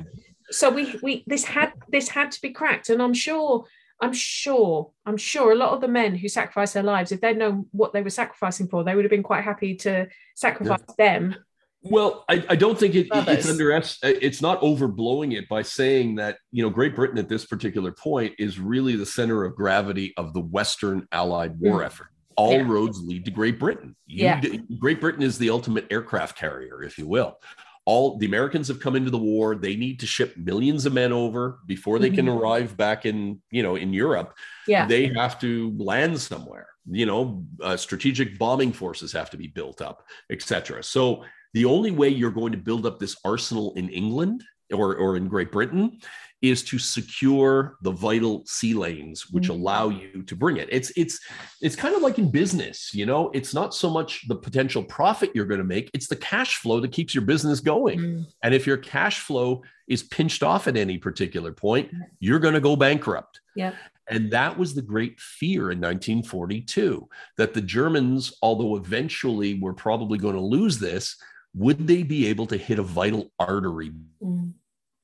so 0.49 0.69
we 0.69 0.97
we 1.03 1.25
this 1.27 1.43
had 1.43 1.73
this 1.89 2.07
had 2.07 2.31
to 2.31 2.39
be 2.39 2.51
cracked 2.51 2.89
and 2.89 3.01
i'm 3.01 3.13
sure 3.13 3.65
i'm 3.99 4.13
sure 4.13 4.91
i'm 5.05 5.17
sure 5.17 5.51
a 5.51 5.55
lot 5.55 5.73
of 5.73 5.81
the 5.81 5.89
men 5.89 6.15
who 6.15 6.29
sacrificed 6.29 6.73
their 6.73 6.83
lives 6.83 7.11
if 7.11 7.19
they'd 7.19 7.37
known 7.37 7.65
what 7.71 7.91
they 7.91 8.01
were 8.01 8.09
sacrificing 8.09 8.69
for 8.69 8.85
they 8.85 8.95
would 8.95 9.03
have 9.03 9.11
been 9.11 9.23
quite 9.23 9.43
happy 9.43 9.75
to 9.75 10.07
sacrifice 10.37 10.79
yeah. 10.99 11.19
them 11.19 11.35
well, 11.83 12.25
I, 12.29 12.43
I 12.49 12.55
don't 12.55 12.77
think 12.77 12.95
it, 12.95 13.07
it's 13.11 13.49
under 13.49 13.71
it's 14.03 14.41
not 14.41 14.61
overblowing 14.61 15.37
it 15.37 15.47
by 15.47 15.61
saying 15.61 16.15
that 16.15 16.37
you 16.51 16.63
know 16.63 16.69
Great 16.69 16.95
Britain 16.95 17.17
at 17.17 17.29
this 17.29 17.45
particular 17.45 17.91
point 17.91 18.33
is 18.39 18.59
really 18.59 18.95
the 18.95 19.05
center 19.05 19.43
of 19.43 19.55
gravity 19.55 20.13
of 20.17 20.33
the 20.33 20.41
Western 20.41 21.07
Allied 21.11 21.59
war 21.59 21.81
mm. 21.81 21.85
effort. 21.85 22.07
All 22.35 22.53
yeah. 22.53 22.67
roads 22.67 23.01
lead 23.01 23.25
to 23.25 23.31
Great 23.31 23.59
Britain. 23.59 23.95
You, 24.05 24.25
yeah. 24.25 24.41
Great 24.79 25.01
Britain 25.01 25.23
is 25.23 25.37
the 25.37 25.49
ultimate 25.49 25.87
aircraft 25.89 26.37
carrier, 26.37 26.83
if 26.83 26.97
you 26.97 27.07
will. 27.07 27.39
All 27.87 28.17
the 28.17 28.25
Americans 28.25 28.67
have 28.67 28.81
come 28.81 28.97
into 28.97 29.09
the 29.09 29.17
war. 29.17 29.55
They 29.55 29.77
need 29.77 30.01
to 30.01 30.05
ship 30.05 30.35
millions 30.35 30.85
of 30.85 30.91
men 30.91 31.13
over 31.13 31.59
before 31.65 31.99
they 31.99 32.09
can 32.09 32.25
Mhm. 32.25 32.37
arrive 32.37 32.75
back 32.75 33.05
in, 33.05 33.41
you 33.49 33.63
know, 33.63 33.77
in 33.77 33.93
Europe. 33.93 34.35
Yeah. 34.67 34.85
They 34.85 35.07
have 35.15 35.39
to 35.39 35.73
land 35.77 36.19
somewhere. 36.19 36.67
You 36.91 37.05
know, 37.05 37.45
uh, 37.61 37.77
strategic 37.77 38.37
bombing 38.37 38.73
forces 38.73 39.13
have 39.13 39.29
to 39.29 39.37
be 39.37 39.47
built 39.47 39.81
up, 39.81 40.03
etc. 40.29 40.83
So 40.83 41.23
the 41.53 41.63
only 41.63 41.91
way 41.91 42.09
you're 42.09 42.29
going 42.41 42.51
to 42.51 42.57
build 42.57 42.85
up 42.85 42.99
this 42.99 43.15
arsenal 43.23 43.73
in 43.75 43.87
England 43.87 44.43
or, 44.73 44.95
or 44.97 45.15
in 45.15 45.29
Great 45.29 45.51
Britain 45.53 45.97
is 46.41 46.63
to 46.63 46.77
secure 46.77 47.77
the 47.81 47.91
vital 47.91 48.43
sea 48.45 48.73
lanes 48.75 49.29
which 49.31 49.45
Mhm. 49.47 49.55
allow 49.55 49.89
you 49.89 50.21
to 50.23 50.35
bring 50.35 50.57
it 50.57 50.67
it's 50.71 50.91
it's 50.95 51.19
it's 51.61 51.75
kind 51.75 51.95
of 51.95 52.01
like 52.03 52.19
in 52.19 52.29
business 52.29 52.91
you 52.93 53.05
know 53.07 53.31
it's 53.33 53.53
not 53.55 53.73
so 53.73 53.89
much 53.89 54.27
the 54.27 54.35
potential 54.35 54.83
profit 54.83 55.31
you're 55.33 55.45
going 55.47 55.57
to 55.59 55.63
make 55.75 55.89
it's 55.95 56.07
the 56.07 56.15
cash 56.15 56.57
flow 56.57 56.79
that 56.79 56.91
keeps 56.91 57.15
your 57.15 57.25
business 57.25 57.59
going 57.59 57.99
Mm. 57.99 58.25
and 58.43 58.53
if 58.53 58.67
your 58.67 58.77
cash 58.77 59.19
flow 59.21 59.63
is 59.87 60.03
pinched 60.03 60.43
off 60.43 60.67
at 60.67 60.77
any 60.77 60.97
particular 60.97 61.51
point 61.51 61.89
you're 62.19 62.39
going 62.39 62.53
to 62.53 62.61
go 62.61 62.75
bankrupt 62.75 63.39
Yeah. 63.55 63.73
and 64.07 64.29
that 64.31 64.59
was 64.59 64.75
the 64.75 64.81
great 64.83 65.19
fear 65.19 65.71
in 65.71 65.79
1942 65.79 67.07
that 67.37 67.53
the 67.53 67.61
Germans, 67.61 68.33
although 68.43 68.75
eventually 68.75 69.59
were 69.59 69.73
probably 69.73 70.17
going 70.19 70.35
to 70.35 70.41
lose 70.41 70.77
this, 70.79 71.15
would 71.55 71.87
they 71.87 72.03
be 72.03 72.27
able 72.27 72.45
to 72.47 72.57
hit 72.57 72.77
a 72.79 72.83
vital 72.83 73.31
artery 73.39 73.91
Mm. 74.23 74.53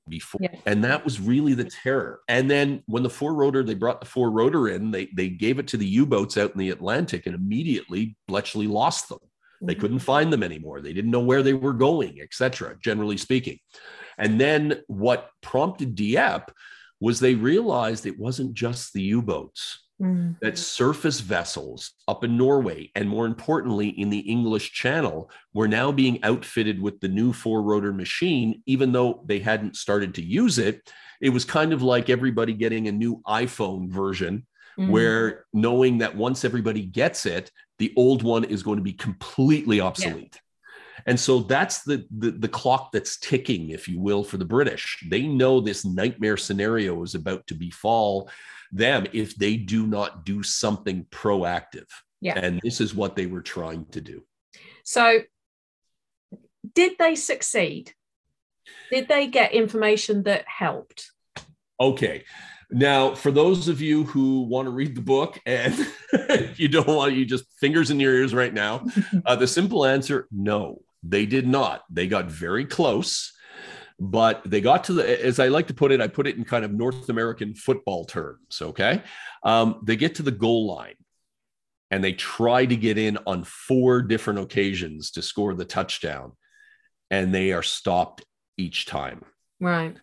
Before? 0.08 0.40
Yeah. 0.42 0.56
And 0.66 0.84
that 0.84 1.04
was 1.04 1.20
really 1.20 1.54
the 1.54 1.66
terror. 1.66 2.22
And 2.28 2.50
then 2.50 2.84
when 2.88 3.04
the 3.04 3.10
four 3.10 3.34
rotor, 3.34 3.64
they 3.64 3.74
brought 3.76 4.00
the 4.02 4.08
four 4.08 4.32
rotor 4.32 4.70
in, 4.70 4.92
they, 4.92 5.10
they 5.16 5.30
gave 5.30 5.60
it 5.60 5.68
to 5.70 5.78
the 5.78 5.86
U 5.86 6.06
boats 6.06 6.38
out 6.38 6.52
in 6.52 6.58
the 6.60 6.70
Atlantic, 6.70 7.26
and 7.26 7.36
immediately 7.36 8.16
Bletchley 8.28 8.68
lost 8.68 9.10
them. 9.10 9.20
They 9.62 9.76
Mhm. 9.76 9.80
couldn't 9.80 10.00
find 10.00 10.32
them 10.32 10.44
anymore. 10.44 10.82
They 10.82 10.94
didn't 10.94 11.12
know 11.12 11.22
where 11.22 11.44
they 11.44 11.54
were 11.54 11.74
going, 11.74 12.20
etc. 12.22 12.76
Generally 12.82 13.18
speaking, 13.18 13.60
and 14.18 14.40
then 14.40 14.82
what 14.88 15.30
prompted 15.42 15.96
Dieppe 15.96 16.52
was 17.00 17.20
they 17.20 17.36
realized 17.36 18.06
it 18.06 18.20
wasn't 18.20 18.54
just 18.54 18.94
the 18.94 19.02
U-boats 19.02 19.83
Mm. 20.02 20.40
that 20.42 20.58
surface 20.58 21.20
vessels 21.20 21.92
up 22.08 22.24
in 22.24 22.36
Norway 22.36 22.92
and 22.96 23.08
more 23.08 23.28
importantly 23.28 23.90
in 23.90 24.10
the 24.10 24.20
English 24.20 24.74
Channel 24.74 25.30
were 25.54 25.68
now 25.68 25.92
being 25.92 26.22
outfitted 26.24 26.82
with 26.82 27.00
the 27.00 27.08
new 27.08 27.32
four-rotor 27.32 27.94
machine, 27.94 28.64
even 28.66 28.92
though 28.92 29.24
they 29.26 29.40
hadn't 29.40 29.76
started 29.76 30.16
to 30.16 30.24
use 30.24 30.58
it. 30.58 30.82
It 31.22 31.30
was 31.30 31.46
kind 31.46 31.74
of 31.74 31.84
like 31.84 32.10
everybody 32.10 32.54
getting 32.54 32.88
a 32.88 32.92
new 32.92 33.22
iPhone 33.28 33.90
version 33.90 34.48
Mm. 34.78 34.90
where 34.90 35.46
knowing 35.54 36.00
that 36.00 36.16
once 36.16 36.44
everybody 36.44 36.82
gets 36.82 37.28
it, 37.28 37.52
the 37.78 37.94
old 37.96 38.24
one 38.24 38.44
is 38.44 38.64
going 38.64 38.78
to 38.78 38.84
be 38.84 38.94
completely 38.94 39.80
obsolete. 39.80 40.42
And 41.06 41.20
so 41.20 41.42
that's 41.42 41.84
the, 41.84 42.06
the 42.18 42.32
the 42.32 42.48
clock 42.48 42.92
that's 42.92 43.20
ticking, 43.20 43.70
if 43.70 43.88
you 43.88 44.00
will, 44.00 44.24
for 44.24 44.38
the 44.38 44.46
British. 44.46 45.06
They 45.10 45.28
know 45.28 45.60
this 45.60 45.86
nightmare 45.86 46.38
scenario 46.38 47.04
is 47.04 47.14
about 47.14 47.46
to 47.48 47.54
befall 47.56 48.30
them 48.74 49.06
if 49.14 49.36
they 49.36 49.56
do 49.56 49.88
not 49.88 50.26
do 50.26 50.44
something 50.44 51.06
proactive. 51.12 51.88
Yeah. 52.22 52.38
And 52.38 52.60
this 52.64 52.82
is 52.82 52.96
what 52.96 53.16
they 53.16 53.26
were 53.26 53.42
trying 53.42 53.86
to 53.88 54.02
do. 54.02 54.24
So, 54.84 55.22
did 56.74 56.94
they 56.98 57.16
succeed? 57.16 57.94
Did 58.92 59.08
they 59.08 59.28
get 59.28 59.54
information 59.54 60.24
that 60.24 60.46
helped? 60.48 61.12
Okay. 61.80 62.24
Now, 62.72 63.14
for 63.14 63.32
those 63.32 63.68
of 63.68 63.82
you 63.82 64.04
who 64.06 64.42
want 64.42 64.66
to 64.68 64.72
read 64.72 64.96
the 64.96 65.02
book 65.02 65.40
and 65.46 65.76
you 66.56 66.68
don't 66.68 66.88
want 66.88 67.14
you 67.14 67.26
just 67.26 67.46
fingers 67.60 67.92
in 67.92 68.00
your 68.00 68.14
ears 68.14 68.34
right 68.34 68.54
now, 68.54 68.86
uh, 69.26 69.36
the 69.36 69.48
simple 69.48 69.86
answer 69.86 70.28
no, 70.32 70.82
they 71.04 71.26
did 71.26 71.48
not. 71.48 71.84
They 71.90 72.08
got 72.08 72.26
very 72.26 72.66
close, 72.66 73.33
but 74.06 74.42
they 74.46 74.60
got 74.60 74.84
to 74.86 74.94
the, 74.94 75.26
as 75.26 75.40
I 75.40 75.48
like 75.48 75.68
to 75.68 75.74
put 75.74 75.92
it, 75.94 76.02
I 76.02 76.08
put 76.08 76.28
it 76.28 76.36
in 76.36 76.44
kind 76.44 76.66
of 76.66 76.72
North 76.74 77.08
American 77.10 77.56
football 77.56 78.04
terms. 78.06 78.60
Okay. 78.62 79.02
Um, 79.44 79.80
they 79.84 79.96
get 79.96 80.16
to 80.16 80.24
the 80.24 80.32
goal 80.32 80.68
line 80.68 80.96
and 81.90 82.04
they 82.04 82.12
try 82.14 82.66
to 82.66 82.76
get 82.76 82.98
in 82.98 83.18
on 83.26 83.44
four 83.44 84.02
different 84.02 84.40
occasions 84.40 85.12
to 85.12 85.22
score 85.22 85.54
the 85.54 85.64
touchdown, 85.66 86.34
and 87.12 87.34
they 87.34 87.52
are 87.54 87.64
stopped 87.64 88.26
each 88.58 88.86
time 88.88 89.24
Right. 89.60 89.96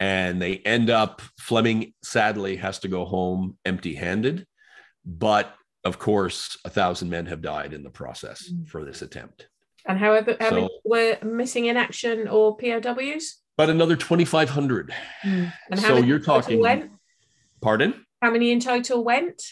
and 0.00 0.40
they 0.42 0.58
end 0.58 0.90
up 0.90 1.22
Fleming 1.40 1.94
sadly 2.02 2.56
has 2.56 2.80
to 2.80 2.88
go 2.88 3.04
home 3.04 3.56
empty-handed 3.64 4.46
but 5.04 5.54
of 5.84 5.98
course 5.98 6.58
a 6.64 6.70
thousand 6.70 7.08
men 7.10 7.26
have 7.26 7.40
died 7.42 7.72
in 7.72 7.82
the 7.84 7.90
process 7.90 8.48
Mm. 8.50 8.68
for 8.68 8.84
this 8.84 9.02
attempt 9.02 9.48
And 9.88 9.98
however, 9.98 10.36
how 10.40 10.50
many 10.50 10.68
were 10.84 11.16
missing 11.22 11.66
in 11.66 11.76
action 11.76 12.26
or 12.28 12.56
POWs? 12.56 13.26
But 13.56 13.70
another 13.70 13.96
2500 13.96 14.92
And 15.22 15.52
how 15.70 15.76
So 15.76 15.94
many 15.94 16.06
you're 16.06 16.16
in 16.18 16.22
total 16.22 16.42
talking- 16.42 16.60
Went? 16.60 16.90
pardon 17.62 18.06
How 18.22 18.30
many 18.30 18.50
in 18.52 18.60
total 18.60 19.02
went? 19.04 19.42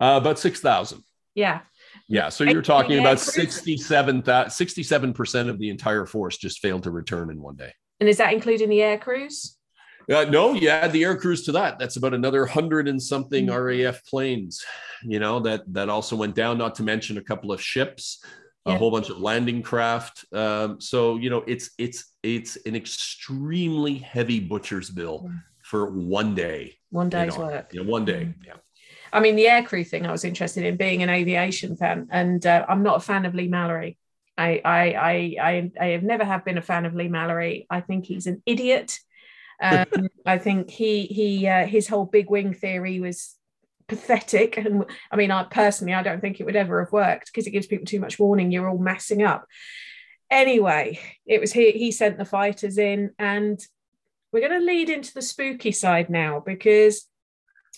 uh, 0.00 0.18
about 0.20 0.38
6000 0.38 1.02
Yeah. 1.34 1.60
yeah 2.08 2.28
so 2.28 2.44
you're 2.44 2.62
talking 2.62 2.98
about 2.98 3.12
air 3.12 3.16
67 3.16 4.22
67% 4.22 5.48
of 5.48 5.58
the 5.58 5.70
entire 5.70 6.06
force 6.06 6.36
just 6.36 6.60
failed 6.60 6.84
to 6.84 6.90
return 6.90 7.30
in 7.30 7.40
one 7.42 7.56
day 7.56 7.72
And 8.00 8.08
is 8.08 8.18
that 8.18 8.32
including 8.32 8.68
the 8.68 8.82
air 8.82 8.98
crews? 8.98 9.54
Uh, 10.10 10.24
no, 10.24 10.54
you 10.54 10.70
add 10.70 10.90
the 10.92 11.04
air 11.04 11.14
crews 11.18 11.44
to 11.44 11.52
that. 11.52 11.78
That's 11.78 11.96
about 11.98 12.14
another 12.14 12.46
hundred 12.46 12.88
and 12.88 13.02
something 13.02 13.46
Mm. 13.48 13.62
RAF 13.62 14.02
planes, 14.06 14.64
you 15.02 15.18
know, 15.18 15.38
that 15.40 15.60
that 15.74 15.90
also 15.90 16.16
went 16.16 16.34
down. 16.34 16.56
Not 16.56 16.76
to 16.76 16.82
mention 16.82 17.18
a 17.18 17.22
couple 17.22 17.52
of 17.52 17.60
ships, 17.60 18.24
a 18.68 18.72
Yeah. 18.72 18.78
whole 18.78 18.90
bunch 18.92 19.10
of 19.10 19.18
landing 19.20 19.62
craft. 19.62 20.24
Um, 20.32 20.80
so 20.80 21.16
you 21.22 21.30
know, 21.30 21.42
it's 21.46 21.70
it's 21.78 22.00
it's 22.22 22.56
an 22.68 22.74
extremely 22.76 23.96
heavy 23.98 24.40
butcher's 24.40 24.90
bill 24.90 25.18
Mm. 25.26 25.42
for 25.62 25.82
one 25.90 26.34
day. 26.34 26.74
One 26.90 27.08
day's 27.10 27.36
army. 27.36 27.54
work. 27.54 27.66
Yeah, 27.72 27.82
one 27.82 28.04
day. 28.04 28.22
Mm. 28.26 28.34
Yeah. 28.46 28.54
I 29.12 29.20
mean, 29.20 29.36
the 29.36 29.46
aircrew 29.46 29.86
thing 29.88 30.06
I 30.06 30.12
was 30.12 30.24
interested 30.24 30.64
in 30.64 30.76
being 30.76 31.02
an 31.02 31.10
aviation 31.10 31.76
fan, 31.76 32.08
and 32.10 32.44
uh, 32.46 32.64
I'm 32.68 32.82
not 32.82 32.96
a 32.98 33.00
fan 33.00 33.24
of 33.26 33.34
Leigh-Mallory. 33.34 33.96
I, 34.36 34.60
I, 34.64 34.82
I, 34.92 35.36
I, 35.50 35.70
I 35.80 35.86
have 35.96 36.02
never 36.02 36.24
have 36.24 36.44
been 36.44 36.58
a 36.58 36.62
fan 36.62 36.84
of 36.86 36.94
Leigh-Mallory. 36.94 37.66
I 37.70 37.80
think 37.80 38.04
he's 38.06 38.26
an 38.26 38.42
idiot. 38.46 38.98
Um, 39.60 40.08
I 40.24 40.38
think 40.38 40.70
he, 40.70 41.06
he, 41.06 41.48
uh, 41.48 41.66
his 41.66 41.88
whole 41.88 42.04
big 42.06 42.30
wing 42.30 42.54
theory 42.54 43.00
was 43.00 43.34
pathetic. 43.88 44.56
And 44.56 44.84
I 45.10 45.16
mean, 45.16 45.30
I 45.30 45.44
personally, 45.44 45.94
I 45.94 46.02
don't 46.02 46.20
think 46.20 46.38
it 46.40 46.44
would 46.44 46.56
ever 46.56 46.84
have 46.84 46.92
worked 46.92 47.26
because 47.26 47.46
it 47.46 47.50
gives 47.52 47.66
people 47.66 47.86
too 47.86 48.00
much 48.00 48.18
warning. 48.18 48.50
You're 48.52 48.68
all 48.68 48.78
messing 48.78 49.22
up. 49.22 49.46
Anyway, 50.30 51.00
it 51.26 51.40
was 51.40 51.52
he. 51.52 51.72
He 51.72 51.90
sent 51.90 52.18
the 52.18 52.24
fighters 52.24 52.76
in, 52.76 53.12
and 53.18 53.58
we're 54.30 54.46
going 54.46 54.60
to 54.60 54.66
lead 54.66 54.90
into 54.90 55.14
the 55.14 55.22
spooky 55.22 55.72
side 55.72 56.10
now 56.10 56.40
because 56.44 57.06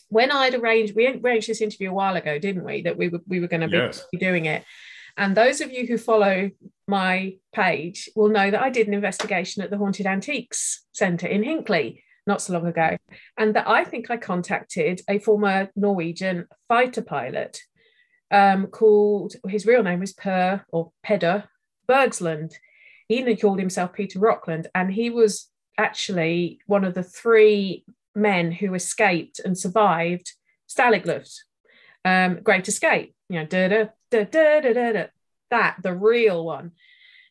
when 0.08 0.32
I'd 0.32 0.54
arranged, 0.54 0.96
we 0.96 1.06
arranged 1.06 1.48
this 1.48 1.60
interview 1.60 1.90
a 1.90 1.94
while 1.94 2.16
ago, 2.16 2.38
didn't 2.38 2.64
we? 2.64 2.82
That 2.82 2.96
we 2.98 3.08
were 3.08 3.20
we 3.28 3.38
were 3.40 3.46
going 3.46 3.68
to 3.68 3.76
Yes. 3.76 4.04
be 4.10 4.18
doing 4.18 4.46
it. 4.46 4.64
And 5.16 5.36
those 5.36 5.60
of 5.60 5.70
you 5.70 5.86
who 5.86 5.98
follow 5.98 6.50
my 6.88 7.36
page 7.52 8.08
will 8.16 8.28
know 8.30 8.50
that 8.50 8.62
I 8.62 8.70
did 8.70 8.88
an 8.88 8.94
investigation 8.94 9.62
at 9.62 9.70
the 9.70 9.76
Haunted 9.78 10.06
Antiques 10.06 10.84
Centre 10.92 11.26
in 11.26 11.42
Hinckley 11.42 12.02
not 12.26 12.42
so 12.42 12.52
long 12.52 12.66
ago, 12.66 12.96
and 13.38 13.54
that 13.54 13.68
I 13.68 13.84
think 13.84 14.10
I 14.10 14.16
contacted 14.16 15.00
a 15.08 15.18
former 15.18 15.70
Norwegian 15.76 16.46
fighter 16.68 17.02
pilot 17.02 17.60
um, 18.30 18.66
called 18.68 19.34
his 19.48 19.66
real 19.66 19.82
name 19.82 20.00
was 20.00 20.12
Per 20.12 20.64
or 20.68 20.92
Peder 21.02 21.44
Bergsland. 21.88 22.52
He 23.08 23.36
called 23.36 23.58
himself 23.58 23.92
Peter 23.92 24.20
Rockland, 24.20 24.68
and 24.74 24.92
he 24.92 25.10
was 25.10 25.48
actually 25.76 26.60
one 26.66 26.84
of 26.84 26.94
the 26.94 27.02
three 27.02 27.84
men 28.14 28.52
who 28.52 28.74
escaped 28.74 29.40
and 29.40 29.58
survived 29.58 30.32
Stalag 30.68 31.28
um, 32.04 32.40
Great 32.42 32.68
Escape. 32.68 33.14
You 33.28 33.40
know, 33.40 33.46
da 33.46 33.68
da 33.68 33.84
da 34.10 34.24
da 34.24 34.60
da 34.60 34.92
da. 34.92 35.04
That 35.50 35.76
the 35.82 35.94
real 35.94 36.44
one. 36.44 36.72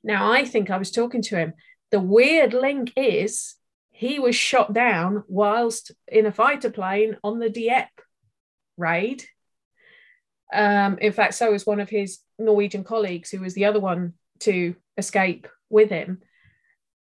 Now 0.03 0.31
I 0.31 0.45
think 0.45 0.69
I 0.69 0.77
was 0.77 0.91
talking 0.91 1.21
to 1.23 1.37
him. 1.37 1.53
The 1.91 1.99
weird 1.99 2.53
link 2.53 2.91
is 2.95 3.55
he 3.99 4.17
was 4.17 4.33
shot 4.33 4.71
down 4.71 5.25
whilst 5.27 5.91
in 6.07 6.25
a 6.25 6.31
fighter 6.31 6.69
plane 6.69 7.17
on 7.21 7.37
the 7.37 7.49
Dieppe 7.49 7.89
raid. 8.77 9.25
Um, 10.53 10.97
in 10.99 11.11
fact, 11.11 11.33
so 11.33 11.51
was 11.51 11.65
one 11.65 11.81
of 11.81 11.89
his 11.89 12.19
Norwegian 12.37 12.85
colleagues, 12.85 13.29
who 13.29 13.41
was 13.41 13.55
the 13.55 13.65
other 13.65 13.81
one 13.81 14.13
to 14.39 14.73
escape 14.97 15.49
with 15.69 15.89
him, 15.89 16.21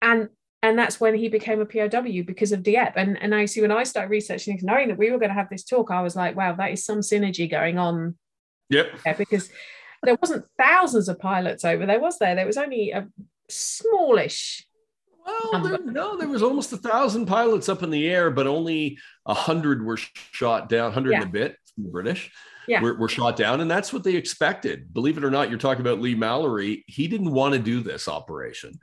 and 0.01 0.29
and 0.63 0.79
that's 0.79 0.99
when 0.99 1.13
he 1.13 1.29
became 1.29 1.61
a 1.61 1.67
POW 1.67 2.23
because 2.25 2.51
of 2.51 2.63
Dieppe. 2.63 2.99
And 2.99 3.21
and 3.21 3.35
I 3.35 3.45
see 3.45 3.61
when 3.61 3.71
I 3.71 3.83
started 3.83 4.09
researching, 4.09 4.55
this, 4.55 4.63
knowing 4.63 4.87
that 4.87 4.97
we 4.97 5.11
were 5.11 5.19
going 5.19 5.29
to 5.29 5.35
have 5.35 5.51
this 5.51 5.65
talk, 5.65 5.91
I 5.91 6.01
was 6.01 6.15
like, 6.15 6.35
wow, 6.35 6.53
that 6.53 6.71
is 6.71 6.83
some 6.83 7.01
synergy 7.01 7.47
going 7.49 7.77
on 7.77 8.17
Yep. 8.71 8.87
there 9.05 9.13
because 9.13 9.51
there 10.01 10.17
wasn't 10.19 10.45
thousands 10.57 11.09
of 11.09 11.19
pilots 11.19 11.63
over 11.63 11.85
there, 11.85 11.99
was 11.99 12.17
there? 12.17 12.33
There 12.33 12.47
was 12.47 12.57
only 12.57 12.89
a 12.89 13.07
smallish. 13.49 14.66
Well, 15.27 15.61
there, 15.61 15.77
no, 15.83 16.17
there 16.17 16.27
was 16.27 16.41
almost 16.43 16.71
a 16.73 16.77
thousand 16.77 17.25
pilots 17.25 17.69
up 17.69 17.83
in 17.83 17.89
the 17.89 18.07
air, 18.07 18.31
but 18.31 18.47
only 18.47 18.97
a 19.25 19.33
hundred 19.33 19.83
were 19.85 19.97
shot 19.97 20.69
down, 20.69 20.93
hundred 20.93 21.13
and 21.15 21.23
a 21.23 21.27
bit 21.27 21.57
from 21.75 21.83
the 21.83 21.89
British 21.89 22.31
Yeah. 22.67 22.81
were, 22.81 22.95
were 22.95 23.09
shot 23.09 23.35
down, 23.35 23.61
and 23.61 23.69
that's 23.69 23.91
what 23.91 24.03
they 24.03 24.15
expected. 24.15 24.93
Believe 24.93 25.17
it 25.17 25.23
or 25.23 25.31
not, 25.31 25.49
you're 25.49 25.59
talking 25.59 25.81
about 25.81 25.99
Leigh-Mallory. 26.01 26.83
He 26.87 27.07
didn't 27.07 27.31
want 27.31 27.53
to 27.53 27.59
do 27.59 27.81
this 27.81 28.07
operation, 28.07 28.79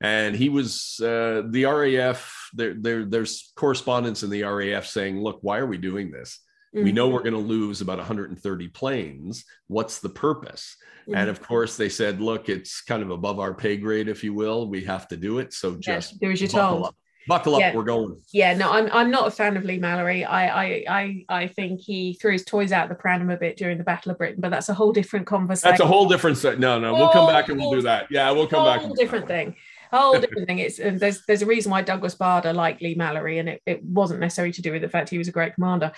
and 0.00 0.34
he 0.36 0.48
was 0.48 1.00
uh, 1.00 1.42
the 1.48 1.64
RAF. 1.64 2.50
There, 2.54 2.74
there, 2.74 3.04
there's 3.04 3.52
correspondence 3.56 4.22
in 4.22 4.30
the 4.30 4.42
RAF 4.42 4.86
saying, 4.86 5.20
"Look, 5.20 5.38
why 5.42 5.58
are 5.58 5.66
we 5.66 5.78
doing 5.78 6.10
this? 6.10 6.40
We 6.72 6.90
Mhm. 6.90 6.94
know 6.94 7.08
we're 7.08 7.22
going 7.22 7.32
to 7.32 7.38
lose 7.38 7.80
about 7.80 7.98
130 7.98 8.68
planes. 8.68 9.44
What's 9.68 10.00
the 10.00 10.08
purpose?" 10.10 10.76
And 11.06 11.16
Mhm. 11.28 11.30
of 11.30 11.40
course, 11.42 11.76
they 11.76 11.88
said, 11.88 12.20
"Look, 12.20 12.48
it's 12.48 12.82
kind 12.82 13.02
of 13.02 13.10
above 13.10 13.38
our 13.40 13.54
pay 13.54 13.76
grade, 13.78 14.08
if 14.08 14.22
you 14.22 14.34
will. 14.34 14.68
We 14.68 14.84
have 14.84 15.08
to 15.08 15.16
do 15.16 15.38
it. 15.38 15.52
So 15.54 15.70
Yeah, 15.70 15.76
just 15.96 16.20
do 16.20 16.30
as 16.30 16.40
you're 16.40 16.48
buckle 16.50 16.68
told. 16.70 16.84
up. 16.88 16.96
Buckle 17.26 17.54
up. 17.56 17.60
Yeah. 17.60 17.74
We're 17.76 17.82
going." 17.84 18.16
yeah 18.32 18.54
no 18.54 18.70
i'm 18.72 18.88
i'm 18.90 19.10
not 19.10 19.26
a 19.26 19.30
fan 19.30 19.54
of 19.58 19.64
leigh-mallory 19.64 20.24
i 20.24 20.64
i 20.64 20.84
i, 20.88 21.24
I 21.42 21.46
think 21.48 21.80
he 21.80 22.14
threw 22.14 22.32
his 22.32 22.44
toys 22.44 22.72
out 22.72 22.88
the 22.88 22.94
pram 22.94 23.28
a 23.28 23.36
bit 23.36 23.56
during 23.58 23.76
the 23.76 23.84
battle 23.84 24.12
of 24.12 24.18
britain 24.18 24.40
but 24.40 24.50
that's 24.50 24.70
a 24.70 24.74
whole 24.74 24.92
different 24.92 25.26
conversation 25.26 25.70
That's 25.70 25.80
a 25.82 25.86
whole 25.86 26.08
different. 26.08 26.38
set. 26.38 26.58
No, 26.58 26.78
no, 26.78 26.94
we'll 26.94 27.10
come 27.10 27.26
back 27.26 27.48
and 27.50 27.58
we'll 27.60 27.70
do 27.72 27.82
that. 27.82 28.06
Yeah, 28.10 28.30
we'll 28.30 28.46
come 28.46 28.64
back. 28.64 28.80
whole 28.80 28.94
different 28.94 29.26
thing 29.26 29.54
whole 29.90 30.18
different 30.18 30.46
thing. 30.46 30.58
It's 30.58 30.78
and 30.78 30.98
there's 30.98 31.24
there's 31.26 31.42
a 31.42 31.46
reason 31.46 31.70
why 31.70 31.82
douglas 31.82 32.14
bader 32.14 32.52
liked 32.52 32.82
leigh-mallory 32.82 33.38
and 33.38 33.48
it, 33.48 33.62
it 33.66 33.84
wasn't 33.84 34.20
necessarily 34.20 34.52
to 34.52 34.62
do 34.62 34.72
with 34.72 34.82
the 34.82 34.88
fact 34.88 35.10
he 35.10 35.18
was 35.18 35.28
a 35.28 35.32
great 35.32 35.54
commander. 35.54 35.92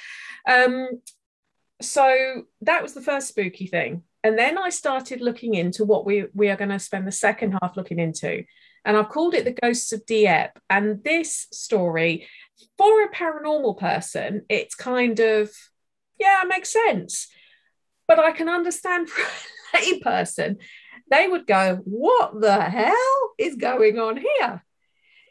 Um 0.49 0.88
so 1.82 2.45
that 2.62 2.82
was 2.82 2.95
the 2.95 3.03
first 3.03 3.28
spooky 3.28 3.66
thing. 3.66 4.03
And 4.22 4.38
then 4.38 4.59
i 4.59 4.68
started 4.68 5.20
looking 5.20 5.55
into 5.55 5.84
what 5.84 6.05
we 6.05 6.26
we 6.34 6.49
are 6.49 6.57
going 6.57 6.70
to 6.70 6.78
spend 6.78 7.07
the 7.07 7.12
second 7.12 7.59
half 7.61 7.76
looking 7.76 7.99
into. 7.99 8.45
And 8.84 8.97
i've 8.97 9.09
called 9.09 9.34
it 9.34 9.45
the 9.45 9.59
ghosts 9.61 9.93
of 9.93 10.07
dieppe. 10.07 10.61
And 10.68 11.03
this 11.05 11.47
story 11.53 12.28
for 12.76 13.03
a 13.03 13.11
paranormal 13.11 13.78
person 13.78 14.45
it's 14.49 14.74
kind 14.74 15.18
of 15.20 15.51
yeah 16.18 16.43
it 16.43 16.49
makes 16.49 16.72
sense. 16.72 17.28
But 18.07 18.18
i 18.18 18.32
can 18.32 18.49
understand 18.49 19.09
for 19.11 19.22
a 19.22 19.80
lay 19.80 20.01
person 20.01 20.59
they 21.11 21.29
would 21.29 21.47
go 21.47 21.77
what 21.85 22.41
the 22.41 22.61
hell 22.61 23.33
is 23.39 23.57
going 23.57 23.99
on 23.99 24.17
here 24.17 24.65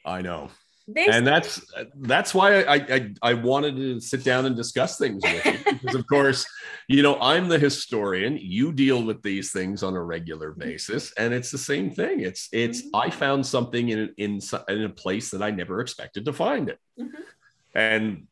I 0.06 0.22
know, 0.22 0.50
and 0.96 1.28
that's 1.28 1.62
that's 2.00 2.34
why 2.34 2.64
I, 2.64 2.76
I 2.76 3.14
I 3.22 3.34
wanted 3.36 3.76
to 3.76 4.00
sit 4.00 4.24
down 4.24 4.46
and 4.46 4.56
discuss 4.56 4.98
things 4.98 5.22
with 5.24 5.46
you 5.46 5.58
because, 5.74 5.94
of 5.94 6.08
course, 6.08 6.48
you 6.88 7.04
know 7.04 7.20
I'm 7.20 7.48
the 7.50 7.60
historian. 7.60 8.38
You 8.42 8.72
deal 8.72 9.04
with 9.04 9.22
these 9.22 9.52
things 9.52 9.84
on 9.84 9.94
a 9.96 10.02
regular 10.02 10.52
basis, 10.54 11.12
and 11.14 11.34
it's 11.34 11.52
the 11.52 11.58
same 11.60 11.92
thing. 11.92 12.22
It's 12.22 12.48
it's 12.52 12.82
Mhm. 12.84 12.90
I 12.94 13.10
found 13.12 13.46
something 13.46 13.90
in 13.90 14.14
in 14.18 14.40
in 14.70 14.84
a 14.84 14.90
place 14.90 15.32
that 15.32 15.44
I 15.44 15.52
never 15.52 15.82
expected 15.82 16.26
to 16.26 16.34
find 16.34 16.70
it, 16.70 16.80
Mhm. 16.98 17.24
and 17.76 18.28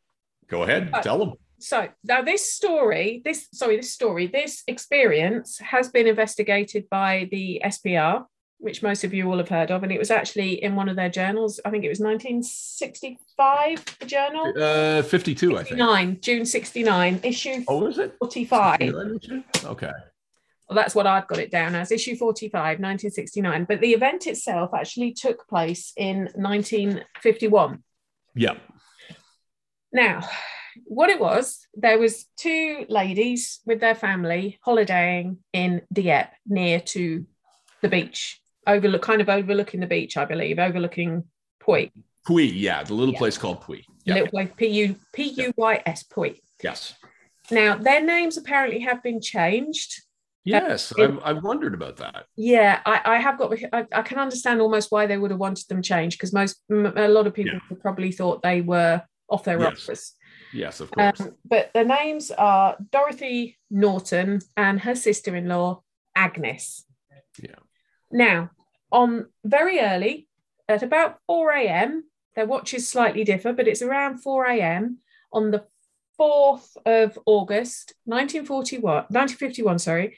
go 0.48 0.64
ahead, 0.64 0.92
Right. 0.94 1.04
tell 1.04 1.20
them. 1.20 1.34
So 1.60 1.88
now 2.04 2.22
this 2.22 2.52
story 2.54 3.22
this 3.26 3.48
sorry 3.54 3.78
this 3.78 3.92
story 3.94 4.28
this 4.28 4.64
experience 4.68 5.58
has 5.60 5.90
been 5.90 6.06
investigated 6.08 6.88
by 6.90 7.28
the 7.32 7.62
spr 7.66 8.26
which 8.60 8.82
most 8.82 9.04
of 9.04 9.14
you 9.14 9.28
will 9.28 9.38
have 9.38 9.50
heard 9.50 9.70
of 9.72 9.84
and 9.84 9.92
it 9.92 10.00
was 10.00 10.10
actually 10.12 10.62
in 10.64 10.76
one 10.76 10.88
of 10.90 10.96
their 10.96 11.10
journals 11.10 11.60
i 11.66 11.70
think 11.70 11.84
it 11.84 11.90
was 11.90 12.00
1965 12.00 13.86
the 14.00 14.06
journal 14.06 14.54
Uh, 14.56 15.02
52, 15.04 15.54
I 15.58 15.64
think. 15.64 15.68
69 15.80 16.18
june 16.22 16.46
69 16.46 17.20
issue 17.24 17.64
Oh, 17.68 17.88
is 17.88 17.98
it? 17.98 18.16
45 18.20 18.82
Okay. 19.66 19.92
well, 20.70 20.76
that's 20.76 20.94
what 20.96 21.08
i've 21.08 21.28
got 21.28 21.40
it 21.40 21.52
down 21.52 21.76
as 21.76 21.92
issue 21.92 22.16
45 22.16 22.80
1969 22.80 23.66
but 23.66 23.80
the 23.82 23.94
event 23.94 24.28
itself 24.28 24.72
actually 24.74 25.14
took 25.14 25.48
place 25.48 25.94
in 25.98 26.30
1951 26.36 27.84
Yeah. 28.36 28.58
Now, 29.94 30.28
what 30.86 31.10
it 31.10 31.20
was, 31.20 31.66
there 31.74 32.00
was 32.00 32.26
two 32.38 32.86
ladies 32.90 33.60
with 33.66 33.80
their 33.80 33.96
family 33.96 34.60
holidaying 34.66 35.38
in 35.54 35.82
Dieppe 35.92 36.32
near 36.48 36.80
to 36.80 37.26
the 37.82 37.90
beach, 37.90 38.42
overlook 38.66 39.02
kind 39.02 39.22
of 39.22 39.30
overlooking 39.30 39.80
the 39.80 39.88
beach, 39.88 40.18
I 40.18 40.26
believe, 40.26 40.60
overlooking 40.60 41.26
Puy, 41.64 41.92
Puy. 42.26 42.46
Yeah, 42.48 42.84
the 42.84 42.94
little 42.94 43.14
Yeah. 43.14 43.20
place 43.20 43.38
called 43.38 43.62
Puy. 43.66 43.86
Yeah. 44.06 44.16
little 44.16 44.30
place 44.30 44.50
P 44.58 44.68
U 44.68 44.96
P 45.14 45.24
U 45.24 45.54
Y 45.58 45.82
S 45.86 46.04
Puy. 46.04 46.42
Yes. 46.64 46.94
Now, 47.52 47.78
their 47.78 48.02
names 48.04 48.36
apparently 48.38 48.80
have 48.80 49.02
been 49.04 49.22
changed. 49.22 50.02
Yes, 50.44 50.94
it- 50.98 51.20
I, 51.24 51.30
I 51.30 51.34
wondered 51.34 51.74
about 51.74 51.98
that. 51.98 52.26
Yeah, 52.38 52.80
I, 52.86 53.02
I 53.04 53.18
have 53.20 53.38
got. 53.38 53.54
I, 53.74 53.86
I 53.92 54.02
can 54.02 54.18
understand 54.18 54.62
almost 54.62 54.92
why 54.92 55.06
they 55.06 55.18
would 55.18 55.32
have 55.32 55.40
wanted 55.40 55.68
them 55.68 55.82
changed 55.82 56.18
because 56.18 56.32
most 56.34 56.62
a 56.70 57.08
lot 57.10 57.28
of 57.28 57.34
people 57.34 57.60
Yeah. 57.70 57.78
probably 57.82 58.12
thought 58.14 58.42
they 58.42 58.62
were 58.62 59.02
off 59.30 59.44
their 59.44 59.60
Yes. 59.60 59.82
rockers. 59.88 60.14
Yes, 60.54 60.80
of 60.80 60.92
course. 60.92 61.20
Um, 61.20 61.36
but 61.46 61.72
the 61.74 61.84
names 61.84 62.32
are 62.32 62.78
Dorothy 62.92 63.58
Norton 63.70 64.42
and 64.56 64.80
her 64.82 64.96
sister 64.96 65.36
in 65.36 65.48
law, 65.48 65.84
Agnes. 66.16 66.86
Yeah. 67.42 67.56
Now, 68.12 68.52
on 68.92 69.28
very 69.44 69.80
early, 69.80 70.28
at 70.68 70.84
about 70.84 71.20
4 71.28 71.52
a.m., 71.52 72.04
their 72.36 72.46
watches 72.46 72.88
slightly 72.88 73.24
differ, 73.24 73.54
but 73.54 73.68
it's 73.68 73.82
around 73.82 74.20
4 74.20 74.46
a.m. 74.46 75.00
on 75.32 75.52
the 75.52 75.66
4th 76.20 76.78
of 76.86 77.20
August, 77.26 77.94
1941, 78.06 79.06
1951, 79.10 79.80
sorry, 79.80 80.18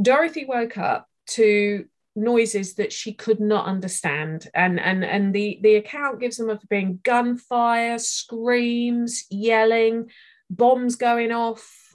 Dorothy 0.00 0.44
woke 0.44 0.78
up 0.78 1.08
to 1.28 1.86
noises 2.16 2.74
that 2.74 2.92
she 2.92 3.12
could 3.12 3.40
not 3.40 3.66
understand. 3.66 4.48
And 4.54 4.80
and 4.80 5.04
and 5.04 5.34
the 5.34 5.58
the 5.62 5.76
account 5.76 6.20
gives 6.20 6.36
them 6.36 6.50
of 6.50 6.60
being 6.68 7.00
gunfire 7.02 7.98
screams 7.98 9.24
yelling 9.30 10.10
bombs 10.48 10.96
going 10.96 11.32
off. 11.32 11.94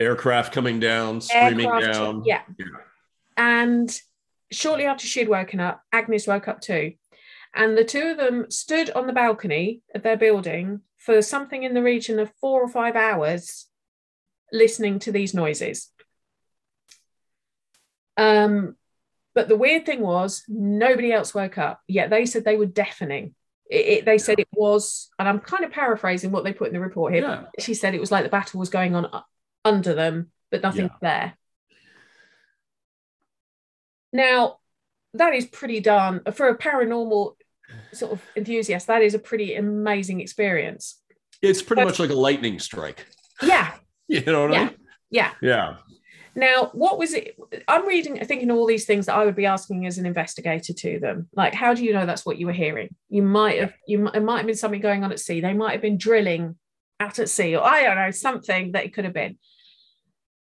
Aircraft 0.00 0.52
coming 0.52 0.78
down, 0.80 1.20
screaming 1.20 1.66
aircraft- 1.66 1.92
down. 1.94 2.22
yeah. 2.24 2.42
Yeah. 2.58 2.66
and 3.36 4.00
shortly 4.52 4.84
after 4.84 5.06
she'd 5.06 5.28
woken 5.28 5.58
up 5.60 5.82
agnes 5.92 6.26
woke 6.26 6.48
up 6.48 6.60
too. 6.60 6.94
And 7.54 7.76
the 7.78 7.84
two 7.84 8.02
of 8.08 8.16
them 8.18 8.50
stood 8.50 8.90
on 8.90 9.06
the 9.06 9.12
balcony 9.14 9.80
of 9.94 10.02
their 10.02 10.16
building 10.18 10.82
for 10.98 11.22
something 11.22 11.62
in 11.62 11.72
the 11.72 11.82
region 11.82 12.18
of 12.18 12.30
four 12.40 12.60
or 12.62 12.68
five 12.68 12.94
hours 12.96 13.66
listening 14.52 14.98
to 15.00 15.12
these 15.12 15.32
noises. 15.34 15.90
Um 18.16 18.76
but 19.36 19.46
the 19.48 19.56
weird 19.56 19.86
thing 19.86 20.00
was 20.00 20.42
nobody 20.48 21.12
else 21.12 21.32
woke 21.34 21.58
up 21.58 21.80
yet 21.86 22.10
they 22.10 22.26
said 22.26 22.44
they 22.44 22.56
were 22.56 22.66
deafening 22.66 23.34
it, 23.70 23.86
it- 23.86 24.04
they 24.04 24.18
said 24.18 24.40
it 24.40 24.48
was 24.52 25.10
and 25.18 25.28
i'm 25.28 25.38
kind 25.38 25.64
of 25.64 25.70
paraphrasing 25.70 26.32
what 26.32 26.42
they 26.42 26.52
put 26.52 26.68
in 26.68 26.74
the 26.74 26.80
report 26.80 27.12
here 27.12 27.22
Yeah. 27.22 27.44
she 27.60 27.74
said 27.74 27.94
it 27.94 28.00
was 28.00 28.10
like 28.10 28.24
the 28.24 28.30
battle 28.30 28.58
was 28.58 28.70
going 28.70 28.94
on 28.96 29.04
uh, 29.06 29.20
under 29.64 29.94
them 29.94 30.30
but 30.50 30.62
nothing 30.62 30.86
Yeah. 30.86 30.98
there 31.02 31.34
now 34.12 34.58
that 35.14 35.34
is 35.34 35.46
pretty 35.46 35.80
darn 35.80 36.20
for 36.32 36.48
a 36.48 36.58
paranormal 36.58 37.34
sort 37.92 38.12
of 38.12 38.22
enthusiast 38.36 38.86
that 38.86 39.02
is 39.02 39.14
a 39.14 39.18
pretty 39.18 39.54
amazing 39.54 40.20
experience 40.20 41.00
It's 41.42 41.62
pretty 41.62 41.82
But- 41.82 41.88
much 41.88 41.98
like 41.98 42.10
a 42.10 42.14
lightning 42.14 42.58
strike. 42.58 43.06
yeah 43.42 43.72
You 44.08 44.20
know 44.22 44.42
what 44.48 44.54
I 44.56 44.64
mean? 44.66 44.76
yeah 45.10 45.32
Yeah. 45.42 45.76
Now, 46.36 46.70
what 46.74 46.98
was 46.98 47.14
it? 47.14 47.34
I'm 47.66 47.88
reading, 47.88 48.22
thinking 48.26 48.50
all 48.50 48.66
these 48.66 48.84
things 48.84 49.06
that 49.06 49.16
I 49.16 49.24
would 49.24 49.34
be 49.34 49.46
asking 49.46 49.86
as 49.86 49.96
an 49.96 50.04
investigator 50.04 50.74
to 50.74 51.00
them. 51.00 51.28
Like, 51.34 51.54
how 51.54 51.72
do 51.72 51.82
you 51.82 51.94
know 51.94 52.04
that's 52.04 52.26
what 52.26 52.36
you 52.36 52.44
were 52.44 52.52
hearing? 52.52 52.94
You 53.08 53.22
might 53.22 53.58
have, 53.58 53.72
you 53.88 54.00
might, 54.00 54.16
it 54.16 54.22
might 54.22 54.36
have 54.36 54.46
been 54.46 54.54
something 54.54 54.82
going 54.82 55.02
on 55.02 55.10
at 55.10 55.18
sea. 55.18 55.40
They 55.40 55.54
might 55.54 55.72
have 55.72 55.80
been 55.80 55.96
drilling 55.96 56.56
out 57.00 57.18
at 57.18 57.30
sea, 57.30 57.56
or 57.56 57.64
I 57.64 57.84
don't 57.84 57.96
know, 57.96 58.10
something 58.10 58.72
that 58.72 58.84
it 58.84 58.92
could 58.92 59.04
have 59.06 59.14
been. 59.14 59.38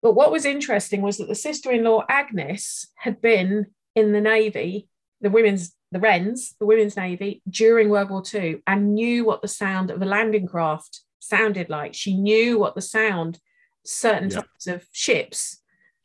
But 0.02 0.14
what 0.14 0.32
was 0.32 0.44
interesting 0.44 1.00
was 1.00 1.18
that 1.18 1.28
the 1.28 1.34
sister-in-law 1.36 2.06
Agnes 2.08 2.88
had 2.96 3.22
been 3.22 3.66
in 3.94 4.12
the 4.12 4.20
navy, 4.20 4.88
the 5.20 5.30
women's, 5.30 5.76
the 5.92 6.00
Wrens, 6.00 6.56
the 6.58 6.66
women's 6.66 6.96
navy 6.96 7.40
during 7.48 7.88
World 7.88 8.10
War 8.10 8.24
II, 8.34 8.62
and 8.66 8.94
knew 8.94 9.24
what 9.24 9.42
the 9.42 9.48
sound 9.48 9.92
of 9.92 10.02
a 10.02 10.06
landing 10.06 10.48
craft 10.48 11.02
sounded 11.20 11.70
like. 11.70 11.94
She 11.94 12.16
knew 12.16 12.58
what 12.58 12.74
the 12.74 12.82
sound 12.82 13.38
certain 13.84 14.30
Yeah. 14.30 14.40
types 14.40 14.66
of 14.66 14.86
ships 14.90 15.60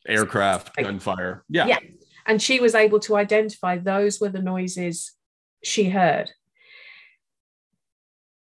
Aircraft, 0.06 0.76
gunfire. 0.76 1.44
Yeah. 1.48 1.66
Yeah. 1.66 1.78
and 2.26 2.40
she 2.40 2.60
was 2.60 2.74
able 2.74 3.00
to 3.00 3.16
identify 3.16 3.76
those 3.78 4.20
were 4.20 4.28
the 4.28 4.42
noises 4.42 5.12
she 5.62 5.88
heard. 5.90 6.30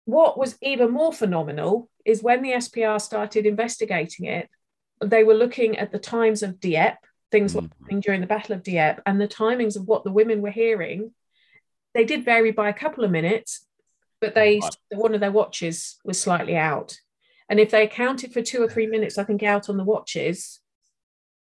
What 0.06 0.38
was 0.38 0.58
even 0.62 0.92
more 0.92 1.12
phenomenal 1.14 1.90
is 2.06 2.22
when 2.22 2.42
the 2.42 2.52
SPR 2.54 3.00
started 3.02 3.46
investigating 3.46 4.28
it, 4.28 4.50
they 5.04 5.24
were 5.24 5.34
looking 5.34 5.78
at 5.78 5.92
the 5.92 6.00
times 6.00 6.44
of 6.44 6.60
Dieppe, 6.60 6.98
things 7.32 7.56
were 7.56 7.62
Mhm. 7.64 7.72
happening 7.80 8.00
during 8.02 8.22
the 8.22 8.28
Battle 8.28 8.56
of 8.56 8.64
Dieppe, 8.64 9.02
and 9.06 9.20
the 9.20 9.28
timings 9.28 9.76
of 9.76 9.88
what 9.88 10.04
the 10.04 10.12
women 10.12 10.42
were 10.42 10.52
hearing. 10.52 11.14
They 11.94 12.06
did 12.06 12.24
vary 12.24 12.52
by 12.52 12.70
a 12.70 12.74
couple 12.74 13.04
of 13.04 13.12
minutes, 13.12 13.68
but 14.20 14.36
they 14.36 14.62
one 14.92 15.14
of 15.14 15.22
their 15.22 15.32
watches 15.32 16.00
was 16.06 16.20
slightly 16.20 16.56
out. 16.56 17.00
And 17.50 17.60
if 17.60 17.72
they 17.72 17.84
accounted 17.84 18.32
for 18.34 18.42
two 18.42 18.62
or 18.64 18.70
three 18.70 18.88
minutes, 18.88 19.18
I 19.18 19.24
think 19.24 19.44
out 19.44 19.70
on 19.70 19.78
the 19.78 19.84
watches, 19.84 20.62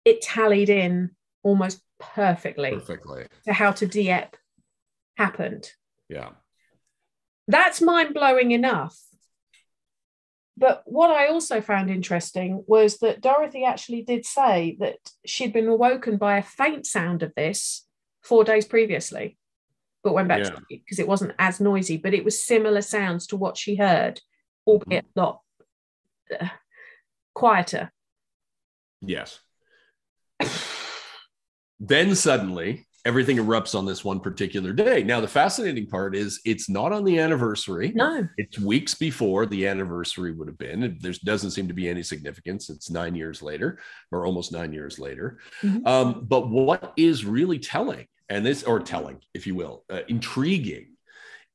it 0.09 0.22
tallied 0.22 0.68
in 0.70 1.11
almost 1.42 1.80
perfectly 2.00 2.70
Perfectly. 2.72 3.26
to 3.44 3.52
how 3.52 3.72
to 3.72 3.86
Dieppe 3.86 4.36
happened. 5.16 5.70
Yeah. 6.09 6.30
That's 7.46 7.80
mind 7.80 8.14
blowing 8.14 8.50
enough. 8.52 8.96
but 10.56 10.82
what 10.86 11.11
I 11.11 11.28
also 11.28 11.61
found 11.61 11.88
interesting 11.90 12.64
was 12.66 12.98
that 12.98 13.20
Dorothy 13.20 13.64
actually 13.64 14.02
did 14.02 14.26
say 14.26 14.76
that 14.80 14.98
she'd 15.24 15.52
been 15.52 15.68
awoken 15.68 16.16
by 16.16 16.38
a 16.38 16.42
faint 16.42 16.84
sound 16.86 17.22
of 17.22 17.32
this 17.36 17.86
four 18.22 18.42
days 18.44 18.64
previously, 18.66 19.38
but 20.02 20.14
went 20.14 20.28
back 20.28 20.40
Yeah. 20.40 20.50
to 20.50 20.62
because 20.68 20.98
it 20.98 21.06
wasn't 21.06 21.34
as 21.38 21.61
noisy, 21.61 21.96
but 21.96 22.12
it 22.14 22.24
was 22.24 22.42
similar 22.44 22.82
sounds 22.82 23.26
to 23.28 23.36
what 23.36 23.56
she 23.56 23.76
heard, 23.76 24.20
albeit 24.66 25.04
a 25.16 25.20
lot 25.20 25.42
uh, 26.40 26.48
quieter. 27.34 27.92
Yes. 29.00 29.38
Then 31.80 32.14
suddenly 32.14 32.86
everything 33.05 33.39
erupts 33.39 33.74
on 33.74 33.86
this 33.86 34.05
one 34.05 34.20
particular 34.20 34.72
day. 34.72 35.03
Now, 35.03 35.20
the 35.20 35.28
fascinating 35.28 35.86
part 35.86 36.14
is 36.14 36.41
it's 36.45 36.68
not 36.68 36.93
on 36.93 37.05
the 37.05 37.18
anniversary. 37.18 37.93
No. 37.95 38.28
It's 38.36 38.59
weeks 38.59 38.95
before 38.95 39.47
the 39.47 39.66
anniversary 39.66 40.32
would 40.32 40.49
have 40.49 40.59
been. 40.59 40.99
There 41.01 41.14
doesn't 41.24 41.53
seem 41.53 41.68
to 41.68 41.74
be 41.74 41.89
any 41.89 42.03
significance. 42.03 42.68
It's 42.68 42.91
nine 42.91 43.14
years 43.14 43.41
later, 43.41 43.78
or 44.12 44.26
almost 44.26 44.53
nine 44.53 44.72
years 44.72 44.99
later. 44.99 45.39
Mhm. 45.62 45.86
Um, 45.86 46.26
but 46.28 46.51
what 46.51 46.93
is 46.97 47.24
really 47.24 47.59
telling, 47.59 48.07
and 48.28 48.45
this, 48.45 48.62
or 48.62 48.78
telling, 48.80 49.20
if 49.32 49.47
you 49.47 49.55
will, 49.55 49.84
uh, 49.89 50.01
intriguing, 50.09 50.97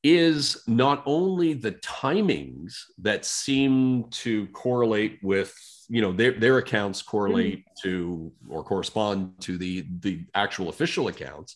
is 0.04 0.62
not 0.68 1.01
only 1.06 1.54
the 1.54 1.72
timings 1.72 2.76
that 2.97 3.24
seem 3.24 4.04
to 4.10 4.47
correlate 4.47 5.18
with, 5.24 5.56
you 5.88 6.01
know, 6.01 6.12
their, 6.12 6.34
their 6.34 6.58
accounts 6.58 7.01
correlate 7.01 7.64
to 7.84 8.32
or 8.49 8.64
correspond 8.64 9.32
to 9.39 9.58
the 9.58 9.86
the 10.01 10.26
actual 10.36 10.68
official 10.68 11.08
accounts, 11.08 11.56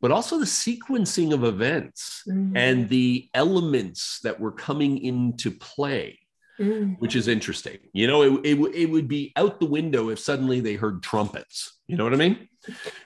but 0.00 0.12
also 0.12 0.38
the 0.38 0.44
sequencing 0.44 1.32
of 1.34 1.42
events 1.42 2.22
Mm. 2.28 2.52
and 2.54 2.88
the 2.88 3.28
elements 3.34 4.20
that 4.22 4.38
were 4.38 4.52
coming 4.52 4.98
into 4.98 5.50
play 5.50 6.19
Mm. 6.60 6.98
which 6.98 7.16
is 7.16 7.26
interesting 7.26 7.78
you 7.94 8.06
know 8.06 8.20
it, 8.22 8.40
it, 8.44 8.74
it 8.74 8.86
would 8.90 9.08
be 9.08 9.32
out 9.36 9.60
the 9.60 9.66
window 9.66 10.10
if 10.10 10.18
suddenly 10.18 10.60
they 10.60 10.74
heard 10.74 11.02
trumpets 11.02 11.78
you 11.86 11.96
know 11.96 12.04
what 12.04 12.12
i 12.12 12.16
mean 12.16 12.48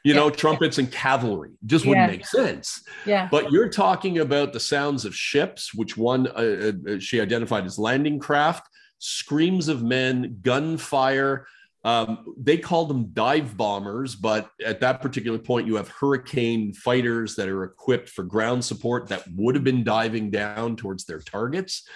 you 0.02 0.12
know 0.12 0.28
trumpets 0.28 0.78
and 0.78 0.90
cavalry 0.90 1.52
just 1.64 1.86
wouldn't 1.86 2.08
Yeah. 2.10 2.16
make 2.16 2.26
sense 2.26 2.82
Yeah. 3.06 3.28
but 3.30 3.52
you're 3.52 3.68
talking 3.68 4.18
about 4.18 4.52
the 4.52 4.58
sounds 4.58 5.04
of 5.04 5.14
ships 5.14 5.72
which 5.72 5.96
one 5.96 6.26
uh, 6.26 6.72
uh, 6.94 6.98
she 6.98 7.20
identified 7.20 7.64
as 7.64 7.78
landing 7.78 8.18
craft 8.18 8.66
screams 8.98 9.68
of 9.68 9.84
men 9.84 10.38
gunfire 10.42 11.46
um, 11.84 12.34
they 12.38 12.56
call 12.56 12.86
them 12.86 13.10
dive 13.12 13.56
bombers, 13.56 14.14
but 14.14 14.50
at 14.64 14.80
that 14.80 15.02
particular 15.02 15.38
point, 15.38 15.66
you 15.66 15.76
have 15.76 15.88
hurricane 15.88 16.72
fighters 16.72 17.36
that 17.36 17.48
are 17.48 17.62
equipped 17.64 18.08
for 18.08 18.24
ground 18.24 18.64
support 18.64 19.08
that 19.08 19.22
would 19.36 19.54
have 19.54 19.64
been 19.64 19.84
diving 19.84 20.30
down 20.30 20.76
towards 20.76 21.04
their 21.04 21.20
targets. 21.20 21.86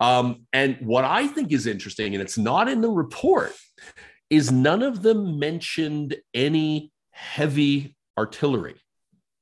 Um, 0.00 0.46
and 0.54 0.78
what 0.80 1.04
I 1.04 1.26
think 1.26 1.52
is 1.52 1.66
interesting, 1.66 2.14
and 2.14 2.22
it's 2.22 2.38
not 2.38 2.68
in 2.68 2.80
the 2.80 2.90
report, 2.90 3.52
is 4.30 4.50
none 4.50 4.82
of 4.82 5.02
them 5.02 5.38
mentioned 5.38 6.16
any 6.32 6.90
heavy 7.10 7.94
artillery, 8.18 8.76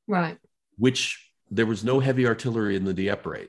Right. 0.09 0.39
which 0.77 1.31
there 1.51 1.67
was 1.67 1.85
no 1.85 2.01
heavy 2.01 2.27
artillery 2.27 2.75
in 2.75 2.85
the 2.85 2.95
Dieppe 2.95 3.29
raid. 3.29 3.49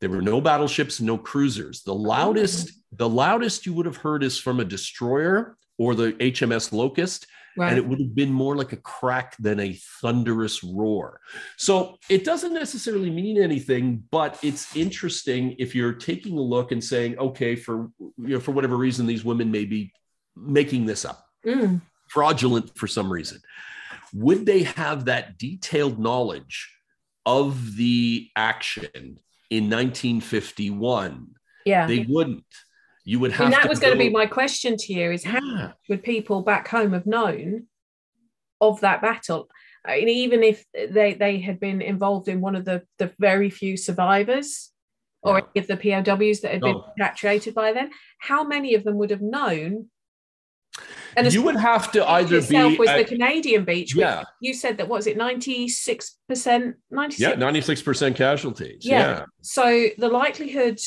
There 0.00 0.10
were 0.10 0.22
no 0.22 0.40
battleships, 0.40 1.00
no 1.00 1.16
cruisers. 1.16 1.82
The 1.82 1.94
loudest, 1.94 2.72
the 2.92 3.08
loudest 3.08 3.64
you 3.64 3.72
would 3.74 3.86
have 3.86 3.98
heard 3.98 4.24
is 4.24 4.38
from 4.38 4.58
a 4.58 4.64
destroyer 4.64 5.56
or 5.78 5.94
the 5.94 6.12
HMS 6.14 6.72
Locust, 6.72 7.26
Right. 7.56 7.68
and 7.70 7.78
it 7.78 7.86
would 7.86 8.00
have 8.00 8.14
been 8.16 8.32
more 8.32 8.56
like 8.56 8.72
a 8.72 8.76
crack 8.76 9.36
than 9.38 9.60
a 9.60 9.78
thunderous 10.00 10.64
roar. 10.64 11.20
So 11.56 11.98
it 12.10 12.24
doesn't 12.24 12.52
necessarily 12.52 13.10
mean 13.10 13.40
anything, 13.40 14.02
but 14.10 14.38
it's 14.42 14.74
interesting 14.74 15.54
if 15.58 15.72
you're 15.74 15.92
taking 15.92 16.36
a 16.36 16.40
look 16.42 16.72
and 16.72 16.82
saying, 16.82 17.16
okay, 17.18 17.54
for 17.54 17.90
you 18.18 18.34
know, 18.34 18.40
for 18.40 18.50
whatever 18.50 18.76
reason, 18.76 19.06
these 19.06 19.24
women 19.24 19.52
may 19.52 19.64
be 19.64 19.92
making 20.34 20.86
this 20.86 21.04
up, 21.04 21.26
Mm. 21.46 21.80
fraudulent 22.08 22.76
for 22.76 22.88
some 22.88 23.12
reason. 23.12 23.40
Would 24.12 24.46
they 24.46 24.64
have 24.64 25.04
that 25.04 25.38
detailed 25.38 25.98
knowledge 26.00 26.70
of 27.24 27.76
the 27.76 28.30
action 28.34 29.18
in 29.50 29.68
1951? 29.70 31.34
Yeah. 31.64 31.86
They 31.86 32.00
wouldn't. 32.08 32.44
You 33.04 33.20
would 33.20 33.32
have 33.32 33.46
and 33.46 33.52
that 33.54 33.68
was 33.68 33.78
going 33.80 33.92
to 33.92 33.98
be 33.98 34.08
my 34.10 34.26
question 34.26 34.76
to 34.76 34.92
you: 34.92 35.10
is 35.12 35.24
how 35.24 35.40
Yeah. 35.42 35.72
would 35.88 36.02
people 36.02 36.42
back 36.42 36.68
home 36.68 36.92
have 36.94 37.06
known 37.06 37.66
of 38.60 38.80
that 38.80 39.02
battle? 39.02 39.48
I 39.84 39.98
mean, 39.98 40.08
even 40.08 40.42
if 40.42 40.64
they 40.72 41.12
they 41.14 41.38
had 41.40 41.60
been 41.60 41.82
involved 41.82 42.28
in 42.28 42.40
one 42.40 42.56
of 42.56 42.64
the 42.64 42.82
the 42.98 43.12
very 43.18 43.50
few 43.50 43.76
survivors 43.76 44.70
or 45.22 45.38
Yeah. 45.38 45.44
any 45.54 45.60
of 45.62 45.66
the 45.66 45.76
POWs 45.76 46.40
that 46.40 46.52
had 46.52 46.60
been 46.62 46.76
oh. 46.76 46.78
No. 46.80 46.92
repatriated 46.98 47.54
by 47.54 47.72
then, 47.72 47.90
how 48.18 48.44
many 48.44 48.74
of 48.74 48.84
them 48.84 48.96
would 48.98 49.10
have 49.10 49.22
known? 49.22 49.90
And 51.16 51.32
you 51.32 51.42
would 51.42 51.54
have 51.56 51.92
to 51.92 52.04
either 52.08 52.40
be 52.42 52.76
was 52.76 52.88
at- 52.88 52.96
the 52.98 53.04
Canadian 53.04 53.64
beach. 53.64 53.94
yeah 53.94 54.24
you 54.40 54.52
said 54.52 54.78
that 54.78 54.88
was 54.88 55.06
it, 55.06 55.16
ninety 55.16 55.68
six 55.68 56.16
percent, 56.28 56.76
ninety 56.90 57.22
yeah 57.22 57.34
96% 57.34 58.16
casualties 58.16 58.84
Yeah. 58.84 58.98
yeah, 58.98 59.24
So 59.42 59.88
the 59.98 60.08
likelihood. 60.08 60.80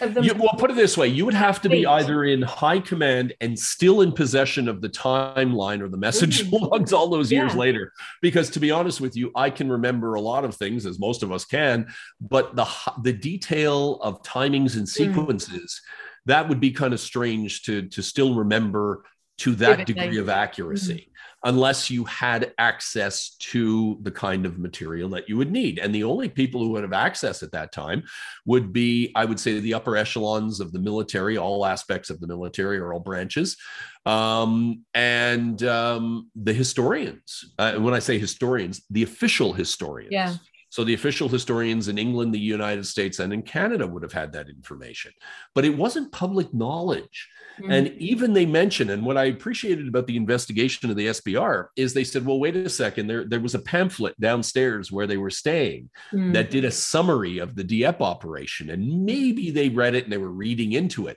You, 0.00 0.34
well 0.34 0.54
put 0.58 0.70
it 0.70 0.76
this 0.76 0.96
way 0.96 1.08
you 1.08 1.24
would 1.24 1.34
have 1.34 1.60
to 1.62 1.68
be 1.68 1.86
either 1.86 2.24
in 2.24 2.42
high 2.42 2.80
command 2.80 3.34
and 3.40 3.58
still 3.58 4.00
in 4.00 4.12
possession 4.12 4.68
of 4.68 4.80
the 4.80 4.88
timeline 4.88 5.80
or 5.80 5.88
the 5.88 5.96
message 5.96 6.44
Mm. 6.44 6.60
logs 6.70 6.92
all 6.92 7.08
those 7.08 7.30
years 7.30 7.52
Yeah. 7.52 7.58
later 7.58 7.92
because 8.22 8.50
to 8.50 8.60
be 8.60 8.70
honest 8.70 9.00
with 9.00 9.16
you 9.16 9.30
i 9.34 9.50
can 9.50 9.70
remember 9.70 10.14
a 10.14 10.20
lot 10.20 10.44
of 10.44 10.54
things 10.54 10.86
as 10.86 10.98
most 10.98 11.22
of 11.22 11.32
us 11.32 11.44
can 11.44 11.86
but 12.20 12.56
the 12.56 12.66
the 13.02 13.12
detail 13.12 13.96
of 14.02 14.22
timings 14.22 14.74
and 14.76 14.86
Mm. 14.86 14.88
sequences 14.88 15.80
that 16.26 16.48
would 16.48 16.60
be 16.60 16.70
kind 16.70 16.92
of 16.94 17.00
strange 17.00 17.62
to 17.62 17.82
to 17.88 18.02
still 18.02 18.34
remember 18.34 19.04
to 19.40 19.54
that 19.56 19.86
degree 19.86 20.18
of 20.18 20.28
accuracy 20.28 21.10
unless 21.44 21.90
you 21.90 22.04
had 22.04 22.52
access 22.58 23.30
to 23.36 23.98
the 24.02 24.10
kind 24.10 24.44
of 24.44 24.58
material 24.58 25.08
that 25.08 25.26
you 25.28 25.38
would 25.38 25.50
need. 25.50 25.78
And 25.78 25.94
the 25.94 26.04
only 26.04 26.28
people 26.28 26.62
who 26.62 26.68
would 26.70 26.82
have 26.82 26.92
access 26.92 27.42
at 27.42 27.52
that 27.52 27.72
time 27.72 28.02
would 28.44 28.72
be, 28.72 29.10
I 29.14 29.24
would 29.24 29.40
say, 29.40 29.58
the 29.58 29.72
upper 29.72 29.96
echelons 29.96 30.60
of 30.60 30.72
the 30.72 30.78
military, 30.78 31.38
all 31.38 31.64
aspects 31.64 32.10
of 32.10 32.20
the 32.20 32.26
military 32.26 32.78
or 32.78 32.92
all 32.92 33.00
branches, 33.00 33.56
um, 34.04 34.84
and 34.92 35.62
um, 35.62 36.30
the 36.36 36.52
historians. 36.52 37.54
Uh, 37.58 37.76
when 37.76 37.94
I 37.94 38.00
say 38.00 38.18
historians, 38.18 38.82
the 38.90 39.02
official 39.02 39.54
historians. 39.54 40.12
Yeah. 40.12 40.34
So 40.68 40.84
the 40.84 40.94
official 40.94 41.28
historians 41.28 41.88
in 41.88 41.98
England, 41.98 42.32
the 42.32 42.38
United 42.38 42.86
States, 42.86 43.18
and 43.18 43.32
in 43.32 43.42
Canada 43.42 43.86
would 43.86 44.04
have 44.04 44.12
had 44.12 44.32
that 44.32 44.48
information, 44.48 45.12
but 45.54 45.64
it 45.64 45.76
wasn't 45.76 46.12
public 46.12 46.54
knowledge. 46.54 47.28
Mm. 47.60 47.72
And 47.72 47.88
even 47.98 48.32
they 48.32 48.46
mention, 48.46 48.90
and 48.90 49.04
what 49.04 49.16
I 49.16 49.24
appreciated 49.24 49.88
about 49.88 50.06
the 50.06 50.16
investigation 50.16 50.90
of 50.90 50.96
the 50.96 51.06
SPR 51.06 51.66
is 51.76 51.92
they 51.92 52.04
said, 52.04 52.24
well, 52.24 52.38
wait 52.38 52.56
a 52.56 52.68
second, 52.68 53.06
there, 53.06 53.24
there 53.24 53.40
was 53.40 53.54
a 53.54 53.58
pamphlet 53.58 54.18
downstairs 54.20 54.92
where 54.92 55.06
they 55.06 55.16
were 55.16 55.30
staying 55.30 55.90
Mm. 56.12 56.32
that 56.32 56.50
did 56.50 56.64
a 56.64 56.70
summary 56.70 57.38
of 57.38 57.54
the 57.54 57.64
Dieppe 57.64 58.02
operation. 58.02 58.70
And 58.70 59.04
maybe 59.04 59.50
they 59.50 59.68
read 59.68 59.94
it 59.94 60.04
and 60.04 60.12
they 60.12 60.18
were 60.18 60.30
reading 60.30 60.72
into 60.72 61.06
it. 61.06 61.16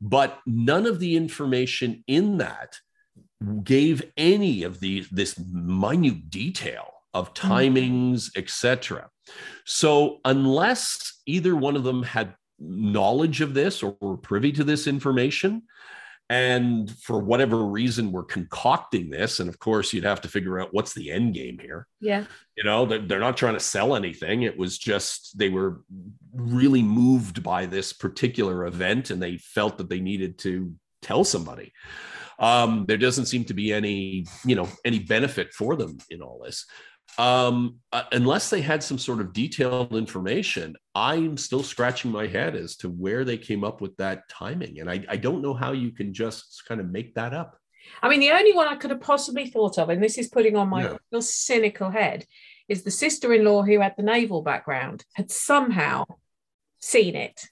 But 0.00 0.38
none 0.46 0.86
of 0.86 0.98
the 0.98 1.16
information 1.16 2.04
in 2.06 2.38
that 2.38 2.76
gave 3.62 4.10
any 4.16 4.62
of 4.62 4.80
the 4.80 5.06
this 5.10 5.38
minute 5.38 6.30
detail 6.30 6.92
of 7.12 7.34
timings, 7.34 8.30
etc. 8.36 9.08
So 9.64 10.20
unless 10.24 11.20
either 11.26 11.54
one 11.54 11.76
of 11.76 11.84
them 11.84 12.02
had 12.02 12.34
knowledge 12.58 13.40
of 13.40 13.54
this 13.54 13.82
or 13.82 13.96
were 14.00 14.16
privy 14.16 14.52
to 14.52 14.64
this 14.64 14.86
information, 14.86 15.62
and 16.30 16.90
for 16.90 17.18
whatever 17.18 17.64
reason 17.64 18.10
we're 18.10 18.24
concocting 18.24 19.10
this, 19.10 19.40
and 19.40 19.48
of 19.48 19.58
course 19.58 19.92
you'd 19.92 20.04
have 20.04 20.22
to 20.22 20.28
figure 20.28 20.58
out 20.58 20.72
what's 20.72 20.94
the 20.94 21.10
end 21.10 21.34
game 21.34 21.58
here. 21.58 21.86
Yeah. 22.00 22.24
you 22.56 22.64
know 22.64 22.86
they're, 22.86 23.00
they're 23.00 23.20
not 23.20 23.36
trying 23.36 23.54
to 23.54 23.60
sell 23.60 23.94
anything. 23.94 24.42
It 24.42 24.56
was 24.56 24.78
just 24.78 25.38
they 25.38 25.50
were 25.50 25.82
really 26.32 26.82
moved 26.82 27.42
by 27.42 27.66
this 27.66 27.92
particular 27.92 28.66
event 28.66 29.10
and 29.10 29.22
they 29.22 29.36
felt 29.38 29.78
that 29.78 29.90
they 29.90 30.00
needed 30.00 30.38
to 30.38 30.74
tell 31.02 31.24
somebody. 31.24 31.72
Um, 32.38 32.84
there 32.88 32.96
doesn't 32.96 33.26
seem 33.26 33.44
to 33.44 33.54
be 33.54 33.72
any 33.72 34.26
you 34.44 34.56
know 34.56 34.68
any 34.84 35.00
benefit 35.00 35.52
for 35.52 35.76
them 35.76 35.98
in 36.10 36.22
all 36.22 36.40
this 36.42 36.66
um, 37.16 37.76
uh, 37.92 38.02
unless 38.10 38.50
they 38.50 38.60
had 38.60 38.82
some 38.82 38.98
sort 38.98 39.20
of 39.20 39.32
detailed 39.32 39.94
information 39.94 40.74
i'm 40.94 41.36
still 41.36 41.62
scratching 41.62 42.10
my 42.10 42.26
head 42.26 42.56
as 42.56 42.76
to 42.76 42.88
where 42.88 43.24
they 43.24 43.38
came 43.38 43.64
up 43.64 43.80
with 43.80 43.96
that 43.96 44.28
timing 44.28 44.80
and 44.80 44.90
i, 44.90 45.04
I 45.08 45.16
don't 45.16 45.42
know 45.42 45.54
how 45.54 45.72
you 45.72 45.92
can 45.92 46.12
just 46.12 46.62
kind 46.66 46.80
of 46.80 46.90
make 46.90 47.14
that 47.14 47.32
up 47.32 47.58
I 48.02 48.08
mean, 48.08 48.20
the 48.20 48.30
only 48.30 48.52
one 48.52 48.68
I 48.68 48.76
could 48.76 48.90
have 48.90 49.00
possibly 49.00 49.46
thought 49.46 49.78
of, 49.78 49.88
and 49.90 50.02
this 50.02 50.18
is 50.18 50.28
putting 50.28 50.56
on 50.56 50.68
my 50.68 50.96
cynical 51.20 51.90
head, 51.90 52.24
is 52.68 52.82
the 52.82 52.90
sister 52.90 53.32
in 53.32 53.44
law 53.44 53.62
who 53.62 53.80
had 53.80 53.94
the 53.96 54.02
naval 54.02 54.42
background 54.42 55.04
had 55.14 55.30
somehow 55.30 56.04
seen 56.80 57.14
it. 57.14 57.48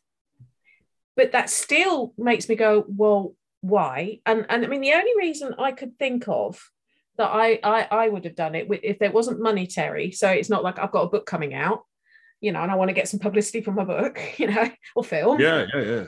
But 1.16 1.32
that 1.32 1.50
still 1.50 2.14
makes 2.16 2.48
me 2.48 2.55
go, 2.55 2.84
well, 2.88 3.34
why? 3.61 4.20
And, 4.24 4.46
and 4.48 4.64
I 4.64 4.68
mean, 4.68 4.80
the 4.80 4.94
only 4.94 5.12
reason 5.18 5.55
I 5.59 5.72
could 5.72 5.98
think 5.98 6.26
of 6.26 6.70
that 7.18 7.28
I, 7.28 7.58
I, 7.62 7.88
I 7.90 8.08
would 8.08 8.24
have 8.24 8.34
done 8.34 8.54
it 8.54 8.66
if 8.82 8.98
there 8.98 9.10
wasn't 9.10 9.40
monetary, 9.40 10.12
so 10.12 10.28
it's 10.28 10.48
not 10.48 10.64
like 10.64 10.78
I've 10.78 10.92
got 10.92 11.02
a 11.02 11.10
book 11.10 11.26
coming 11.26 11.54
out, 11.54 11.84
you 12.40 12.52
know, 12.52 12.62
and 12.62 12.70
I 12.70 12.74
want 12.74 12.88
to 12.88 12.94
get 12.94 13.08
some 13.08 13.20
publicity 13.20 13.60
for 13.60 13.72
my 13.72 13.84
book, 13.84 14.20
you 14.38 14.48
know, 14.48 14.70
or 14.94 15.04
film 15.04 15.40
yeah 15.40 15.66
yeah 15.74 15.82
yeah 15.82 16.04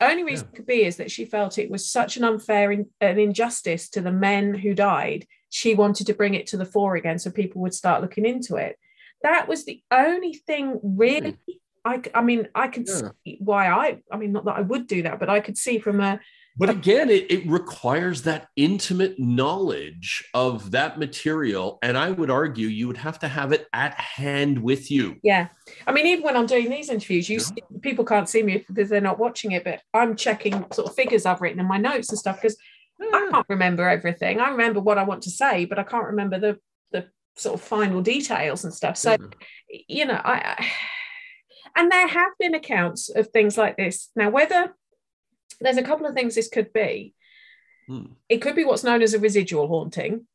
Only 0.00 0.24
reason 0.24 0.48
yeah. 0.50 0.56
could 0.56 0.66
be 0.66 0.84
is 0.84 0.96
that 0.96 1.10
she 1.10 1.24
felt 1.24 1.58
it 1.58 1.70
was 1.70 1.90
such 1.90 2.16
an 2.16 2.24
unfair 2.24 2.72
in, 2.72 2.86
an 3.00 3.18
injustice 3.18 3.88
to 3.90 4.00
the 4.00 4.12
men 4.12 4.54
who 4.54 4.74
died. 4.74 5.26
She 5.50 5.74
wanted 5.74 6.06
to 6.08 6.14
bring 6.14 6.34
it 6.34 6.46
to 6.48 6.56
the 6.56 6.66
fore 6.66 6.96
again 6.96 7.18
so 7.18 7.30
people 7.30 7.62
would 7.62 7.74
start 7.74 8.02
looking 8.02 8.26
into 8.26 8.56
it. 8.56 8.76
That 9.22 9.48
was 9.48 9.64
the 9.64 9.82
only 9.90 10.34
thing 10.34 10.78
really. 10.82 11.30
Hmm. 11.30 11.52
I, 11.84 12.02
I 12.14 12.22
mean, 12.22 12.48
I 12.54 12.68
could 12.68 12.86
yeah. 12.86 13.10
see 13.24 13.38
why 13.40 13.68
I, 13.68 13.98
I 14.12 14.16
mean, 14.18 14.32
not 14.32 14.44
that 14.44 14.56
I 14.56 14.60
would 14.60 14.86
do 14.86 15.02
that, 15.04 15.18
but 15.18 15.30
I 15.30 15.40
could 15.40 15.56
see 15.56 15.78
from 15.78 16.00
a 16.00 16.20
but 16.58 16.70
again, 16.70 17.08
it, 17.08 17.30
it 17.30 17.48
requires 17.48 18.22
that 18.22 18.48
intimate 18.56 19.16
knowledge 19.18 20.24
of 20.34 20.72
that 20.72 20.98
material. 20.98 21.78
And 21.82 21.96
I 21.96 22.10
would 22.10 22.30
argue 22.30 22.66
you 22.66 22.88
would 22.88 22.96
have 22.96 23.20
to 23.20 23.28
have 23.28 23.52
it 23.52 23.68
at 23.72 23.94
hand 23.94 24.60
with 24.60 24.90
you. 24.90 25.16
Yeah. 25.22 25.48
I 25.86 25.92
mean, 25.92 26.06
even 26.06 26.24
when 26.24 26.36
I'm 26.36 26.46
doing 26.46 26.68
these 26.68 26.90
interviews, 26.90 27.28
you 27.28 27.38
yeah. 27.38 27.44
see, 27.44 27.62
people 27.80 28.04
can't 28.04 28.28
see 28.28 28.42
me 28.42 28.64
because 28.66 28.88
they're 28.88 29.00
not 29.00 29.20
watching 29.20 29.52
it, 29.52 29.62
but 29.62 29.80
I'm 29.94 30.16
checking 30.16 30.66
sort 30.72 30.88
of 30.88 30.96
figures 30.96 31.26
I've 31.26 31.40
written 31.40 31.60
in 31.60 31.66
my 31.66 31.78
notes 31.78 32.08
and 32.08 32.18
stuff 32.18 32.42
because 32.42 32.56
yeah. 32.98 33.06
I 33.12 33.28
can't 33.30 33.46
remember 33.48 33.88
everything. 33.88 34.40
I 34.40 34.50
remember 34.50 34.80
what 34.80 34.98
I 34.98 35.04
want 35.04 35.22
to 35.22 35.30
say, 35.30 35.64
but 35.64 35.78
I 35.78 35.84
can't 35.84 36.06
remember 36.06 36.40
the, 36.40 36.58
the 36.90 37.06
sort 37.36 37.54
of 37.54 37.60
final 37.60 38.02
details 38.02 38.64
and 38.64 38.74
stuff. 38.74 38.96
So, 38.96 39.12
yeah. 39.12 39.78
you 39.86 40.06
know, 40.06 40.20
I, 40.24 40.56
I 40.58 40.66
and 41.76 41.92
there 41.92 42.08
have 42.08 42.32
been 42.40 42.54
accounts 42.54 43.08
of 43.08 43.28
things 43.28 43.56
like 43.56 43.76
this. 43.76 44.10
Now, 44.16 44.30
whether 44.30 44.74
there's 45.60 45.76
a 45.76 45.82
couple 45.82 46.06
of 46.06 46.14
things 46.14 46.34
this 46.34 46.48
could 46.48 46.72
be. 46.72 47.14
Hmm. 47.86 48.12
It 48.28 48.38
could 48.38 48.54
be 48.54 48.64
what's 48.64 48.84
known 48.84 49.02
as 49.02 49.14
a 49.14 49.18
residual 49.18 49.68
haunting, 49.68 50.26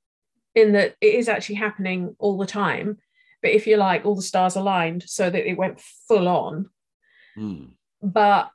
in 0.55 0.73
that 0.73 0.95
it 1.01 1.15
is 1.15 1.29
actually 1.29 1.55
happening 1.55 2.15
all 2.19 2.37
the 2.37 2.45
time. 2.45 2.97
But 3.41 3.51
if 3.51 3.67
you 3.67 3.77
like, 3.77 4.05
all 4.05 4.15
the 4.15 4.21
stars 4.21 4.55
aligned 4.55 5.03
so 5.03 5.29
that 5.29 5.49
it 5.49 5.57
went 5.57 5.81
full 6.07 6.27
on. 6.27 6.69
Hmm. 7.35 7.65
But 8.01 8.49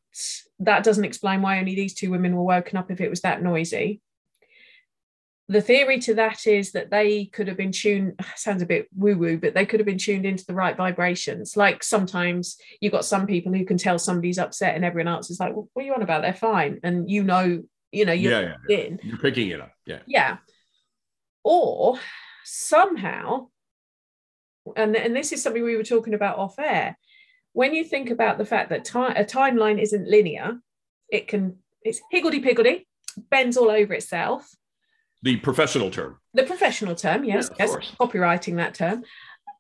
that 0.61 0.85
doesn't 0.85 1.05
explain 1.05 1.43
why 1.43 1.59
only 1.59 1.75
these 1.75 1.95
two 1.95 2.11
women 2.11 2.35
were 2.37 2.43
woken 2.43 2.77
up 2.77 2.91
if 2.91 3.01
it 3.01 3.11
was 3.11 3.21
that 3.21 3.43
noisy 3.43 4.01
the 5.49 5.63
theory 5.63 5.99
to 6.01 6.15
that 6.15 6.47
is 6.47 6.73
that 6.73 6.91
they 6.91 7.25
could 7.27 7.49
have 7.49 7.57
been 7.57 7.73
tuned 7.73 8.21
sounds 8.37 8.63
a 8.63 8.67
bit 8.67 8.89
woo 8.95 9.17
woo 9.17 9.39
but 9.39 9.55
they 9.55 9.67
could 9.67 9.81
have 9.81 9.87
been 9.87 9.99
tuned 9.99 10.27
into 10.27 10.45
the 10.47 10.55
right 10.55 10.77
vibrations. 10.77 11.57
Like 11.57 11.83
sometimes 11.83 12.57
you've 12.81 12.93
got 12.93 13.05
some 13.05 13.27
people 13.27 13.53
who 13.53 13.65
can 13.65 13.79
tell 13.79 13.99
somebody's 13.99 14.39
upset 14.39 14.75
and 14.75 14.85
everyone 14.85 15.13
else 15.13 15.31
is 15.31 15.41
like 15.41 15.55
well, 15.55 15.69
what 15.73 15.83
are 15.83 15.87
you 15.87 15.95
on 15.95 16.03
about? 16.03 16.23
They're 16.23 16.33
fine. 16.33 16.81
And 16.83 17.11
you 17.11 17.25
know 17.25 17.63
you 17.91 18.05
know 18.05 18.13
you're 18.13 18.33
yeah, 18.33 18.55
yeah, 18.69 18.77
yeah. 18.77 18.97
you're 19.03 19.19
picking 19.19 19.49
it 19.49 19.61
up. 19.61 19.73
Yeah. 19.87 20.01
Yeah. 20.07 20.37
Or 21.45 21.99
somehow 22.45 23.49
and, 24.77 24.95
and 24.97 25.17
this 25.17 25.33
is 25.33 25.43
something 25.43 25.65
we 25.65 25.77
were 25.77 25.83
talking 25.83 26.15
about 26.15 26.39
off 26.39 26.59
air 26.59 26.99
when 27.55 27.75
you 27.75 27.85
think 27.85 28.11
about 28.11 28.37
the 28.37 28.45
fact 28.45 28.69
that 28.69 28.85
time, 28.85 29.17
a 29.17 29.25
timeline 29.25 29.81
isn't 29.81 30.09
linear 30.09 30.59
it 31.11 31.27
can 31.27 31.57
it's 31.83 32.03
higgledy 32.11 32.41
piggledy 32.41 32.87
bends 33.31 33.57
all 33.57 33.71
over 33.71 33.95
itself 33.95 34.55
the 35.23 35.37
professional 35.37 35.91
term. 35.91 36.19
The 36.35 36.45
professional 36.45 36.95
term, 36.95 37.25
yes, 37.25 37.51
yes, 37.59 37.75
copywriting 38.01 38.57
that 38.57 38.75
term. 38.75 39.05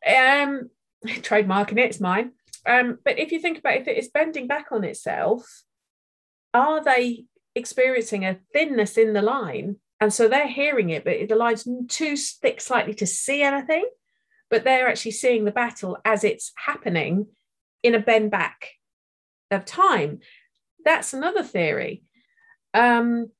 Um, 0.06 0.70
trademarking 1.06 1.78
it, 1.78 1.86
it's 1.86 2.00
mine. 2.00 2.32
Um, 2.66 2.98
but 3.04 3.18
if 3.18 3.32
you 3.32 3.40
think 3.40 3.58
about 3.58 3.74
it, 3.74 3.82
if 3.82 3.88
it's 3.88 4.08
bending 4.08 4.46
back 4.46 4.66
on 4.72 4.84
itself, 4.84 5.62
are 6.54 6.82
they 6.82 7.24
experiencing 7.54 8.24
a 8.24 8.38
thinness 8.52 8.96
in 8.96 9.12
the 9.12 9.22
line? 9.22 9.76
And 10.00 10.12
so 10.12 10.28
they're 10.28 10.46
hearing 10.46 10.90
it, 10.90 11.04
but 11.04 11.28
the 11.28 11.34
line's 11.34 11.66
too 11.88 12.16
thick 12.16 12.60
slightly 12.60 12.94
to 12.94 13.06
see 13.06 13.42
anything, 13.42 13.88
but 14.48 14.64
they're 14.64 14.88
actually 14.88 15.12
seeing 15.12 15.44
the 15.44 15.50
battle 15.50 15.98
as 16.04 16.22
it's 16.22 16.52
happening 16.56 17.26
in 17.82 17.94
a 17.94 18.00
bend 18.00 18.30
back 18.30 18.70
of 19.50 19.64
time. 19.64 20.20
That's 20.84 21.14
another 21.14 21.42
theory. 21.42 22.02
Um, 22.74 23.30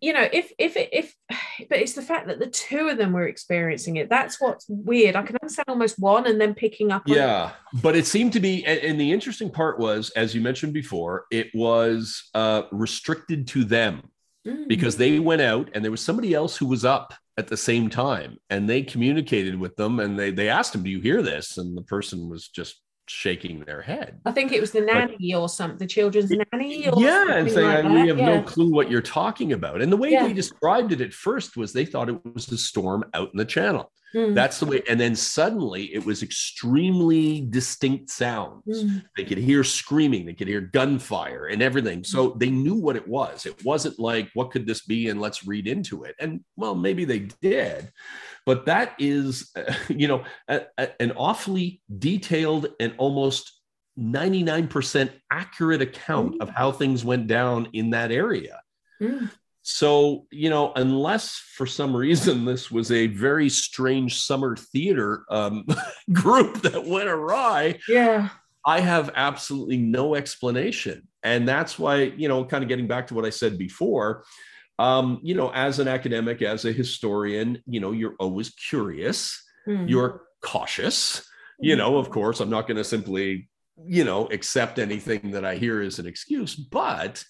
you 0.00 0.12
know 0.12 0.28
if 0.32 0.52
if 0.58 0.74
if 0.76 1.14
but 1.68 1.78
it's 1.78 1.94
the 1.94 2.02
fact 2.02 2.26
that 2.28 2.38
the 2.38 2.46
two 2.46 2.88
of 2.88 2.98
them 2.98 3.12
were 3.12 3.26
experiencing 3.26 3.96
it. 3.96 4.08
That's 4.08 4.40
what's 4.40 4.66
weird. 4.68 5.16
I 5.16 5.22
can 5.22 5.36
understand 5.42 5.66
almost 5.68 5.98
one 5.98 6.26
and 6.26 6.40
then 6.40 6.54
picking 6.54 6.92
up 6.92 7.02
yeah 7.06 7.52
but 7.82 7.96
it 7.96 8.06
seemed 8.06 8.32
to 8.34 8.40
be 8.40 8.64
and, 8.64 8.78
and, 8.80 9.00
the 9.00 9.12
interesting 9.12 9.50
part 9.50 9.78
was 9.78 10.10
as 10.10 10.34
you 10.34 10.40
mentioned 10.40 10.72
before 10.72 11.24
it 11.30 11.48
was 11.54 12.28
uh 12.34 12.62
restricted 12.72 13.46
to 13.48 13.64
them 13.64 14.02
mm. 14.46 14.68
because 14.68 14.96
they 14.96 15.18
went 15.18 15.42
out 15.42 15.70
and 15.74 15.84
there 15.84 15.90
was 15.90 16.00
somebody 16.00 16.34
else 16.34 16.56
who 16.56 16.66
was 16.66 16.84
up 16.84 17.14
at 17.38 17.48
the 17.48 17.56
same 17.56 17.90
time 17.90 18.38
and 18.48 18.68
they 18.68 18.82
communicated 18.82 19.58
with 19.58 19.76
them 19.76 20.00
and 20.00 20.18
they 20.18 20.30
they 20.30 20.48
asked 20.48 20.74
him 20.74 20.82
do 20.82 20.90
you 20.90 21.00
hear 21.00 21.22
this? 21.22 21.58
And 21.58 21.76
the 21.76 21.82
person 21.82 22.28
was 22.28 22.48
just 22.48 22.80
shaking 23.08 23.60
their 23.60 23.82
head. 23.82 24.20
I 24.24 24.32
think 24.32 24.52
it 24.52 24.60
was 24.60 24.72
the 24.72 24.80
nanny 24.80 25.34
or 25.34 25.48
something, 25.48 25.78
the 25.78 25.86
children's 25.86 26.30
nanny. 26.30 26.84
yeah, 26.96 27.34
and 27.34 27.50
saying, 27.50 27.84
like 27.84 27.92
we 27.92 28.08
have 28.08 28.18
yeah. 28.18 28.36
no 28.36 28.42
clue 28.42 28.70
what 28.70 28.90
you're 28.90 29.02
talking 29.02 29.52
about. 29.52 29.82
And 29.82 29.92
the 29.92 29.96
way 29.96 30.10
yeah. 30.10 30.26
they 30.26 30.32
described 30.32 30.92
it 30.92 31.00
at 31.00 31.12
first 31.12 31.56
was 31.56 31.72
they 31.72 31.84
thought 31.84 32.08
it 32.08 32.24
was 32.34 32.50
a 32.50 32.58
storm 32.58 33.04
out 33.14 33.30
in 33.32 33.38
the 33.38 33.44
channel. 33.44 33.92
Mm. 34.14 34.34
That's 34.34 34.60
the 34.60 34.66
way. 34.66 34.82
And 34.88 34.98
then 34.98 35.14
suddenly 35.14 35.94
it 35.94 36.04
was 36.04 36.22
extremely 36.22 37.42
distinct 37.42 38.10
sounds. 38.10 38.84
Mm. 38.84 39.04
They 39.16 39.24
could 39.24 39.38
hear 39.38 39.62
screaming, 39.62 40.26
they 40.26 40.34
could 40.34 40.48
hear 40.48 40.60
gunfire 40.60 41.46
and 41.46 41.62
everything. 41.62 42.04
So 42.04 42.30
mm. 42.30 42.38
they 42.38 42.50
knew 42.50 42.74
what 42.74 42.96
it 42.96 43.06
was. 43.06 43.46
It 43.46 43.64
wasn't 43.64 43.98
like, 43.98 44.30
what 44.34 44.50
could 44.50 44.66
this 44.66 44.82
be? 44.82 45.08
And 45.08 45.20
let's 45.20 45.46
read 45.46 45.66
into 45.66 46.04
it. 46.04 46.14
And 46.18 46.40
well, 46.56 46.74
maybe 46.74 47.04
they 47.04 47.28
did. 47.40 47.92
But 48.46 48.66
that 48.66 48.94
is, 48.98 49.52
you 49.88 50.08
know, 50.08 50.24
a, 50.48 50.62
a, 50.78 51.02
an 51.02 51.12
awfully 51.12 51.82
detailed 51.98 52.68
and 52.80 52.94
almost 52.96 53.52
99% 53.98 55.10
accurate 55.30 55.82
account 55.82 56.40
of 56.40 56.48
how 56.48 56.72
things 56.72 57.04
went 57.04 57.26
down 57.26 57.68
in 57.72 57.90
that 57.90 58.12
area. 58.12 58.60
Mm. 59.00 59.30
So, 59.62 60.26
you 60.30 60.48
know, 60.48 60.72
unless 60.76 61.42
for 61.56 61.66
some 61.66 61.96
reason 61.96 62.44
this 62.44 62.70
was 62.70 62.92
a 62.92 63.08
very 63.08 63.48
strange 63.48 64.20
summer 64.20 64.54
theater 64.56 65.24
um, 65.28 65.66
group 66.12 66.62
that 66.62 66.86
went 66.86 67.08
awry, 67.08 67.80
yeah, 67.88 68.28
I 68.64 68.80
have 68.80 69.10
absolutely 69.16 69.78
no 69.78 70.14
explanation. 70.14 71.08
And 71.24 71.48
that's 71.48 71.78
why, 71.78 72.02
you 72.16 72.28
know, 72.28 72.44
kind 72.44 72.62
of 72.62 72.68
getting 72.68 72.86
back 72.86 73.08
to 73.08 73.14
what 73.14 73.24
I 73.24 73.30
said 73.30 73.58
before, 73.58 74.24
um, 74.78 75.20
you 75.22 75.34
know, 75.34 75.50
as 75.52 75.78
an 75.78 75.88
academic, 75.88 76.42
as 76.42 76.64
a 76.64 76.72
historian, 76.72 77.62
you 77.66 77.80
know, 77.80 77.92
you're 77.92 78.16
always 78.18 78.50
curious, 78.50 79.42
mm-hmm. 79.66 79.88
you're 79.88 80.22
cautious. 80.42 81.26
You 81.58 81.74
hmm. 81.74 81.78
know, 81.78 81.96
of 81.96 82.10
course, 82.10 82.40
I'm 82.40 82.50
not 82.50 82.66
going 82.66 82.76
to 82.76 82.84
simply, 82.84 83.48
you 83.86 84.04
know, 84.04 84.26
accept 84.26 84.78
anything 84.78 85.30
that 85.30 85.44
I 85.44 85.56
hear 85.56 85.80
as 85.80 85.98
an 85.98 86.06
excuse, 86.06 86.54
but 86.54 87.24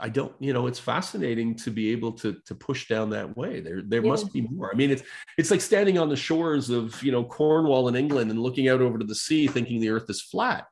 I 0.00 0.08
don't, 0.08 0.34
you 0.40 0.52
know, 0.52 0.66
it's 0.66 0.80
fascinating 0.80 1.54
to 1.56 1.70
be 1.70 1.92
able 1.92 2.12
to 2.14 2.36
to 2.46 2.54
push 2.54 2.88
down 2.88 3.10
that 3.10 3.36
way. 3.36 3.60
There, 3.60 3.82
there 3.82 4.02
yeah. 4.02 4.10
must 4.10 4.32
be 4.32 4.40
more. 4.42 4.70
I 4.72 4.76
mean, 4.76 4.90
it's 4.90 5.04
it's 5.38 5.52
like 5.52 5.60
standing 5.60 5.98
on 5.98 6.08
the 6.08 6.16
shores 6.16 6.70
of 6.70 7.00
you 7.02 7.12
know 7.12 7.22
Cornwall 7.22 7.86
in 7.86 7.94
England 7.94 8.30
and 8.32 8.42
looking 8.42 8.68
out 8.68 8.80
over 8.80 8.98
to 8.98 9.04
the 9.04 9.14
sea, 9.14 9.46
thinking 9.46 9.80
the 9.80 9.90
Earth 9.90 10.10
is 10.10 10.20
flat. 10.20 10.66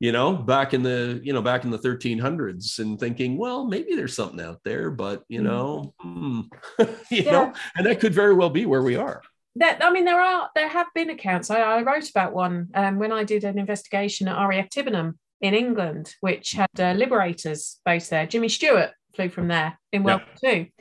You 0.00 0.12
know, 0.12 0.32
back 0.32 0.72
in 0.72 0.82
the 0.82 1.20
you 1.22 1.32
know 1.32 1.42
back 1.42 1.64
in 1.64 1.70
the 1.70 1.78
1300s, 1.78 2.78
and 2.78 2.98
thinking, 2.98 3.36
well, 3.36 3.66
maybe 3.66 3.94
there's 3.94 4.16
something 4.16 4.40
out 4.40 4.60
there, 4.64 4.90
but 4.90 5.24
you 5.28 5.40
mm. 5.40 5.44
know, 5.44 5.94
mm. 6.04 6.44
you 7.10 7.22
yeah. 7.22 7.30
know, 7.30 7.52
and 7.76 7.86
that 7.86 8.00
could 8.00 8.14
very 8.14 8.34
well 8.34 8.50
be 8.50 8.66
where 8.66 8.82
we 8.82 8.96
are. 8.96 9.22
That 9.56 9.84
I 9.84 9.90
mean, 9.90 10.06
there 10.06 10.20
are 10.20 10.48
there 10.54 10.68
have 10.68 10.86
been 10.94 11.10
accounts. 11.10 11.50
I, 11.50 11.60
I 11.60 11.82
wrote 11.82 12.08
about 12.08 12.32
one 12.32 12.68
um, 12.74 12.98
when 12.98 13.12
I 13.12 13.24
did 13.24 13.44
an 13.44 13.58
investigation 13.58 14.26
at 14.26 14.42
RAF 14.42 14.70
Tibenham 14.70 15.18
in 15.40 15.54
England, 15.54 16.14
which 16.20 16.52
had 16.52 16.68
uh, 16.78 16.92
liberators 16.92 17.78
based 17.84 18.10
there. 18.10 18.26
Jimmy 18.26 18.48
Stewart 18.48 18.90
flew 19.14 19.28
from 19.28 19.48
there 19.48 19.78
in 19.92 20.02
World 20.02 20.22
War 20.42 20.52
II. 20.52 20.72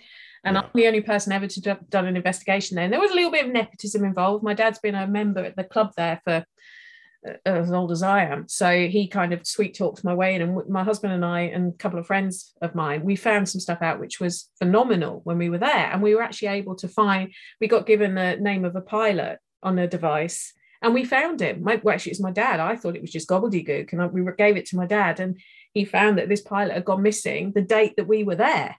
And 0.44 0.56
yeah. 0.56 0.62
I'm 0.62 0.70
the 0.74 0.88
only 0.88 1.02
person 1.02 1.34
ever 1.34 1.48
to 1.48 1.70
have 1.70 1.90
done 1.90 2.06
an 2.06 2.16
investigation 2.16 2.76
there. 2.76 2.86
And 2.86 2.94
there 2.94 3.02
was 3.02 3.12
a 3.12 3.16
little 3.16 3.32
bit 3.32 3.46
of 3.46 3.52
nepotism 3.52 4.06
involved. 4.06 4.44
My 4.44 4.54
dad's 4.54 4.80
been 4.80 4.96
a 4.96 5.08
member 5.08 5.44
at 5.44 5.56
the 5.56 5.64
club 5.64 5.92
there 5.98 6.22
for 6.24 6.46
as 7.46 7.72
old 7.72 7.92
as 7.92 8.02
I 8.02 8.24
am. 8.26 8.48
So 8.48 8.88
he 8.88 9.08
kind 9.08 9.34
of 9.34 9.46
sweet 9.46 9.78
talked 9.78 10.04
my 10.04 10.14
way 10.14 10.36
in. 10.36 10.42
And 10.42 10.70
my 10.70 10.84
husband 10.84 11.14
and 11.14 11.26
I 11.26 11.42
and 11.42 11.74
a 11.74 11.78
couple 11.78 12.00
of 12.00 12.08
friends 12.08 12.54
of 12.62 12.76
mine, 12.76 13.04
we 13.04 13.16
found 13.16 13.50
some 13.50 13.60
stuff 13.60 13.82
out 13.82 14.00
which 14.00 14.20
was 14.20 14.50
phenomenal 14.58 15.22
when 15.26 15.38
we 15.38 15.50
were 15.50 15.58
there. 15.58 15.92
And 15.92 16.02
we 16.02 16.16
were 16.16 16.22
actually 16.22 16.50
able 16.50 16.76
to 16.76 16.88
find, 16.88 17.34
we 17.60 17.68
got 17.68 17.86
given 17.86 18.16
the 18.16 18.38
name 18.38 18.64
of 18.64 18.76
a 18.76 18.82
pilot 18.82 19.40
on 19.62 19.78
a 19.80 19.88
device 19.88 20.54
and 20.82 20.94
we 20.94 21.04
found 21.04 21.42
him. 21.42 21.64
My, 21.64 21.80
well, 21.84 21.94
actually, 21.94 22.12
it's 22.12 22.22
my 22.22 22.32
dad. 22.32 22.60
I 22.60 22.76
thought 22.76 22.96
it 22.96 23.02
was 23.02 23.12
just 23.12 23.28
gobbledygook, 23.28 23.92
and 23.92 24.02
I, 24.02 24.08
we 24.08 24.24
gave 24.38 24.58
it 24.58 24.66
to 24.68 24.78
my 24.78 24.86
dad, 24.86 25.20
and 25.20 25.40
he 25.74 25.86
found 25.86 26.18
that 26.18 26.30
this 26.30 26.42
pilot 26.42 26.74
had 26.74 26.86
gone 26.86 27.04
missing 27.04 27.52
the 27.54 27.62
date 27.62 27.96
that 27.98 28.08
we 28.08 28.24
were 28.24 28.36
there. 28.36 28.78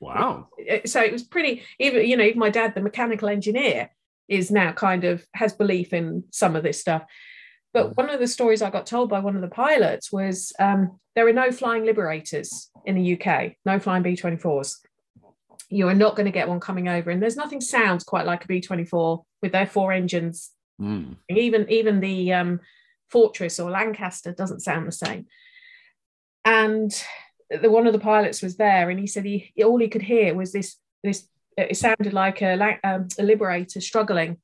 Wow! 0.00 0.48
Uh, 0.60 0.74
uh, 0.74 0.78
so 0.84 1.00
it 1.00 1.12
was 1.12 1.22
pretty. 1.22 1.62
Even 1.78 2.06
you 2.06 2.16
know, 2.16 2.24
even 2.24 2.38
my 2.38 2.50
dad, 2.50 2.74
the 2.74 2.80
mechanical 2.82 3.28
engineer, 3.28 3.90
is 4.28 4.50
now 4.50 4.72
kind 4.72 5.04
of 5.04 5.24
has 5.34 5.54
belief 5.54 5.92
in 5.92 6.24
some 6.30 6.54
of 6.54 6.62
this 6.62 6.80
stuff. 6.80 7.04
But 7.76 7.96
one 7.96 8.08
of 8.08 8.20
the 8.20 8.26
stories 8.26 8.62
I 8.62 8.70
got 8.70 8.86
told 8.86 9.10
by 9.10 9.20
one 9.20 9.36
of 9.36 9.42
the 9.42 9.48
pilots 9.48 10.10
was 10.10 10.52
um, 10.58 10.98
there 11.14 11.28
are 11.28 11.32
no 11.32 11.52
flying 11.52 11.84
liberators 11.84 12.70
in 12.86 12.94
the 12.94 13.20
UK, 13.20 13.52
no 13.66 13.78
flying 13.78 14.02
B 14.02 14.16
24s. 14.16 14.76
You 15.68 15.88
are 15.88 15.94
not 15.94 16.16
going 16.16 16.26
to 16.26 16.32
get 16.32 16.48
one 16.48 16.60
coming 16.60 16.88
over. 16.88 17.10
And 17.10 17.22
there's 17.22 17.36
nothing 17.36 17.60
sounds 17.60 18.02
quite 18.02 18.24
like 18.24 18.44
a 18.44 18.46
B 18.46 18.60
24 18.60 19.22
with 19.42 19.52
their 19.52 19.66
four 19.66 19.92
engines 19.92 20.52
Mm. 20.80 21.16
Even 21.28 21.70
even 21.70 22.00
the 22.00 22.32
um, 22.32 22.60
Fortress 23.10 23.58
or 23.58 23.70
Lancaster 23.70 24.32
doesn't 24.32 24.60
sound 24.60 24.86
the 24.86 24.92
same. 24.92 25.26
And 26.44 26.92
the 27.50 27.70
one 27.70 27.86
of 27.86 27.92
the 27.92 27.98
pilots 27.98 28.42
was 28.42 28.56
there, 28.56 28.90
and 28.90 29.00
he 29.00 29.06
said 29.06 29.24
he 29.24 29.52
all 29.64 29.78
he 29.78 29.88
could 29.88 30.02
hear 30.02 30.34
was 30.34 30.52
this 30.52 30.76
this. 31.02 31.26
It 31.56 31.78
sounded 31.78 32.12
like 32.12 32.42
a, 32.42 32.78
um, 32.84 33.08
a 33.18 33.22
liberator 33.22 33.80
struggling, 33.80 34.36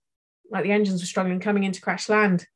like 0.51 0.65
the 0.65 0.73
engines 0.73 1.03
were 1.03 1.07
struggling, 1.07 1.41
coming 1.41 1.65
into 1.65 1.83
crash 1.83 2.09
land. 2.09 2.47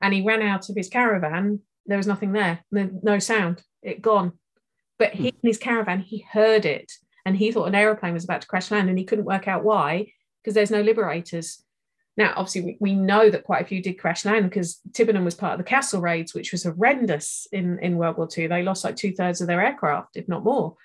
And 0.00 0.12
he 0.12 0.22
ran 0.22 0.42
out 0.42 0.68
of 0.68 0.76
his 0.76 0.88
caravan. 0.88 1.60
There 1.86 1.96
was 1.96 2.06
nothing 2.06 2.32
there, 2.32 2.60
no 2.70 3.18
sound. 3.18 3.62
It 3.82 4.02
gone. 4.02 4.32
But 4.98 5.14
he 5.14 5.28
in 5.28 5.34
his 5.42 5.58
caravan, 5.58 6.00
he 6.00 6.26
heard 6.30 6.64
it, 6.64 6.92
and 7.24 7.36
he 7.36 7.52
thought 7.52 7.68
an 7.68 7.74
aeroplane 7.74 8.14
was 8.14 8.24
about 8.24 8.42
to 8.42 8.46
crash 8.46 8.70
land, 8.70 8.88
and 8.88 8.98
he 8.98 9.04
couldn't 9.04 9.24
work 9.24 9.46
out 9.46 9.64
why 9.64 10.12
because 10.42 10.54
there's 10.54 10.70
no 10.70 10.80
liberators. 10.80 11.62
Now, 12.16 12.32
obviously, 12.36 12.62
we, 12.62 12.76
we 12.80 12.94
know 12.94 13.28
that 13.28 13.44
quite 13.44 13.62
a 13.62 13.66
few 13.66 13.82
did 13.82 13.98
crash 13.98 14.24
land 14.24 14.48
because 14.48 14.80
Tibenham 14.92 15.24
was 15.24 15.34
part 15.34 15.58
of 15.58 15.58
the 15.58 15.70
Kassel 15.70 16.00
raids, 16.00 16.32
which 16.32 16.52
was 16.52 16.62
horrendous 16.62 17.46
in, 17.52 17.78
in 17.80 17.98
World 17.98 18.16
War 18.16 18.28
II. 18.36 18.46
They 18.46 18.62
lost 18.62 18.84
like 18.84 18.96
two 18.96 19.12
thirds 19.12 19.40
of 19.40 19.48
their 19.48 19.60
aircraft, 19.60 20.16
if 20.16 20.28
not 20.28 20.44
more. 20.44 20.76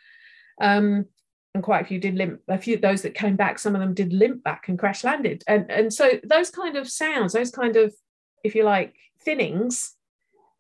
Um, 0.60 1.06
and 1.54 1.64
quite 1.64 1.84
a 1.84 1.88
few 1.88 2.00
did 2.00 2.16
limp. 2.16 2.42
A 2.48 2.58
few 2.58 2.78
those 2.78 3.02
that 3.04 3.14
came 3.14 3.36
back, 3.36 3.60
some 3.60 3.76
of 3.76 3.82
them 3.82 3.94
did 3.94 4.14
limp 4.14 4.44
back 4.44 4.68
and 4.68 4.80
crash 4.80 5.04
landed. 5.04 5.44
And 5.48 5.70
and 5.70 5.94
so 5.94 6.12
those 6.24 6.50
kind 6.50 6.76
of 6.78 6.90
sounds, 6.90 7.34
those 7.34 7.52
kind 7.52 7.76
of, 7.76 7.94
if 8.44 8.56
you 8.56 8.64
like, 8.64 8.96
thinnings, 9.26 9.92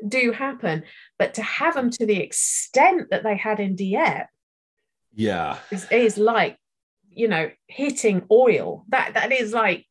do 0.07 0.32
happen. 0.32 0.84
But 1.17 1.36
to 1.36 1.43
have 1.43 1.75
them 1.75 1.89
to 1.91 2.05
the 2.05 2.19
extent 2.19 3.09
that 3.11 3.23
they 3.23 3.38
had 3.38 3.59
in 3.59 3.75
Dieppe, 3.75 4.25
yeah, 5.13 5.57
is, 5.71 5.88
is 5.91 6.17
like, 6.17 6.57
you 7.09 7.27
know, 7.27 7.51
hitting 7.67 8.25
oil. 8.32 8.86
That 8.89 9.13
that 9.15 9.32
is 9.32 9.53
like 9.53 9.86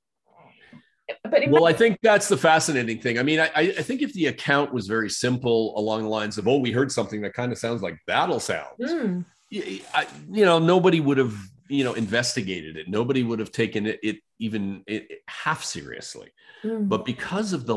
but 1.24 1.42
well, 1.48 1.66
I 1.66 1.72
think 1.72 1.98
that's 2.02 2.28
the 2.28 2.36
fascinating 2.36 3.00
thing. 3.00 3.18
I 3.18 3.22
mean, 3.22 3.40
I, 3.40 3.50
I 3.54 3.82
think 3.82 4.02
if 4.02 4.12
the 4.12 4.26
account 4.26 4.72
was 4.72 4.86
very 4.86 5.10
simple 5.10 5.78
along 5.78 6.02
the 6.02 6.08
lines 6.08 6.38
of, 6.38 6.48
oh, 6.48 6.58
we 6.58 6.72
heard 6.72 6.90
something 6.90 7.20
that 7.22 7.34
kind 7.34 7.52
of 7.52 7.58
sounds 7.58 7.82
like 7.82 7.98
battle 8.06 8.40
sounds, 8.40 8.80
mm. 8.80 9.24
you, 9.48 9.80
I, 9.94 10.06
you 10.30 10.44
know, 10.44 10.58
nobody 10.58 11.00
would 11.00 11.18
have, 11.18 11.34
you 11.70 11.84
know, 11.84 11.94
investigated 11.94 12.76
it. 12.76 12.88
Nobody 12.88 13.22
would 13.22 13.38
have 13.38 13.52
taken 13.52 13.86
it, 13.86 14.00
it 14.02 14.16
even 14.38 14.82
it, 14.86 15.22
half 15.28 15.62
seriously. 15.64 16.30
Mm. 16.64 16.88
But 16.88 17.04
because 17.04 17.52
of 17.52 17.66
the, 17.66 17.74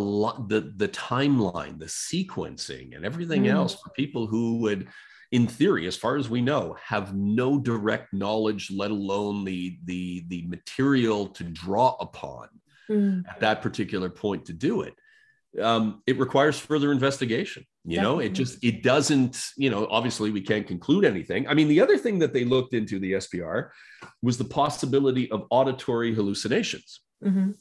the 0.47 0.73
the 0.75 0.89
timeline, 0.89 1.79
the 1.79 1.85
sequencing, 1.85 2.95
and 2.95 3.05
everything 3.05 3.43
mm. 3.43 3.51
else, 3.51 3.75
for 3.75 3.89
people 3.91 4.27
who 4.27 4.57
would, 4.57 4.87
in 5.31 5.47
theory, 5.47 5.87
as 5.87 5.95
far 5.95 6.17
as 6.17 6.29
we 6.29 6.41
know, 6.41 6.75
have 6.83 7.15
no 7.15 7.59
direct 7.59 8.13
knowledge, 8.13 8.71
let 8.71 8.91
alone 8.91 9.45
the 9.45 9.77
the 9.85 10.25
the 10.27 10.45
material 10.47 11.27
to 11.27 11.43
draw 11.43 11.95
upon 11.99 12.49
mm. 12.89 13.23
at 13.29 13.39
that 13.39 13.61
particular 13.61 14.09
point 14.09 14.45
to 14.45 14.53
do 14.53 14.81
it 14.81 14.95
um, 15.61 16.01
it 16.07 16.19
requires 16.19 16.59
further 16.59 16.91
investigation 16.91 17.65
you 17.85 17.97
Definitely. 17.97 18.25
know 18.25 18.31
it 18.31 18.33
just 18.33 18.63
it 18.63 18.83
doesn't 18.83 19.49
you 19.57 19.69
know 19.69 19.87
obviously 19.89 20.31
we 20.31 20.41
can't 20.41 20.65
conclude 20.65 21.05
anything 21.05 21.47
i 21.47 21.53
mean 21.53 21.67
the 21.67 21.81
other 21.81 21.97
thing 21.97 22.19
that 22.19 22.33
they 22.33 22.45
looked 22.45 22.73
into 22.73 22.99
the 22.99 23.13
spr 23.13 23.69
was 24.21 24.37
the 24.37 24.45
possibility 24.45 25.29
of 25.31 25.45
auditory 25.49 26.13
hallucinations 26.13 27.01
mm-hmm. 27.23 27.51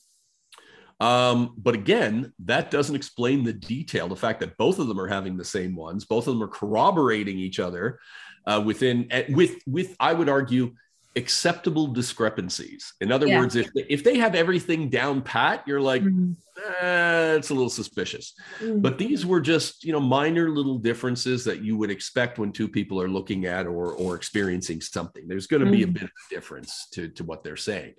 um, 1.05 1.55
but 1.59 1.75
again 1.75 2.33
that 2.39 2.71
doesn't 2.71 2.97
explain 2.97 3.45
the 3.45 3.53
detail 3.53 4.09
the 4.09 4.17
fact 4.17 4.41
that 4.41 4.57
both 4.57 4.79
of 4.79 4.87
them 4.87 5.01
are 5.01 5.09
having 5.09 5.37
the 5.37 5.45
same 5.45 5.75
ones 5.75 6.05
both 6.05 6.27
of 6.27 6.35
them 6.35 6.43
are 6.43 6.49
corroborating 6.49 7.39
each 7.39 7.59
other 7.59 7.99
uh, 8.47 8.63
within 8.65 9.09
with 9.31 9.57
with 9.67 9.97
i 9.99 10.13
would 10.13 10.29
argue 10.29 10.73
acceptable 11.17 11.87
discrepancies. 11.87 12.95
In 13.01 13.13
other 13.13 13.27
yeah. 13.27 13.39
words, 13.39 13.57
if 13.57 13.71
if 13.75 14.03
they 14.05 14.19
have 14.19 14.35
everything 14.35 14.89
down 14.89 15.23
pat, 15.23 15.63
you're 15.67 15.81
like, 15.81 16.03
mm-hmm. 16.03 16.33
eh, 16.81 17.35
it's 17.35 17.51
a 17.51 17.55
little 17.55 17.71
suspicious. 17.71 18.35
Mm-hmm. 18.61 18.81
But 18.81 18.99
these 18.99 19.27
were 19.27 19.41
just 19.41 19.85
you 19.85 19.93
know 19.93 20.01
minor 20.01 20.51
little 20.51 20.79
differences 20.79 21.45
that 21.45 21.63
you 21.63 21.77
would 21.77 21.91
expect 21.91 22.39
when 22.39 22.53
two 22.53 22.69
people 22.69 23.01
are 23.01 23.09
looking 23.09 23.45
at 23.47 23.67
or 23.67 23.93
or 23.93 24.15
experiencing 24.15 24.81
something. 24.81 25.29
There's 25.29 25.47
going 25.47 25.61
to 25.61 25.67
mm-hmm. 25.67 25.77
be 25.77 25.83
a 25.83 25.87
mm-hmm. 25.87 25.93
bit 25.95 26.03
of 26.05 26.11
a 26.11 26.35
difference 26.35 26.89
to 26.93 27.09
to 27.09 27.25
what 27.25 27.45
they're 27.45 27.57
saying. 27.57 27.95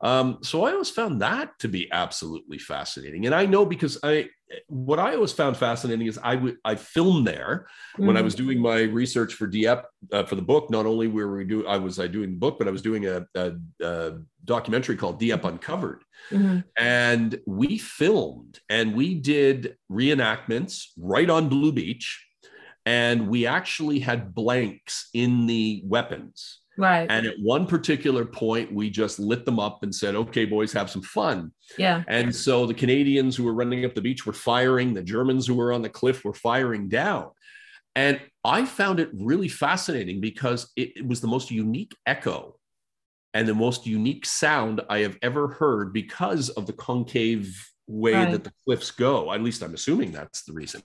Um, 0.00 0.38
so 0.42 0.64
I 0.64 0.72
always 0.72 0.90
found 0.90 1.22
that 1.22 1.58
to 1.60 1.68
be 1.68 1.90
absolutely 1.92 2.58
fascinating, 2.58 3.26
and 3.26 3.34
I 3.34 3.46
know 3.46 3.64
because 3.64 3.98
I 4.02 4.28
what 4.68 4.98
I 4.98 5.14
always 5.14 5.32
found 5.32 5.56
fascinating 5.56 6.06
is 6.06 6.18
I 6.22 6.36
would 6.36 6.56
I 6.64 6.74
filmed 6.74 7.26
there 7.26 7.66
mm-hmm. 7.94 8.06
when 8.06 8.16
I 8.16 8.20
mm. 8.20 8.24
was 8.24 8.34
doing 8.34 8.60
my 8.60 8.82
research 8.82 9.34
for 9.34 9.46
Dieppe 9.46 9.82
uh, 10.12 10.24
for 10.24 10.34
the 10.34 10.42
book. 10.42 10.70
Not 10.70 10.86
only 10.86 11.08
were 11.08 11.36
we 11.36 11.44
do 11.44 11.66
I 11.66 11.76
was 11.76 11.98
I 11.98 12.06
doing 12.06 12.30
the 12.30 12.38
book, 12.38 12.58
but 12.58 12.68
I 12.68 12.70
was 12.70 12.82
doing 12.82 13.06
a, 13.06 13.26
a, 13.34 13.52
a 13.80 14.12
documentary 14.44 14.96
called 14.96 15.18
Dieppe 15.18 15.46
Uncovered, 15.46 16.02
mm-hmm. 16.30 16.60
and 16.76 17.38
we 17.46 17.78
filmed 17.78 18.60
and 18.68 18.94
we 18.94 19.14
did 19.14 19.76
reenactments 19.90 20.86
right 20.96 21.28
on 21.28 21.48
Blue 21.48 21.72
Beach, 21.72 22.26
and 22.86 23.28
we 23.28 23.46
actually 23.46 24.00
had 24.00 24.34
blanks 24.34 25.08
in 25.14 25.46
the 25.46 25.82
weapons. 25.84 26.61
Right. 26.82 27.06
And 27.08 27.26
at 27.26 27.38
one 27.38 27.64
particular 27.68 28.24
point, 28.24 28.72
we 28.72 28.90
just 28.90 29.20
lit 29.20 29.44
them 29.44 29.60
up 29.60 29.84
and 29.84 29.94
said, 29.94 30.16
okay, 30.16 30.44
boys, 30.44 30.72
have 30.72 30.90
some 30.90 31.02
fun. 31.02 31.52
Yeah. 31.78 32.02
And 32.08 32.34
so 32.34 32.66
the 32.66 32.74
Canadians 32.74 33.36
who 33.36 33.44
were 33.44 33.54
running 33.54 33.84
up 33.84 33.94
the 33.94 34.00
beach 34.00 34.26
were 34.26 34.32
firing, 34.32 34.92
the 34.92 35.04
Germans 35.04 35.46
who 35.46 35.54
were 35.54 35.72
on 35.72 35.82
the 35.82 35.88
cliff 35.88 36.24
were 36.24 36.34
firing 36.34 36.88
down. 36.88 37.30
And 37.94 38.20
I 38.42 38.64
found 38.64 38.98
it 38.98 39.10
really 39.14 39.46
fascinating 39.46 40.20
because 40.20 40.72
it, 40.74 40.96
it 40.96 41.06
was 41.06 41.20
the 41.20 41.28
most 41.28 41.52
unique 41.52 41.94
echo 42.04 42.56
and 43.32 43.46
the 43.46 43.54
most 43.54 43.86
unique 43.86 44.26
sound 44.26 44.80
I 44.90 44.98
have 45.00 45.16
ever 45.22 45.46
heard 45.46 45.92
because 45.92 46.48
of 46.48 46.66
the 46.66 46.72
concave 46.72 47.64
way 47.86 48.14
right. 48.14 48.32
that 48.32 48.42
the 48.42 48.52
cliffs 48.64 48.90
go. 48.90 49.32
At 49.32 49.40
least 49.40 49.62
I'm 49.62 49.74
assuming 49.74 50.10
that's 50.10 50.42
the 50.42 50.52
reason. 50.52 50.82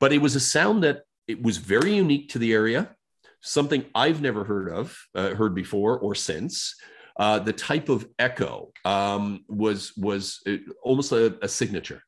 But 0.00 0.12
it 0.12 0.18
was 0.18 0.34
a 0.34 0.40
sound 0.40 0.82
that 0.82 1.02
it 1.28 1.40
was 1.40 1.58
very 1.58 1.94
unique 1.94 2.30
to 2.30 2.40
the 2.40 2.52
area 2.52 2.96
something 3.40 3.84
I've 3.94 4.20
never 4.20 4.44
heard 4.44 4.70
of, 4.70 4.96
uh, 5.14 5.34
heard 5.34 5.54
before 5.54 5.98
or 5.98 6.14
since. 6.14 6.74
Uh, 7.16 7.38
the 7.38 7.52
type 7.52 7.88
of 7.88 8.06
echo 8.18 8.72
um, 8.84 9.44
was 9.48 9.92
was 9.96 10.40
uh, 10.46 10.56
almost 10.82 11.12
a, 11.12 11.36
a 11.42 11.48
signature. 11.48 12.02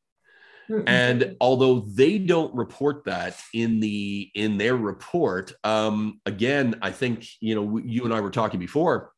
Mm-hmm. 0.71 0.89
And 0.89 1.37
although 1.41 1.81
they 1.81 2.19
don't 2.19 2.55
report 2.55 3.05
that 3.05 3.39
in 3.53 3.81
the 3.81 4.31
in 4.35 4.59
their 4.59 4.77
report, 4.77 5.53
um, 5.65 6.21
again, 6.25 6.77
I 6.81 6.93
think 6.93 7.27
you 7.41 7.55
know 7.55 7.79
you 7.79 8.05
and 8.05 8.15
I 8.15 8.21
were 8.21 8.31
talking 8.31 8.61
before, 8.61 9.13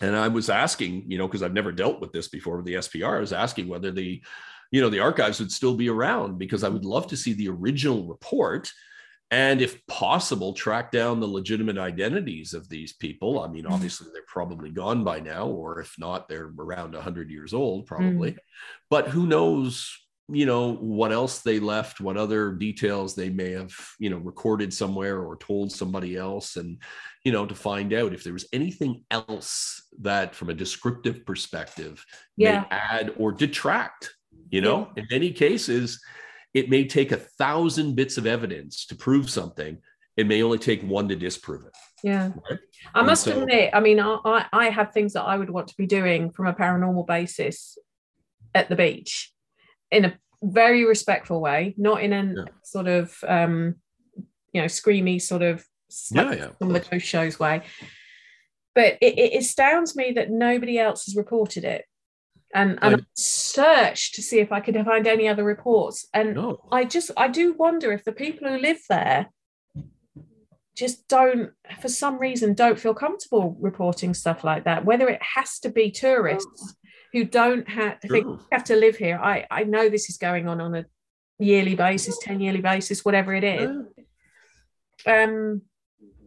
and 0.00 0.16
I 0.16 0.28
was 0.28 0.48
asking, 0.48 1.10
you 1.10 1.18
know, 1.18 1.26
because 1.26 1.42
I've 1.42 1.52
never 1.52 1.72
dealt 1.72 2.00
with 2.00 2.12
this 2.12 2.28
before 2.28 2.56
with 2.56 2.66
the 2.66 2.74
SPR. 2.74 3.16
I 3.16 3.20
was 3.20 3.32
asking 3.32 3.68
whether 3.68 3.90
the 3.90 4.22
you 4.70 4.80
know 4.80 4.88
the 4.88 5.00
archives 5.00 5.40
would 5.40 5.52
still 5.52 5.74
be 5.74 5.88
around 5.88 6.38
because 6.38 6.64
I 6.64 6.68
would 6.68 6.84
love 6.84 7.08
to 7.08 7.16
see 7.16 7.32
the 7.32 7.48
original 7.48 8.06
report 8.06 8.70
and 9.30 9.60
if 9.60 9.84
possible 9.86 10.52
track 10.52 10.92
down 10.92 11.18
the 11.18 11.26
legitimate 11.26 11.78
identities 11.78 12.54
of 12.54 12.68
these 12.68 12.92
people 12.92 13.40
i 13.40 13.48
mean 13.48 13.64
mm. 13.64 13.70
obviously 13.72 14.06
they're 14.12 14.22
probably 14.26 14.70
gone 14.70 15.02
by 15.02 15.18
now 15.18 15.46
or 15.46 15.80
if 15.80 15.94
not 15.98 16.28
they're 16.28 16.52
around 16.58 16.92
100 16.94 17.30
years 17.30 17.52
old 17.52 17.86
probably 17.86 18.32
mm. 18.32 18.38
but 18.88 19.08
who 19.08 19.26
knows 19.26 19.90
you 20.28 20.44
know 20.44 20.74
what 20.74 21.12
else 21.12 21.40
they 21.40 21.60
left 21.60 22.00
what 22.00 22.16
other 22.16 22.52
details 22.52 23.14
they 23.14 23.30
may 23.30 23.52
have 23.52 23.72
you 24.00 24.10
know 24.10 24.18
recorded 24.18 24.74
somewhere 24.74 25.20
or 25.20 25.36
told 25.36 25.70
somebody 25.70 26.16
else 26.16 26.56
and 26.56 26.82
you 27.24 27.30
know 27.30 27.46
to 27.46 27.54
find 27.54 27.92
out 27.92 28.12
if 28.12 28.24
there 28.24 28.32
was 28.32 28.48
anything 28.52 29.04
else 29.10 29.82
that 30.00 30.34
from 30.34 30.50
a 30.50 30.54
descriptive 30.54 31.24
perspective 31.24 32.04
yeah. 32.36 32.60
may 32.60 32.66
add 32.70 33.14
or 33.18 33.30
detract 33.30 34.14
you 34.50 34.60
know 34.60 34.90
yeah. 34.96 35.02
in 35.02 35.08
many 35.10 35.30
cases 35.30 36.00
it 36.56 36.70
may 36.70 36.86
take 36.86 37.12
a 37.12 37.18
thousand 37.18 37.96
bits 37.96 38.16
of 38.16 38.26
evidence 38.26 38.86
to 38.86 38.94
prove 38.94 39.28
something. 39.28 39.76
It 40.16 40.26
may 40.26 40.42
only 40.42 40.56
take 40.56 40.82
one 40.82 41.06
to 41.10 41.14
disprove 41.14 41.66
it. 41.66 41.76
Yeah. 42.02 42.30
Right? 42.50 42.58
I 42.94 43.02
must 43.02 43.24
so, 43.24 43.38
admit, 43.38 43.72
I 43.74 43.80
mean, 43.80 44.00
I, 44.00 44.46
I 44.50 44.70
have 44.70 44.90
things 44.90 45.12
that 45.12 45.24
I 45.24 45.36
would 45.36 45.50
want 45.50 45.68
to 45.68 45.76
be 45.76 45.84
doing 45.84 46.30
from 46.30 46.46
a 46.46 46.54
paranormal 46.54 47.06
basis 47.06 47.76
at 48.54 48.70
the 48.70 48.74
beach 48.74 49.34
in 49.90 50.06
a 50.06 50.18
very 50.42 50.86
respectful 50.86 51.42
way, 51.42 51.74
not 51.76 52.02
in 52.02 52.14
a 52.14 52.22
yeah. 52.24 52.44
sort 52.64 52.88
of, 52.88 53.14
um, 53.28 53.74
you 54.54 54.62
know, 54.62 54.66
screamy 54.66 55.20
sort 55.20 55.42
of 55.42 55.62
yeah, 56.10 56.32
yeah, 56.32 56.48
some 56.58 56.74
of 56.74 56.82
the 56.82 56.88
ghost 56.90 57.04
shows 57.04 57.38
way. 57.38 57.60
But 58.74 58.96
it, 59.02 59.18
it 59.18 59.38
astounds 59.38 59.94
me 59.94 60.12
that 60.12 60.30
nobody 60.30 60.78
else 60.78 61.04
has 61.04 61.16
reported 61.16 61.64
it 61.64 61.84
and, 62.54 62.78
and 62.82 62.96
I, 62.96 62.98
I 62.98 63.02
searched 63.14 64.14
to 64.14 64.22
see 64.22 64.38
if 64.38 64.52
I 64.52 64.60
could 64.60 64.76
find 64.84 65.06
any 65.06 65.28
other 65.28 65.44
reports. 65.44 66.06
And 66.14 66.34
no. 66.34 66.60
I 66.70 66.84
just 66.84 67.10
I 67.16 67.28
do 67.28 67.54
wonder 67.54 67.92
if 67.92 68.04
the 68.04 68.12
people 68.12 68.48
who 68.48 68.58
live 68.58 68.80
there 68.88 69.30
just 70.76 71.08
don't 71.08 71.50
for 71.80 71.88
some 71.88 72.18
reason 72.18 72.54
don't 72.54 72.78
feel 72.78 72.94
comfortable 72.94 73.56
reporting 73.60 74.12
stuff 74.12 74.44
like 74.44 74.64
that 74.64 74.84
whether 74.84 75.08
it 75.08 75.20
has 75.22 75.58
to 75.58 75.70
be 75.70 75.90
tourists 75.90 76.76
who 77.12 77.24
don't 77.24 77.66
have 77.68 77.98
think 78.02 78.26
have 78.52 78.62
to 78.62 78.76
live 78.76 78.96
here 78.96 79.18
i 79.22 79.46
i 79.50 79.64
know 79.64 79.88
this 79.88 80.10
is 80.10 80.18
going 80.18 80.46
on 80.46 80.60
on 80.60 80.74
a 80.74 80.84
yearly 81.38 81.74
basis 81.74 82.18
10 82.18 82.40
yearly 82.40 82.60
basis 82.60 83.04
whatever 83.04 83.34
it 83.34 83.42
is 83.42 83.70
um 85.06 85.62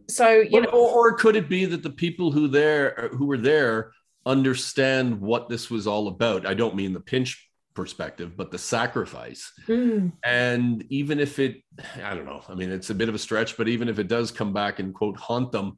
so 0.08 0.40
you 0.40 0.60
know 0.60 0.70
or, 0.70 1.12
or 1.12 1.16
could 1.16 1.36
it 1.36 1.48
be 1.48 1.64
that 1.64 1.84
the 1.84 1.90
people 1.90 2.32
who 2.32 2.48
there 2.48 3.10
who 3.16 3.26
were 3.26 3.38
there 3.38 3.92
understand 4.26 5.20
what 5.20 5.48
this 5.48 5.70
was 5.70 5.86
all 5.86 6.08
about. 6.08 6.46
I 6.46 6.54
don't 6.54 6.76
mean 6.76 6.92
the 6.92 7.00
pinch 7.00 7.50
perspective, 7.74 8.36
but 8.36 8.50
the 8.50 8.58
sacrifice. 8.58 9.52
Mm. 9.66 10.12
And 10.24 10.84
even 10.90 11.20
if 11.20 11.38
it, 11.38 11.62
I 12.02 12.14
don't 12.14 12.26
know, 12.26 12.42
I 12.48 12.54
mean, 12.54 12.70
it's 12.70 12.90
a 12.90 12.94
bit 12.94 13.08
of 13.08 13.14
a 13.14 13.18
stretch, 13.18 13.56
but 13.56 13.68
even 13.68 13.88
if 13.88 13.98
it 13.98 14.08
does 14.08 14.30
come 14.30 14.52
back 14.52 14.78
and 14.78 14.94
quote 14.94 15.16
haunt 15.16 15.52
them, 15.52 15.76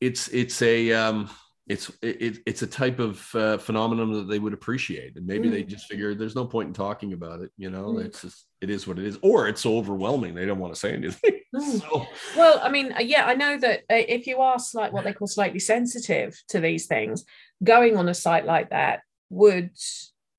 it's 0.00 0.28
it's 0.28 0.62
a 0.62 0.92
um, 0.92 1.28
it's 1.68 1.90
it, 2.02 2.38
it's 2.46 2.62
a 2.62 2.66
type 2.66 2.98
of 2.98 3.34
uh, 3.34 3.58
phenomenon 3.58 4.12
that 4.12 4.28
they 4.28 4.38
would 4.38 4.52
appreciate, 4.52 5.16
and 5.16 5.26
maybe 5.26 5.48
mm. 5.48 5.52
they 5.52 5.62
just 5.62 5.86
figure 5.86 6.14
there's 6.14 6.34
no 6.34 6.46
point 6.46 6.68
in 6.68 6.74
talking 6.74 7.12
about 7.12 7.40
it. 7.40 7.50
You 7.56 7.70
know, 7.70 7.94
mm. 7.94 8.04
it's 8.04 8.22
just 8.22 8.46
it 8.60 8.70
is 8.70 8.86
what 8.86 8.98
it 8.98 9.04
is, 9.04 9.18
or 9.22 9.46
it's 9.46 9.60
so 9.60 9.76
overwhelming 9.76 10.34
they 10.34 10.46
don't 10.46 10.58
want 10.58 10.74
to 10.74 10.80
say 10.80 10.92
anything. 10.92 11.39
Mm. 11.54 11.80
so. 11.80 12.06
Well, 12.36 12.60
I 12.62 12.70
mean, 12.70 12.92
uh, 12.92 13.00
yeah, 13.00 13.26
I 13.26 13.34
know 13.34 13.58
that 13.58 13.80
uh, 13.90 14.04
if 14.08 14.26
you 14.26 14.38
are 14.38 14.58
like 14.74 14.92
what 14.92 15.04
they 15.04 15.12
call 15.12 15.26
slightly 15.26 15.58
sensitive 15.58 16.40
to 16.48 16.60
these 16.60 16.86
things, 16.86 17.24
going 17.62 17.96
on 17.96 18.08
a 18.08 18.14
site 18.14 18.46
like 18.46 18.70
that 18.70 19.00
would 19.28 19.70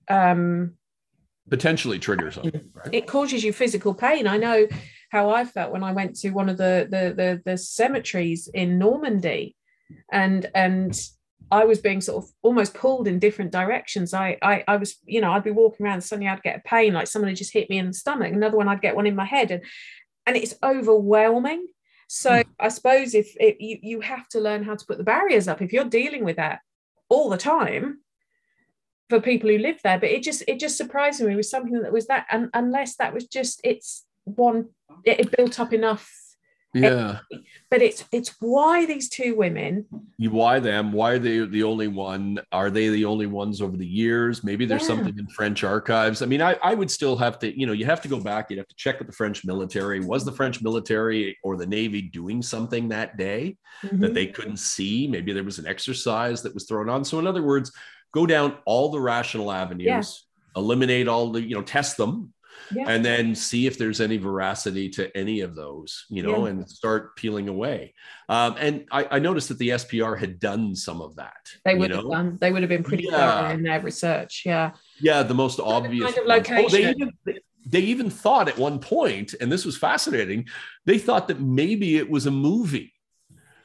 um 0.10 0.74
potentially 1.50 2.00
trigger 2.00 2.32
something 2.32 2.70
right? 2.74 2.94
it 2.94 3.08
causes 3.08 3.44
you 3.44 3.54
physical 3.54 3.94
pain 3.94 4.28
i 4.28 4.38
know 4.38 4.68
how 5.12 5.30
i 5.30 5.46
felt 5.46 5.72
when 5.72 5.84
i 5.84 5.92
went 5.92 6.16
to 6.16 6.30
one 6.32 6.50
of 6.50 6.58
the 6.58 6.88
the 6.90 7.14
the, 7.14 7.42
the 7.46 7.58
cemeteries 7.58 8.50
in 8.54 8.78
normandy 8.78 9.56
and 10.12 10.50
and 10.56 11.00
I 11.54 11.66
was 11.66 11.80
being 11.80 12.00
sort 12.00 12.24
of 12.24 12.30
almost 12.44 12.74
pulled 12.74 13.10
in 13.10 13.20
different 13.20 13.52
directions. 13.52 14.14
I, 14.14 14.38
I, 14.42 14.64
I 14.70 14.78
was, 14.78 14.96
you 15.04 15.20
know, 15.20 15.34
I'd 15.34 15.44
be 15.44 15.52
walking 15.52 15.86
around, 15.86 16.02
suddenly 16.02 16.30
I'd 16.30 16.42
get 16.44 16.56
a 16.56 16.62
pain, 16.62 16.94
like 16.94 17.08
someone 17.08 17.28
had 17.28 17.38
just 17.38 17.52
hit 17.52 17.70
me 17.70 17.78
in 17.78 17.88
the 17.88 17.94
stomach. 17.94 18.32
Another 18.32 18.56
one, 18.56 18.70
I'd 18.70 18.82
get 18.82 18.96
one 18.96 19.06
in 19.06 19.18
my 19.18 19.26
head, 19.26 19.52
and 19.52 19.62
and 20.26 20.36
it's 20.36 20.56
overwhelming. 20.64 21.68
So 22.08 22.32
mm. 22.32 22.46
I 22.60 22.70
suppose 22.70 23.14
if 23.14 23.36
it, 23.40 23.60
you 23.60 23.80
you 23.82 24.02
have 24.02 24.28
to 24.30 24.40
learn 24.40 24.64
how 24.64 24.76
to 24.76 24.86
put 24.86 24.98
the 24.98 25.04
barriers 25.04 25.48
up 25.48 25.62
if 25.62 25.74
you're 25.74 25.86
dealing 25.86 26.26
with 26.26 26.38
that 26.38 26.60
all 27.10 27.30
the 27.30 27.38
time, 27.38 28.00
for 29.12 29.20
people 29.20 29.50
who 29.50 29.58
live 29.58 29.78
there 29.84 30.00
but 30.00 30.10
it 30.10 30.24
just 30.24 30.42
it 30.48 30.58
just 30.58 30.78
surprised 30.78 31.22
me 31.22 31.36
with 31.36 31.46
something 31.46 31.82
that 31.82 31.92
was 31.92 32.08
that 32.08 32.26
and 32.32 32.50
unless 32.54 32.96
that 32.96 33.14
was 33.14 33.26
just 33.26 33.60
it's 33.62 34.06
one 34.24 34.70
it, 35.04 35.20
it 35.20 35.36
built 35.36 35.60
up 35.60 35.74
enough 35.74 36.10
yeah 36.74 37.20
but 37.70 37.82
it's 37.82 38.06
it's 38.12 38.36
why 38.40 38.86
these 38.86 39.10
two 39.10 39.36
women 39.36 39.86
why 40.18 40.60
them 40.60 40.94
why 40.94 41.12
are 41.12 41.20
they 41.20 41.40
the 41.46 41.64
only 41.64 41.88
one 41.90 42.40
are 42.52 42.70
they 42.70 42.88
the 42.90 43.04
only 43.04 43.26
ones 43.26 43.62
over 43.62 43.76
the 43.76 43.86
years 43.86 44.44
maybe 44.44 44.66
there's 44.66 44.84
yeah. 44.84 44.88
something 44.88 45.18
in 45.20 45.28
french 45.28 45.64
archives 45.64 46.22
i 46.22 46.26
mean 46.26 46.42
I, 46.42 46.58
I 46.64 46.74
would 46.74 46.90
still 46.90 47.18
have 47.18 47.40
to 47.40 47.60
you 47.60 47.66
know 47.66 47.74
you 47.74 47.86
have 47.86 48.02
to 48.02 48.08
go 48.08 48.20
back 48.20 48.50
you'd 48.50 48.58
have 48.58 48.68
to 48.70 48.76
check 48.76 49.00
with 49.00 49.08
the 49.08 49.14
french 49.14 49.44
military 49.44 50.00
was 50.00 50.24
the 50.24 50.32
french 50.32 50.62
military 50.62 51.38
or 51.44 51.58
the 51.58 51.68
navy 51.68 52.02
doing 52.02 52.42
something 52.42 52.88
that 52.90 53.18
day 53.18 53.58
mm-hmm. 53.84 54.00
that 54.00 54.14
they 54.14 54.28
couldn't 54.28 54.58
see 54.58 55.08
maybe 55.08 55.34
there 55.34 55.44
was 55.44 55.60
an 55.60 55.68
exercise 55.68 56.42
that 56.42 56.54
was 56.54 56.66
thrown 56.66 56.90
on 56.90 57.04
so 57.04 57.20
in 57.20 57.28
other 57.28 57.44
words 57.44 57.74
go 58.12 58.26
down 58.26 58.58
all 58.66 58.90
the 58.90 59.00
rational 59.00 59.52
avenues, 59.52 59.86
yeah. 59.86 60.60
eliminate 60.62 61.08
all 61.08 61.32
the, 61.32 61.42
you 61.42 61.56
know, 61.56 61.62
test 61.62 61.98
them. 61.98 62.34
Yeah. 62.74 62.86
And 62.88 63.04
then 63.04 63.36
see 63.36 63.68
if 63.68 63.78
there's 63.78 64.02
any 64.02 64.18
veracity 64.18 64.90
to 64.92 65.16
any 65.16 65.42
of 65.42 65.56
those, 65.56 66.06
you 66.10 66.24
know, 66.24 66.46
yeah. 66.46 66.52
and 66.52 66.70
start 66.70 67.16
peeling 67.16 67.50
away. 67.50 67.94
Um, 68.30 68.56
and 68.60 68.86
I, 68.92 69.08
I, 69.12 69.20
noticed 69.20 69.50
that 69.50 69.58
the 69.58 69.70
SPR 69.70 70.18
had 70.18 70.40
done 70.40 70.76
some 70.76 71.02
of 71.02 71.16
that. 71.18 71.52
They 71.66 71.76
would 71.76 71.92
have 71.92 72.10
done. 72.10 72.38
They 72.40 72.52
would 72.52 72.62
have 72.62 72.70
been 72.70 72.84
pretty 72.84 73.10
thorough 73.10 73.50
in 73.50 73.64
their 73.64 73.82
research. 73.82 74.44
Yeah. 74.46 74.72
Yeah, 75.00 75.24
the 75.24 75.34
most 75.34 75.60
obvious. 75.60 76.14
Kind 76.14 76.18
of 76.18 76.26
location. 76.28 76.66
Oh, 76.66 76.70
they 76.70 76.90
even 76.92 77.14
they 77.66 77.82
even 77.82 78.10
thought 78.10 78.48
at 78.48 78.58
one 78.58 78.80
point, 78.80 79.36
and 79.40 79.52
this 79.52 79.66
was 79.66 79.78
fascinating. 79.78 80.48
They 80.86 80.98
thought 80.98 81.28
that 81.28 81.40
maybe 81.40 81.98
it 81.98 82.10
was 82.10 82.26
a 82.26 82.32
movie 82.32 82.94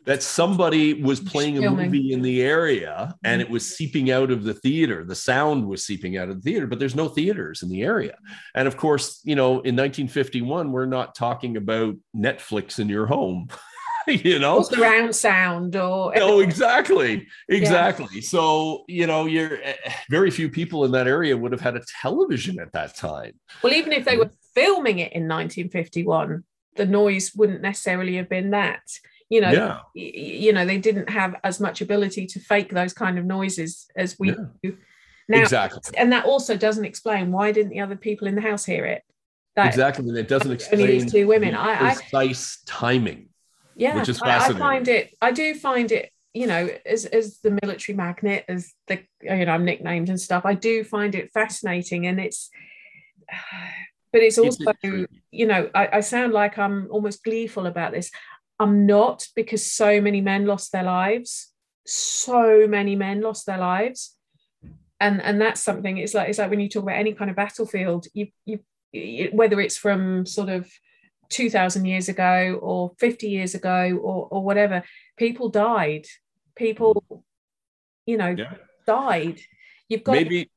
that 0.07 0.22
somebody 0.22 0.94
was 0.94 1.18
playing 1.18 1.62
a 1.62 1.70
movie 1.70 2.12
in 2.12 2.22
the 2.22 2.40
area 2.40 3.14
and 3.24 3.40
it 3.40 3.46
mm-hmm. 3.46 3.54
was 3.54 3.76
seeping 3.76 4.11
out 4.11 4.30
of 4.30 4.44
the 4.44 4.54
theater. 4.54 5.04
The 5.04 5.16
sound 5.16 5.66
was 5.66 5.84
seeping 5.84 6.16
out 6.16 6.28
of 6.28 6.36
the 6.36 6.50
theater, 6.50 6.68
but 6.68 6.78
there's 6.78 6.94
no 6.94 7.09
theaters 7.09 7.62
in 7.62 7.68
the 7.68 7.82
area. 7.82 8.16
And 8.54 8.68
of 8.68 8.76
course, 8.76 9.20
you 9.24 9.34
know, 9.34 9.50
in 9.50 9.74
1951, 9.74 10.70
we're 10.70 10.86
not 10.86 11.16
talking 11.16 11.57
about 11.57 11.96
Netflix 12.16 12.78
in 12.78 12.88
your 12.88 13.07
home. 13.07 13.48
you 14.07 14.38
know, 14.38 14.62
surround 14.62 15.16
sound 15.16 15.74
or 15.74 16.12
oh, 16.16 16.38
exactly, 16.38 17.26
exactly. 17.48 18.07
Yeah. 18.12 18.20
So 18.20 18.84
you 18.86 19.04
know, 19.09 19.26
you're 19.26 19.54
eh, 19.61 19.74
eh, 19.84 19.92
very 20.09 20.30
few 20.30 20.48
people 20.48 20.84
in 20.84 20.92
that 20.92 21.09
area 21.09 21.36
would 21.36 21.50
have 21.50 21.61
had 21.61 21.74
a 21.74 21.82
television 22.00 22.61
at 22.61 22.70
that 22.70 22.96
time. 22.96 23.32
Well, 23.64 23.72
even 23.72 23.92
if 23.92 24.04
they 24.04 24.12
mm-hmm. 24.12 24.20
were 24.20 24.30
filming 24.54 25.00
it 25.00 25.12
in 25.12 25.26
1951, 25.26 26.44
the 26.76 26.86
noise 26.86 27.32
wouldn't 27.34 27.62
necessarily 27.62 28.14
have 28.14 28.28
been 28.28 28.50
that 28.50 28.82
you 29.29 29.41
know 29.41 29.51
yeah. 29.51 29.79
y- 29.95 30.12
you 30.14 30.53
know 30.53 30.64
they 30.64 30.79
didn't 30.79 31.11
have 31.11 31.37
as 31.43 31.61
much 31.61 31.81
ability 31.81 32.27
to 32.27 32.41
fake 32.41 32.70
those 32.70 32.93
kind 32.93 33.18
of 33.18 33.24
noises 33.24 33.87
as 33.97 34.16
we 34.18 34.29
yeah. 34.29 34.35
do. 34.62 34.77
Now 35.29 35.43
exactly. 35.43 35.99
and 35.99 36.12
that 36.12 36.24
also 36.24 36.57
doesn't 36.57 36.85
explain 36.85 37.33
why 37.33 37.51
didn't 37.51 37.70
the 37.70 37.81
other 37.81 37.97
people 37.97 38.29
in 38.29 38.37
the 38.37 38.41
house 38.43 38.64
hear 38.64 38.85
it? 38.85 39.03
That, 39.57 39.68
exactly 39.68 40.07
and 40.07 40.18
it 40.18 40.29
doesn't 40.29 40.53
explain 40.53 40.87
these 40.87 41.11
two 41.11 41.27
women 41.27 41.55
the 41.55 41.61
I, 41.61 41.95
precise 41.95 42.59
I, 42.68 42.70
timing 42.70 43.31
yeah 43.74 43.99
which 43.99 44.11
is 44.11 44.18
fascinating 44.18 44.62
I, 44.62 44.66
I 44.66 44.68
find 44.68 44.89
it 44.89 45.16
i 45.22 45.33
do 45.33 45.55
find 45.55 45.93
it 45.93 46.12
you 46.35 46.47
know 46.47 46.68
as 46.85 47.07
as 47.07 47.39
the 47.39 47.59
military 47.62 47.97
magnet 47.97 48.45
as 48.49 48.74
the 48.87 49.01
you 49.22 49.47
know 49.47 49.53
i'm 49.53 49.64
nicknamed 49.64 50.11
and 50.11 50.20
stuff 50.20 50.45
i 50.45 50.53
do 50.53 50.85
find 50.85 51.14
it 51.14 51.33
fascinating 51.33 52.07
and 52.07 52.20
it's 52.20 52.51
but 54.12 54.20
it's 54.20 54.37
also 54.37 54.74
you 55.31 55.47
know 55.47 55.70
I, 55.74 55.89
I, 55.95 56.01
sound 56.01 56.35
like 56.35 56.59
i'm 56.59 56.89
almost 56.91 57.24
gleeful 57.24 57.66
about 57.66 57.93
this 57.93 58.11
I'm 58.59 58.86
not 58.86 59.26
because 59.34 59.70
so 59.70 60.00
many 60.00 60.20
men 60.20 60.46
lost 60.46 60.72
their 60.72 60.82
lives. 60.82 61.52
So 61.86 62.66
many 62.66 62.96
men 62.96 63.20
lost 63.20 63.46
their 63.46 63.59
lives. 63.59 64.16
And 64.98 65.20
and 65.20 65.40
that's 65.40 65.62
something 65.62 65.98
it's 65.98 66.14
like 66.14 66.30
it's 66.30 66.38
like 66.38 66.50
when 66.50 66.61
you 66.61 66.68
talk 66.68 66.84
about 66.84 66.96
any 66.96 67.12
kind 67.12 67.30
of 67.30 67.36
battlefield, 67.36 68.07
you 68.14 68.28
you, 68.46 68.61
whether 69.32 69.61
it's 69.61 69.76
from 69.76 70.24
sort 70.24 70.48
of 70.48 70.70
2000 71.28 71.84
years 71.84 72.09
ago 72.09 72.59
or 72.62 72.92
50 72.98 73.28
years 73.28 73.54
ago 73.54 73.98
or 74.02 74.28
or 74.30 74.42
whatever, 74.42 74.84
people 75.18 75.50
died. 75.50 76.07
People 76.54 77.22
you 78.07 78.16
know 78.16 78.34
yeah. 78.36 78.54
died 78.86 79.40
you've 79.89 80.05
got 80.05 80.12
maybe 80.12 80.51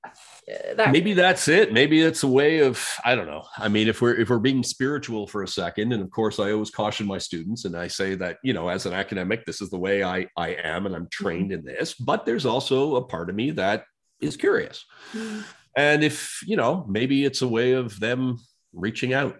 that. 0.75 0.91
maybe 0.91 1.13
that's 1.13 1.47
it. 1.47 1.71
Maybe 1.71 2.01
it's 2.01 2.23
a 2.23 2.27
way 2.27 2.59
of 2.59 2.85
i 3.05 3.15
don't 3.15 3.27
know. 3.27 3.43
I 3.57 3.67
mean 3.67 3.87
if 3.87 4.01
we're 4.01 4.15
if 4.15 4.29
we're 4.29 4.39
being 4.39 4.63
spiritual 4.63 5.27
for 5.27 5.43
a 5.43 5.47
second 5.47 5.93
and 5.93 6.01
of 6.01 6.09
course 6.09 6.39
i 6.39 6.51
always 6.51 6.71
caution 6.71 7.05
my 7.05 7.17
students 7.17 7.65
and 7.65 7.75
i 7.75 7.87
say 7.87 8.15
that 8.15 8.37
you 8.43 8.53
know 8.53 8.69
as 8.69 8.85
an 8.85 8.93
academic 8.93 9.45
this 9.45 9.61
is 9.61 9.69
the 9.69 9.77
way 9.77 10.03
i 10.03 10.27
i 10.37 10.49
am 10.49 10.85
and 10.85 10.95
i'm 10.95 11.03
mm-hmm. 11.03 11.23
trained 11.23 11.51
in 11.51 11.63
this 11.63 11.93
but 11.93 12.25
there's 12.25 12.45
also 12.45 12.95
a 12.95 13.03
part 13.03 13.29
of 13.29 13.35
me 13.35 13.51
that 13.51 13.85
is 14.21 14.35
curious. 14.35 14.85
Mm-hmm. 15.13 15.41
and 15.75 16.03
if 16.03 16.41
you 16.45 16.57
know 16.57 16.85
maybe 16.89 17.25
it's 17.25 17.41
a 17.41 17.47
way 17.47 17.73
of 17.73 17.99
them 17.99 18.39
reaching 18.73 19.13
out 19.13 19.37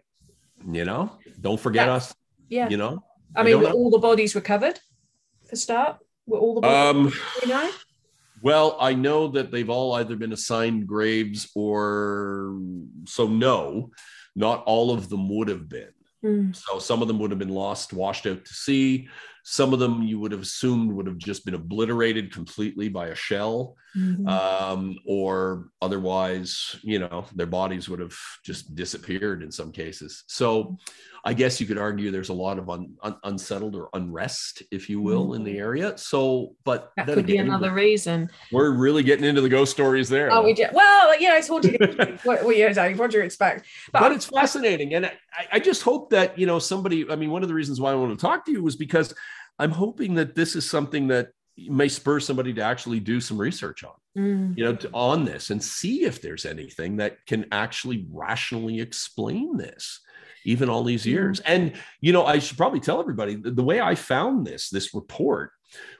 you 0.69 0.83
know? 0.83 1.11
Don't 1.39 1.59
forget 1.59 1.87
us 1.87 2.13
yeah. 2.49 2.67
you 2.69 2.77
know? 2.77 3.03
I 3.35 3.43
mean 3.43 3.63
all 3.63 3.89
the 3.89 3.99
bodies 3.99 4.35
recovered 4.35 4.79
for 5.47 5.55
start? 5.55 5.97
Were 6.25 6.37
all 6.37 6.55
the 6.55 6.61
bodies 6.61 7.13
um 7.13 7.13
you 7.41 7.49
know 7.49 7.71
well, 8.41 8.77
I 8.79 8.93
know 8.93 9.27
that 9.29 9.51
they've 9.51 9.69
all 9.69 9.93
either 9.93 10.15
been 10.15 10.33
assigned 10.33 10.87
graves 10.87 11.49
or 11.55 12.59
so 13.05 13.27
no, 13.27 13.91
not 14.35 14.63
all 14.65 14.91
of 14.91 15.09
them 15.09 15.29
would 15.29 15.47
have 15.47 15.67
been. 15.67 15.93
Mm. 16.23 16.55
So 16.55 16.79
some 16.79 17.01
of 17.01 17.07
them 17.07 17.19
would 17.19 17.31
have 17.31 17.39
been 17.39 17.49
lost, 17.49 17.93
washed 17.93 18.25
out 18.25 18.45
to 18.45 18.53
sea. 18.53 19.07
Some 19.43 19.73
of 19.73 19.79
them 19.79 20.03
you 20.03 20.19
would 20.19 20.31
have 20.31 20.41
assumed 20.41 20.91
would 20.91 21.07
have 21.07 21.17
just 21.17 21.45
been 21.45 21.55
obliterated 21.55 22.33
completely 22.33 22.89
by 22.89 23.07
a 23.07 23.15
shell, 23.15 23.75
mm-hmm. 23.95 24.27
um, 24.27 24.97
or 25.05 25.69
otherwise, 25.81 26.75
you 26.81 26.99
know, 26.99 27.25
their 27.35 27.45
bodies 27.45 27.89
would 27.89 27.99
have 27.99 28.15
just 28.43 28.75
disappeared 28.75 29.43
in 29.43 29.51
some 29.51 29.71
cases. 29.71 30.23
So 30.27 30.77
I 31.25 31.33
guess 31.33 31.59
you 31.59 31.67
could 31.67 31.77
argue 31.77 32.11
there's 32.11 32.29
a 32.29 32.33
lot 32.33 32.57
of 32.57 32.69
un, 32.69 32.93
un, 33.03 33.15
unsettled 33.23 33.75
or 33.75 33.89
unrest, 33.93 34.63
if 34.71 34.89
you 34.89 35.01
will, 35.01 35.25
mm-hmm. 35.25 35.35
in 35.35 35.43
the 35.43 35.51
mm-hmm. 35.51 35.59
area. 35.59 35.97
So, 35.97 36.55
but 36.63 36.91
that 36.97 37.07
could 37.07 37.19
again, 37.19 37.25
be 37.25 37.37
another 37.37 37.73
reason. 37.73 38.29
We're 38.51 38.71
really 38.71 39.03
getting 39.03 39.25
into 39.25 39.41
the 39.41 39.49
ghost 39.49 39.71
stories 39.71 40.09
there. 40.09 40.31
Oh, 40.31 40.43
we 40.43 40.53
did. 40.53 40.69
Well, 40.73 41.19
yeah, 41.19 41.37
it's 41.37 41.47
haunted. 41.47 41.79
what, 42.23 42.43
what, 42.43 42.55
yeah, 42.55 42.93
what 42.93 43.11
do 43.11 43.17
you 43.17 43.23
expect? 43.23 43.65
But, 43.91 43.99
but 43.99 44.11
it's 44.11 44.25
fascinating, 44.25 44.93
and 44.93 45.05
I, 45.05 45.11
I 45.53 45.59
just 45.59 45.81
hope 45.81 46.09
that 46.11 46.37
you 46.37 46.45
know 46.45 46.59
somebody. 46.59 47.09
I 47.09 47.15
mean, 47.15 47.31
one 47.31 47.43
of 47.43 47.49
the 47.49 47.55
reasons 47.55 47.81
why 47.81 47.91
I 47.91 47.95
want 47.95 48.17
to 48.17 48.21
talk 48.21 48.45
to 48.45 48.51
you 48.51 48.63
was 48.63 48.75
because 48.75 49.13
I'm 49.57 49.71
hoping 49.71 50.15
that 50.15 50.35
this 50.35 50.55
is 50.55 50.69
something 50.69 51.07
that 51.09 51.29
may 51.69 51.87
spur 51.87 52.19
somebody 52.19 52.53
to 52.53 52.61
actually 52.61 52.99
do 52.99 53.19
some 53.19 53.37
research 53.37 53.83
on, 53.83 53.93
mm. 54.17 54.57
you 54.57 54.63
know, 54.63 54.75
to, 54.75 54.89
on 54.93 55.25
this 55.25 55.49
and 55.49 55.63
see 55.63 56.03
if 56.03 56.21
there's 56.21 56.45
anything 56.45 56.97
that 56.97 57.25
can 57.25 57.45
actually 57.51 58.07
rationally 58.11 58.79
explain 58.79 59.57
this, 59.57 60.01
even 60.45 60.69
all 60.69 60.83
these 60.83 61.05
years. 61.05 61.39
Mm. 61.41 61.43
And 61.45 61.73
you 62.01 62.13
know, 62.13 62.25
I 62.25 62.39
should 62.39 62.57
probably 62.57 62.79
tell 62.79 62.99
everybody 62.99 63.35
the, 63.35 63.51
the 63.51 63.63
way 63.63 63.81
I 63.81 63.95
found 63.95 64.45
this 64.45 64.69
this 64.69 64.93
report 64.93 65.51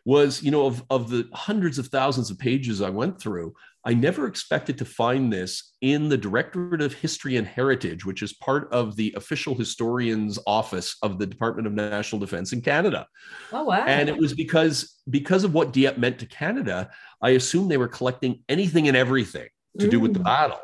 was, 0.06 0.42
you 0.42 0.52
know, 0.52 0.66
of 0.66 0.84
of 0.90 1.10
the 1.10 1.28
hundreds 1.34 1.78
of 1.78 1.88
thousands 1.88 2.32
of 2.32 2.40
pages 2.40 2.82
I 2.82 2.90
went 2.90 3.22
through, 3.22 3.54
I 3.86 3.94
never 3.94 4.28
expected 4.28 4.78
to 4.80 4.86
find 4.86 5.32
this 5.32 5.74
in 5.82 6.10
the 6.10 6.18
Directorate 6.18 6.82
of 6.82 6.94
History 6.94 7.38
and 7.38 7.48
Heritage, 7.48 8.06
which 8.06 8.22
is 8.22 8.34
part 8.34 8.72
of 8.74 8.96
the 8.98 9.14
official 9.16 9.56
historian's 9.56 10.38
office 10.46 10.98
of 11.02 11.18
the 11.18 11.26
Department 11.26 11.66
of 11.66 11.74
National 11.74 12.20
Defense 12.20 12.52
in 12.52 12.62
Canada. 12.62 13.08
Oh 13.54 13.64
wow. 13.64 13.86
And 13.86 14.10
it 14.10 14.18
was 14.18 14.34
because 14.34 15.00
because 15.10 15.44
of 15.44 15.54
what 15.54 15.72
Dieppe 15.72 16.00
meant 16.00 16.20
to 16.20 16.26
Canada, 16.26 16.90
I 17.22 17.32
assumed 17.32 17.72
they 17.72 17.78
were 17.78 17.88
collecting 17.88 18.44
anything 18.50 18.88
and 18.88 18.98
everything 18.98 19.48
to 19.80 19.88
mm. 19.88 19.92
do 19.92 20.00
with 20.00 20.14
the 20.14 20.20
mm. 20.20 20.26
battle. 20.26 20.60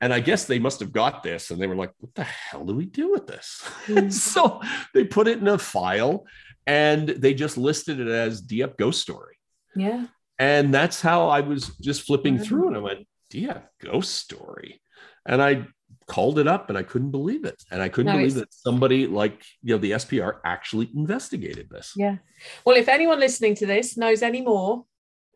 And 0.00 0.12
I 0.12 0.20
guess 0.20 0.46
they 0.46 0.58
must 0.58 0.80
have 0.80 0.92
got 0.92 1.22
this 1.22 1.50
and 1.50 1.60
they 1.60 1.66
were 1.66 1.76
like, 1.76 1.92
what 1.98 2.14
the 2.14 2.24
hell 2.24 2.64
do 2.64 2.74
we 2.74 2.86
do 2.86 3.10
with 3.10 3.26
this? 3.26 3.62
Mm. 3.86 4.12
so 4.12 4.60
they 4.94 5.04
put 5.04 5.26
it 5.26 5.38
in 5.38 5.48
a 5.48 5.58
file 5.58 6.26
and 6.66 7.08
they 7.08 7.34
just 7.34 7.56
listed 7.56 7.98
it 7.98 8.08
as 8.08 8.40
Dieppe 8.40 8.74
Ghost 8.78 9.00
Story. 9.00 9.36
Yeah. 9.74 10.06
And 10.40 10.72
that's 10.72 11.02
how 11.02 11.28
I 11.28 11.40
was 11.42 11.76
just 11.82 12.02
flipping 12.02 12.38
Mhm. 12.38 12.44
through 12.46 12.68
and 12.68 12.76
I 12.76 12.80
went, 12.80 13.06
Dieppe 13.28 13.60
Ghost 13.80 14.14
Story. 14.16 14.80
And 15.26 15.42
I 15.42 15.66
called 16.06 16.38
it 16.38 16.48
up 16.48 16.70
and 16.70 16.78
I 16.78 16.82
couldn't 16.82 17.10
believe 17.10 17.44
it. 17.44 17.62
And 17.70 17.82
I 17.82 17.90
couldn't 17.90 18.12
No, 18.12 18.18
believe 18.18 18.34
that 18.34 18.52
somebody 18.54 19.06
like, 19.06 19.44
you 19.62 19.74
know, 19.74 19.78
the 19.78 19.92
SPR 19.92 20.40
actually 20.44 20.88
investigated 20.96 21.68
this. 21.68 21.92
Yeah. 21.94 22.16
Well, 22.64 22.76
if 22.76 22.88
anyone 22.88 23.20
listening 23.20 23.54
to 23.56 23.66
this 23.66 23.98
knows 23.98 24.22
any 24.22 24.40
more 24.40 24.86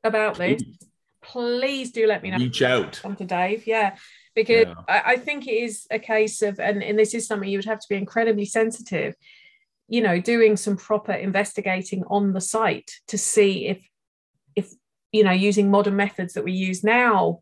about 0.02 0.38
this, 0.38 0.62
please 1.20 1.92
do 1.92 2.06
let 2.06 2.22
me 2.22 2.30
know. 2.30 2.38
Reach 2.38 2.62
out. 2.62 2.98
Come 3.02 3.16
to 3.16 3.24
Dave, 3.24 3.66
yeah, 3.66 3.96
because 4.34 4.66
Yeah. 4.66 4.74
I, 4.88 5.02
I 5.12 5.16
think 5.16 5.46
it 5.46 5.52
is 5.62 5.86
a 5.90 5.98
case 5.98 6.40
of, 6.40 6.58
and, 6.58 6.82
and 6.82 6.98
this 6.98 7.12
is 7.12 7.26
something 7.26 7.48
you 7.48 7.58
would 7.58 7.64
have 7.66 7.80
to 7.80 7.86
be 7.90 7.96
incredibly 7.96 8.46
sensitive, 8.46 9.14
you 9.86 10.00
know, 10.00 10.18
doing 10.18 10.56
some 10.56 10.78
proper 10.78 11.12
investigating 11.12 12.04
on 12.08 12.32
the 12.32 12.40
site 12.40 12.90
to 13.08 13.18
see 13.18 13.66
if 13.66 13.86
you 15.14 15.22
know, 15.22 15.30
using 15.30 15.70
modern 15.70 15.94
methods 15.94 16.34
that 16.34 16.42
we 16.42 16.50
use 16.50 16.82
now, 16.82 17.40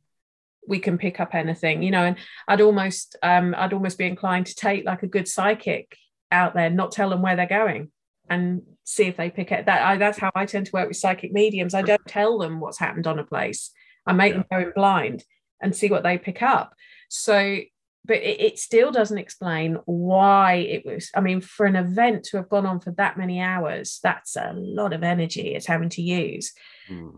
we 0.69 0.79
can 0.79 0.99
pick 0.99 1.21
up 1.21 1.35
anything, 1.35 1.83
you 1.83 1.91
know. 1.91 2.05
And 2.05 2.17
I'd 2.47 2.61
almost, 2.61 3.17
um, 3.23 3.55
I'd 3.57 3.73
almost 3.73 3.97
be 3.97 4.05
inclined 4.05 4.45
to 4.47 4.55
take 4.55 4.85
like 4.85 5.03
a 5.03 5.07
good 5.07 5.27
psychic 5.27 5.97
out 6.31 6.53
there, 6.53 6.69
not 6.69 6.93
tell 6.93 7.09
them 7.09 7.23
where 7.23 7.35
they're 7.35 7.47
going, 7.47 7.91
and 8.29 8.61
see 8.85 9.05
if 9.05 9.17
they 9.17 9.31
pick 9.31 9.53
it. 9.53 9.65
That 9.65 9.81
I, 9.81 9.97
that's 9.97 10.19
how 10.19 10.31
I 10.35 10.45
tend 10.45 10.67
to 10.67 10.73
work 10.73 10.89
with 10.89 10.99
psychic 10.99 11.33
mediums. 11.33 11.73
I 11.73 11.81
don't 11.81 12.07
tell 12.07 12.37
them 12.37 12.61
what's 12.61 12.79
happened 12.79 13.07
on 13.07 13.19
a 13.19 13.25
place. 13.25 13.71
I 14.05 14.13
make 14.13 14.35
them 14.35 14.45
go 14.53 14.59
in 14.59 14.73
blind 14.75 15.25
and 15.63 15.75
see 15.75 15.89
what 15.89 16.03
they 16.03 16.19
pick 16.19 16.43
up. 16.43 16.75
So, 17.09 17.59
but 18.05 18.19
it, 18.19 18.39
it 18.39 18.59
still 18.59 18.93
doesn't 18.93 19.17
explain 19.17 19.79
why 19.87 20.57
it 20.57 20.85
was. 20.85 21.11
I 21.15 21.23
mean, 21.23 21.41
for 21.41 21.65
an 21.65 21.77
event 21.77 22.25
to 22.25 22.37
have 22.37 22.51
gone 22.51 22.67
on 22.67 22.81
for 22.81 22.91
that 22.99 23.17
many 23.17 23.41
hours, 23.41 23.99
that's 24.03 24.37
a 24.37 24.53
lot 24.55 24.93
of 24.93 25.03
energy 25.03 25.55
it's 25.55 25.67
having 25.67 25.89
to 25.89 26.03
use. 26.03 26.53
Hmm. 26.87 27.09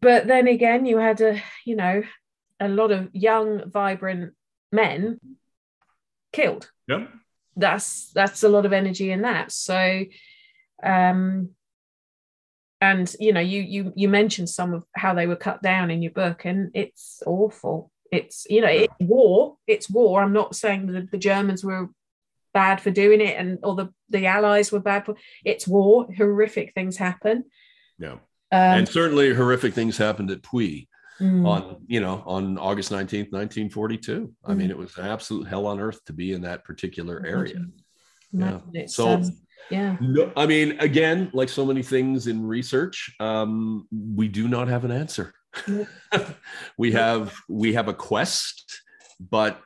But 0.00 0.26
then 0.26 0.48
again, 0.48 0.86
you 0.86 0.98
had 0.98 1.20
a, 1.20 1.42
you 1.64 1.76
know, 1.76 2.02
a 2.58 2.68
lot 2.68 2.90
of 2.90 3.08
young, 3.12 3.70
vibrant 3.70 4.34
men 4.72 5.18
killed. 6.32 6.70
Yeah. 6.88 7.06
that's 7.56 8.10
that's 8.12 8.42
a 8.42 8.48
lot 8.48 8.66
of 8.66 8.72
energy 8.72 9.10
in 9.10 9.22
that. 9.22 9.52
So 9.52 10.04
um 10.82 11.50
and 12.80 13.14
you 13.20 13.32
know 13.32 13.40
you 13.40 13.60
you 13.60 13.92
you 13.94 14.08
mentioned 14.08 14.48
some 14.48 14.72
of 14.72 14.84
how 14.96 15.14
they 15.14 15.26
were 15.26 15.36
cut 15.36 15.62
down 15.62 15.90
in 15.90 16.02
your 16.02 16.12
book 16.12 16.44
and 16.44 16.70
it's 16.74 17.22
awful. 17.26 17.90
It's 18.10 18.46
you 18.48 18.60
know 18.60 18.68
it's 18.68 18.94
war 19.00 19.56
it's 19.66 19.90
war. 19.90 20.22
I'm 20.22 20.32
not 20.32 20.56
saying 20.56 20.86
that 20.86 21.10
the 21.10 21.18
germans 21.18 21.64
were 21.64 21.88
bad 22.52 22.80
for 22.80 22.90
doing 22.90 23.20
it 23.20 23.36
and 23.38 23.58
or 23.62 23.74
the 23.76 23.92
the 24.08 24.26
allies 24.26 24.72
were 24.72 24.80
bad 24.80 25.04
for 25.04 25.16
it's 25.44 25.68
war. 25.68 26.06
Horrific 26.16 26.74
things 26.74 26.96
happen. 26.96 27.44
Yeah. 27.98 28.18
Um, 28.52 28.78
and 28.78 28.88
certainly 28.88 29.32
horrific 29.34 29.74
things 29.74 29.96
happened 29.96 30.30
at 30.30 30.42
Puys 30.42 30.86
mm, 31.20 31.46
on, 31.46 31.82
you 31.86 32.00
know, 32.00 32.22
on 32.26 32.58
August 32.58 32.90
19th, 32.90 33.30
1942. 33.32 34.32
I 34.44 34.54
mean, 34.54 34.68
Mm. 34.68 34.70
it 34.70 34.78
was 34.78 34.98
absolute 34.98 35.46
hell 35.46 35.66
on 35.66 35.78
earth 35.80 36.04
to 36.06 36.12
be 36.12 36.32
in 36.32 36.42
that 36.42 36.64
particular 36.64 37.24
area. 37.24 37.54
imagine- 37.54 37.72
Yeah. 38.32 38.60
imagine 38.72 38.88
So- 38.88 39.08
um, 39.14 39.22
yeah 39.70 39.96
No, 40.00 40.32
I 40.36 40.46
mean, 40.46 40.78
again, 40.80 41.30
like 41.32 41.48
so 41.48 41.64
many 41.64 41.82
things 41.82 42.26
in 42.26 42.44
research, 42.44 43.14
um, 43.20 43.86
we 43.92 44.26
do 44.28 44.48
not 44.48 44.66
have 44.68 44.84
an 44.84 44.90
answer. 44.90 45.32
We 46.78 46.92
have 46.92 47.34
we 47.48 47.72
have 47.74 47.88
a 47.88 47.94
quest, 47.94 48.80
but 49.18 49.60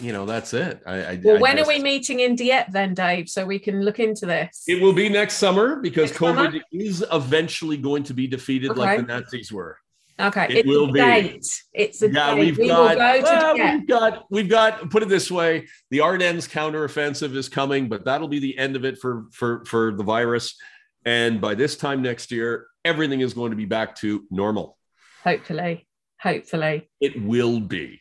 you 0.00 0.12
know 0.12 0.24
that's 0.24 0.54
it. 0.54 0.82
I, 0.86 0.94
I 0.94 1.20
well 1.22 1.36
I 1.36 1.40
when 1.40 1.56
just- 1.56 1.68
are 1.70 1.74
we 1.74 1.82
meeting 1.82 2.20
in 2.20 2.34
dieppe 2.36 2.72
then 2.72 2.94
dave 2.94 3.28
so 3.28 3.44
we 3.44 3.58
can 3.58 3.82
look 3.82 3.98
into 3.98 4.24
this 4.26 4.64
It 4.66 4.80
will 4.80 4.92
be 4.94 5.08
next 5.08 5.34
summer 5.34 5.76
because 5.76 6.10
Next 6.10 6.18
summer? 6.18 6.50
COVID 6.50 6.60
is 6.72 7.04
eventually 7.12 7.76
going 7.76 8.02
to 8.04 8.14
be 8.14 8.26
defeated 8.26 8.76
like 8.76 8.98
the 9.00 9.06
Nazis 9.06 9.52
were. 9.52 9.78
Okay, 10.20 10.46
It 10.50 10.56
it's 10.58 10.66
will 10.68 10.88
a 10.88 10.92
be. 10.92 11.40
It's 11.74 12.02
a 12.02 12.10
Yeah, 12.10 12.34
date. 12.34 12.40
we've 12.40 12.58
we 12.58 12.66
got, 12.68 12.96
will 12.96 12.96
go 12.96 13.16
to 13.18 13.22
well, 13.22 13.54
we've 13.76 13.86
got, 13.86 14.24
we've 14.30 14.48
got. 14.48 14.90
Put 14.90 15.04
it 15.04 15.08
this 15.08 15.30
way: 15.30 15.68
the 15.90 16.00
Ardennes 16.00 16.48
counteroffensive 16.48 17.36
is 17.36 17.48
coming, 17.48 17.88
but 17.88 18.04
that'll 18.04 18.26
be 18.26 18.40
the 18.40 18.58
end 18.58 18.74
of 18.74 18.84
it 18.84 18.98
for 18.98 19.26
for 19.30 19.64
for 19.64 19.92
the 19.92 20.02
virus. 20.02 20.56
And 21.04 21.40
by 21.40 21.54
this 21.54 21.76
time 21.76 22.02
next 22.02 22.32
year, 22.32 22.66
everything 22.84 23.20
is 23.20 23.32
going 23.32 23.50
to 23.50 23.56
be 23.56 23.64
back 23.64 23.94
to 23.96 24.24
normal. 24.28 24.76
Hopefully, 25.22 25.86
hopefully. 26.20 26.88
It 27.00 27.22
will 27.22 27.60
be. 27.60 28.00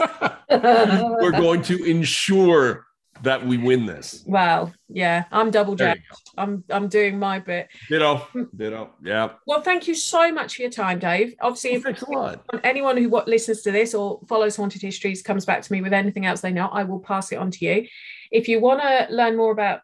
We're 0.50 1.32
going 1.32 1.62
to 1.62 1.84
ensure 1.84 2.86
that 3.22 3.44
we 3.44 3.58
win 3.58 3.84
this. 3.84 4.24
well, 4.26 4.72
yeah, 4.88 5.24
I'm 5.30 5.50
double 5.50 5.74
jacked. 5.74 6.00
I'm 6.38 6.64
I'm 6.70 6.88
doing 6.88 7.18
my 7.18 7.38
bit. 7.38 7.68
Ditto, 7.88 8.26
ditto. 8.56 8.90
Yeah. 9.02 9.30
Well, 9.46 9.60
thank 9.60 9.86
you 9.86 9.94
so 9.94 10.32
much 10.32 10.56
for 10.56 10.62
your 10.62 10.70
time, 10.70 10.98
Dave. 10.98 11.34
Obviously, 11.40 11.72
if 11.74 11.82
Thanks 11.82 12.02
a 12.02 12.10
lot. 12.10 12.42
anyone 12.64 12.96
who 12.96 13.08
what 13.10 13.28
listens 13.28 13.60
to 13.62 13.72
this 13.72 13.94
or 13.94 14.20
follows 14.28 14.56
Haunted 14.56 14.80
Histories 14.82 15.22
comes 15.22 15.44
back 15.44 15.62
to 15.62 15.72
me 15.72 15.82
with 15.82 15.92
anything 15.92 16.24
else 16.24 16.40
they 16.40 16.52
know, 16.52 16.68
I 16.68 16.84
will 16.84 17.00
pass 17.00 17.30
it 17.32 17.36
on 17.36 17.50
to 17.50 17.64
you. 17.64 17.86
If 18.30 18.48
you 18.48 18.60
want 18.60 18.80
to 18.80 19.08
learn 19.10 19.36
more 19.36 19.52
about 19.52 19.80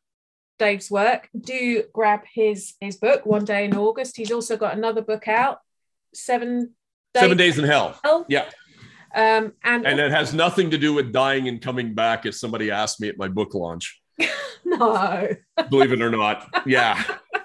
Dave's 0.58 0.90
work, 0.90 1.28
do 1.38 1.84
grab 1.92 2.20
his 2.32 2.74
his 2.80 2.96
book, 2.96 3.26
One 3.26 3.44
Day 3.44 3.66
in 3.66 3.76
August. 3.76 4.16
He's 4.16 4.32
also 4.32 4.56
got 4.56 4.74
another 4.74 5.02
book 5.02 5.28
out, 5.28 5.58
Seven 6.14 6.74
Days. 7.12 7.20
Seven 7.22 7.36
days 7.36 7.58
in 7.58 7.66
hell. 7.66 7.98
Hell. 8.02 8.24
Yeah. 8.28 8.46
Um, 9.16 9.54
and, 9.64 9.86
And 9.86 9.98
it 9.98 10.12
has 10.12 10.34
nothing 10.34 10.70
to 10.70 10.78
do 10.78 10.92
with 10.92 11.10
dying 11.12 11.48
and 11.48 11.60
coming 11.60 11.94
back, 11.94 12.26
as 12.26 12.38
somebody 12.38 12.70
asked 12.70 13.00
me 13.00 13.08
at 13.08 13.16
my 13.16 13.28
book 13.28 13.54
launch. 13.54 14.00
no. 14.64 15.28
Believe 15.70 15.92
it 15.92 16.02
or 16.02 16.10
not. 16.10 16.48
Yeah. 16.66 17.02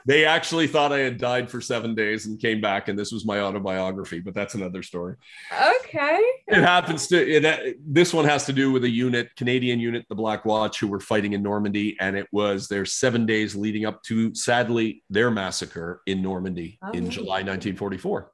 They 0.07 0.25
actually 0.25 0.65
thought 0.65 0.91
I 0.91 0.97
had 0.97 1.19
died 1.19 1.47
for 1.51 1.61
seven 1.61 1.93
days 1.93 2.25
and 2.25 2.39
came 2.41 2.59
back, 2.59 2.87
and 2.87 2.97
this 2.97 3.11
was 3.11 3.23
my 3.23 3.39
autobiography, 3.39 4.19
but 4.19 4.33
that's 4.33 4.55
another 4.55 4.81
story. 4.81 5.15
Okay. 5.53 6.19
It 6.47 6.63
happens 6.63 7.05
to 7.09 7.17
it, 7.17 7.77
this 7.85 8.11
one 8.11 8.25
has 8.25 8.47
to 8.47 8.53
do 8.53 8.71
with 8.71 8.83
a 8.83 8.89
unit, 8.89 9.29
Canadian 9.37 9.79
unit, 9.79 10.07
the 10.09 10.15
Black 10.15 10.43
Watch, 10.43 10.79
who 10.79 10.87
were 10.87 10.99
fighting 10.99 11.33
in 11.33 11.43
Normandy, 11.43 11.97
and 11.99 12.17
it 12.17 12.27
was 12.31 12.67
their 12.67 12.83
seven 12.83 13.27
days 13.27 13.55
leading 13.55 13.85
up 13.85 14.01
to, 14.05 14.33
sadly, 14.33 15.03
their 15.11 15.29
massacre 15.29 16.01
in 16.07 16.23
Normandy 16.23 16.79
in 16.95 17.05
Oh. 17.05 17.09
July 17.09 17.43
1944. 17.43 18.31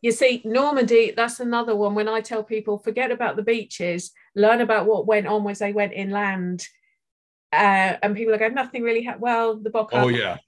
You 0.00 0.12
see, 0.12 0.42
Normandy, 0.44 1.12
that's 1.16 1.40
another 1.40 1.74
one. 1.76 1.94
When 1.94 2.08
I 2.08 2.20
tell 2.20 2.42
people, 2.42 2.78
forget 2.78 3.10
about 3.10 3.36
the 3.36 3.42
beaches, 3.42 4.12
learn 4.34 4.60
about 4.60 4.86
what 4.86 5.06
went 5.06 5.26
on 5.26 5.44
when 5.44 5.54
they 5.58 5.72
went 5.72 5.92
inland. 5.92 6.66
Uh, 7.52 7.96
and 8.02 8.16
people 8.16 8.34
are 8.34 8.38
going, 8.38 8.54
nothing 8.54 8.82
really 8.82 9.02
happened. 9.02 9.22
Well, 9.22 9.56
the 9.56 9.70
Bocca 9.70 9.90
Oh 9.92 10.08
yeah, 10.08 10.38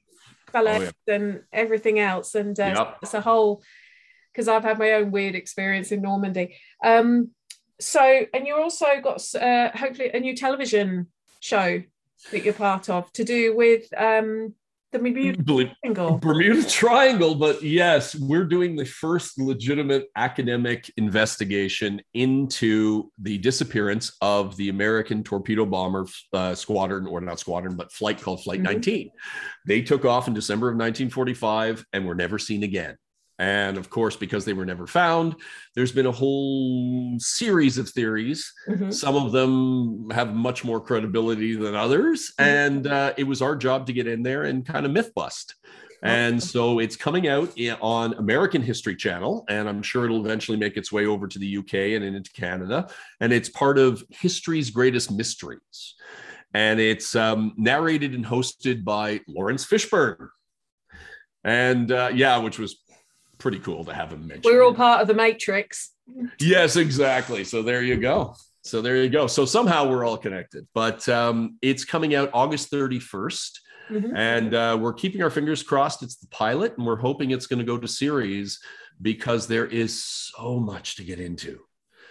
fell 0.51 0.69
Oh, 0.69 0.81
yeah. 0.81 1.15
and 1.15 1.43
everything 1.53 1.99
else. 1.99 2.35
And 2.35 2.59
uh, 2.59 2.75
Yep. 2.77 2.99
it's 3.03 3.15
a 3.15 3.21
whole, 3.21 3.63
because 4.33 4.49
I've 4.49 4.65
had 4.65 4.79
my 4.79 4.93
own 4.93 5.11
weird 5.11 5.35
experience 5.35 5.93
in 5.93 6.01
Normandy. 6.03 6.57
Um, 6.83 7.31
so, 7.81 8.27
and 8.33 8.47
you 8.47 8.57
also 8.57 8.87
got 9.03 9.23
uh, 9.35 9.71
hopefully 9.77 10.11
a 10.15 10.21
new 10.21 10.35
television 10.35 11.09
show 11.41 11.83
that 12.31 12.45
you're 12.45 12.55
part 12.55 12.89
of 12.89 13.13
to 13.13 13.25
do 13.25 13.55
with 13.55 13.93
um, 13.97 14.55
the 14.95 14.99
Bermuda 14.99 15.43
Triangle. 15.83 16.19
Bermuda 16.19 16.69
Triangle, 16.69 17.35
but 17.35 17.63
yes, 17.63 18.15
we're 18.15 18.45
doing 18.45 18.77
the 18.77 18.85
first 18.85 19.39
legitimate 19.39 20.07
academic 20.17 20.91
investigation 20.97 22.01
into 22.15 23.11
the 23.21 23.39
disappearance 23.39 24.17
of 24.21 24.57
the 24.57 24.69
American 24.71 25.23
torpedo 25.23 25.65
bomber 25.67 26.07
uh, 26.33 26.55
squadron, 26.55 27.07
or 27.07 27.21
not 27.21 27.39
squadron, 27.39 27.77
but 27.77 27.93
flight 27.93 28.21
called 28.21 28.43
Flight 28.43 28.61
Mhm. 28.61 28.65
19. 28.65 29.11
They 29.67 29.83
took 29.83 30.05
off 30.05 30.29
in 30.29 30.35
December 30.35 30.69
of 30.69 30.77
1945 30.77 31.85
and 31.93 32.07
were 32.07 32.15
never 32.15 32.39
seen 32.39 32.63
again. 32.63 32.97
And 33.39 33.77
of 33.77 33.91
course, 33.91 34.15
because 34.17 34.45
they 34.45 34.53
were 34.53 34.65
never 34.65 34.87
found, 34.87 35.35
there's 35.75 35.91
been 35.93 36.07
a 36.07 36.13
whole 36.13 37.17
series 37.19 37.79
of 37.79 37.89
theories. 37.89 38.53
Mhm. 38.69 38.93
some 38.95 39.17
of 39.17 39.33
them 39.33 40.09
have 40.11 40.35
much 40.35 40.65
more 40.65 40.81
credibility 40.81 41.57
than 41.57 41.75
others. 41.75 42.33
Mhm. 42.39 42.45
and 42.45 42.87
uh, 42.87 43.13
it 43.17 43.25
was 43.25 43.43
our 43.43 43.57
job 43.57 43.87
to 43.87 43.93
get 43.93 44.07
in 44.07 44.23
there 44.23 44.45
and 44.45 44.65
kind 44.65 44.87
of 44.87 44.93
myth 44.93 45.13
bust. 45.15 45.55
And 46.03 46.43
so 46.43 46.81
it's 46.81 46.97
coming 46.97 47.29
out 47.29 47.51
on 47.81 48.13
american 48.15 48.61
history 48.61 48.95
channel 48.95 49.45
and 49.49 49.67
i'm 49.67 49.83
sure 49.83 50.05
it'll 50.05 50.23
eventually 50.25 50.59
make 50.59 50.77
its 50.77 50.93
way 50.93 51.07
over 51.07 51.27
to 51.27 51.39
the 51.39 51.57
uk 51.57 51.73
and 51.73 52.05
into 52.05 52.31
canada. 52.33 52.89
And 53.21 53.33
it's 53.33 53.49
part 53.49 53.79
of 53.79 54.05
history's 54.11 54.69
greatest 54.69 55.11
mysteries. 55.11 55.95
And 56.53 56.79
it's 56.79 57.17
um, 57.17 57.55
narrated 57.57 58.15
and 58.15 58.25
hosted 58.25 58.85
by 58.85 59.23
laurence 59.27 59.65
fishburne. 59.67 60.29
And 61.43 61.91
uh, 61.91 62.11
yeah 62.15 62.37
which 62.39 62.59
was 62.59 62.75
pretty 63.45 63.59
cool 63.59 63.85
to 63.85 63.93
have 63.93 64.11
him 64.11 64.27
mentioned 64.27 64.47
We're 64.47 64.63
all 64.63 64.73
part 64.73 65.03
of 65.03 65.07
the 65.07 65.13
Matrix. 65.13 65.93
Yes, 66.41 66.77
exactly. 66.77 67.45
So 67.45 67.63
there 67.63 67.83
you 67.83 67.99
go. 67.99 68.37
So 68.63 68.81
there 68.81 68.97
you 68.97 69.11
go. 69.11 69.27
So 69.27 69.45
somehow 69.45 69.87
we're 69.87 70.07
all 70.07 70.17
connected. 70.17 70.67
But 70.73 71.07
um, 71.11 71.59
it's 71.61 71.85
coming 71.85 72.15
out 72.15 72.31
August 72.33 72.73
31st. 72.73 73.51
Mhm. 73.91 74.13
And 74.17 74.55
uh, 74.55 74.79
we're 74.81 74.95
keeping 74.95 75.23
our 75.23 75.29
fingers 75.29 75.63
crossed. 75.63 76.03
It's 76.03 76.17
the 76.17 76.27
pilot, 76.29 76.73
and 76.79 76.87
we're 76.87 76.97
hoping 76.97 77.33
it's 77.33 77.47
going 77.47 77.59
to 77.59 77.67
go 77.67 77.77
to 77.77 77.87
series 77.87 78.59
because 79.03 79.47
there 79.47 79.67
is 79.67 80.03
so 80.03 80.59
much 80.59 80.97
to 80.97 81.05
get 81.05 81.21
into. 81.21 81.61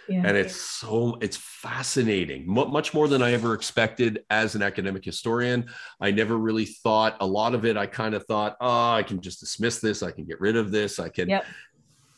Yeah. 0.08 0.22
And 0.26 0.36
it's 0.36 0.56
so 0.56 1.18
it's 1.20 1.36
fascinating, 1.36 2.44
much 2.46 2.92
more 2.94 3.08
than 3.08 3.22
I 3.22 3.32
ever 3.32 3.54
expected 3.54 4.24
as 4.30 4.54
an 4.54 4.62
academic 4.62 5.04
historian. 5.04 5.66
I 6.00 6.10
never 6.10 6.36
really 6.36 6.66
thought 6.66 7.16
a 7.20 7.26
lot 7.26 7.54
of 7.54 7.64
it. 7.64 7.76
I 7.76 7.86
kind 7.86 8.14
of 8.14 8.24
thought, 8.26 8.56
oh, 8.60 8.92
I 8.92 9.02
can 9.02 9.20
just 9.20 9.40
dismiss 9.40 9.80
this. 9.80 10.02
I 10.02 10.10
can 10.10 10.24
get 10.24 10.40
rid 10.40 10.56
of 10.56 10.70
this. 10.70 10.98
I 10.98 11.08
can. 11.08 11.28
Yep. 11.28 11.44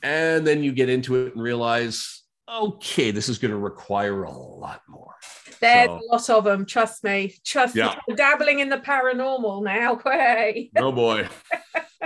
And 0.03 0.47
then 0.47 0.63
you 0.63 0.73
get 0.73 0.89
into 0.89 1.27
it 1.27 1.35
and 1.35 1.43
realize, 1.43 2.23
okay, 2.49 3.11
this 3.11 3.29
is 3.29 3.39
going 3.39 3.51
to 3.51 3.59
require 3.59 4.25
a 4.25 4.31
lot 4.31 4.83
more. 4.89 5.15
There's 5.61 5.89
so, 5.89 5.95
a 5.95 6.01
lot 6.13 6.31
of 6.31 6.45
them. 6.45 6.67
Trust 6.67 7.03
me. 7.03 7.35
Trust 7.45 7.75
yeah. 7.75 7.95
me. 8.07 8.15
dabbling 8.15 8.61
in 8.61 8.69
the 8.69 8.79
paranormal 8.79 9.65
now. 9.65 10.01
Hey. 10.17 10.71
No 10.75 10.93
boy. 10.93 11.29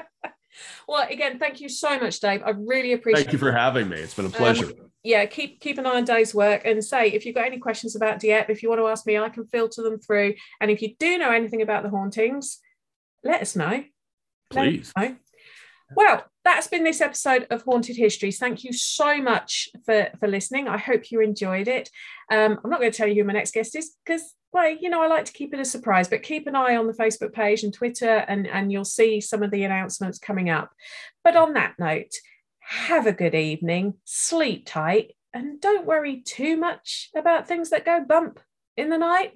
well, 0.89 1.07
again, 1.09 1.39
thank 1.39 1.61
you 1.61 1.69
so 1.69 1.99
much, 1.99 2.21
Dave. 2.21 2.43
I 2.45 2.51
really 2.51 2.93
appreciate. 2.93 3.25
Thank 3.25 3.33
you 3.33 3.39
for 3.39 3.53
having 3.53 3.89
me. 3.89 3.97
It's 3.99 4.15
been 4.15 4.27
a 4.27 4.29
um, 4.29 4.33
pleasure. 4.33 4.67
Um, 4.67 4.90
yeah, 5.03 5.25
keep 5.27 5.61
keep 5.61 5.79
an 5.79 5.87
eye 5.87 5.97
on 5.97 6.05
Dave's 6.05 6.35
work 6.35 6.63
and 6.65 6.85
say 6.85 7.09
if 7.09 7.25
you've 7.25 7.35
got 7.35 7.47
any 7.47 7.59
questions 7.59 7.97
about 7.97 8.21
Dieppe, 8.21 8.53
if 8.53 8.63
you 8.63 8.69
want 8.69 8.81
to 8.81 8.89
ask 8.89 9.07
me, 9.07 9.19
I 9.19 9.29
can 9.31 9.47
filter 9.47 9.83
them 9.83 9.99
through. 9.99 10.35
And 10.61 10.71
if 10.71 10.83
you 10.83 10.95
do 10.99 11.19
know 11.19 11.31
anything 11.31 11.63
about 11.63 11.83
the 11.83 11.91
hauntings, 11.91 12.59
let 13.25 13.41
us 13.41 13.57
know. 13.57 13.85
Please. 14.51 14.93
Us 14.97 15.03
know. 15.03 15.17
Well, 15.97 16.25
that's 16.45 16.69
been 16.69 16.85
this 16.85 17.01
episode 17.01 17.47
of 17.51 17.63
Haunted 17.63 17.97
Histories. 17.97 18.39
Thank 18.39 18.63
you 18.63 18.73
so 18.73 19.21
much 19.21 19.69
for, 19.85 20.09
for 20.19 20.29
listening. 20.29 20.69
I 20.69 20.79
hope 20.79 21.11
you 21.11 21.21
enjoyed 21.21 21.67
it. 21.67 21.91
Um, 22.31 22.59
I'm 22.63 22.71
not 22.71 22.81
going 22.81 22.93
to 22.93 22.97
tell 22.97 23.09
you 23.09 23.21
who 23.21 23.27
my 23.27 23.33
next 23.33 23.55
guest 23.55 23.75
is 23.75 23.97
because, 24.05 24.35
well, 24.53 24.71
you 24.71 24.89
know, 24.89 25.03
I 25.03 25.09
like 25.09 25.25
to 25.25 25.33
keep 25.33 25.53
it 25.53 25.61
a 25.61 25.65
surprise, 25.65 26.09
but 26.09 26.23
keep 26.23 26.47
an 26.47 26.55
eye 26.55 26.77
on 26.77 26.87
the 26.87 26.93
Facebook 26.93 27.33
page 27.33 27.65
and 27.65 27.75
Twitter, 27.75 28.25
and, 28.29 28.47
and 28.47 28.71
you'll 28.71 28.85
see 28.85 29.21
some 29.21 29.43
of 29.43 29.51
the 29.51 29.65
announcements 29.65 30.19
coming 30.19 30.49
up. 30.49 30.71
But 31.25 31.37
on 31.37 31.55
that 31.55 31.75
note, 31.79 32.13
have 32.71 33.09
a 33.09 33.13
good 33.13 33.35
evening, 33.35 33.95
sleep 34.05 34.65
tight, 34.65 35.17
and 35.35 35.61
don't 35.61 35.87
worry 35.87 36.23
too 36.23 36.57
much 36.57 37.11
about 37.17 37.49
things 37.49 37.71
that 37.71 37.85
go 37.85 38.05
bump 38.05 38.39
in 38.77 38.91
the 38.91 38.97
night. 38.97 39.33